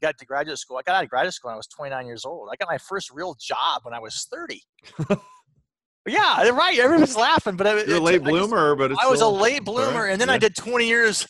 got 0.00 0.16
to 0.18 0.26
graduate 0.26 0.58
school. 0.58 0.76
I 0.78 0.82
got 0.82 0.96
out 0.96 1.04
of 1.04 1.10
graduate 1.10 1.34
school 1.34 1.48
when 1.48 1.54
I 1.54 1.56
was 1.56 1.66
29 1.68 2.06
years 2.06 2.24
old. 2.24 2.48
I 2.52 2.56
got 2.56 2.70
my 2.70 2.78
first 2.78 3.10
real 3.12 3.36
job 3.40 3.82
when 3.82 3.94
I 3.94 3.98
was 3.98 4.26
30. 4.32 4.62
Yeah, 6.08 6.48
right. 6.50 6.78
Everyone's 6.78 7.16
laughing, 7.16 7.56
but 7.56 7.66
I, 7.66 7.84
you're 7.84 7.96
a 7.96 8.00
late 8.00 8.22
bloomer. 8.22 8.74
But 8.74 8.92
I 8.98 9.08
was 9.08 9.20
a 9.20 9.28
late 9.28 9.64
bloomer, 9.64 10.04
right. 10.04 10.12
and 10.12 10.20
then 10.20 10.28
yeah. 10.28 10.34
I 10.34 10.38
did 10.38 10.56
20 10.56 10.86
years. 10.86 11.26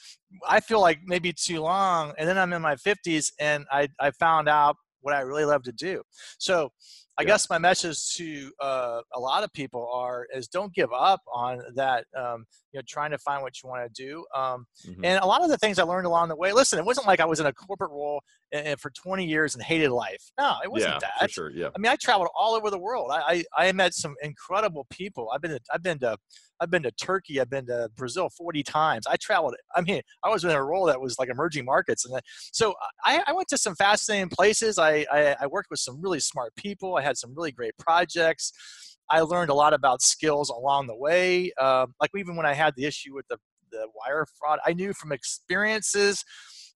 I 0.46 0.60
feel 0.60 0.80
like 0.80 1.00
maybe 1.04 1.32
too 1.32 1.60
long, 1.60 2.12
and 2.18 2.28
then 2.28 2.38
I'm 2.38 2.52
in 2.52 2.62
my 2.62 2.76
50s, 2.76 3.32
and 3.40 3.64
I 3.70 3.88
I 4.00 4.10
found 4.12 4.48
out 4.48 4.76
what 5.00 5.14
I 5.14 5.20
really 5.20 5.44
love 5.44 5.62
to 5.64 5.72
do. 5.72 6.02
So 6.38 6.70
I 7.18 7.22
yeah. 7.22 7.28
guess 7.28 7.50
my 7.50 7.58
message 7.58 8.14
to 8.16 8.52
uh, 8.60 9.00
a 9.14 9.20
lot 9.20 9.42
of 9.42 9.52
people 9.52 9.90
are 9.92 10.26
is 10.34 10.48
don't 10.48 10.72
give 10.72 10.92
up 10.92 11.20
on 11.32 11.60
that. 11.74 12.04
Um, 12.16 12.44
you 12.78 12.82
know, 12.82 12.82
trying 12.86 13.10
to 13.10 13.18
find 13.18 13.42
what 13.42 13.62
you 13.62 13.68
want 13.68 13.92
to 13.92 14.02
do. 14.02 14.24
Um, 14.34 14.66
mm-hmm. 14.86 15.04
And 15.04 15.22
a 15.22 15.26
lot 15.26 15.42
of 15.42 15.48
the 15.48 15.58
things 15.58 15.78
I 15.78 15.82
learned 15.82 16.06
along 16.06 16.28
the 16.28 16.36
way. 16.36 16.52
Listen, 16.52 16.78
it 16.78 16.84
wasn't 16.84 17.06
like 17.06 17.20
I 17.20 17.24
was 17.24 17.40
in 17.40 17.46
a 17.46 17.52
corporate 17.52 17.90
role 17.90 18.20
and, 18.52 18.66
and 18.66 18.80
for 18.80 18.90
20 18.90 19.24
years 19.24 19.54
and 19.54 19.62
hated 19.62 19.90
life. 19.90 20.22
No, 20.38 20.56
it 20.62 20.70
wasn't 20.70 20.94
yeah, 20.94 20.98
that. 21.00 21.28
For 21.28 21.28
sure. 21.28 21.50
Yeah. 21.50 21.68
I 21.74 21.78
mean, 21.78 21.90
I 21.90 21.96
traveled 21.96 22.28
all 22.38 22.54
over 22.54 22.70
the 22.70 22.78
world. 22.78 23.10
I 23.12 23.44
I, 23.56 23.68
I 23.68 23.72
met 23.72 23.94
some 23.94 24.14
incredible 24.22 24.86
people. 24.90 25.30
I've 25.34 25.42
been 25.42 25.52
to, 25.52 25.60
I've 25.72 25.82
been 25.82 25.98
to 26.00 26.16
I've 26.60 26.70
been 26.70 26.82
to 26.82 26.90
Turkey. 26.92 27.40
I've 27.40 27.50
been 27.50 27.66
to 27.66 27.88
Brazil 27.96 28.28
40 28.30 28.62
times. 28.62 29.06
I 29.06 29.16
traveled. 29.16 29.54
I 29.74 29.80
mean, 29.80 30.02
I 30.24 30.28
was 30.28 30.44
in 30.44 30.50
a 30.50 30.62
role 30.62 30.86
that 30.86 31.00
was 31.00 31.18
like 31.18 31.28
emerging 31.28 31.64
markets, 31.64 32.04
and 32.04 32.14
then, 32.14 32.20
so 32.52 32.74
I, 33.04 33.22
I, 33.26 33.32
went 33.32 33.48
to 33.48 33.58
some 33.58 33.74
fascinating 33.76 34.28
places. 34.28 34.78
I, 34.78 35.06
I, 35.12 35.36
I 35.40 35.46
worked 35.46 35.70
with 35.70 35.80
some 35.80 36.00
really 36.00 36.20
smart 36.20 36.54
people. 36.56 36.96
I 36.96 37.02
had 37.02 37.16
some 37.16 37.34
really 37.34 37.52
great 37.52 37.76
projects. 37.78 38.52
I 39.10 39.20
learned 39.20 39.50
a 39.50 39.54
lot 39.54 39.72
about 39.74 40.02
skills 40.02 40.50
along 40.50 40.86
the 40.86 40.96
way. 40.96 41.52
Uh, 41.58 41.86
like 42.00 42.10
even 42.16 42.36
when 42.36 42.46
I 42.46 42.54
had 42.54 42.74
the 42.76 42.84
issue 42.84 43.14
with 43.14 43.26
the 43.28 43.38
the 43.70 43.86
wire 43.94 44.26
fraud, 44.38 44.58
I 44.64 44.72
knew 44.72 44.92
from 44.92 45.12
experiences 45.12 46.24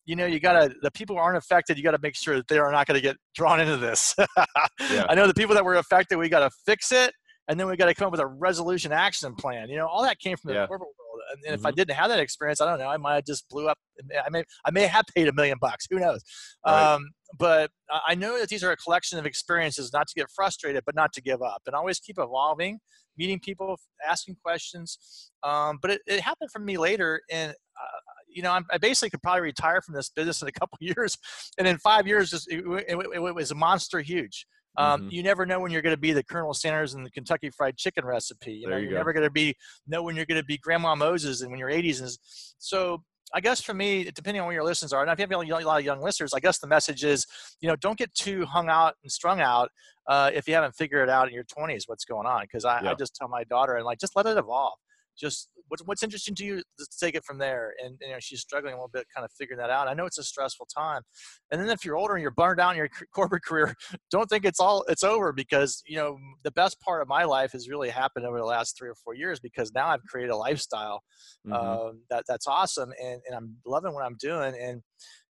you 0.05 0.17
know, 0.17 0.27
you 0.27 0.41
gotta 0.41 0.75
the 0.83 0.91
people 0.91 1.15
who 1.15 1.23
aren't 1.23 1.39
affected, 1.39 1.77
you 1.79 1.85
gotta 1.85 2.01
make 2.03 2.17
sure 2.17 2.35
that 2.35 2.49
they 2.49 2.59
are 2.59 2.73
not 2.73 2.89
gonna 2.89 3.01
get 3.01 3.17
drawn 3.37 3.61
into 3.61 3.77
this. 3.77 4.17
yeah. 4.19 5.07
I 5.09 5.15
know 5.15 5.29
the 5.29 5.35
people 5.35 5.55
that 5.55 5.65
were 5.65 5.77
affected, 5.77 6.17
we 6.17 6.29
gotta 6.29 6.51
fix 6.67 6.91
it 6.91 7.15
and 7.49 7.59
then 7.59 7.67
we 7.67 7.77
got 7.77 7.87
to 7.87 7.95
come 7.95 8.07
up 8.07 8.13
with 8.13 8.21
a 8.21 8.27
resolution 8.27 8.93
action 8.93 9.35
plan. 9.35 9.69
You 9.69 9.77
know, 9.77 9.87
all 9.87 10.03
that 10.03 10.19
came 10.19 10.37
from 10.37 10.49
the 10.49 10.55
yeah. 10.55 10.67
corporate 10.67 10.89
world. 10.99 11.02
And, 11.33 11.45
mm-hmm. 11.45 11.55
if 11.55 11.65
I 11.65 11.71
mm-hmm. 11.71 11.77
didn't 11.77 11.95
have 11.97 12.11
that 12.11 12.21
experience, 12.21 12.61
I 12.61 12.67
don't 12.67 12.79
know, 12.79 12.89
I 12.89 12.97
might 12.97 13.15
have 13.17 13.27
just 13.27 13.49
blew 13.49 13.69
up. 13.69 13.79
I 14.25 14.31
may, 14.31 14.45
I 14.65 14.71
may 14.71 14.87
have 14.87 15.05
paid 15.15 15.29
a 15.29 15.33
million 15.33 15.59
bucks. 15.61 15.87
Who 15.91 15.99
knows? 15.99 16.23
Right. 16.67 16.95
Um, 16.95 17.11
but 17.39 17.71
I 18.07 18.15
know 18.15 18.39
that 18.39 18.49
these 18.49 18.63
are 18.63 18.73
a 18.73 18.77
collection 18.77 19.19
of 19.19 19.27
experiences, 19.27 19.93
not 19.93 20.07
to 20.09 20.15
get 20.15 20.27
frustrated, 20.35 20.83
but 20.85 20.95
not 20.95 21.13
to 21.15 21.23
give 21.23 21.43
up, 21.43 21.63
and 21.67 21.75
always 21.75 21.99
keep 21.99 22.19
evolving, 22.19 22.79
meeting 23.17 23.41
people, 23.41 23.79
asking 24.07 24.37
questions. 24.45 25.31
Um, 25.43 25.79
but 25.81 25.93
it, 25.93 26.01
it, 26.07 26.21
happened 26.21 26.51
for 26.51 26.59
me 26.59 26.77
later, 26.77 27.21
and 27.31 27.51
uh, 27.51 27.99
you 28.29 28.43
know, 28.43 28.59
i 28.71 28.79
basically 28.79 29.11
could 29.11 29.23
probably 29.23 29.43
retire 29.43 29.81
from 29.83 29.95
this 29.95 30.11
business 30.11 30.43
in 30.43 30.49
a 30.49 30.53
couple 30.53 30.79
years, 30.81 31.17
and 31.59 31.67
in 31.67 31.79
five 31.79 32.07
years, 32.07 32.33
it, 32.33 32.65
it, 32.89 32.97
it 33.15 33.21
was 33.21 33.51
a 33.51 33.55
monster 33.55 34.01
huge. 34.01 34.47
Um, 34.77 35.03
mm-hmm. 35.03 35.11
You 35.11 35.23
never 35.23 35.45
know 35.45 35.61
when 35.61 35.71
you're 35.71 35.83
going 35.83 35.95
to 35.95 36.01
be 36.01 36.13
the 36.13 36.23
Colonel 36.23 36.55
Sanders 36.55 36.95
and 36.95 37.05
the 37.05 37.11
Kentucky 37.11 37.51
Fried 37.51 37.77
Chicken 37.77 38.05
recipe. 38.05 38.53
You 38.53 38.69
know, 38.69 38.77
you 38.77 38.91
are 38.91 38.95
never 38.95 39.13
going 39.13 39.25
to 39.25 39.31
be 39.31 39.55
know 39.87 40.03
when 40.03 40.17
you're 40.17 40.27
going 40.27 40.41
to 40.41 40.47
be 40.47 40.59
Grandma 40.59 40.95
Moses 40.95 41.43
and 41.43 41.51
when 41.51 41.59
you're 41.59 41.71
80s. 41.71 42.01
And 42.01 42.11
so 42.59 43.03
I 43.35 43.41
guess 43.41 43.61
for 43.61 43.75
me, 43.75 44.05
depending 44.15 44.41
on 44.41 44.47
where 44.47 44.55
your 44.55 44.65
listeners 44.65 44.93
are, 44.93 45.03
and 45.03 45.11
if 45.11 45.19
you 45.19 45.23
have 45.23 45.31
a 45.33 45.65
lot 45.67 45.79
of 45.79 45.85
young 45.85 46.01
listeners, 46.01 46.33
I 46.35 46.41
guess 46.41 46.59
the 46.59 46.67
message 46.67 47.05
is, 47.05 47.27
you 47.61 47.69
know, 47.69 47.77
don't 47.77 47.99
get 47.99 48.13
too 48.15 48.45
hung 48.47 48.69
out 48.69 48.95
and 49.03 49.11
strung 49.11 49.41
out 49.41 49.71
uh, 50.09 50.31
if 50.35 50.49
you 50.49 50.55
haven't 50.55 50.75
figured 50.75 51.09
it 51.09 51.13
out 51.13 51.29
in 51.29 51.35
your 51.35 51.45
20s 51.45 51.85
what's 51.87 52.05
going 52.05 52.27
on. 52.27 52.43
Because 52.43 52.65
I, 52.65 52.83
yeah. 52.83 52.91
I 52.91 52.95
just 52.95 53.15
tell 53.15 53.29
my 53.29 53.45
daughter 53.45 53.77
and 53.77 53.85
like, 53.85 53.99
just 53.99 54.17
let 54.17 54.27
it 54.27 54.37
evolve 54.37 54.75
just 55.19 55.51
what's 55.69 55.83
what's 55.85 56.03
interesting 56.03 56.35
to 56.35 56.45
you 56.45 56.63
let's 56.79 56.99
take 56.99 57.15
it 57.15 57.25
from 57.25 57.39
there? 57.39 57.73
And 57.83 57.97
you 58.01 58.11
know 58.11 58.19
she's 58.21 58.41
struggling 58.41 58.75
a 58.75 58.77
little 58.77 58.91
bit 58.93 59.07
kind 59.15 59.25
of 59.25 59.31
figuring 59.39 59.59
that 59.59 59.71
out. 59.71 59.89
I 59.89 59.95
know 59.95 60.07
it's 60.07 60.19
a 60.19 60.25
stressful 60.25 60.67
time. 60.67 61.03
And 61.51 61.61
then 61.61 61.71
if 61.71 61.85
you're 61.85 61.97
older 61.97 62.15
and 62.15 62.23
you're 62.23 62.31
burned 62.31 62.61
out 62.61 62.71
in 62.71 62.77
your 62.77 62.89
corporate 63.15 63.45
career 63.45 63.75
don't 64.11 64.29
think 64.29 64.45
it's 64.45 64.61
all 64.61 64.85
it's 64.89 65.03
over 65.03 65.33
because 65.33 65.83
you 65.87 65.97
know 65.97 66.17
the 66.45 66.51
best 66.53 66.81
part 66.81 67.03
of 67.03 67.09
my 67.09 67.25
life 67.25 67.53
has 67.53 67.69
really 67.69 67.89
happened 67.89 68.27
over 68.27 68.39
the 68.39 68.45
last 68.45 68.77
three 68.77 68.89
or 68.89 68.95
four 68.95 69.15
years 69.15 69.41
because 69.41 69.73
now 69.75 69.89
i've 69.89 70.03
created 70.05 70.31
a 70.31 70.37
lifestyle 70.37 71.03
mm-hmm. 71.47 71.53
uh, 71.53 71.93
that 72.11 72.25
that's 72.29 72.47
awesome 72.47 72.93
and, 73.03 73.21
and 73.27 73.37
i'm 73.37 73.57
loving 73.67 73.93
what 73.93 74.05
i'm 74.05 74.17
doing 74.19 74.55
and 74.61 74.83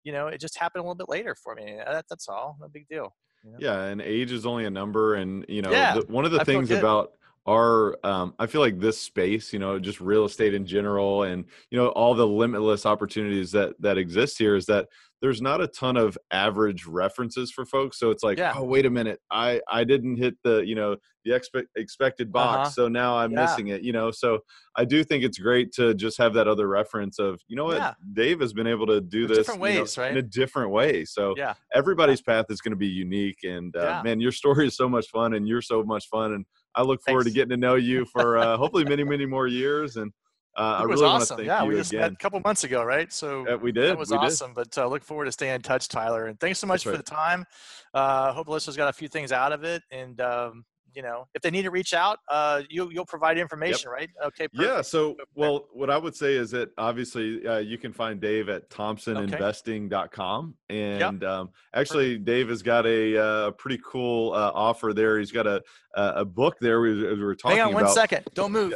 you 0.03 0.11
know 0.11 0.27
it 0.27 0.39
just 0.39 0.57
happened 0.57 0.81
a 0.81 0.83
little 0.83 0.95
bit 0.95 1.09
later 1.09 1.35
for 1.43 1.55
me. 1.55 1.77
That, 1.85 2.05
that's 2.09 2.27
all. 2.27 2.57
No 2.59 2.67
big 2.67 2.87
deal 2.89 3.13
you 3.43 3.51
know? 3.51 3.57
yeah 3.59 3.83
and 3.85 4.01
age 4.01 4.31
is 4.31 4.45
only 4.45 4.65
a 4.65 4.69
number 4.69 5.15
and 5.15 5.45
you 5.47 5.61
know 5.61 5.71
yeah, 5.71 5.95
the, 5.95 6.01
one 6.01 6.25
of 6.25 6.31
the 6.31 6.41
I 6.41 6.43
things 6.43 6.69
about 6.71 7.13
our 7.47 7.97
um, 8.05 8.33
i 8.37 8.45
feel 8.45 8.61
like 8.61 8.79
this 8.79 8.99
space 8.99 9.51
you 9.51 9.59
know 9.59 9.79
just 9.79 9.99
real 9.99 10.25
estate 10.25 10.53
in 10.53 10.65
general 10.65 11.23
and 11.23 11.45
you 11.69 11.77
know 11.77 11.87
all 11.89 12.13
the 12.13 12.25
limitless 12.25 12.85
opportunities 12.85 13.51
that 13.51 13.73
that 13.79 13.97
exist 13.97 14.37
here 14.37 14.55
is 14.55 14.65
that 14.65 14.87
there's 15.21 15.41
not 15.41 15.61
a 15.61 15.67
ton 15.67 15.97
of 15.97 16.17
average 16.31 16.85
references 16.85 17.51
for 17.51 17.65
folks 17.65 17.97
so 17.99 18.09
it's 18.09 18.23
like 18.23 18.37
Yeah. 18.37 18.53
oh 18.55 18.63
wait 18.63 18.85
a 18.85 18.89
minute 18.89 19.19
i 19.31 19.61
i 19.71 19.83
didn't 19.83 20.17
hit 20.17 20.35
the 20.43 20.59
you 20.65 20.75
know 20.75 20.95
the 21.23 21.33
expect, 21.35 21.67
expected 21.75 22.31
box 22.31 22.57
Uh-huh. 22.57 22.69
so 22.69 22.87
now 22.87 23.15
i'm 23.17 23.31
Yeah. 23.31 23.41
missing 23.41 23.67
it 23.67 23.81
you 23.83 23.93
know 23.93 24.09
so 24.11 24.39
i 24.75 24.83
do 24.85 25.03
think 25.03 25.23
it's 25.23 25.37
great 25.37 25.71
to 25.73 25.93
just 25.93 26.17
have 26.17 26.33
that 26.33 26.47
other 26.47 26.67
reference 26.67 27.19
of 27.19 27.39
you 27.47 27.55
know 27.55 27.65
what 27.65 27.77
Yeah. 27.77 27.93
dave 28.13 28.39
has 28.39 28.53
been 28.53 28.67
able 28.67 28.87
to 28.87 28.99
do 29.01 29.27
There's 29.27 29.37
this 29.39 29.47
different 29.47 29.73
you 29.73 29.79
know, 29.79 30.03
right? 30.03 30.11
in 30.11 30.17
a 30.17 30.21
different 30.23 30.71
way 30.71 31.05
so 31.05 31.35
Yeah. 31.37 31.53
everybody's 31.73 32.21
path 32.21 32.45
is 32.49 32.61
going 32.61 32.71
to 32.71 32.77
be 32.77 32.87
unique 32.87 33.43
and 33.43 33.75
uh, 33.75 34.01
man 34.03 34.19
your 34.19 34.31
story 34.31 34.67
is 34.67 34.75
so 34.75 34.89
much 34.89 35.07
fun 35.09 35.33
and 35.35 35.47
you're 35.47 35.61
so 35.61 35.83
much 35.83 36.07
fun 36.09 36.33
and 36.33 36.45
i 36.75 36.81
look 36.81 37.01
forward 37.03 37.25
to 37.25 37.31
getting 37.31 37.49
to 37.49 37.57
know 37.57 37.75
you 37.75 38.05
for 38.13 38.37
uh, 38.37 38.57
hopefully 38.57 38.85
many 38.85 39.03
many 39.03 39.25
more 39.25 39.47
years 39.47 39.97
and 39.97 40.11
uh, 40.55 40.81
it 40.83 40.87
was 40.87 41.01
really 41.01 41.13
awesome. 41.13 41.43
Yeah, 41.43 41.63
we 41.63 41.75
just 41.75 41.93
met 41.93 42.11
a 42.11 42.15
couple 42.15 42.39
months 42.41 42.63
ago, 42.63 42.83
right? 42.83 43.11
So 43.11 43.47
Uh, 43.47 43.57
we 43.57 43.71
did 43.71 43.89
It 43.89 43.97
was 43.97 44.09
we 44.11 44.17
did. 44.17 44.25
awesome. 44.25 44.53
But 44.53 44.77
uh, 44.77 44.87
look 44.87 45.03
forward 45.03 45.25
to 45.25 45.31
staying 45.31 45.55
in 45.55 45.61
touch, 45.61 45.87
Tyler. 45.87 46.27
And 46.27 46.39
thanks 46.39 46.59
so 46.59 46.67
much 46.67 46.83
That's 46.83 46.95
for 46.95 46.97
the 46.97 47.03
time. 47.03 47.45
Uh, 47.93 48.33
hope 48.33 48.47
the 48.47 48.51
listeners 48.51 48.75
got 48.77 48.89
a 48.89 48.93
few 48.93 49.07
things 49.07 49.31
out 49.31 49.51
of 49.53 49.63
it. 49.63 49.81
And 49.91 50.19
um, 50.19 50.65
you 50.93 51.01
know, 51.01 51.27
if 51.33 51.41
they 51.41 51.51
need 51.51 51.63
to 51.63 51.71
reach 51.71 51.93
out, 51.93 52.19
uh, 52.29 52.61
you 52.69 52.89
you'll 52.91 53.05
provide 53.05 53.37
information, 53.37 53.89
right? 53.89 54.09
Okay. 54.25 54.47
yeah 54.53 54.81
so 54.81 55.01
Go 55.01 55.07
from 55.07 55.17
there. 55.17 55.25
well 55.49 55.67
what 55.73 55.89
i 55.89 55.97
would 55.97 56.15
say 56.15 56.33
is 56.35 56.51
that 56.51 56.69
obviously 56.77 57.45
uh, 57.47 57.57
you 57.57 57.77
can 57.77 57.93
find 57.93 58.19
dave 58.19 58.49
at 58.49 58.69
thompsoninvesting.com 58.69 60.55
and 60.69 61.23
um, 61.23 61.49
actually 61.73 62.17
dave 62.17 62.49
has 62.49 62.61
got 62.61 62.85
a 62.85 63.17
uh, 63.17 63.51
pretty 63.51 63.79
cool 63.85 64.33
uh, 64.33 64.51
offer 64.53 64.93
there 64.93 65.19
he's 65.19 65.31
got 65.31 65.47
a 65.47 65.61
a 65.95 66.25
book 66.25 66.57
there 66.61 66.81
we, 66.81 66.93
we 66.95 67.23
were 67.23 67.35
talking 67.35 67.57
Hang 67.57 67.67
on 67.67 67.73
one 67.73 67.83
about 67.83 67.95
second. 67.95 68.25
Don't 68.33 68.51
move. 68.51 68.73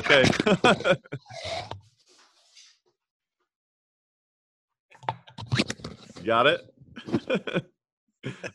okay 0.00 0.24
got 6.24 6.46
it 6.46 6.60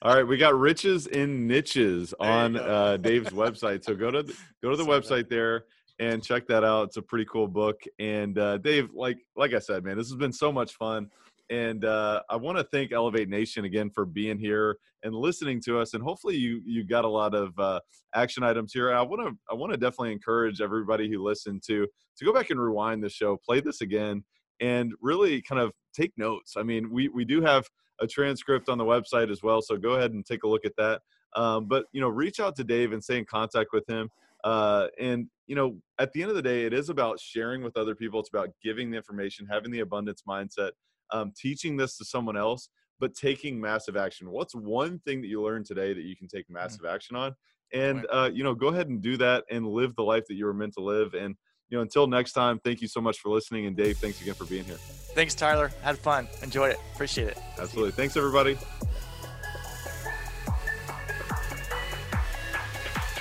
all 0.02 0.16
right 0.16 0.28
we 0.28 0.38
got 0.38 0.58
riches 0.58 1.08
in 1.08 1.48
niches 1.48 2.14
on 2.20 2.56
uh, 2.56 2.98
dave's 3.02 3.30
website 3.30 3.84
so 3.84 3.96
go 3.96 4.10
to 4.10 4.24
the, 4.24 4.36
go 4.64 4.70
to 4.70 4.78
the 4.78 4.86
website 4.86 5.30
there 5.30 5.66
and 6.00 6.24
check 6.24 6.48
that 6.48 6.64
out 6.64 6.88
it's 6.88 6.98
a 6.98 7.02
pretty 7.02 7.26
cool 7.26 7.48
book 7.48 7.82
and 8.00 8.38
uh, 8.38 8.58
dave 8.60 8.90
like 8.94 9.18
like 9.36 9.54
i 9.54 9.60
said 9.60 9.84
man 9.84 9.98
this 9.98 10.08
has 10.08 10.18
been 10.18 10.32
so 10.32 10.52
much 10.52 10.74
fun 10.76 11.10
and 11.50 11.86
uh, 11.86 12.22
i 12.30 12.36
want 12.36 12.58
to 12.58 12.64
thank 12.66 12.92
elevate 12.92 13.30
nation 13.30 13.66
again 13.66 13.90
for 13.90 14.06
being 14.06 14.38
here 14.38 14.78
and 15.04 15.14
listening 15.14 15.62
to 15.62 15.80
us 15.80 15.94
and 15.94 16.04
hopefully 16.04 16.36
you 16.36 16.62
you 16.66 16.84
got 16.84 17.06
a 17.06 17.10
lot 17.10 17.34
of 17.34 17.58
uh, 17.60 17.80
action 18.16 18.44
items 18.44 18.72
here 18.74 18.94
i 18.94 19.02
want 19.02 19.22
to 19.22 19.36
i 19.52 19.54
want 19.54 19.72
to 19.72 19.78
definitely 19.78 20.12
encourage 20.12 20.62
everybody 20.62 21.10
who 21.10 21.24
listened 21.24 21.62
to 21.66 21.88
to 22.18 22.26
go 22.26 22.34
back 22.34 22.50
and 22.50 22.60
rewind 22.60 23.04
the 23.04 23.10
show 23.10 23.38
play 23.46 23.60
this 23.60 23.82
again 23.82 24.24
and 24.60 24.94
really 25.02 25.42
kind 25.42 25.62
of 25.62 25.72
take 25.94 26.12
notes 26.18 26.54
i 26.58 26.64
mean 26.64 26.90
we 26.92 27.10
we 27.10 27.26
do 27.26 27.42
have 27.42 27.66
a 28.00 28.08
transcript 28.08 28.70
on 28.70 28.78
the 28.78 28.84
website 28.84 29.32
as 29.32 29.42
well 29.44 29.62
so 29.62 29.78
go 29.78 29.92
ahead 29.92 30.12
and 30.12 30.26
take 30.26 30.44
a 30.44 30.48
look 30.48 30.66
at 30.66 30.76
that. 30.78 31.02
Um, 31.36 31.66
but 31.68 31.86
you 31.92 32.02
know 32.02 32.10
reach 32.10 32.40
out 32.40 32.56
to 32.56 32.64
dave 32.64 32.94
and 32.94 33.04
stay 33.04 33.18
in 33.18 33.26
contact 33.26 33.70
with 33.74 33.88
him 33.88 34.10
uh, 34.44 34.88
and 35.00 35.28
you 35.46 35.56
know 35.56 35.78
at 36.00 36.12
the 36.14 36.22
end 36.22 36.30
of 36.30 36.36
the 36.36 36.42
day 36.42 36.66
it 36.66 36.74
is 36.74 36.90
about 36.90 37.20
sharing 37.20 37.64
with 37.64 37.76
other 37.78 37.96
people 37.96 38.20
it's 38.20 38.30
about 38.30 38.50
giving 38.64 38.90
the 38.90 38.98
information 38.98 39.46
having 39.50 39.72
the 39.72 39.82
abundance 39.82 40.24
mindset 40.28 40.72
um, 41.12 41.32
teaching 41.36 41.78
this 41.78 41.98
to 41.98 42.06
someone 42.06 42.38
else 42.38 42.70
but 43.00 43.14
taking 43.14 43.60
massive 43.60 43.96
action. 43.96 44.32
What's 44.32 44.56
one 44.56 45.00
thing 45.00 45.22
that 45.22 45.28
you 45.28 45.42
learned 45.42 45.66
today 45.66 45.94
that 45.94 46.04
you 46.04 46.16
can 46.16 46.28
take 46.28 46.50
massive 46.50 46.86
action 46.86 47.16
on? 47.16 47.36
And 47.74 48.08
uh, 48.12 48.30
you 48.34 48.44
know 48.44 48.56
go 48.56 48.68
ahead 48.68 48.88
and 48.88 49.02
do 49.02 49.18
that 49.18 49.44
and 49.52 49.68
live 49.68 49.96
the 49.96 50.04
life 50.04 50.24
that 50.28 50.36
you 50.36 50.46
were 50.46 50.54
meant 50.54 50.74
to 50.76 50.82
live 50.82 51.14
and 51.14 51.36
you 51.70 51.78
know 51.78 51.82
until 51.82 52.08
next 52.08 52.34
time 52.34 52.60
thank 52.60 52.82
you 52.82 52.88
so 52.88 53.02
much 53.02 53.20
for 53.20 53.30
listening 53.30 53.66
and 53.66 53.76
dave 53.76 53.98
thanks 53.98 54.22
again 54.22 54.34
for 54.34 54.46
being 54.46 54.64
here 54.64 54.78
Thanks, 55.18 55.34
Tyler. 55.34 55.72
Had 55.82 55.98
fun. 55.98 56.28
Enjoyed 56.44 56.72
it. 56.72 56.78
Appreciate 56.94 57.30
it. 57.30 57.38
absolutely 57.60 57.92
thanks 57.92 58.16
everybody 58.16 58.58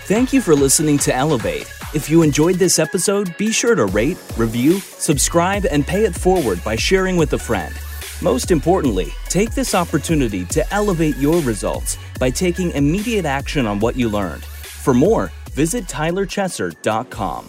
Thank 0.07 0.33
you 0.33 0.41
for 0.41 0.55
listening 0.55 0.99
to 0.99 1.13
Elevate. 1.13 1.69
If 1.93 2.09
you 2.09 2.23
enjoyed 2.23 2.57
this 2.57 2.79
episode, 2.79 3.37
be 3.39 3.51
sure 3.51 3.75
to 3.75 3.87
rate, 3.87 4.17
review, 4.37 4.79
subscribe, 4.79 5.67
and 5.69 5.85
pay 5.85 6.05
it 6.05 6.15
forward 6.15 6.63
by 6.63 6.77
sharing 6.77 7.17
with 7.17 7.33
a 7.33 7.39
friend. 7.39 7.75
Most 8.23 8.53
importantly, 8.53 9.09
take 9.29 9.51
this 9.51 9.75
opportunity 9.75 10.45
to 10.45 10.73
elevate 10.73 11.17
your 11.17 11.41
results 11.41 11.99
by 12.21 12.31
taking 12.31 12.71
immediate 12.71 13.25
action 13.25 13.67
on 13.67 13.81
what 13.81 13.97
you 13.97 14.09
learned. 14.09 14.45
For 14.45 14.95
more, 14.95 15.33
visit 15.51 15.87
tylerchesser.com. 15.87 17.49